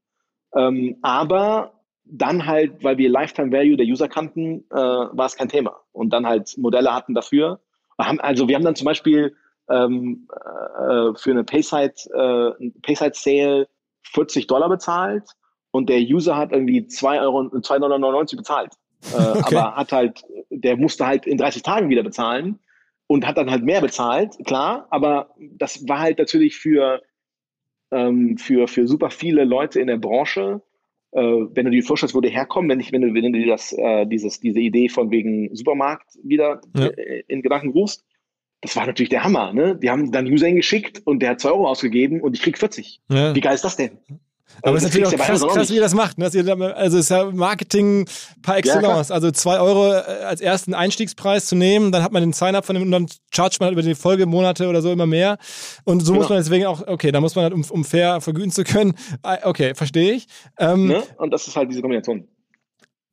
Ähm, 0.55 0.97
aber 1.03 1.73
dann 2.05 2.47
halt, 2.47 2.83
weil 2.83 2.97
wir 2.97 3.11
Lifetime 3.11 3.53
Value 3.53 3.77
der 3.77 3.87
User 3.87 4.09
kannten, 4.09 4.65
äh, 4.71 4.77
war 4.77 5.27
es 5.27 5.37
kein 5.37 5.49
Thema. 5.49 5.77
Und 5.93 6.13
dann 6.13 6.27
halt 6.27 6.57
Modelle 6.57 6.95
hatten 6.95 7.15
dafür, 7.15 7.61
haben, 7.99 8.21
also 8.21 8.49
wir 8.49 8.55
haben 8.55 8.65
dann 8.65 8.77
zum 8.77 8.85
Beispiel 8.85 9.35
ähm, 9.71 10.29
äh, 10.33 11.15
für 11.17 11.31
eine 11.31 11.45
Payside, 11.45 11.95
äh, 12.15 12.71
Payside 12.83 13.13
Sale 13.15 13.69
40 14.13 14.47
Dollar 14.47 14.69
bezahlt 14.69 15.25
und 15.71 15.89
der 15.89 16.01
User 16.01 16.37
hat 16.37 16.53
irgendwie 16.53 16.81
2,99 16.81 17.21
Euro 17.21 17.41
2,99 17.41 18.01
Dollar 18.01 18.25
bezahlt. 18.25 18.73
Äh, 19.13 19.39
okay. 19.39 19.57
Aber 19.57 19.77
hat 19.77 19.93
halt, 19.93 20.23
der 20.51 20.77
musste 20.77 21.07
halt 21.07 21.27
in 21.27 21.39
30 21.39 21.63
Tagen 21.63 21.89
wieder 21.89 22.03
bezahlen 22.03 22.59
und 23.07 23.27
hat 23.27 23.37
dann 23.37 23.51
halt 23.51 23.65
mehr 23.65 23.81
bezahlt, 23.81 24.37
klar, 24.45 24.87
aber 24.91 25.35
das 25.39 25.87
war 25.89 26.01
halt 26.01 26.19
natürlich 26.19 26.57
für, 26.57 27.03
ähm, 27.91 28.37
für, 28.37 28.69
für 28.69 28.87
super 28.87 29.11
viele 29.11 29.45
Leute 29.45 29.81
in 29.81 29.87
der 29.87 29.97
Branche 29.97 30.63
äh, 31.13 31.21
wenn 31.21 31.65
du 31.65 31.71
dir 31.71 31.83
vorstellst, 31.83 32.15
wo 32.15 32.21
der 32.21 32.31
herkommt, 32.31 32.69
wenn, 32.69 32.81
ich, 32.81 32.93
wenn, 32.93 33.03
du, 33.03 33.15
wenn 33.15 33.33
du 33.33 33.39
dir 33.39 33.47
das, 33.47 33.73
äh, 33.73 34.07
dieses, 34.07 34.41
diese 34.41 34.61
Idee 34.61 34.89
von 34.89 35.11
wegen 35.11 35.55
Supermarkt 35.55 36.19
wieder 36.23 36.61
ja. 36.77 36.87
äh, 36.87 37.25
in 37.29 37.43
Gedanken 37.43 37.71
rufst, 37.71 38.05
das 38.61 38.77
war 38.77 38.87
natürlich 38.87 39.11
der 39.11 39.25
Hammer. 39.25 39.53
Ne? 39.53 39.79
Die 39.81 39.91
haben 39.91 40.11
dann 40.11 40.27
User 40.27 40.51
geschickt 40.51 41.03
und 41.05 41.21
der 41.21 41.31
hat 41.31 41.41
2 41.41 41.51
Euro 41.51 41.69
ausgegeben 41.69 42.21
und 42.21 42.35
ich 42.35 42.43
krieg 42.43 42.59
40. 42.59 43.01
Ja. 43.09 43.35
Wie 43.35 43.41
geil 43.41 43.55
ist 43.55 43.65
das 43.65 43.77
denn? 43.77 43.99
Aber 44.63 44.77
es 44.77 44.83
ist 44.83 44.89
natürlich 44.89 45.07
auch 45.09 45.25
krass, 45.25 45.47
krass, 45.47 45.71
wie 45.71 45.77
ihr 45.77 45.81
das 45.81 45.95
macht. 45.95 46.19
Ne? 46.19 46.25
Also 46.25 46.99
es 46.99 47.05
ist 47.05 47.11
ja 47.11 47.31
Marketing 47.31 48.09
par 48.43 48.57
excellence. 48.59 49.09
Ja, 49.09 49.15
also 49.15 49.31
zwei 49.31 49.61
Euro 49.61 49.93
äh, 49.93 50.25
als 50.25 50.41
ersten 50.41 50.75
Einstiegspreis 50.75 51.47
zu 51.47 51.57
nehmen, 51.57 51.93
dann 51.93 52.03
hat 52.03 52.13
man 52.13 52.23
den 52.23 52.33
Sign-up 52.33 52.65
von 52.65 52.75
dem 52.75 52.83
und 52.83 52.91
dann 52.91 53.07
chargt 53.31 53.61
man 53.61 53.69
halt 53.69 53.73
über 53.75 53.83
die 53.83 53.95
Folgemonate 53.95 54.69
oder 54.69 54.83
so 54.83 54.91
immer 54.91 55.07
mehr. 55.07 55.39
Und 55.85 56.01
so 56.01 56.13
genau. 56.13 56.23
muss 56.23 56.31
man 56.31 56.39
deswegen 56.39 56.67
auch, 56.67 56.87
okay, 56.87 57.13
da 57.13 57.21
muss 57.21 57.35
man 57.35 57.45
halt, 57.45 57.55
um, 57.55 57.65
um 57.69 57.85
fair 57.85 58.21
vergüten 58.21 58.51
zu 58.51 58.65
können. 58.65 58.95
Ah, 59.23 59.39
okay, 59.45 59.75
verstehe 59.75 60.13
ich. 60.13 60.27
Ähm, 60.59 60.89
ne? 60.89 61.03
Und 61.17 61.33
das 61.33 61.47
ist 61.47 61.57
halt 61.57 61.71
diese 61.71 61.81
Kombination. 61.81 62.29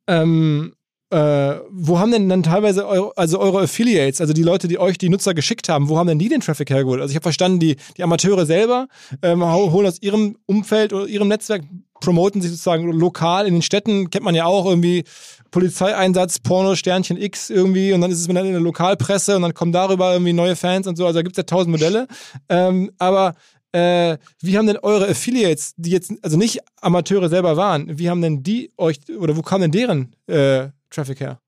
Ähm, 0.08 0.74
äh, 1.10 1.60
wo 1.70 1.98
haben 1.98 2.10
denn 2.10 2.28
dann 2.28 2.42
teilweise 2.42 2.86
eure, 2.86 3.16
also 3.16 3.38
eure 3.38 3.62
Affiliates, 3.62 4.20
also 4.20 4.32
die 4.32 4.42
Leute, 4.42 4.66
die 4.66 4.78
euch 4.78 4.98
die 4.98 5.08
Nutzer 5.08 5.34
geschickt 5.34 5.68
haben, 5.68 5.88
wo 5.88 5.98
haben 5.98 6.08
denn 6.08 6.18
die 6.18 6.28
den 6.28 6.40
Traffic 6.40 6.70
hergeholt? 6.70 7.00
Also 7.00 7.12
ich 7.12 7.16
habe 7.16 7.22
verstanden, 7.22 7.60
die, 7.60 7.76
die 7.96 8.02
Amateure 8.02 8.44
selber 8.44 8.88
ähm, 9.22 9.44
holen 9.44 9.86
aus 9.86 10.02
ihrem 10.02 10.36
Umfeld 10.46 10.92
oder 10.92 11.06
ihrem 11.06 11.28
Netzwerk, 11.28 11.62
promoten 12.00 12.42
sich 12.42 12.50
sozusagen 12.50 12.90
lokal 12.92 13.46
in 13.46 13.54
den 13.54 13.62
Städten, 13.62 14.10
kennt 14.10 14.24
man 14.24 14.34
ja 14.34 14.44
auch 14.44 14.66
irgendwie 14.66 15.04
Polizeieinsatz, 15.50 16.40
Porno, 16.40 16.74
Sternchen 16.74 17.16
X 17.16 17.50
irgendwie 17.50 17.92
und 17.92 18.00
dann 18.00 18.10
ist 18.10 18.20
es 18.20 18.26
dann 18.26 18.36
in 18.36 18.52
der 18.52 18.60
Lokalpresse 18.60 19.36
und 19.36 19.42
dann 19.42 19.54
kommen 19.54 19.72
darüber 19.72 20.12
irgendwie 20.12 20.32
neue 20.32 20.56
Fans 20.56 20.86
und 20.86 20.96
so, 20.96 21.06
also 21.06 21.18
da 21.18 21.22
gibt 21.22 21.36
es 21.36 21.38
ja 21.38 21.44
tausend 21.44 21.70
Modelle. 21.70 22.08
Ähm, 22.48 22.90
aber 22.98 23.34
äh, 23.72 24.18
wie 24.40 24.58
haben 24.58 24.66
denn 24.66 24.78
eure 24.78 25.08
Affiliates, 25.08 25.74
die 25.76 25.90
jetzt 25.90 26.12
also 26.22 26.36
nicht 26.36 26.60
Amateure 26.80 27.28
selber 27.28 27.56
waren, 27.56 27.98
wie 27.98 28.10
haben 28.10 28.22
denn 28.22 28.42
die 28.42 28.72
euch 28.76 28.98
oder 29.18 29.36
wo 29.36 29.42
kam 29.42 29.60
denn 29.60 29.70
deren 29.70 30.14
äh, 30.26 30.68
Traffic 30.90 31.20
her? 31.20 31.40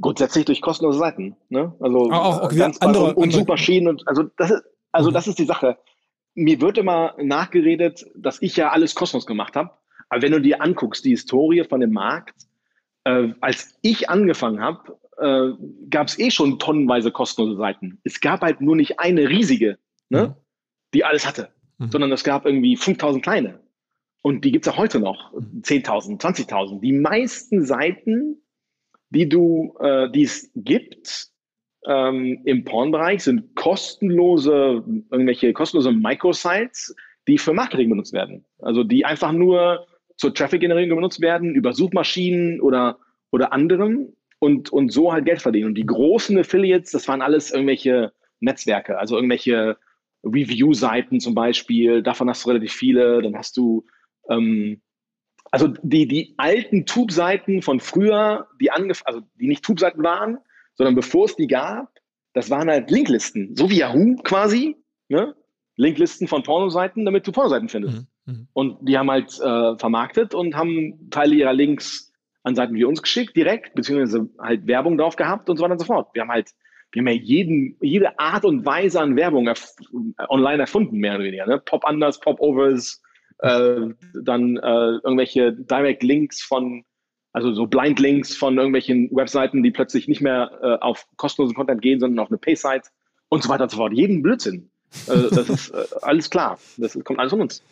Grundsätzlich 0.00 0.44
durch 0.44 0.60
kostenlose 0.60 0.98
Seiten. 0.98 1.36
Ne? 1.48 1.74
Also 1.80 2.10
auch, 2.12 2.42
auch 2.42 2.54
ganz 2.54 2.78
andere, 2.78 3.14
und, 3.14 3.16
und 3.16 3.30
Suchmaschinen 3.32 3.88
und 3.88 4.06
also 4.06 4.24
das 4.36 4.50
ist, 4.50 4.62
also 4.92 5.10
mhm. 5.10 5.14
das 5.14 5.26
ist 5.26 5.38
die 5.38 5.44
Sache. 5.44 5.78
Mir 6.34 6.60
wird 6.60 6.78
immer 6.78 7.14
nachgeredet, 7.20 8.06
dass 8.14 8.40
ich 8.42 8.56
ja 8.56 8.70
alles 8.70 8.94
kostenlos 8.94 9.26
gemacht 9.26 9.56
habe. 9.56 9.70
Aber 10.08 10.22
wenn 10.22 10.32
du 10.32 10.40
dir 10.40 10.62
anguckst, 10.62 11.04
die 11.04 11.10
Historie 11.10 11.64
von 11.64 11.80
dem 11.80 11.92
Markt, 11.92 12.46
äh, 13.04 13.32
als 13.40 13.76
ich 13.82 14.08
angefangen 14.08 14.60
habe, 14.60 14.98
äh, 15.18 15.52
gab 15.90 16.08
es 16.08 16.18
eh 16.18 16.30
schon 16.30 16.58
tonnenweise 16.58 17.10
kostenlose 17.10 17.56
Seiten. 17.56 18.00
Es 18.04 18.20
gab 18.20 18.42
halt 18.42 18.60
nur 18.60 18.76
nicht 18.76 19.00
eine 19.00 19.28
riesige, 19.28 19.78
ne, 20.08 20.28
mhm. 20.28 20.34
die 20.94 21.04
alles 21.04 21.26
hatte, 21.26 21.50
mhm. 21.78 21.90
sondern 21.90 22.12
es 22.12 22.24
gab 22.24 22.46
irgendwie 22.46 22.76
5000 22.76 23.22
kleine. 23.22 23.60
Und 24.22 24.44
die 24.44 24.52
gibt 24.52 24.66
es 24.66 24.72
auch 24.72 24.78
heute 24.78 25.00
noch, 25.00 25.32
10.000, 25.32 26.10
mhm. 26.10 26.16
20.000. 26.16 26.80
Die 26.80 26.92
meisten 26.92 27.64
Seiten 27.64 28.42
die 29.10 29.28
du, 29.28 29.74
äh, 29.80 30.10
die 30.10 30.24
es 30.24 30.50
gibt 30.54 31.28
ähm, 31.86 32.40
im 32.44 32.64
Pornbereich, 32.64 33.22
sind 33.22 33.54
kostenlose, 33.54 34.84
irgendwelche 35.10 35.52
kostenlose 35.52 35.92
Microsites, 35.92 36.94
die 37.26 37.38
für 37.38 37.52
Marketing 37.52 37.90
benutzt 37.90 38.12
werden. 38.12 38.44
Also 38.58 38.84
die 38.84 39.04
einfach 39.04 39.32
nur 39.32 39.86
zur 40.16 40.34
Traffic-Generierung 40.34 40.96
benutzt 40.96 41.20
werden, 41.20 41.54
über 41.54 41.72
Suchmaschinen 41.72 42.60
oder, 42.60 42.98
oder 43.30 43.52
anderem 43.52 44.12
und, 44.40 44.70
und 44.70 44.90
so 44.90 45.12
halt 45.12 45.24
Geld 45.24 45.40
verdienen. 45.40 45.66
Und 45.66 45.74
die 45.74 45.86
großen 45.86 46.36
Affiliates, 46.38 46.90
das 46.90 47.06
waren 47.08 47.22
alles 47.22 47.50
irgendwelche 47.50 48.12
Netzwerke, 48.40 48.98
also 48.98 49.16
irgendwelche 49.16 49.76
Review-Seiten 50.24 51.20
zum 51.20 51.34
Beispiel, 51.34 52.02
davon 52.02 52.28
hast 52.28 52.44
du 52.44 52.48
relativ 52.50 52.72
viele, 52.72 53.22
dann 53.22 53.36
hast 53.36 53.56
du 53.56 53.84
ähm, 54.28 54.80
also 55.50 55.68
die, 55.82 56.06
die 56.06 56.34
alten 56.36 56.86
Tube-Seiten 56.86 57.62
von 57.62 57.80
früher, 57.80 58.46
die 58.60 58.70
angef 58.70 59.02
also 59.04 59.20
die 59.38 59.48
nicht 59.48 59.64
Tube-Seiten 59.64 60.02
waren, 60.02 60.38
sondern 60.74 60.94
bevor 60.94 61.26
es 61.26 61.36
die 61.36 61.46
gab, 61.46 61.88
das 62.32 62.50
waren 62.50 62.68
halt 62.68 62.90
Linklisten, 62.90 63.56
so 63.56 63.70
wie 63.70 63.78
Yahoo 63.78 64.16
quasi, 64.22 64.76
ne? 65.08 65.34
Linklisten 65.76 66.26
von 66.26 66.42
Pornoseiten, 66.42 67.04
damit 67.04 67.26
du 67.26 67.32
Pornoseiten 67.32 67.68
findest. 67.68 68.06
Mhm. 68.26 68.32
mhm. 68.32 68.48
Und 68.52 68.88
die 68.88 68.98
haben 68.98 69.10
halt 69.10 69.38
äh, 69.40 69.78
vermarktet 69.78 70.34
und 70.34 70.56
haben 70.56 71.08
Teile 71.10 71.34
ihrer 71.34 71.52
Links 71.52 72.12
an 72.42 72.54
Seiten 72.54 72.74
wie 72.74 72.84
uns 72.84 73.02
geschickt, 73.02 73.36
direkt, 73.36 73.74
beziehungsweise 73.74 74.28
halt 74.40 74.66
Werbung 74.66 74.98
drauf 74.98 75.16
gehabt 75.16 75.48
und 75.48 75.56
so 75.56 75.62
weiter 75.62 75.72
und 75.72 75.78
so 75.78 75.86
fort. 75.86 76.08
Wir 76.14 76.22
haben 76.22 76.30
halt, 76.30 76.50
wir 76.92 77.00
haben 77.00 77.08
ja 77.08 77.14
jeden, 77.14 77.76
jede 77.80 78.18
Art 78.18 78.44
und 78.44 78.66
Weise 78.66 79.00
an 79.00 79.16
Werbung 79.16 79.46
erf 79.46 79.74
online 80.28 80.62
erfunden, 80.62 80.98
mehr 80.98 81.14
oder 81.14 81.24
weniger. 81.24 81.46
Ne? 81.46 81.58
Pop-Unders, 81.58 82.20
Pop-Overs, 82.20 83.02
äh, 83.38 83.88
dann 84.22 84.56
äh, 84.56 84.98
irgendwelche 85.02 85.52
Direct 85.52 86.02
Links 86.02 86.42
von, 86.42 86.84
also 87.32 87.52
so 87.52 87.66
Blind 87.66 87.98
Links 88.00 88.36
von 88.36 88.56
irgendwelchen 88.56 89.10
Webseiten, 89.12 89.62
die 89.62 89.70
plötzlich 89.70 90.08
nicht 90.08 90.20
mehr 90.20 90.50
äh, 90.62 90.84
auf 90.84 91.06
kostenlosen 91.16 91.54
Content 91.54 91.82
gehen, 91.82 92.00
sondern 92.00 92.18
auf 92.20 92.30
eine 92.30 92.38
Pay-Site 92.38 92.88
und 93.28 93.42
so 93.42 93.48
weiter 93.48 93.64
und 93.64 93.70
so 93.70 93.76
fort. 93.76 93.92
Jeden 93.92 94.22
Blödsinn. 94.22 94.70
Äh, 95.06 95.28
das 95.30 95.48
ist 95.48 95.70
äh, 95.70 95.84
alles 96.02 96.30
klar. 96.30 96.58
Das 96.76 96.98
kommt 97.04 97.18
alles 97.18 97.30
von 97.30 97.42
uns. 97.42 97.62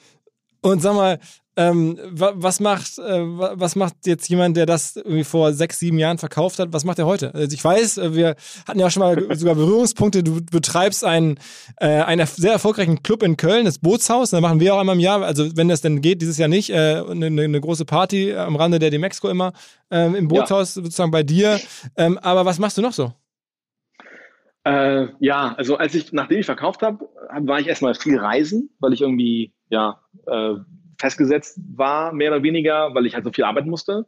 Und 0.62 0.80
sag 0.80 0.94
mal, 0.94 1.18
ähm, 1.56 1.98
was 2.12 2.60
macht, 2.60 2.98
äh, 2.98 3.22
was 3.22 3.76
macht 3.76 3.94
jetzt 4.04 4.28
jemand, 4.28 4.56
der 4.58 4.66
das 4.66 4.96
irgendwie 4.96 5.24
vor 5.24 5.54
sechs, 5.54 5.78
sieben 5.78 5.98
Jahren 5.98 6.18
verkauft 6.18 6.58
hat? 6.58 6.72
Was 6.72 6.84
macht 6.84 6.98
er 6.98 7.06
heute? 7.06 7.34
Also 7.34 7.54
ich 7.54 7.64
weiß, 7.64 7.98
äh, 7.98 8.14
wir 8.14 8.36
hatten 8.68 8.78
ja 8.78 8.86
auch 8.86 8.90
schon 8.90 9.00
mal 9.00 9.36
sogar 9.36 9.54
Berührungspunkte. 9.54 10.22
Du 10.22 10.42
betreibst 10.44 11.02
einen, 11.02 11.38
äh, 11.78 12.02
einen 12.02 12.26
sehr 12.26 12.52
erfolgreichen 12.52 13.02
Club 13.02 13.22
in 13.22 13.38
Köln, 13.38 13.64
das 13.64 13.78
Bootshaus. 13.78 14.30
Da 14.30 14.40
machen 14.42 14.60
wir 14.60 14.74
auch 14.74 14.80
einmal 14.80 14.96
im 14.96 15.00
Jahr, 15.00 15.22
also 15.22 15.56
wenn 15.56 15.68
das 15.68 15.80
denn 15.80 16.02
geht, 16.02 16.20
dieses 16.20 16.36
Jahr 16.36 16.48
nicht, 16.48 16.70
äh, 16.70 17.02
eine, 17.08 17.26
eine 17.26 17.60
große 17.60 17.86
Party 17.86 18.34
am 18.34 18.56
Rande 18.56 18.78
der 18.78 18.90
Demexco 18.90 19.30
immer 19.30 19.52
äh, 19.90 20.14
im 20.14 20.28
Bootshaus 20.28 20.74
ja. 20.74 20.82
sozusagen 20.82 21.10
bei 21.10 21.22
dir. 21.22 21.58
Ähm, 21.96 22.18
aber 22.18 22.44
was 22.44 22.58
machst 22.58 22.76
du 22.76 22.82
noch 22.82 22.92
so? 22.92 23.12
Äh, 24.64 25.06
ja, 25.20 25.54
also 25.56 25.76
als 25.76 25.94
ich, 25.94 26.12
nachdem 26.12 26.40
ich 26.40 26.46
verkauft 26.46 26.82
habe, 26.82 27.08
war 27.40 27.60
ich 27.60 27.68
erstmal 27.68 27.94
viel 27.94 28.18
reisen, 28.18 28.68
weil 28.80 28.92
ich 28.92 29.00
irgendwie, 29.00 29.54
ja, 29.70 30.00
äh, 30.26 30.54
festgesetzt 30.98 31.58
war, 31.74 32.12
mehr 32.12 32.30
oder 32.32 32.42
weniger, 32.42 32.94
weil 32.94 33.06
ich 33.06 33.14
halt 33.14 33.24
so 33.24 33.32
viel 33.32 33.44
arbeiten 33.44 33.70
musste. 33.70 34.06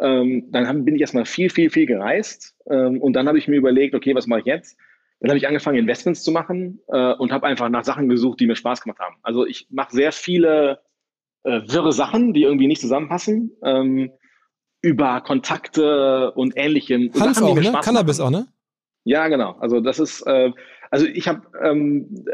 Ähm, 0.00 0.48
dann 0.50 0.68
hab, 0.68 0.84
bin 0.84 0.94
ich 0.94 1.00
erstmal 1.00 1.24
viel, 1.24 1.50
viel, 1.50 1.70
viel 1.70 1.86
gereist. 1.86 2.54
Ähm, 2.70 3.00
und 3.00 3.14
dann 3.14 3.26
habe 3.26 3.38
ich 3.38 3.48
mir 3.48 3.56
überlegt, 3.56 3.94
okay, 3.94 4.14
was 4.14 4.26
mache 4.26 4.40
ich 4.40 4.46
jetzt? 4.46 4.78
Dann 5.20 5.30
habe 5.30 5.38
ich 5.38 5.48
angefangen, 5.48 5.78
Investments 5.78 6.22
zu 6.22 6.30
machen 6.30 6.80
äh, 6.88 7.14
und 7.14 7.32
habe 7.32 7.46
einfach 7.46 7.68
nach 7.68 7.84
Sachen 7.84 8.08
gesucht, 8.08 8.38
die 8.38 8.46
mir 8.46 8.54
Spaß 8.54 8.82
gemacht 8.82 9.00
haben. 9.00 9.16
Also 9.22 9.44
ich 9.46 9.66
mache 9.70 9.92
sehr 9.92 10.12
viele 10.12 10.80
äh, 11.42 11.62
wirre 11.66 11.92
Sachen, 11.92 12.32
die 12.32 12.42
irgendwie 12.42 12.68
nicht 12.68 12.80
zusammenpassen. 12.80 13.52
Ähm, 13.64 14.10
über 14.80 15.20
Kontakte 15.22 16.32
und 16.32 16.56
ähnlichem. 16.56 17.10
Hanf 17.18 17.36
Sachen, 17.36 17.48
auch, 17.48 17.54
ne? 17.56 17.80
Cannabis 17.82 18.18
machen. 18.18 18.34
auch, 18.34 18.38
ne? 18.38 18.46
Ja, 19.04 19.28
genau. 19.28 19.56
Also 19.58 19.80
das 19.80 19.98
ist, 19.98 20.22
äh, 20.26 20.52
also 20.90 21.06
ich 21.06 21.28
habe 21.28 21.42
ähm, 21.62 22.24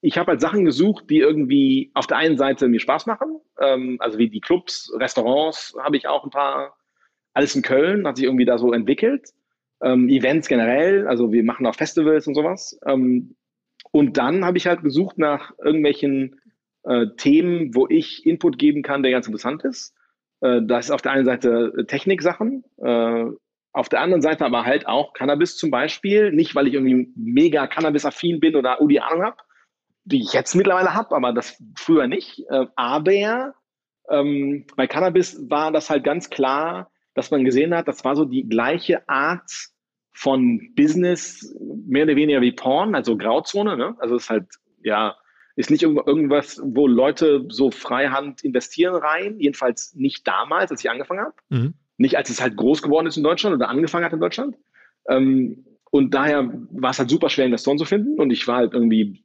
ich 0.00 0.16
habe 0.16 0.32
halt 0.32 0.40
Sachen 0.40 0.64
gesucht, 0.64 1.10
die 1.10 1.18
irgendwie 1.18 1.90
auf 1.94 2.06
der 2.06 2.18
einen 2.18 2.36
Seite 2.36 2.68
mir 2.68 2.80
Spaß 2.80 3.06
machen, 3.06 3.40
ähm, 3.60 3.96
also 4.00 4.18
wie 4.18 4.28
die 4.28 4.40
Clubs, 4.40 4.92
Restaurants 4.96 5.74
habe 5.78 5.96
ich 5.96 6.06
auch 6.06 6.24
ein 6.24 6.30
paar, 6.30 6.76
alles 7.34 7.54
in 7.54 7.62
Köln 7.62 8.06
hat 8.06 8.16
sich 8.16 8.26
irgendwie 8.26 8.44
da 8.44 8.58
so 8.58 8.72
entwickelt, 8.72 9.30
ähm, 9.82 10.08
Events 10.08 10.48
generell, 10.48 11.06
also 11.06 11.32
wir 11.32 11.44
machen 11.44 11.66
auch 11.66 11.74
Festivals 11.74 12.26
und 12.26 12.34
sowas. 12.34 12.78
Ähm, 12.86 13.36
und 13.90 14.16
dann 14.16 14.44
habe 14.44 14.58
ich 14.58 14.66
halt 14.66 14.82
gesucht 14.82 15.18
nach 15.18 15.52
irgendwelchen 15.62 16.40
äh, 16.84 17.06
Themen, 17.16 17.74
wo 17.74 17.86
ich 17.88 18.26
Input 18.26 18.58
geben 18.58 18.82
kann, 18.82 19.02
der 19.02 19.12
ganz 19.12 19.26
interessant 19.26 19.64
ist. 19.64 19.94
Äh, 20.40 20.62
das 20.62 20.86
ist 20.86 20.90
auf 20.90 21.02
der 21.02 21.12
einen 21.12 21.24
Seite 21.24 21.72
Techniksachen, 21.86 22.64
äh, 22.78 23.24
auf 23.72 23.88
der 23.88 24.00
anderen 24.00 24.22
Seite 24.22 24.44
aber 24.44 24.64
halt 24.64 24.86
auch 24.86 25.12
Cannabis 25.12 25.56
zum 25.56 25.70
Beispiel. 25.70 26.32
Nicht, 26.32 26.54
weil 26.54 26.66
ich 26.68 26.74
irgendwie 26.74 27.12
mega 27.16 27.66
Cannabis-affin 27.66 28.40
bin 28.40 28.56
oder 28.56 28.78
die 28.88 29.00
Ahnung 29.00 29.24
habe, 29.24 29.36
die 30.04 30.22
ich 30.22 30.32
jetzt 30.32 30.54
mittlerweile 30.54 30.94
habe, 30.94 31.14
aber 31.14 31.32
das 31.32 31.62
früher 31.76 32.06
nicht. 32.06 32.44
Äh, 32.50 32.66
aber 32.76 33.54
ähm, 34.10 34.66
bei 34.76 34.86
Cannabis 34.86 35.38
war 35.50 35.70
das 35.70 35.90
halt 35.90 36.04
ganz 36.04 36.30
klar, 36.30 36.90
dass 37.14 37.30
man 37.30 37.44
gesehen 37.44 37.74
hat, 37.74 37.88
das 37.88 38.04
war 38.04 38.16
so 38.16 38.24
die 38.24 38.48
gleiche 38.48 39.08
Art 39.08 39.50
von 40.12 40.72
Business, 40.74 41.54
mehr 41.86 42.04
oder 42.04 42.16
weniger 42.16 42.40
wie 42.40 42.52
Porn, 42.52 42.94
also 42.94 43.16
Grauzone. 43.16 43.76
Ne? 43.76 43.94
Also 43.98 44.16
es 44.16 44.24
ist 44.24 44.30
halt, 44.30 44.46
ja, 44.82 45.16
ist 45.56 45.70
nicht 45.70 45.82
irgendwas, 45.82 46.60
wo 46.64 46.86
Leute 46.86 47.44
so 47.48 47.70
freihand 47.70 48.42
investieren 48.44 48.94
rein, 48.94 49.38
jedenfalls 49.38 49.94
nicht 49.94 50.26
damals, 50.26 50.70
als 50.70 50.84
ich 50.84 50.90
angefangen 50.90 51.20
habe. 51.20 51.34
Mhm. 51.48 51.74
Nicht 51.98 52.16
als 52.16 52.30
es 52.30 52.40
halt 52.40 52.56
groß 52.56 52.82
geworden 52.82 53.06
ist 53.06 53.16
in 53.16 53.22
Deutschland 53.22 53.54
oder 53.54 53.68
angefangen 53.68 54.04
hat 54.04 54.12
in 54.12 54.20
Deutschland. 54.20 54.56
Ähm, 55.08 55.64
und 55.90 56.14
daher 56.14 56.50
war 56.70 56.90
es 56.90 56.98
halt 56.98 57.10
super 57.10 57.28
schwer, 57.28 57.46
Investoren 57.46 57.78
zu 57.78 57.84
finden. 57.84 58.20
Und 58.20 58.30
ich 58.30 58.46
war 58.48 58.56
halt 58.56 58.72
irgendwie 58.72 59.24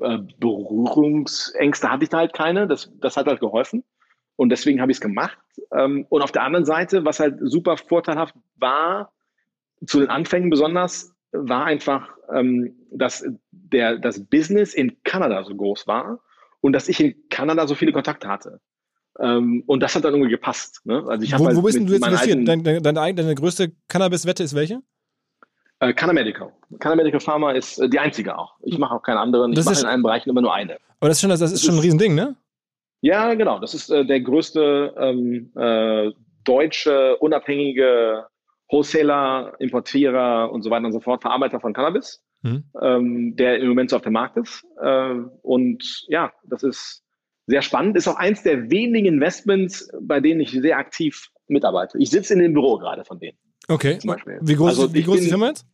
äh, 0.00 0.18
Berührungsängste 0.38 1.90
hatte 1.90 2.04
ich 2.04 2.10
da 2.10 2.18
halt 2.18 2.32
keine. 2.32 2.66
Das, 2.66 2.90
das 3.00 3.16
hat 3.16 3.26
halt 3.26 3.40
geholfen. 3.40 3.84
Und 4.36 4.48
deswegen 4.48 4.80
habe 4.80 4.90
ich 4.90 4.96
es 4.96 5.00
gemacht. 5.00 5.38
Ähm, 5.72 6.06
und 6.08 6.22
auf 6.22 6.32
der 6.32 6.42
anderen 6.42 6.64
Seite, 6.64 7.04
was 7.04 7.20
halt 7.20 7.38
super 7.40 7.76
vorteilhaft 7.76 8.34
war, 8.56 9.12
zu 9.86 10.00
den 10.00 10.10
Anfängen 10.10 10.50
besonders, 10.50 11.14
war 11.32 11.64
einfach, 11.64 12.10
ähm, 12.32 12.74
dass 12.90 13.24
der, 13.50 13.98
das 13.98 14.24
Business 14.26 14.74
in 14.74 15.02
Kanada 15.02 15.42
so 15.44 15.54
groß 15.54 15.86
war 15.86 16.20
und 16.60 16.72
dass 16.72 16.88
ich 16.88 17.00
in 17.00 17.14
Kanada 17.30 17.66
so 17.66 17.74
viele 17.74 17.92
Kontakte 17.92 18.28
hatte. 18.28 18.60
Ähm, 19.20 19.62
und 19.66 19.80
das 19.80 19.94
hat 19.94 20.04
dann 20.04 20.14
irgendwie 20.14 20.30
gepasst. 20.30 20.80
Ne? 20.84 21.04
Also 21.06 21.24
ich 21.24 21.38
wo, 21.38 21.46
halt 21.46 21.56
wo 21.56 21.62
bist 21.62 21.78
du 21.78 21.82
jetzt 21.82 22.06
investiert? 22.06 22.48
Deine, 22.48 22.80
deine, 22.80 23.14
deine 23.14 23.34
größte 23.34 23.72
Cannabis-Wette 23.88 24.42
ist 24.42 24.54
welche? 24.54 24.80
Äh, 25.80 25.92
Canamedical. 25.92 26.52
Canamedical 26.78 27.20
Pharma 27.20 27.52
ist 27.52 27.78
äh, 27.78 27.88
die 27.88 27.98
einzige 27.98 28.38
auch. 28.38 28.54
Ich 28.62 28.78
mache 28.78 28.94
auch 28.94 29.02
keine 29.02 29.20
anderen. 29.20 29.52
Das 29.52 29.66
ich 29.66 29.72
mache 29.72 29.80
in 29.80 29.86
allen 29.86 30.02
Bereichen 30.02 30.30
immer 30.30 30.40
nur 30.40 30.54
eine. 30.54 30.78
Aber 31.00 31.08
das 31.08 31.16
ist 31.16 31.20
schon, 31.20 31.30
das, 31.30 31.40
ist 31.40 31.54
das 31.54 31.64
schon 31.64 31.74
ein 31.74 31.80
Riesending, 31.80 32.14
ne? 32.14 32.36
Ja, 33.00 33.34
genau. 33.34 33.58
Das 33.58 33.74
ist 33.74 33.90
äh, 33.90 34.06
der 34.06 34.20
größte 34.20 34.94
ähm, 34.96 35.50
äh, 35.56 36.12
deutsche, 36.44 37.16
unabhängige 37.16 38.26
Wholesaler, 38.70 39.54
Importierer 39.58 40.50
und 40.52 40.62
so 40.62 40.70
weiter 40.70 40.86
und 40.86 40.92
so 40.92 41.00
fort, 41.00 41.20
Verarbeiter 41.20 41.60
von 41.60 41.72
Cannabis, 41.72 42.22
mhm. 42.42 42.64
ähm, 42.80 43.36
der 43.36 43.58
im 43.58 43.68
Moment 43.68 43.90
so 43.90 43.96
auf 43.96 44.02
dem 44.02 44.12
Markt 44.12 44.36
ist. 44.36 44.64
Äh, 44.80 45.14
und 45.42 46.04
ja, 46.08 46.32
das 46.44 46.62
ist 46.62 47.01
sehr 47.46 47.62
spannend. 47.62 47.96
Ist 47.96 48.08
auch 48.08 48.16
eins 48.16 48.42
der 48.42 48.70
wenigen 48.70 49.06
Investments, 49.06 49.90
bei 50.00 50.20
denen 50.20 50.40
ich 50.40 50.50
sehr 50.50 50.78
aktiv 50.78 51.30
mitarbeite. 51.48 51.98
Ich 51.98 52.10
sitze 52.10 52.34
in 52.34 52.40
dem 52.40 52.52
Büro 52.52 52.78
gerade 52.78 53.04
von 53.04 53.18
denen. 53.18 53.36
Okay. 53.68 53.98
Wie 54.40 54.54
groß, 54.54 54.68
also 54.68 54.94
wie 54.94 55.02
groß 55.02 55.16
ist 55.16 55.24
die 55.24 55.30
Firma 55.30 55.48
jetzt? 55.48 55.66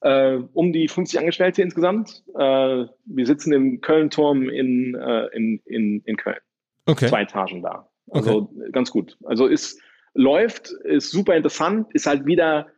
Äh, 0.00 0.38
um 0.52 0.72
die 0.72 0.88
50 0.88 1.18
Angestellte 1.18 1.62
insgesamt. 1.62 2.22
Äh, 2.34 2.86
wir 3.04 3.26
sitzen 3.26 3.52
im 3.52 3.80
Köln-Turm 3.80 4.48
in, 4.48 4.94
äh, 4.94 5.26
in, 5.34 5.60
in, 5.64 6.00
in 6.04 6.16
Köln. 6.16 6.38
Okay. 6.86 7.08
Zwei 7.08 7.22
Etagen 7.22 7.62
da. 7.62 7.88
Also 8.10 8.50
okay. 8.56 8.70
ganz 8.72 8.90
gut. 8.90 9.18
Also 9.24 9.46
ist, 9.46 9.80
läuft, 10.14 10.70
ist 10.84 11.10
super 11.10 11.36
interessant, 11.36 11.88
ist 11.92 12.06
halt 12.06 12.26
wieder 12.26 12.68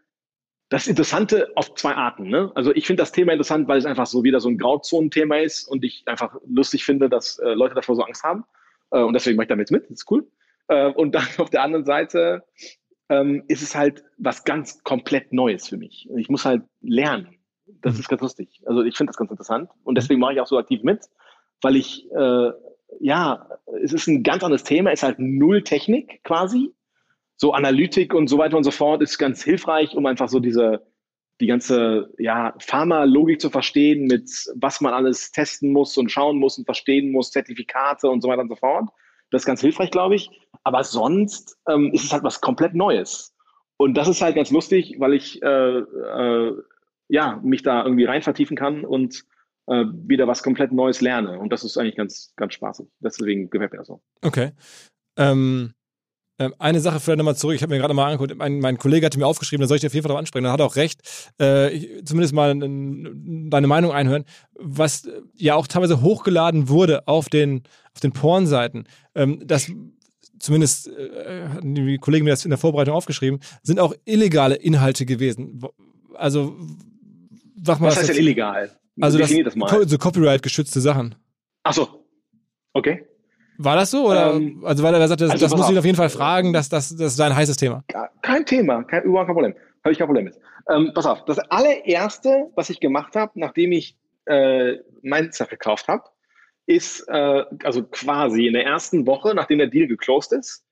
das 0.71 0.87
Interessante 0.87 1.51
auf 1.57 1.75
zwei 1.75 1.95
Arten. 1.95 2.29
Ne? 2.29 2.53
Also 2.55 2.73
ich 2.75 2.87
finde 2.87 3.03
das 3.03 3.13
Thema 3.13 3.33
interessant, 3.33 3.69
weil 3.69 3.79
es 3.79 3.87
einfach 3.87 4.07
so 4.07 4.23
wieder 4.23 4.41
so 4.41 4.49
ein 4.49 4.57
Grauzonenthema 4.57 5.39
ist 5.39 5.69
und 5.69 5.85
ich 5.85 6.05
einfach 6.07 6.37
lustig 6.47 6.85
finde, 6.85 7.09
dass 7.09 7.39
äh, 7.41 7.55
Leute 7.55 7.75
davor 7.75 7.97
so 7.97 8.03
Angst 8.03 8.23
haben. 8.23 8.45
Äh, 8.93 9.01
und 9.01 9.13
deswegen 9.13 9.37
mache 9.37 9.45
ich 9.45 9.49
damit 9.49 9.71
mit. 9.73 9.85
Das 9.85 9.99
ist 9.99 10.11
cool. 10.11 10.27
Äh, 10.69 10.87
und 10.93 11.15
dann 11.15 11.27
auf 11.39 11.51
der 11.51 11.65
anderen 11.65 11.85
Seite 11.85 12.45
ähm, 13.09 13.43
ist 13.49 13.63
es 13.63 13.75
halt 13.75 14.05
was 14.17 14.45
ganz 14.45 14.83
komplett 14.85 15.33
Neues 15.33 15.69
für 15.69 15.77
mich. 15.77 16.09
Ich 16.17 16.29
muss 16.29 16.45
halt 16.45 16.63
lernen. 16.81 17.37
Das 17.83 17.95
mhm. 17.95 18.01
ist 18.01 18.09
ganz 18.09 18.23
lustig. 18.23 18.63
Also 18.65 18.85
ich 18.85 18.97
finde 18.97 19.11
das 19.11 19.17
ganz 19.17 19.31
interessant 19.33 19.71
und 19.83 19.97
deswegen 19.97 20.21
mache 20.21 20.35
ich 20.35 20.41
auch 20.41 20.47
so 20.47 20.57
aktiv 20.57 20.85
mit, 20.85 21.05
weil 21.63 21.75
ich, 21.75 22.09
äh, 22.13 22.51
ja, 23.01 23.49
es 23.83 23.93
ist 23.93 24.07
ein 24.07 24.23
ganz 24.23 24.45
anderes 24.45 24.63
Thema, 24.63 24.93
es 24.93 25.01
ist 25.01 25.05
halt 25.05 25.19
null 25.19 25.63
Technik 25.63 26.23
quasi. 26.23 26.73
So 27.41 27.55
Analytik 27.55 28.13
und 28.13 28.29
so 28.29 28.37
weiter 28.37 28.59
und 28.59 28.65
so 28.65 28.71
fort 28.71 29.01
ist 29.01 29.17
ganz 29.17 29.43
hilfreich, 29.43 29.97
um 29.97 30.05
einfach 30.05 30.29
so 30.29 30.41
diese, 30.41 30.87
die 31.41 31.47
ganze 31.47 32.13
ja, 32.19 32.55
Pharma-Logik 32.59 33.41
zu 33.41 33.49
verstehen, 33.49 34.09
mit 34.09 34.31
was 34.57 34.83
man 34.83 34.93
alles 34.93 35.33
testen 35.33 35.73
muss 35.73 35.97
und 35.97 36.13
schauen 36.13 36.37
muss 36.37 36.59
und 36.59 36.67
verstehen 36.67 37.11
muss, 37.13 37.31
Zertifikate 37.31 38.11
und 38.11 38.21
so 38.21 38.29
weiter 38.29 38.43
und 38.43 38.51
so 38.51 38.57
fort. 38.57 38.91
Das 39.31 39.41
ist 39.43 39.47
ganz 39.47 39.63
hilfreich, 39.63 39.91
glaube 39.91 40.17
ich. 40.17 40.29
Aber 40.65 40.85
sonst 40.85 41.57
ähm, 41.67 41.91
ist 41.95 42.05
es 42.05 42.13
halt 42.13 42.25
was 42.25 42.43
komplett 42.43 42.75
Neues. 42.75 43.35
Und 43.79 43.95
das 43.95 44.07
ist 44.07 44.21
halt 44.21 44.37
ganz 44.37 44.51
lustig, 44.51 44.97
weil 44.99 45.15
ich 45.15 45.43
äh, 45.43 45.79
äh, 45.79 46.55
ja, 47.09 47.41
mich 47.43 47.63
da 47.63 47.83
irgendwie 47.85 48.05
rein 48.05 48.21
vertiefen 48.21 48.55
kann 48.55 48.85
und 48.85 49.25
äh, 49.67 49.87
wieder 49.87 50.27
was 50.27 50.43
komplett 50.43 50.73
Neues 50.73 51.01
lerne. 51.01 51.39
Und 51.39 51.55
das 51.55 51.65
ist 51.65 51.79
eigentlich 51.79 51.97
ganz, 51.97 52.35
ganz 52.37 52.53
spaßig. 52.53 52.87
Deswegen 52.99 53.49
gefällt 53.49 53.73
mir 53.73 53.79
das 53.79 53.87
so. 53.87 54.03
Okay. 54.21 54.53
Ähm, 55.17 55.73
eine 56.59 56.81
Sache 56.81 57.01
vielleicht 57.01 57.19
nochmal 57.19 57.37
zurück, 57.37 57.55
ich 57.55 57.63
habe 57.63 57.75
mir 57.75 57.81
gerade 57.81 57.95
mal 57.95 58.07
angeguckt, 58.07 58.37
mein, 58.37 58.61
mein, 58.61 58.79
Kollege 58.79 59.07
hatte 59.07 59.19
mir 59.19 59.27
aufgeschrieben, 59.27 59.61
da 59.61 59.69
soll 59.69 59.77
ich 59.77 59.83
dir 59.83 59.89
auf 59.89 59.95
jeden 59.95 60.05
Fall 60.05 60.09
darauf 60.09 60.21
ansprechen, 60.21 60.45
da 60.45 60.53
hat 60.53 60.61
er 60.61 60.67
auch 60.67 60.77
recht, 60.77 61.01
äh, 61.41 61.71
ich, 61.71 62.05
zumindest 62.07 62.33
mal 62.35 62.55
deine 62.59 63.67
Meinung 63.67 63.93
einhören, 63.93 64.25
was 64.55 65.09
ja 65.35 65.55
auch 65.55 65.67
teilweise 65.67 66.01
hochgeladen 66.01 66.69
wurde 66.69 67.07
auf 67.07 67.29
den, 67.29 67.63
auf 67.95 68.01
den 68.01 68.13
Pornseiten, 68.13 68.85
ähm, 69.15 69.43
das 69.45 69.71
zumindest 70.39 70.89
äh, 70.89 71.49
hatten 71.49 71.75
die 71.75 71.99
Kollegen 71.99 72.25
mir 72.25 72.31
das 72.31 72.45
in 72.45 72.51
der 72.51 72.59
Vorbereitung 72.59 72.95
aufgeschrieben, 72.95 73.41
sind 73.63 73.79
auch 73.79 73.95
illegale 74.05 74.57
Inhalte 74.57 75.07
gewesen. 75.07 75.63
Also, 76.15 76.57
sag 77.63 77.81
mal. 77.81 77.89
Was 77.89 77.99
heißt 77.99 78.09
denn 78.09 78.17
illegal? 78.17 78.71
Also, 79.01 79.19
das, 79.19 79.31
das 79.31 79.91
so 79.91 79.99
Copyright-geschützte 79.99 80.81
Sachen. 80.81 81.15
Ach 81.63 81.75
so. 81.75 82.07
Okay. 82.73 83.05
War 83.63 83.77
das 83.77 83.91
so? 83.91 84.11
Oder? 84.11 84.35
Ähm, 84.35 84.63
also, 84.65 84.83
weil 84.83 84.95
er 84.95 85.07
sagte, 85.07 85.25
das, 85.25 85.33
also, 85.33 85.45
das 85.45 85.55
muss 85.55 85.71
ich 85.71 85.79
auf 85.79 85.85
jeden 85.85 85.97
Fall 85.97 86.09
fragen, 86.09 86.55
dass 86.55 86.71
das, 86.71 86.97
das 86.97 87.13
ist 87.13 87.21
ein 87.21 87.37
heißes 87.37 87.59
Thema. 87.59 87.85
Kein 88.23 88.47
Thema, 88.47 88.83
kein, 88.85 89.03
überhaupt 89.03 89.27
kein 89.27 89.35
Problem. 89.35 89.55
Habe 89.85 89.93
ich 89.93 89.99
kein 89.99 90.07
Problem 90.07 90.25
mit. 90.25 90.39
Ähm, 90.71 90.93
pass 90.95 91.05
auf, 91.05 91.25
das 91.27 91.39
allererste, 91.39 92.51
was 92.55 92.71
ich 92.71 92.81
gemacht 92.81 93.17
habe, 93.17 93.33
nachdem 93.35 93.73
ich 93.73 93.99
äh, 94.25 94.79
Mainzer 95.03 95.45
gekauft 95.45 95.89
habe, 95.89 96.05
ist, 96.65 97.07
äh, 97.09 97.45
also 97.63 97.83
quasi 97.83 98.47
in 98.47 98.55
der 98.55 98.65
ersten 98.65 99.07
Woche, 99.07 99.35
nachdem 99.35 99.59
der 99.59 99.67
Deal 99.67 99.89
geclosed 99.89 100.33
ist, 100.33 100.65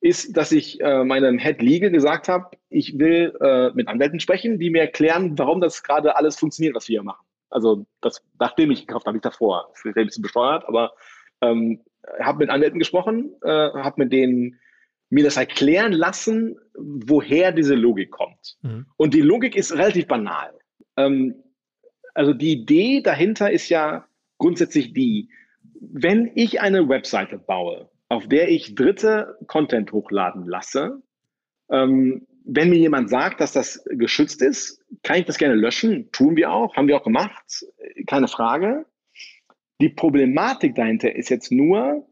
ist, 0.00 0.36
dass 0.36 0.52
ich 0.52 0.80
äh, 0.80 1.02
meinem 1.02 1.38
Head 1.38 1.60
Legal 1.62 1.90
gesagt 1.90 2.28
habe, 2.28 2.50
ich 2.68 2.96
will 2.96 3.36
äh, 3.40 3.70
mit 3.74 3.88
Anwälten 3.88 4.20
sprechen, 4.20 4.60
die 4.60 4.70
mir 4.70 4.82
erklären, 4.82 5.36
warum 5.36 5.60
das 5.60 5.82
gerade 5.82 6.16
alles 6.16 6.36
funktioniert, 6.36 6.76
was 6.76 6.86
wir 6.86 7.00
hier 7.00 7.02
machen. 7.02 7.26
Also 7.50 7.86
das, 8.02 8.22
nachdem 8.38 8.70
ich 8.70 8.86
gekauft 8.86 9.06
habe, 9.06 9.16
nicht 9.16 9.24
davor. 9.24 9.68
Das 9.70 9.84
ist 9.84 9.96
ein 9.96 10.06
bisschen 10.06 10.22
besteuert, 10.22 10.64
aber 10.68 10.92
ähm, 11.40 11.80
habe 12.20 12.38
mit 12.38 12.50
Anwälten 12.50 12.78
gesprochen, 12.78 13.34
äh, 13.42 13.48
habe 13.48 14.04
mit 14.04 14.12
denen 14.12 14.58
mir 15.08 15.24
das 15.24 15.36
erklären 15.36 15.92
lassen, 15.92 16.56
woher 16.74 17.52
diese 17.52 17.74
Logik 17.74 18.10
kommt. 18.10 18.56
Mhm. 18.62 18.86
Und 18.96 19.14
die 19.14 19.20
Logik 19.20 19.54
ist 19.56 19.72
relativ 19.72 20.06
banal. 20.06 20.52
Ähm, 20.96 21.34
also 22.14 22.32
die 22.32 22.52
Idee 22.52 23.02
dahinter 23.02 23.50
ist 23.50 23.68
ja 23.68 24.06
grundsätzlich 24.38 24.92
die, 24.92 25.28
wenn 25.80 26.30
ich 26.34 26.60
eine 26.60 26.88
Webseite 26.88 27.38
baue, 27.38 27.90
auf 28.08 28.26
der 28.28 28.48
ich 28.48 28.74
dritte 28.74 29.36
Content 29.46 29.92
hochladen 29.92 30.46
lasse, 30.46 31.02
ähm, 31.70 32.26
wenn 32.44 32.70
mir 32.70 32.78
jemand 32.78 33.10
sagt, 33.10 33.40
dass 33.40 33.52
das 33.52 33.84
geschützt 33.88 34.40
ist, 34.40 34.80
kann 35.02 35.18
ich 35.18 35.24
das 35.24 35.36
gerne 35.36 35.54
löschen. 35.54 36.10
Tun 36.12 36.36
wir 36.36 36.52
auch, 36.52 36.76
haben 36.76 36.86
wir 36.86 36.96
auch 36.96 37.02
gemacht, 37.02 37.64
keine 38.06 38.28
Frage. 38.28 38.86
Die 39.80 39.90
Problematik 39.90 40.74
dahinter 40.74 41.14
ist 41.14 41.28
jetzt 41.28 41.52
nur, 41.52 42.06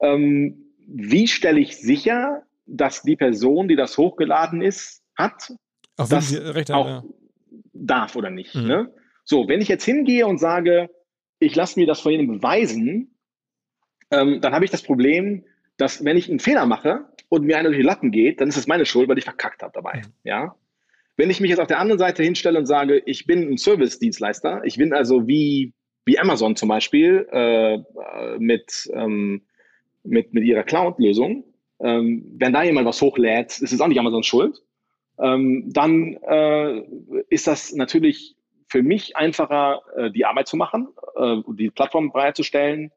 ähm, 0.00 0.74
wie 0.86 1.28
stelle 1.28 1.60
ich 1.60 1.76
sicher, 1.76 2.42
dass 2.66 3.02
die 3.02 3.16
Person, 3.16 3.68
die 3.68 3.76
das 3.76 3.98
hochgeladen 3.98 4.62
ist, 4.62 5.02
hat, 5.16 5.52
auch 5.96 6.08
das 6.08 6.34
recht 6.34 6.70
auch 6.70 6.86
ja. 6.86 7.04
darf 7.72 8.16
oder 8.16 8.30
nicht. 8.30 8.54
Mhm. 8.54 8.66
Ne? 8.66 8.94
So, 9.24 9.48
wenn 9.48 9.60
ich 9.60 9.68
jetzt 9.68 9.84
hingehe 9.84 10.26
und 10.26 10.38
sage, 10.38 10.90
ich 11.38 11.54
lasse 11.54 11.78
mir 11.78 11.86
das 11.86 12.00
von 12.00 12.12
Ihnen 12.12 12.26
beweisen, 12.26 13.16
ähm, 14.10 14.40
dann 14.40 14.52
habe 14.52 14.64
ich 14.64 14.70
das 14.70 14.82
Problem, 14.82 15.44
dass 15.76 16.04
wenn 16.04 16.16
ich 16.16 16.28
einen 16.28 16.40
Fehler 16.40 16.66
mache 16.66 17.06
und 17.28 17.44
mir 17.44 17.58
einer 17.58 17.68
durch 17.68 17.80
die 17.80 17.86
Lappen 17.86 18.10
geht, 18.10 18.40
dann 18.40 18.48
ist 18.48 18.56
es 18.56 18.66
meine 18.66 18.86
Schuld, 18.86 19.08
weil 19.08 19.18
ich 19.18 19.24
verkackt 19.24 19.62
habe 19.62 19.72
dabei. 19.72 20.02
Mhm. 20.04 20.12
Ja? 20.24 20.56
Wenn 21.16 21.30
ich 21.30 21.40
mich 21.40 21.50
jetzt 21.50 21.60
auf 21.60 21.68
der 21.68 21.78
anderen 21.78 21.98
Seite 21.98 22.22
hinstelle 22.22 22.58
und 22.58 22.66
sage, 22.66 23.02
ich 23.06 23.26
bin 23.26 23.52
ein 23.52 23.58
Service-Dienstleister, 23.58 24.62
ich 24.64 24.76
bin 24.76 24.92
also 24.92 25.26
wie 25.28 25.72
wie 26.04 26.18
Amazon 26.18 26.56
zum 26.56 26.68
Beispiel 26.68 27.26
äh, 27.32 27.78
mit, 28.38 28.90
ähm, 28.92 29.42
mit, 30.02 30.34
mit 30.34 30.44
ihrer 30.44 30.62
Cloud-Lösung, 30.62 31.44
ähm, 31.80 32.24
wenn 32.36 32.52
da 32.52 32.62
jemand 32.62 32.86
was 32.86 33.00
hochlädt, 33.00 33.58
ist 33.60 33.72
es 33.72 33.80
auch 33.80 33.88
nicht 33.88 33.98
Amazons 33.98 34.26
Schuld, 34.26 34.62
ähm, 35.18 35.70
dann 35.72 36.16
äh, 36.22 36.82
ist 37.28 37.46
das 37.46 37.72
natürlich 37.72 38.36
für 38.68 38.82
mich 38.82 39.16
einfacher, 39.16 39.82
äh, 39.96 40.10
die 40.10 40.24
Arbeit 40.24 40.48
zu 40.48 40.56
machen, 40.56 40.88
äh, 41.16 41.36
die 41.54 41.70
Plattform 41.70 42.12
bereitzustellen 42.12 42.90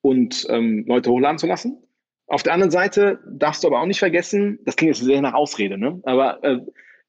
und 0.00 0.46
ähm, 0.50 0.84
Leute 0.86 1.10
hochladen 1.10 1.38
zu 1.38 1.46
lassen. 1.46 1.82
Auf 2.28 2.42
der 2.42 2.54
anderen 2.54 2.70
Seite 2.70 3.20
darfst 3.28 3.62
du 3.62 3.68
aber 3.68 3.80
auch 3.80 3.86
nicht 3.86 3.98
vergessen, 3.98 4.58
das 4.64 4.76
klingt 4.76 4.96
jetzt 4.96 5.04
sehr 5.04 5.20
nach 5.20 5.34
Ausrede, 5.34 5.78
ne? 5.78 6.00
aber 6.04 6.42
äh, 6.42 6.60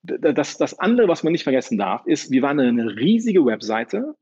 das, 0.04 0.58
das 0.58 0.80
andere, 0.80 1.08
was 1.08 1.24
man 1.24 1.34
nicht 1.34 1.44
vergessen 1.44 1.78
darf, 1.78 2.06
ist, 2.06 2.32
wir 2.32 2.42
waren 2.42 2.60
eine 2.60 2.96
riesige 2.96 3.46
Webseite 3.46 4.16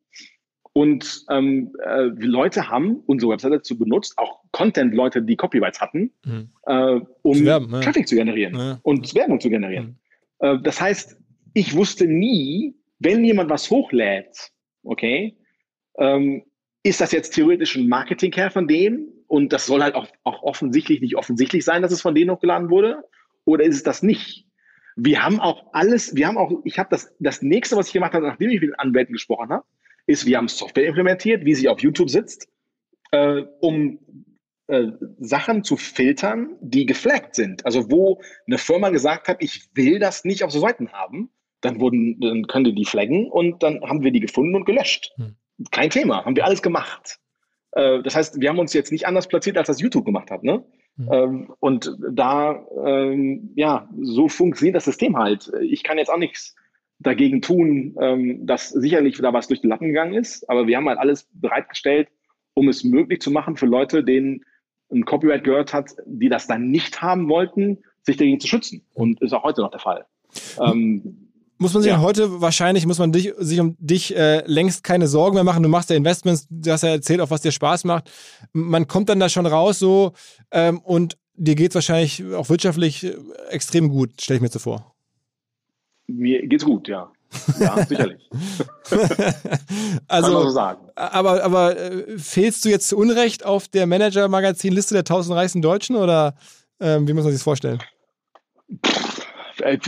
und 0.77 1.23
ähm, 1.29 1.73
äh, 1.85 2.09
Leute 2.17 2.69
haben 2.69 2.97
unsere 3.05 3.31
Webseite 3.31 3.55
dazu 3.55 3.79
benutzt, 3.79 4.17
auch 4.17 4.41
Content-Leute, 4.51 5.21
die 5.21 5.37
Copyrights 5.37 5.79
hatten, 5.79 6.11
mhm. 6.25 6.49
äh, 6.65 6.99
um 7.21 7.37
zu 7.37 7.45
werben, 7.45 7.71
ja. 7.71 7.79
Traffic 7.79 8.05
zu 8.05 8.15
generieren 8.15 8.55
ja. 8.57 8.79
und 8.83 9.15
Werbung 9.15 9.39
zu 9.39 9.49
generieren. 9.49 9.97
Mhm. 10.41 10.45
Äh, 10.45 10.59
das 10.63 10.81
heißt, 10.81 11.17
ich 11.53 11.73
wusste 11.77 12.07
nie, 12.07 12.75
wenn 12.99 13.23
jemand 13.23 13.49
was 13.49 13.71
hochlädt, 13.71 14.51
okay, 14.83 15.37
ähm, 15.97 16.43
ist 16.83 16.99
das 16.99 17.13
jetzt 17.13 17.33
theoretisch 17.33 17.77
ein 17.77 17.87
Marketing-Care 17.87 18.51
von 18.51 18.67
dem? 18.67 19.07
Und 19.27 19.53
das 19.53 19.67
soll 19.67 19.81
halt 19.81 19.95
auch, 19.95 20.07
auch 20.25 20.43
offensichtlich 20.43 20.99
nicht 20.99 21.15
offensichtlich 21.15 21.63
sein, 21.63 21.83
dass 21.83 21.93
es 21.93 22.01
von 22.01 22.15
denen 22.15 22.31
hochgeladen 22.31 22.69
wurde? 22.69 23.01
Oder 23.45 23.63
ist 23.63 23.77
es 23.77 23.83
das 23.83 24.03
nicht? 24.03 24.45
Wir 24.97 25.23
haben 25.23 25.39
auch 25.39 25.67
alles, 25.71 26.17
wir 26.17 26.27
haben 26.27 26.37
auch, 26.37 26.51
ich 26.65 26.77
habe 26.77 26.89
das, 26.91 27.15
das 27.19 27.41
nächste, 27.41 27.77
was 27.77 27.87
ich 27.87 27.93
gemacht 27.93 28.13
habe, 28.13 28.27
nachdem 28.27 28.49
ich 28.49 28.59
mit 28.59 28.71
den 28.71 28.75
Anwälten 28.75 29.13
gesprochen 29.13 29.51
habe, 29.51 29.63
ist, 30.07 30.25
wir 30.25 30.37
haben 30.37 30.47
Software 30.47 30.85
implementiert, 30.85 31.45
wie 31.45 31.55
sie 31.55 31.69
auf 31.69 31.79
YouTube 31.81 32.09
sitzt, 32.09 32.47
äh, 33.11 33.43
um 33.59 33.99
äh, 34.67 34.87
Sachen 35.19 35.63
zu 35.63 35.77
filtern, 35.77 36.55
die 36.59 36.85
geflaggt 36.85 37.35
sind. 37.35 37.65
Also 37.65 37.91
wo 37.91 38.21
eine 38.47 38.57
Firma 38.57 38.89
gesagt 38.89 39.27
hat, 39.27 39.37
ich 39.39 39.69
will 39.73 39.99
das 39.99 40.25
nicht 40.25 40.43
auf 40.43 40.51
so 40.51 40.59
Seiten 40.59 40.91
haben, 40.91 41.29
dann 41.61 41.79
wurden, 41.79 42.19
dann 42.19 42.47
können 42.47 42.65
die 42.65 42.75
die 42.75 42.85
flaggen 42.85 43.29
und 43.29 43.63
dann 43.63 43.81
haben 43.81 44.03
wir 44.03 44.11
die 44.11 44.19
gefunden 44.19 44.55
und 44.55 44.65
gelöscht. 44.65 45.11
Hm. 45.17 45.35
Kein 45.71 45.89
Thema, 45.89 46.25
haben 46.25 46.35
wir 46.35 46.45
alles 46.45 46.61
gemacht. 46.61 47.19
Äh, 47.71 48.01
das 48.03 48.15
heißt, 48.15 48.41
wir 48.41 48.49
haben 48.49 48.59
uns 48.59 48.73
jetzt 48.73 48.91
nicht 48.91 49.07
anders 49.07 49.27
platziert, 49.27 49.57
als 49.57 49.67
das 49.67 49.81
YouTube 49.81 50.05
gemacht 50.05 50.31
hat. 50.31 50.43
Ne? 50.43 50.63
Hm. 50.97 51.09
Ähm, 51.11 51.53
und 51.59 51.95
da, 52.11 52.65
ähm, 52.85 53.51
ja, 53.55 53.89
so 54.01 54.27
funktioniert 54.27 54.75
das 54.75 54.85
System 54.85 55.17
halt. 55.17 55.51
Ich 55.61 55.83
kann 55.83 55.97
jetzt 55.97 56.09
auch 56.09 56.17
nichts 56.17 56.55
dagegen 57.05 57.41
tun, 57.41 57.95
ähm, 58.01 58.45
dass 58.45 58.69
sicherlich 58.69 59.17
da 59.17 59.31
was 59.31 59.47
durch 59.47 59.61
die 59.61 59.67
Lappen 59.67 59.87
gegangen 59.87 60.15
ist, 60.15 60.49
aber 60.49 60.67
wir 60.67 60.77
haben 60.77 60.87
halt 60.89 60.99
alles 60.99 61.27
bereitgestellt, 61.33 62.09
um 62.55 62.67
es 62.67 62.83
möglich 62.83 63.21
zu 63.21 63.31
machen 63.31 63.57
für 63.57 63.67
Leute, 63.67 64.03
denen 64.03 64.43
ein 64.91 65.05
Copyright 65.05 65.43
gehört 65.43 65.73
hat, 65.73 65.91
die 66.05 66.29
das 66.29 66.47
dann 66.47 66.69
nicht 66.69 67.01
haben 67.01 67.29
wollten, 67.29 67.79
sich 68.01 68.17
dagegen 68.17 68.39
zu 68.39 68.47
schützen. 68.47 68.85
Und 68.93 69.21
ist 69.21 69.33
auch 69.33 69.43
heute 69.43 69.61
noch 69.61 69.71
der 69.71 69.79
Fall. 69.79 70.05
Ähm, 70.59 71.31
muss 71.57 71.73
man 71.73 71.83
sich 71.83 71.91
ja. 71.91 72.01
heute 72.01 72.41
wahrscheinlich, 72.41 72.85
muss 72.85 72.99
man 72.99 73.11
dich, 73.11 73.33
sich 73.37 73.59
um 73.59 73.75
dich 73.79 74.15
äh, 74.15 74.43
längst 74.45 74.83
keine 74.83 75.07
Sorgen 75.07 75.35
mehr 75.35 75.43
machen. 75.43 75.63
Du 75.63 75.69
machst 75.69 75.89
ja 75.89 75.95
Investments, 75.95 76.47
du 76.49 76.71
hast 76.71 76.83
ja 76.83 76.89
erzählt, 76.89 77.21
auf 77.21 77.31
was 77.31 77.41
dir 77.41 77.51
Spaß 77.51 77.85
macht. 77.85 78.11
Man 78.51 78.87
kommt 78.87 79.09
dann 79.09 79.19
da 79.19 79.29
schon 79.29 79.45
raus 79.45 79.79
so 79.79 80.13
ähm, 80.51 80.79
und 80.79 81.17
dir 81.35 81.55
geht 81.55 81.71
es 81.71 81.75
wahrscheinlich 81.75 82.23
auch 82.33 82.49
wirtschaftlich 82.49 83.03
äh, 83.03 83.15
extrem 83.49 83.89
gut, 83.89 84.21
stelle 84.21 84.37
ich 84.37 84.41
mir 84.41 84.49
so 84.49 84.59
vor. 84.59 84.94
Mir 86.07 86.47
geht's 86.47 86.65
gut, 86.65 86.87
ja. 86.87 87.11
Ja, 87.59 87.85
sicherlich. 87.87 88.29
also, 90.07 90.43
so 90.43 90.49
sagen. 90.49 90.87
Aber, 90.95 91.43
aber 91.43 91.77
äh, 91.77 92.17
fehlst 92.17 92.63
du 92.65 92.69
jetzt 92.69 92.89
zu 92.89 92.97
Unrecht 92.97 93.45
auf 93.45 93.67
der 93.67 93.87
Manager-Magazin-Liste 93.87 94.93
der 94.93 95.01
1000 95.01 95.35
reichsten 95.37 95.61
Deutschen 95.61 95.95
oder 95.95 96.35
ähm, 96.79 97.07
wie 97.07 97.13
muss 97.13 97.23
man 97.23 97.31
sich 97.31 97.39
das 97.39 97.43
vorstellen? 97.43 97.79
Äh, 98.69 99.04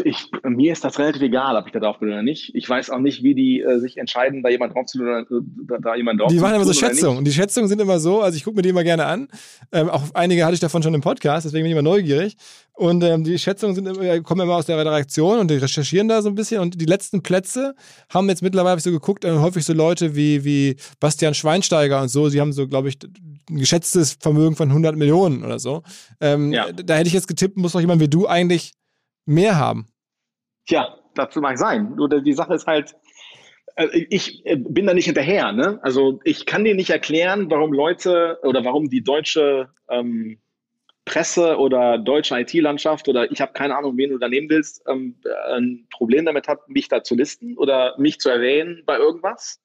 ich, 0.04 0.30
mir 0.44 0.72
ist 0.72 0.84
das 0.84 1.00
relativ 1.00 1.22
egal, 1.22 1.56
ob 1.56 1.68
ich 1.68 1.74
da 1.74 1.80
drauf 1.80 2.00
bin 2.00 2.10
oder 2.10 2.24
nicht. 2.24 2.54
Ich 2.56 2.70
weiß 2.70 2.90
auch 2.90 3.00
nicht, 3.00 3.24
wie 3.24 3.36
die 3.36 3.62
äh, 3.62 3.80
sich 3.80 3.98
entscheiden, 3.98 4.44
da 4.44 4.50
jemand 4.50 4.74
drauf 4.74 4.86
zu 4.86 5.02
oder 5.02 5.26
da, 5.68 5.78
da 5.78 5.96
jemand 5.96 6.22
drauf 6.22 6.30
Die 6.32 6.40
machen 6.40 6.56
immer 6.56 6.66
so 6.66 6.74
Schätzungen. 6.74 7.18
Und 7.18 7.26
die 7.26 7.32
Schätzungen 7.32 7.68
sind 7.68 7.82
immer 7.82 8.00
so, 8.00 8.22
also 8.22 8.36
ich 8.36 8.44
gucke 8.44 8.56
mir 8.56 8.62
die 8.62 8.70
immer 8.70 8.84
gerne 8.84 9.06
an. 9.06 9.28
Ähm, 9.72 9.90
auch 9.90 10.04
einige 10.14 10.46
hatte 10.46 10.54
ich 10.54 10.60
davon 10.60 10.84
schon 10.84 10.94
im 10.94 11.02
Podcast, 11.02 11.46
deswegen 11.46 11.64
bin 11.64 11.72
ich 11.72 11.78
immer 11.78 11.82
neugierig. 11.82 12.38
Und 12.78 13.04
ähm, 13.04 13.24
die 13.24 13.40
Schätzungen 13.40 13.74
sind 13.74 13.88
immer, 13.88 14.22
kommen 14.22 14.42
immer 14.42 14.56
aus 14.56 14.68
der 14.68 14.78
Redaktion 14.78 15.40
und 15.40 15.50
die 15.50 15.56
recherchieren 15.56 16.08
da 16.08 16.22
so 16.22 16.30
ein 16.30 16.36
bisschen. 16.36 16.62
Und 16.62 16.80
die 16.80 16.86
letzten 16.86 17.24
Plätze 17.24 17.74
haben 18.10 18.30
jetzt 18.30 18.44
mittlerweile 18.44 18.80
so 18.80 18.92
geguckt, 18.92 19.26
äh, 19.26 19.32
häufig 19.40 19.66
so 19.66 19.74
Leute 19.74 20.16
wie, 20.16 20.46
wie 20.46 20.78
Bastian 21.00 21.34
Schweinsteiger 21.34 22.00
und 22.00 22.10
so. 22.10 22.30
Sie 22.30 22.40
haben 22.40 22.54
so, 22.54 22.68
glaube 22.68 22.90
ich, 22.90 23.00
ein 23.50 23.58
geschätztes 23.58 24.18
Vermögen 24.20 24.56
von 24.56 24.70
100 24.70 24.96
Millionen 24.96 25.44
oder 25.44 25.58
so. 25.58 25.82
Ähm, 26.22 26.54
ja. 26.54 26.72
Da 26.72 26.96
hätte 26.98 27.08
ich 27.08 27.14
jetzt 27.14 27.28
getippt, 27.28 27.58
muss 27.58 27.72
doch 27.72 27.82
jemand 27.82 28.00
wie 28.00 28.10
du 28.10 28.28
eigentlich 28.28 28.74
mehr 29.28 29.58
haben. 29.58 29.88
Tja, 30.68 30.98
dazu 31.16 31.42
mag 31.42 31.58
sein. 31.58 31.96
Nur 31.96 32.10
die 32.10 32.34
Sache 32.34 32.56
ist 32.56 32.68
halt, 32.68 32.96
äh, 33.76 34.06
ich 34.10 34.46
äh, 34.46 34.56
bin 34.58 34.88
da 34.88 34.94
nicht 34.94 35.06
hinterher. 35.06 35.52
Ne? 35.52 35.80
Also 35.82 36.20
ich 36.24 36.46
kann 36.46 36.64
dir 36.64 36.76
nicht 36.76 36.90
erklären, 36.90 37.50
warum 37.50 37.74
Leute 37.74 38.40
oder 38.44 38.64
warum 38.66 38.90
die 38.90 39.04
deutsche 39.04 39.70
ähm, 39.90 40.40
Presse 41.06 41.58
oder 41.58 41.98
deutsche 41.98 42.38
IT-Landschaft 42.38 43.08
oder 43.08 43.32
ich 43.32 43.40
habe 43.40 43.54
keine 43.54 43.78
Ahnung, 43.78 43.98
wen 43.98 44.10
du 44.10 44.18
da 44.18 44.28
nehmen 44.28 44.50
willst, 44.50 44.84
ähm, 44.88 45.16
ein 45.50 45.88
Problem 45.90 46.26
damit 46.26 46.50
hat, 46.50 46.68
mich 46.68 46.90
da 46.90 47.02
zu 47.02 47.16
listen 47.16 47.58
oder 47.58 47.96
mich 47.98 48.20
zu 48.20 48.30
erwähnen 48.30 48.84
bei 48.86 48.98
irgendwas. 48.98 49.62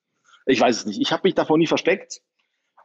Ich 0.46 0.60
weiß 0.60 0.76
es 0.76 0.86
nicht. 0.86 1.00
Ich 1.00 1.12
habe 1.12 1.22
mich 1.24 1.34
davor 1.34 1.58
nie 1.58 1.66
versteckt. 1.66 2.20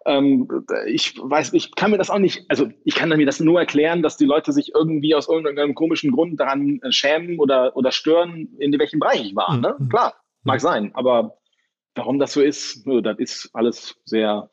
Ähm, 0.08 0.48
ich 0.88 1.16
weiß, 1.22 1.54
ich 1.54 1.76
kann 1.76 1.92
mir 1.92 1.98
das 1.98 2.10
auch 2.10 2.18
nicht, 2.18 2.46
also 2.48 2.70
ich 2.86 2.96
kann 2.96 3.10
mir 3.10 3.26
das 3.26 3.40
nur 3.40 3.60
erklären, 3.60 4.02
dass 4.02 4.18
die 4.18 4.26
Leute 4.26 4.54
sich 4.54 4.74
irgendwie 4.74 5.14
aus 5.14 5.28
irgendeinem 5.28 5.76
komischen 5.76 6.12
Grund 6.12 6.40
daran 6.40 6.80
äh, 6.82 6.92
schämen 6.92 7.40
oder, 7.40 7.76
oder 7.76 7.92
stören, 7.92 8.48
in 8.58 8.72
welchem 8.80 9.00
Bereich 9.00 9.22
ich 9.22 9.36
war. 9.36 9.58
Ne? 9.58 9.76
Mhm. 9.78 9.90
Klar, 9.90 10.16
mag 10.44 10.62
sein, 10.62 10.92
aber 10.96 11.38
warum 11.94 12.20
das 12.20 12.34
so 12.34 12.42
ist, 12.42 12.88
das 13.04 13.20
ist 13.20 13.50
alles 13.54 13.96
sehr 14.06 14.50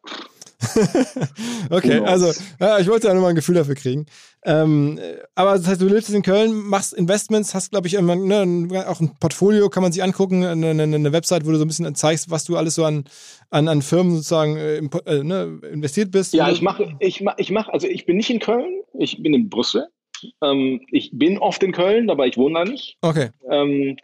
okay, 1.70 2.00
also 2.00 2.32
ja, 2.60 2.78
ich 2.78 2.88
wollte 2.88 3.08
ja 3.08 3.14
nur 3.14 3.22
mal 3.22 3.30
ein 3.30 3.34
Gefühl 3.34 3.54
dafür 3.54 3.74
kriegen. 3.74 4.06
Ähm, 4.44 4.98
aber 5.34 5.52
das 5.52 5.66
heißt, 5.66 5.80
du 5.80 5.86
lebst 5.86 6.10
in 6.10 6.22
Köln, 6.22 6.52
machst 6.52 6.92
Investments, 6.92 7.54
hast, 7.54 7.70
glaube 7.70 7.86
ich, 7.86 7.94
immer, 7.94 8.14
ne, 8.14 8.84
auch 8.86 9.00
ein 9.00 9.14
Portfolio, 9.18 9.70
kann 9.70 9.82
man 9.82 9.92
sich 9.92 10.02
angucken, 10.02 10.44
eine, 10.44 10.70
eine, 10.70 11.12
Website, 11.12 11.46
wo 11.46 11.50
du 11.50 11.56
so 11.56 11.64
ein 11.64 11.68
bisschen 11.68 11.94
zeigst, 11.94 12.30
was 12.30 12.44
du 12.44 12.56
alles 12.56 12.74
so 12.74 12.84
an, 12.84 13.04
an, 13.50 13.68
an 13.68 13.80
Firmen 13.80 14.16
sozusagen 14.16 14.56
äh, 14.56 14.76
äh, 15.06 15.24
ne, 15.24 15.60
investiert 15.72 16.10
bist. 16.10 16.34
Ja, 16.34 16.50
ich 16.50 16.60
mache, 16.60 16.94
ich 17.00 17.22
mache, 17.22 17.36
ich 17.38 17.50
mach, 17.50 17.68
also 17.68 17.86
ich 17.86 18.04
bin 18.04 18.18
nicht 18.18 18.30
in 18.30 18.38
Köln, 18.38 18.82
ich 18.98 19.22
bin 19.22 19.32
in 19.32 19.48
Brüssel. 19.48 19.88
Ähm, 20.42 20.82
ich 20.90 21.10
bin 21.12 21.38
oft 21.38 21.62
in 21.62 21.72
Köln, 21.72 22.10
aber 22.10 22.26
ich 22.26 22.36
wohne 22.36 22.54
da 22.54 22.64
nicht. 22.64 22.98
Okay. 23.00 23.30
Ähm, 23.50 23.96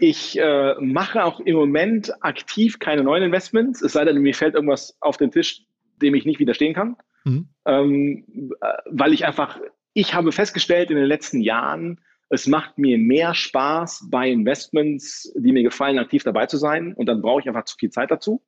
ich 0.00 0.38
äh, 0.38 0.74
mache 0.80 1.24
auch 1.24 1.40
im 1.40 1.56
Moment 1.56 2.10
aktiv 2.22 2.78
keine 2.78 3.04
neuen 3.04 3.22
Investments, 3.22 3.82
es 3.82 3.92
sei 3.92 4.04
denn, 4.06 4.18
mir 4.18 4.34
fällt 4.34 4.54
irgendwas 4.54 4.96
auf 5.00 5.18
den 5.18 5.30
Tisch, 5.30 5.62
dem 6.02 6.14
ich 6.14 6.24
nicht 6.24 6.40
widerstehen 6.40 6.74
kann. 6.74 6.96
Mhm. 7.24 7.48
Ähm, 7.66 8.52
äh, 8.60 8.72
weil 8.86 9.12
ich 9.12 9.26
einfach, 9.26 9.60
ich 9.94 10.14
habe 10.14 10.32
festgestellt 10.32 10.90
in 10.90 10.96
den 10.96 11.06
letzten 11.06 11.40
Jahren, 11.40 12.00
es 12.30 12.46
macht 12.46 12.78
mir 12.78 12.96
mehr 12.96 13.34
Spaß 13.34 14.08
bei 14.08 14.30
Investments, 14.30 15.32
die 15.36 15.52
mir 15.52 15.64
gefallen, 15.64 15.98
aktiv 15.98 16.22
dabei 16.22 16.46
zu 16.46 16.58
sein. 16.58 16.94
Und 16.94 17.06
dann 17.06 17.22
brauche 17.22 17.40
ich 17.40 17.48
einfach 17.48 17.64
zu 17.64 17.76
viel 17.76 17.90
Zeit 17.90 18.10
dazu. 18.10 18.42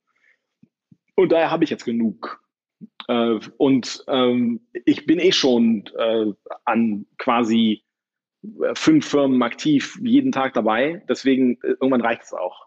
Und 1.16 1.32
daher 1.32 1.50
habe 1.50 1.64
ich 1.64 1.70
jetzt 1.70 1.84
genug. 1.84 2.40
Äh, 3.08 3.40
und 3.58 4.04
ähm, 4.06 4.60
ich 4.84 5.04
bin 5.04 5.18
eh 5.18 5.32
schon 5.32 5.84
äh, 5.98 6.32
an 6.64 7.06
quasi 7.18 7.84
äh, 8.42 8.74
fünf 8.74 9.06
Firmen 9.08 9.42
aktiv 9.42 9.98
jeden 10.00 10.30
Tag 10.30 10.54
dabei. 10.54 11.04
Deswegen 11.08 11.54
äh, 11.62 11.74
irgendwann 11.80 12.00
reicht 12.02 12.22
es 12.22 12.32
auch. 12.32 12.66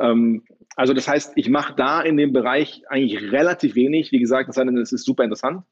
Ähm, 0.00 0.42
also 0.76 0.92
das 0.92 1.08
heißt, 1.08 1.32
ich 1.36 1.48
mache 1.48 1.74
da 1.74 2.02
in 2.02 2.16
dem 2.16 2.32
Bereich 2.32 2.82
eigentlich 2.88 3.32
relativ 3.32 3.74
wenig. 3.74 4.12
Wie 4.12 4.18
gesagt, 4.18 4.48
das 4.54 4.92
ist 4.92 5.04
super 5.04 5.24
interessant. 5.24 5.64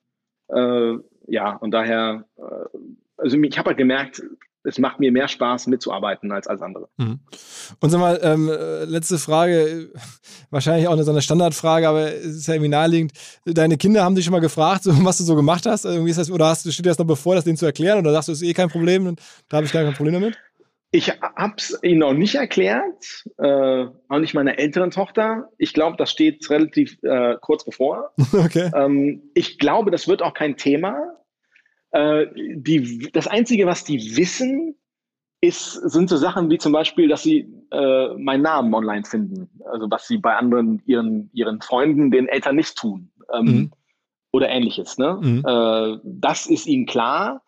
Äh, 0.48 0.94
ja, 1.26 1.56
und 1.56 1.70
daher, 1.72 2.24
äh, 2.36 2.78
also 3.16 3.38
ich 3.38 3.59
habe 3.59 3.68
halt 3.68 3.78
gemerkt, 3.78 4.22
es 4.66 4.78
macht 4.78 4.98
mir 4.98 5.12
mehr 5.12 5.28
Spaß 5.28 5.66
mitzuarbeiten 5.66 6.32
als 6.32 6.46
alles 6.46 6.62
andere. 6.62 6.88
Mhm. 6.96 7.20
Und 7.80 7.90
sag 7.90 8.01
mal, 8.01 8.18
ähm, 8.22 8.51
letzte 8.86 9.18
Frage, 9.18 9.90
wahrscheinlich 10.51 10.88
auch 10.88 10.92
eine, 10.92 11.05
so 11.05 11.10
eine 11.10 11.20
Standardfrage, 11.20 11.86
aber 11.86 12.14
es 12.14 12.34
ist 12.34 12.48
ja 12.48 12.55
irgendwie 12.55 12.70
naheliegend. 12.70 13.12
Deine 13.44 13.76
Kinder 13.76 14.02
haben 14.02 14.14
dich 14.14 14.24
schon 14.24 14.32
mal 14.32 14.40
gefragt, 14.40 14.84
so, 14.84 14.92
was 15.05 15.18
du 15.18 15.24
so 15.24 15.36
gemacht 15.36 15.66
hast? 15.66 15.84
Irgendwie 15.84 16.10
ist 16.10 16.18
das, 16.18 16.30
oder 16.30 16.46
hast 16.46 16.64
du, 16.64 16.72
steht 16.72 16.86
dir 16.86 16.90
das 16.90 16.98
noch 16.98 17.06
bevor, 17.06 17.34
das 17.34 17.44
denen 17.44 17.59
zu 17.59 17.66
erklären? 17.66 17.98
Oder 17.98 18.12
sagst 18.12 18.28
du, 18.28 18.32
es 18.32 18.40
ist 18.40 18.48
eh 18.48 18.55
kein 18.55 18.70
Problem 18.70 19.16
da 19.48 19.59
habe 19.59 19.66
ich 19.66 19.72
gar 19.72 19.84
kein 19.84 19.94
Problem 19.94 20.14
damit? 20.14 20.38
Ich 20.94 21.10
habe 21.10 21.54
es 21.56 21.76
ihnen 21.82 21.98
noch 21.98 22.12
nicht 22.12 22.36
erklärt, 22.36 23.24
äh, 23.38 23.86
auch 24.08 24.18
nicht 24.20 24.32
meiner 24.32 24.60
älteren 24.60 24.92
Tochter. 24.92 25.48
Ich 25.58 25.74
glaube, 25.74 25.96
das 25.96 26.08
steht 26.08 26.48
relativ 26.48 27.02
äh, 27.02 27.34
kurz 27.40 27.64
bevor. 27.64 28.12
Okay. 28.32 28.70
Ähm, 28.76 29.22
ich 29.34 29.58
glaube, 29.58 29.90
das 29.90 30.06
wird 30.06 30.22
auch 30.22 30.34
kein 30.34 30.56
Thema. 30.56 31.16
Äh, 31.90 32.26
die, 32.36 33.10
das 33.12 33.26
Einzige, 33.26 33.66
was 33.66 33.82
die 33.82 34.16
wissen, 34.16 34.76
ist, 35.40 35.72
sind 35.72 36.08
so 36.08 36.16
Sachen 36.16 36.48
wie 36.48 36.58
zum 36.58 36.72
Beispiel, 36.72 37.08
dass 37.08 37.24
sie 37.24 37.52
äh, 37.72 38.14
meinen 38.16 38.42
Namen 38.42 38.72
online 38.72 39.04
finden. 39.04 39.50
Also 39.72 39.90
was 39.90 40.06
sie 40.06 40.18
bei 40.18 40.36
anderen, 40.36 40.80
ihren, 40.86 41.28
ihren 41.32 41.60
Freunden, 41.60 42.12
den 42.12 42.28
Eltern 42.28 42.54
nicht 42.54 42.76
tun. 42.76 43.10
Ähm, 43.32 43.44
mhm. 43.44 43.72
Oder 44.30 44.48
ähnliches. 44.48 44.96
Ne? 44.98 45.18
Mhm. 45.20 45.44
Äh, 45.44 45.98
das 46.04 46.46
ist 46.46 46.66
ihnen 46.66 46.86
klar 46.86 47.42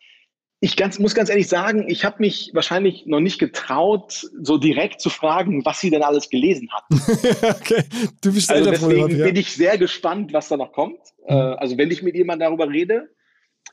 ich 0.67 0.77
ganz, 0.77 0.99
muss 0.99 1.15
ganz 1.15 1.31
ehrlich 1.31 1.47
sagen, 1.47 1.89
ich 1.89 2.05
habe 2.05 2.17
mich 2.19 2.51
wahrscheinlich 2.53 3.07
noch 3.07 3.21
nicht 3.21 3.39
getraut, 3.39 4.29
so 4.43 4.59
direkt 4.59 5.01
zu 5.01 5.11
fragen, 5.11 5.65
was 5.65 5.81
sie 5.81 5.91
denn 5.91 6.03
alles 6.03 6.29
gelesen 6.29 6.69
hat. 6.73 6.83
okay, 7.61 7.85
du 8.21 8.35
bist 8.35 8.51
also 8.51 8.69
deswegen 8.69 9.17
ja. 9.17 9.27
bin 9.27 9.37
ich 9.37 9.53
sehr 9.53 9.79
gespannt, 9.79 10.33
was 10.33 10.49
da 10.49 10.57
noch 10.57 10.73
kommt. 10.73 10.99
Mhm. 11.21 11.29
Äh, 11.29 11.35
also 11.35 11.79
wenn 11.79 11.93
ich 11.93 12.03
mit 12.03 12.17
jemandem 12.17 12.49
darüber 12.49 12.69
rede, 12.69 13.09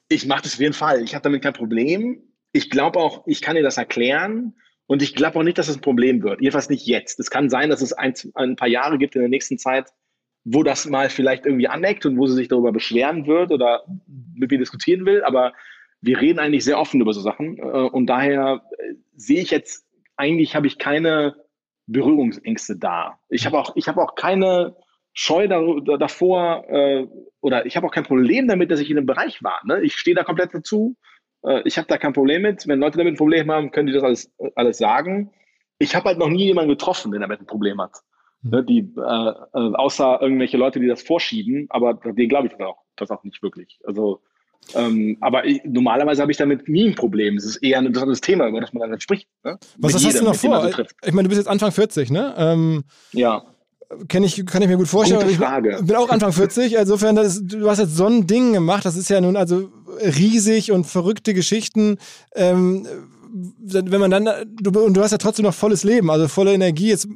ich 0.07 0.27
mache 0.27 0.43
das 0.43 0.53
auf 0.53 0.59
jeden 0.59 0.75
Fall. 0.75 1.01
Ich 1.01 1.15
habe 1.15 1.23
damit 1.23 1.41
kein 1.41 1.53
Problem. 1.53 2.21
Ich 2.51 2.69
glaube 2.69 2.99
auch, 2.99 3.25
ich 3.25 3.41
kann 3.41 3.55
dir 3.55 3.63
das 3.63 3.77
erklären. 3.77 4.53
Und 4.85 5.01
ich 5.01 5.15
glaube 5.15 5.39
auch 5.39 5.43
nicht, 5.43 5.57
dass 5.57 5.69
es 5.69 5.77
ein 5.77 5.81
Problem 5.81 6.21
wird. 6.21 6.41
Jedenfalls 6.41 6.69
nicht 6.69 6.85
jetzt. 6.85 7.19
Es 7.19 7.31
kann 7.31 7.49
sein, 7.49 7.71
dass 7.71 7.81
es 7.81 7.93
ein, 7.93 8.13
ein 8.35 8.55
paar 8.55 8.67
Jahre 8.67 8.99
gibt 8.99 9.15
in 9.15 9.21
der 9.21 9.29
nächsten 9.29 9.57
Zeit, 9.57 9.89
wo 10.43 10.61
das 10.61 10.85
mal 10.85 11.09
vielleicht 11.09 11.47
irgendwie 11.47 11.69
aneckt 11.69 12.05
und 12.05 12.19
wo 12.19 12.27
sie 12.27 12.35
sich 12.35 12.49
darüber 12.49 12.71
beschweren 12.71 13.25
wird 13.25 13.51
oder 13.51 13.83
mit 14.35 14.51
mir 14.51 14.59
diskutieren 14.59 15.07
will. 15.07 15.23
Aber 15.23 15.53
wir 16.03 16.19
reden 16.19 16.39
eigentlich 16.39 16.65
sehr 16.65 16.79
offen 16.79 16.99
über 17.01 17.13
so 17.13 17.21
Sachen 17.21 17.57
äh, 17.57 17.61
und 17.61 18.07
daher 18.07 18.61
äh, 18.77 18.95
sehe 19.15 19.41
ich 19.41 19.51
jetzt 19.51 19.87
eigentlich 20.17 20.55
habe 20.55 20.67
ich 20.67 20.77
keine 20.77 21.35
Berührungsängste 21.87 22.77
da. 22.77 23.19
Ich 23.29 23.45
habe 23.45 23.57
auch 23.57 23.75
ich 23.75 23.87
habe 23.87 24.01
auch 24.01 24.15
keine 24.15 24.75
Scheu 25.13 25.47
da, 25.47 25.61
da, 25.85 25.97
davor 25.97 26.65
äh, 26.67 27.07
oder 27.39 27.65
ich 27.65 27.77
habe 27.77 27.87
auch 27.87 27.91
kein 27.91 28.03
Problem 28.03 28.47
damit, 28.47 28.69
dass 28.69 28.79
ich 28.79 28.89
in 28.89 28.97
einem 28.97 29.05
Bereich 29.05 29.43
war. 29.43 29.61
Ne? 29.65 29.81
Ich 29.81 29.95
stehe 29.95 30.15
da 30.15 30.23
komplett 30.23 30.53
dazu. 30.53 30.95
Äh, 31.43 31.61
ich 31.65 31.77
habe 31.77 31.87
da 31.87 31.97
kein 31.97 32.13
Problem 32.13 32.41
mit. 32.41 32.67
Wenn 32.67 32.79
Leute 32.79 32.97
damit 32.97 33.13
ein 33.13 33.17
Problem 33.17 33.49
haben, 33.49 33.71
können 33.71 33.87
die 33.87 33.93
das 33.93 34.03
alles 34.03 34.33
alles 34.55 34.77
sagen. 34.77 35.31
Ich 35.79 35.95
habe 35.95 36.09
halt 36.09 36.19
noch 36.19 36.29
nie 36.29 36.45
jemanden 36.45 36.69
getroffen, 36.69 37.11
der 37.11 37.21
damit 37.21 37.39
ein 37.39 37.47
Problem 37.47 37.79
hat. 37.81 37.93
Mhm. 38.41 38.49
Ne? 38.51 38.63
Die 38.65 38.79
äh, 38.79 39.01
äh, 39.01 39.75
außer 39.75 40.21
irgendwelche 40.21 40.57
Leute, 40.57 40.81
die 40.81 40.87
das 40.87 41.01
vorschieben, 41.01 41.67
aber 41.69 41.93
denen 41.93 42.29
glaube 42.29 42.47
ich 42.47 42.53
das 42.53 42.61
auch, 42.61 42.83
das 42.97 43.11
auch 43.11 43.23
nicht 43.23 43.41
wirklich. 43.41 43.79
Also 43.85 44.21
ähm, 44.75 45.17
aber 45.21 45.45
ich, 45.45 45.61
normalerweise 45.65 46.21
habe 46.21 46.31
ich 46.31 46.37
damit 46.37 46.67
nie 46.67 46.89
ein 46.89 46.95
Problem. 46.95 47.37
Es 47.37 47.45
ist 47.45 47.57
eher 47.57 47.79
ein 47.79 47.85
interessantes 47.85 48.21
Thema, 48.21 48.47
über 48.47 48.61
das 48.61 48.73
man 48.73 48.89
dann 48.89 48.99
spricht. 48.99 49.27
Ne? 49.43 49.57
Was 49.77 49.93
jedem, 49.93 50.27
hast 50.27 50.43
du 50.43 50.49
noch 50.49 50.61
vor? 50.61 50.85
Ich 51.05 51.13
meine, 51.13 51.27
du 51.27 51.29
bist 51.29 51.39
jetzt 51.39 51.47
Anfang 51.47 51.71
40, 51.71 52.11
ne? 52.11 52.33
Ähm, 52.37 52.83
ja. 53.11 53.43
Kenn 54.07 54.23
ich, 54.23 54.43
kann 54.45 54.61
ich 54.61 54.67
mir 54.67 54.77
gut 54.77 54.87
vorstellen. 54.87 55.21
Gute 55.21 55.35
Frage. 55.35 55.77
Ich 55.79 55.85
bin 55.85 55.95
auch 55.95 56.09
Anfang 56.09 56.33
40. 56.33 56.73
Insofern, 56.73 57.15
das, 57.15 57.41
du 57.43 57.69
hast 57.69 57.79
jetzt 57.79 57.95
so 57.95 58.07
ein 58.07 58.25
Ding 58.25 58.53
gemacht. 58.53 58.85
Das 58.85 58.95
ist 58.95 59.09
ja 59.09 59.21
nun 59.21 59.35
also 59.35 59.69
riesig 60.01 60.71
und 60.71 60.85
verrückte 60.85 61.33
Geschichten. 61.33 61.97
Ähm, 62.35 62.87
wenn 63.33 63.99
man 63.99 64.11
dann, 64.11 64.29
du, 64.61 64.79
und 64.79 64.95
du 64.95 65.01
hast 65.01 65.11
ja 65.11 65.17
trotzdem 65.17 65.45
noch 65.45 65.53
volles 65.53 65.83
Leben, 65.83 66.11
also 66.11 66.27
volle 66.27 66.53
Energie. 66.53 66.89
Jetzt, 66.89 67.07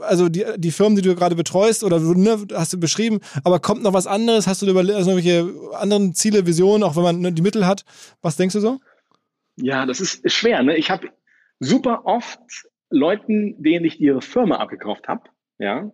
also 0.00 0.28
die, 0.28 0.44
die 0.56 0.70
Firmen, 0.70 0.96
die 0.96 1.02
du 1.02 1.14
gerade 1.14 1.34
betreust 1.34 1.82
oder 1.82 1.98
ne, 1.98 2.46
hast 2.52 2.72
du 2.72 2.78
beschrieben, 2.78 3.20
aber 3.44 3.58
kommt 3.58 3.82
noch 3.82 3.94
was 3.94 4.06
anderes? 4.06 4.46
Hast 4.46 4.62
du 4.62 4.66
über 4.66 4.80
also 4.80 5.10
irgendwelche 5.10 5.50
anderen 5.74 6.14
Ziele, 6.14 6.46
Visionen, 6.46 6.82
auch 6.82 6.96
wenn 6.96 7.02
man 7.02 7.20
ne, 7.20 7.32
die 7.32 7.42
Mittel 7.42 7.66
hat? 7.66 7.84
Was 8.20 8.36
denkst 8.36 8.54
du 8.54 8.60
so? 8.60 8.80
Ja, 9.56 9.86
das 9.86 10.00
ist 10.00 10.30
schwer. 10.30 10.62
Ne? 10.62 10.76
Ich 10.76 10.90
habe 10.90 11.08
super 11.58 12.02
oft 12.04 12.40
Leuten, 12.90 13.62
denen 13.62 13.84
ich 13.84 14.00
ihre 14.00 14.20
Firma 14.20 14.56
abgekauft 14.56 15.08
habe, 15.08 15.22
ja, 15.58 15.90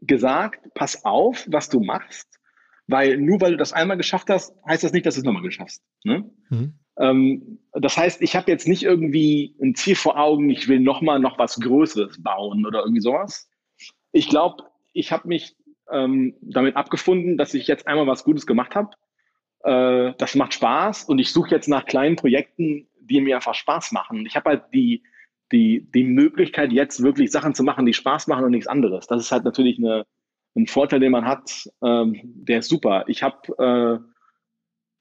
gesagt, 0.00 0.72
pass 0.74 1.04
auf, 1.04 1.46
was 1.50 1.68
du 1.68 1.80
machst, 1.80 2.38
weil 2.86 3.18
nur 3.18 3.40
weil 3.40 3.52
du 3.52 3.56
das 3.56 3.72
einmal 3.72 3.96
geschafft 3.96 4.30
hast, 4.30 4.54
heißt 4.66 4.84
das 4.84 4.92
nicht, 4.92 5.04
dass 5.04 5.14
du 5.14 5.20
es 5.20 5.24
nochmal 5.24 5.42
geschaffst. 5.42 5.82
Ne? 6.04 6.30
Mhm. 6.48 6.78
Ähm, 6.98 7.58
das 7.72 7.96
heißt, 7.96 8.22
ich 8.22 8.34
habe 8.34 8.50
jetzt 8.50 8.66
nicht 8.66 8.82
irgendwie 8.82 9.54
ein 9.62 9.74
Ziel 9.74 9.94
vor 9.94 10.18
Augen, 10.18 10.50
ich 10.50 10.68
will 10.68 10.80
nochmal 10.80 11.20
noch 11.20 11.38
was 11.38 11.60
Größeres 11.60 12.22
bauen 12.22 12.66
oder 12.66 12.80
irgendwie 12.80 13.00
sowas. 13.00 13.48
Ich 14.12 14.28
glaube, 14.28 14.64
ich 14.92 15.12
habe 15.12 15.28
mich 15.28 15.56
ähm, 15.90 16.34
damit 16.40 16.76
abgefunden, 16.76 17.36
dass 17.36 17.54
ich 17.54 17.66
jetzt 17.66 17.86
einmal 17.86 18.06
was 18.06 18.24
Gutes 18.24 18.46
gemacht 18.46 18.74
habe. 18.74 18.90
Äh, 19.62 20.14
das 20.18 20.34
macht 20.34 20.54
Spaß 20.54 21.04
und 21.04 21.18
ich 21.18 21.32
suche 21.32 21.50
jetzt 21.50 21.68
nach 21.68 21.86
kleinen 21.86 22.16
Projekten, 22.16 22.88
die 23.00 23.20
mir 23.20 23.36
einfach 23.36 23.54
Spaß 23.54 23.92
machen. 23.92 24.26
Ich 24.26 24.36
habe 24.36 24.50
halt 24.50 24.64
die, 24.74 25.02
die, 25.52 25.88
die 25.94 26.04
Möglichkeit, 26.04 26.72
jetzt 26.72 27.02
wirklich 27.02 27.30
Sachen 27.30 27.54
zu 27.54 27.62
machen, 27.62 27.86
die 27.86 27.94
Spaß 27.94 28.26
machen 28.26 28.44
und 28.44 28.50
nichts 28.50 28.66
anderes. 28.66 29.06
Das 29.06 29.20
ist 29.22 29.32
halt 29.32 29.44
natürlich 29.44 29.78
eine, 29.78 30.04
ein 30.56 30.66
Vorteil, 30.66 31.00
den 31.00 31.12
man 31.12 31.26
hat, 31.26 31.68
ähm, 31.82 32.20
der 32.24 32.58
ist 32.58 32.68
super. 32.68 33.04
Ich 33.06 33.22
habe 33.22 34.02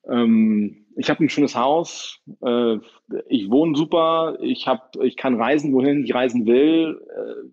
äh, 0.08 0.12
ähm, 0.14 0.87
ich 0.98 1.10
habe 1.10 1.24
ein 1.24 1.30
schönes 1.30 1.56
Haus, 1.56 2.20
äh, 2.44 2.78
ich 3.30 3.50
wohne 3.50 3.76
super, 3.78 4.38
ich 4.42 4.68
hab, 4.68 4.96
ich 5.02 5.16
kann 5.16 5.40
reisen, 5.40 5.74
wohin 5.74 6.04
ich 6.04 6.14
reisen 6.14 6.46
will. 6.46 7.00
Äh, 7.16 7.50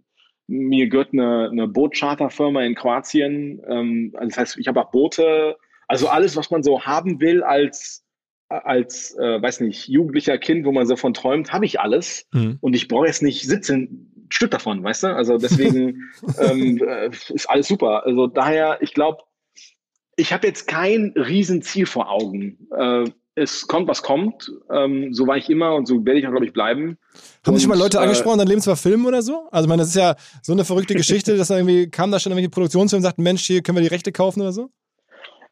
mir 0.46 0.88
gehört 0.88 1.12
eine, 1.12 1.50
eine 1.50 1.68
Bootcharterfirma 1.68 2.62
in 2.62 2.74
Kroatien. 2.74 3.62
Ähm, 3.68 4.12
also 4.14 4.28
das 4.28 4.38
heißt, 4.38 4.58
ich 4.58 4.66
habe 4.66 4.80
auch 4.80 4.90
Boote, 4.90 5.56
also 5.88 6.08
alles, 6.08 6.36
was 6.36 6.50
man 6.50 6.62
so 6.62 6.82
haben 6.82 7.20
will 7.20 7.42
als 7.42 8.04
als, 8.48 9.16
äh, 9.18 9.42
weiß 9.42 9.60
nicht, 9.60 9.88
jugendlicher 9.88 10.38
Kind, 10.38 10.64
wo 10.64 10.70
man 10.70 10.86
so 10.86 10.96
von 10.96 11.14
träumt, 11.14 11.52
habe 11.52 11.64
ich 11.64 11.80
alles. 11.80 12.28
Mhm. 12.32 12.58
Und 12.60 12.76
ich 12.76 12.88
brauche 12.88 13.06
jetzt 13.06 13.22
nicht 13.22 13.46
sitzen, 13.46 14.12
ein 14.16 14.26
Stück 14.28 14.50
davon, 14.50 14.84
weißt 14.84 15.04
du? 15.04 15.06
Also 15.08 15.38
deswegen 15.38 16.10
ähm, 16.38 16.78
äh, 16.86 17.08
ist 17.08 17.48
alles 17.48 17.68
super. 17.68 18.04
Also 18.04 18.26
daher, 18.26 18.78
ich 18.80 18.94
glaube, 18.94 19.22
ich 20.16 20.32
habe 20.32 20.46
jetzt 20.46 20.68
kein 20.68 21.14
Riesenziel 21.16 21.86
vor 21.86 22.10
Augen. 22.10 22.68
Äh, 22.76 23.10
es 23.36 23.66
kommt, 23.66 23.88
was 23.88 24.02
kommt. 24.02 24.52
Ähm, 24.70 25.12
so 25.12 25.26
war 25.26 25.36
ich 25.36 25.50
immer 25.50 25.74
und 25.74 25.86
so 25.86 26.04
werde 26.04 26.20
ich 26.20 26.26
auch, 26.26 26.30
glaube 26.30 26.46
ich, 26.46 26.52
bleiben. 26.52 26.98
Haben 27.46 27.56
sich 27.56 27.66
mal 27.66 27.78
Leute 27.78 27.98
äh, 27.98 28.00
angesprochen, 28.00 28.38
dein 28.38 28.46
Leben 28.48 28.60
zwar 28.60 28.76
filmen 28.76 29.06
oder 29.06 29.22
so? 29.22 29.48
Also, 29.50 29.64
ich 29.66 29.68
meine, 29.68 29.82
das 29.82 29.88
ist 29.88 29.96
ja 29.96 30.14
so 30.42 30.52
eine 30.52 30.64
verrückte 30.64 30.94
Geschichte, 30.94 31.36
dass 31.36 31.48
da 31.48 31.56
irgendwie 31.56 31.88
kam 31.90 32.10
da 32.10 32.18
schon 32.20 32.30
irgendwelche 32.32 32.50
Produktionsfirmen 32.50 33.00
und 33.00 33.08
sagten, 33.08 33.22
Mensch, 33.22 33.44
hier 33.44 33.62
können 33.62 33.76
wir 33.78 33.82
die 33.82 33.88
Rechte 33.88 34.12
kaufen 34.12 34.40
oder 34.40 34.52
so? 34.52 34.70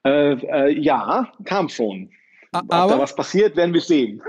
Äh, 0.05 0.33
äh, 0.35 0.81
ja, 0.81 1.33
kam 1.45 1.69
schon. 1.69 2.11
A- 2.53 2.61
Ob 2.61 2.73
aber- 2.75 2.93
da 2.95 2.99
was 3.01 3.15
passiert, 3.15 3.57
werden 3.57 3.73
wir 3.75 3.81
sehen. 3.81 4.23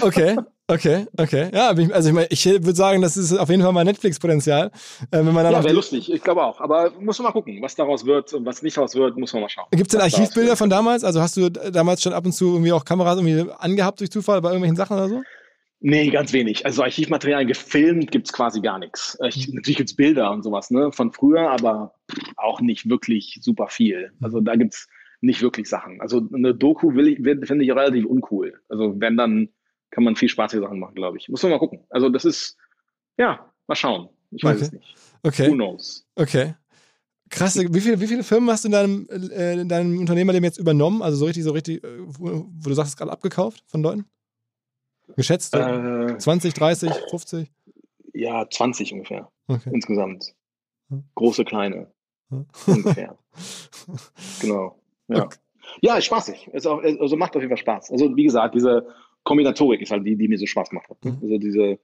Okay, 0.00 0.36
okay, 0.68 1.06
okay. 1.16 1.50
Ja, 1.52 1.68
also 1.68 2.08
ich, 2.08 2.14
meine, 2.14 2.26
ich 2.30 2.44
würde 2.46 2.74
sagen, 2.74 3.02
das 3.02 3.16
ist 3.16 3.32
auf 3.36 3.48
jeden 3.48 3.62
Fall 3.62 3.72
mal 3.72 3.84
Netflix-Potenzial. 3.84 4.66
Äh, 5.10 5.18
wenn 5.18 5.32
man 5.32 5.44
dann 5.44 5.52
Ja, 5.52 5.64
wäre 5.64 5.74
lustig, 5.74 6.12
ich 6.12 6.22
glaube 6.22 6.42
auch. 6.44 6.60
Aber 6.60 6.92
muss 7.00 7.18
man 7.18 7.24
mal 7.26 7.32
gucken, 7.32 7.60
was 7.60 7.74
daraus 7.74 8.04
wird 8.06 8.32
und 8.34 8.44
was 8.46 8.62
nicht 8.62 8.76
daraus 8.76 8.94
wird, 8.94 9.16
muss 9.16 9.32
man 9.32 9.42
mal 9.42 9.48
schauen. 9.48 9.66
Gibt 9.72 9.82
es 9.82 9.88
denn 9.88 10.00
Archivbilder 10.00 10.56
von 10.56 10.70
damals? 10.70 11.04
Also 11.04 11.20
hast 11.20 11.36
du 11.36 11.48
damals 11.50 12.02
schon 12.02 12.12
ab 12.12 12.24
und 12.24 12.32
zu 12.32 12.52
irgendwie 12.52 12.72
auch 12.72 12.84
Kameras 12.84 13.18
irgendwie 13.18 13.50
angehabt 13.58 14.00
durch 14.00 14.10
Zufall 14.10 14.40
bei 14.40 14.48
irgendwelchen 14.50 14.76
Sachen 14.76 14.96
oder 14.96 15.08
so? 15.08 15.22
Nee, 15.80 16.10
ganz 16.10 16.32
wenig. 16.32 16.66
Also 16.66 16.82
Archivmaterial 16.82 17.46
gefilmt 17.46 18.10
gibt's 18.10 18.32
quasi 18.32 18.60
gar 18.60 18.78
nichts. 18.80 19.16
Äh, 19.20 19.28
ich- 19.28 19.52
Natürlich 19.52 19.76
gibt's 19.76 19.94
Bilder 19.94 20.30
und 20.32 20.42
sowas 20.42 20.70
ne, 20.70 20.90
von 20.92 21.12
früher, 21.12 21.50
aber 21.50 21.94
auch 22.36 22.60
nicht 22.60 22.88
wirklich 22.90 23.38
super 23.42 23.68
viel. 23.68 24.10
Also 24.20 24.40
da 24.40 24.56
gibt's 24.56 24.88
nicht 25.20 25.40
wirklich 25.40 25.68
Sachen. 25.68 26.00
Also 26.00 26.22
eine 26.34 26.54
Doku 26.54 26.94
will 26.94 27.08
ich, 27.08 27.22
will- 27.24 27.44
finde 27.46 27.64
ich 27.64 27.70
relativ 27.70 28.06
uncool. 28.06 28.54
Also 28.68 28.94
wenn, 28.98 29.16
dann 29.16 29.48
kann 29.90 30.04
man 30.04 30.16
viel 30.16 30.28
spaßige 30.28 30.60
Sachen 30.60 30.78
machen, 30.78 30.94
glaube 30.94 31.18
ich. 31.18 31.28
Muss 31.28 31.42
man 31.42 31.52
mal 31.52 31.58
gucken. 31.58 31.84
Also 31.90 32.08
das 32.08 32.24
ist, 32.24 32.56
ja, 33.16 33.50
mal 33.66 33.74
schauen. 33.74 34.08
Ich 34.30 34.42
weiß 34.44 34.56
Okay. 34.56 34.64
es 34.66 34.72
nicht. 34.72 34.96
Okay, 35.22 35.50
Who 35.50 35.54
knows? 35.54 36.06
okay. 36.16 36.54
Krass, 37.30 37.58
wie 37.58 37.80
viele, 37.80 38.00
wie 38.00 38.06
viele 38.06 38.22
Firmen 38.22 38.48
hast 38.50 38.64
du 38.64 38.68
in 38.68 38.72
deinem, 38.72 39.06
äh, 39.10 39.52
in 39.60 39.68
deinem 39.68 39.98
Unternehmerleben 39.98 40.44
jetzt 40.44 40.58
übernommen? 40.58 41.02
Also 41.02 41.18
so 41.18 41.24
richtig, 41.26 41.44
so 41.44 41.50
richtig, 41.52 41.84
äh, 41.84 41.98
wo, 42.00 42.46
wo 42.48 42.68
du 42.70 42.74
sagst, 42.74 42.96
gerade 42.96 43.12
abgekauft 43.12 43.62
von 43.66 43.82
Leuten? 43.82 44.06
Geschätzt? 45.16 45.52
so 45.52 45.58
Äh, 45.58 46.16
20, 46.16 46.54
30, 46.54 46.90
50? 47.10 47.50
ja, 48.14 48.48
20 48.48 48.92
ungefähr 48.94 49.30
Okay. 49.46 49.70
insgesamt. 49.72 50.34
Große, 51.16 51.44
kleine. 51.44 51.90
Ungefähr. 52.66 53.18
Genau. 54.40 54.80
Ja. 55.08 55.24
Okay. 55.24 55.38
Ja, 55.82 55.96
ist 55.96 56.06
spaßig. 56.06 56.48
Ist 56.52 56.66
auch, 56.66 56.82
also 56.82 57.16
macht 57.16 57.36
auf 57.36 57.42
jeden 57.42 57.50
Fall 57.50 57.58
Spaß. 57.62 57.90
Also 57.90 58.14
wie 58.16 58.24
gesagt, 58.24 58.54
diese 58.54 58.86
Kombinatorik 59.28 59.80
ist 59.82 59.90
halt 59.90 60.06
die, 60.06 60.16
die 60.16 60.26
mir 60.28 60.38
so 60.38 60.46
Spaß 60.46 60.72
ne? 60.72 60.80
Mhm. 61.04 61.18
Also 61.22 61.38
diese 61.38 61.78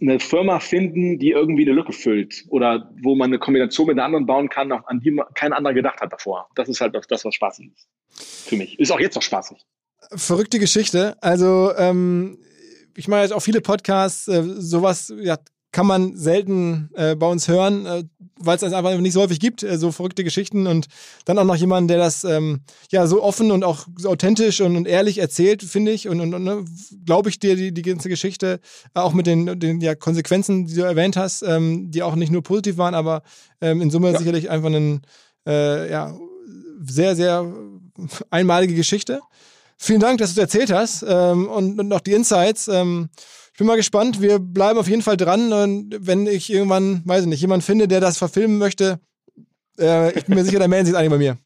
eine 0.00 0.18
Firma 0.20 0.60
finden, 0.60 1.18
die 1.18 1.30
irgendwie 1.30 1.62
eine 1.66 1.72
Lücke 1.72 1.92
füllt 1.92 2.44
oder 2.48 2.90
wo 3.02 3.14
man 3.14 3.30
eine 3.30 3.38
Kombination 3.38 3.86
mit 3.86 3.96
einer 3.96 4.04
anderen 4.04 4.26
bauen 4.26 4.48
kann, 4.48 4.70
an 4.72 5.00
die 5.00 5.10
man- 5.12 5.26
kein 5.34 5.52
anderer 5.52 5.74
gedacht 5.74 6.00
hat 6.00 6.12
davor. 6.12 6.48
Das 6.54 6.68
ist 6.68 6.80
halt 6.80 6.94
das, 6.94 7.06
das, 7.06 7.24
was 7.24 7.34
spaßig 7.34 7.70
ist. 7.74 7.88
Für 8.48 8.56
mich. 8.56 8.78
Ist 8.78 8.90
auch 8.92 9.00
jetzt 9.00 9.14
noch 9.14 9.22
spaßig. 9.22 9.58
verrückte 10.14 10.58
Geschichte. 10.58 11.16
Also, 11.22 11.72
ähm, 11.76 12.38
ich 12.96 13.08
mache 13.08 13.22
jetzt 13.22 13.32
auch 13.32 13.40
viele 13.42 13.60
Podcasts, 13.62 14.28
äh, 14.28 14.42
sowas 14.44 15.12
ja, 15.18 15.38
kann 15.72 15.86
man 15.86 16.16
selten 16.16 16.90
äh, 16.94 17.16
bei 17.16 17.26
uns 17.26 17.48
hören, 17.48 17.86
äh, 17.86 18.04
weil 18.36 18.56
es 18.56 18.60
das 18.60 18.72
einfach 18.72 18.96
nicht 18.98 19.12
so 19.12 19.22
häufig 19.22 19.40
gibt, 19.40 19.62
äh, 19.62 19.78
so 19.78 19.90
verrückte 19.90 20.22
Geschichten 20.22 20.66
und 20.66 20.86
dann 21.24 21.38
auch 21.38 21.44
noch 21.44 21.56
jemanden, 21.56 21.88
der 21.88 21.98
das 21.98 22.24
ähm, 22.24 22.60
ja 22.90 23.06
so 23.06 23.22
offen 23.22 23.50
und 23.50 23.64
auch 23.64 23.86
so 23.96 24.10
authentisch 24.10 24.60
und, 24.60 24.76
und 24.76 24.86
ehrlich 24.86 25.18
erzählt, 25.18 25.62
finde 25.62 25.92
ich. 25.92 26.08
Und, 26.08 26.20
und, 26.20 26.34
und 26.34 26.44
ne, 26.44 26.64
glaube 27.06 27.30
ich 27.30 27.38
dir 27.38 27.56
die, 27.56 27.72
die 27.72 27.82
ganze 27.82 28.08
Geschichte, 28.08 28.60
äh, 28.94 29.00
auch 29.00 29.14
mit 29.14 29.26
den, 29.26 29.58
den 29.58 29.80
ja, 29.80 29.94
Konsequenzen, 29.94 30.66
die 30.66 30.74
du 30.74 30.82
erwähnt 30.82 31.16
hast, 31.16 31.42
ähm, 31.42 31.90
die 31.90 32.02
auch 32.02 32.16
nicht 32.16 32.30
nur 32.30 32.42
positiv 32.42 32.76
waren, 32.76 32.94
aber 32.94 33.22
ähm, 33.60 33.80
in 33.80 33.90
Summe 33.90 34.12
Ja. 34.12 34.18
sicherlich 34.18 34.50
einfach 34.50 34.68
eine 34.68 35.00
äh, 35.46 35.90
ja, 35.90 36.14
sehr, 36.84 37.16
sehr 37.16 37.50
einmalige 38.30 38.74
Geschichte. 38.74 39.20
Vielen 39.78 40.00
Dank, 40.00 40.18
dass 40.18 40.34
du 40.34 40.40
es 40.40 40.44
erzählt 40.44 40.70
hast 40.72 41.04
ähm, 41.08 41.48
und, 41.48 41.80
und 41.80 41.92
auch 41.92 42.00
die 42.00 42.12
Insights. 42.12 42.68
Ähm, 43.52 43.54
ich 43.54 43.58
bin 43.58 43.66
mal 43.66 43.76
gespannt. 43.76 44.20
Wir 44.20 44.38
bleiben 44.38 44.78
auf 44.78 44.88
jeden 44.88 45.02
Fall 45.02 45.16
dran. 45.16 45.52
Und 45.52 45.96
wenn 46.00 46.26
ich 46.26 46.52
irgendwann, 46.52 47.02
weiß 47.04 47.22
ich 47.22 47.28
nicht, 47.28 47.40
jemanden 47.40 47.64
finde, 47.64 47.88
der 47.88 48.00
das 48.00 48.18
verfilmen 48.18 48.58
möchte, 48.58 49.00
äh, 49.78 50.16
ich 50.18 50.24
bin 50.26 50.36
mir 50.36 50.44
sicher, 50.44 50.58
dann 50.58 50.70
melden 50.70 50.86
sich 50.86 50.96
eigentlich 50.96 51.10
bei 51.10 51.18
mir. 51.18 51.36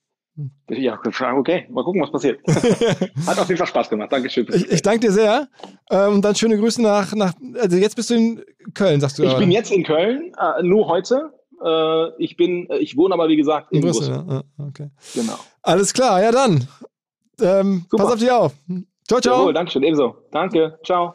Ja, 0.69 0.99
okay. 1.35 1.66
Mal 1.70 1.83
gucken, 1.83 2.03
was 2.03 2.12
passiert. 2.12 2.41
Hat 3.27 3.39
auf 3.39 3.49
jeden 3.49 3.57
Fall 3.57 3.66
Spaß 3.66 3.89
gemacht. 3.89 4.12
Dankeschön. 4.12 4.47
Ich, 4.53 4.70
ich 4.70 4.83
danke 4.83 5.01
dir 5.01 5.12
sehr. 5.12 5.49
Ähm, 5.91 6.15
und 6.15 6.23
dann 6.23 6.35
schöne 6.35 6.59
Grüße 6.59 6.83
nach, 6.83 7.15
nach. 7.15 7.33
Also 7.59 7.78
jetzt 7.78 7.97
bist 7.97 8.11
du 8.11 8.15
in 8.15 8.45
Köln, 8.74 9.01
sagst 9.01 9.19
du. 9.19 9.23
Ich 9.23 9.31
aber. 9.31 9.39
bin 9.39 9.51
jetzt 9.51 9.73
in 9.73 9.83
Köln, 9.83 10.33
äh, 10.39 10.62
nur 10.62 10.89
heute. 10.89 11.33
Äh, 11.65 12.23
ich 12.23 12.37
bin, 12.37 12.69
ich 12.78 12.99
wohne 12.99 13.15
aber 13.15 13.28
wie 13.28 13.37
gesagt 13.37 13.73
in, 13.73 13.78
in 13.78 13.85
Brüssel. 13.85 14.11
Brüssel. 14.11 14.43
Ja, 14.59 14.66
okay. 14.66 14.91
Genau. 15.15 15.39
Alles 15.62 15.95
klar, 15.95 16.23
ja 16.23 16.31
dann. 16.31 16.69
Ähm, 17.41 17.87
pass 17.91 18.12
auf 18.12 18.19
dich 18.19 18.31
auf. 18.31 18.53
Ciao, 19.09 19.20
ciao. 19.20 19.39
Jawohl, 19.41 19.55
Dankeschön, 19.55 19.83
ebenso. 19.85 20.16
Danke, 20.31 20.78
ciao. 20.85 21.15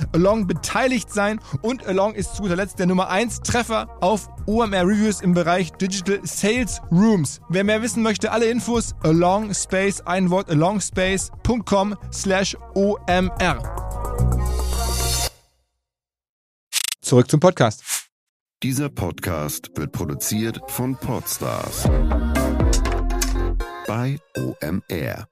Along 0.13 0.47
beteiligt 0.47 1.11
sein 1.11 1.39
und 1.61 1.85
Along 1.85 2.13
ist 2.13 2.35
zu 2.35 2.43
guter 2.43 2.55
Letzt 2.55 2.79
der 2.79 2.87
Nummer 2.87 3.09
1 3.09 3.41
Treffer 3.41 3.97
auf 4.01 4.29
OMR 4.45 4.85
Reviews 4.85 5.21
im 5.21 5.33
Bereich 5.33 5.71
Digital 5.73 6.19
Sales 6.23 6.81
Rooms. 6.91 7.41
Wer 7.49 7.63
mehr 7.63 7.81
wissen 7.81 8.03
möchte, 8.03 8.31
alle 8.31 8.45
Infos 8.45 8.93
Along 9.03 9.53
Space, 9.53 10.01
ein 10.01 10.29
Wort 10.29 10.49
alongspace.com 10.49 11.95
slash 12.11 12.57
OMR. 12.75 13.81
Zurück 17.01 17.29
zum 17.29 17.39
Podcast. 17.39 17.83
Dieser 18.63 18.89
Podcast 18.89 19.71
wird 19.75 19.91
produziert 19.91 20.59
von 20.67 20.95
Podstars 20.95 21.89
bei 23.87 24.19
OMR. 24.37 25.30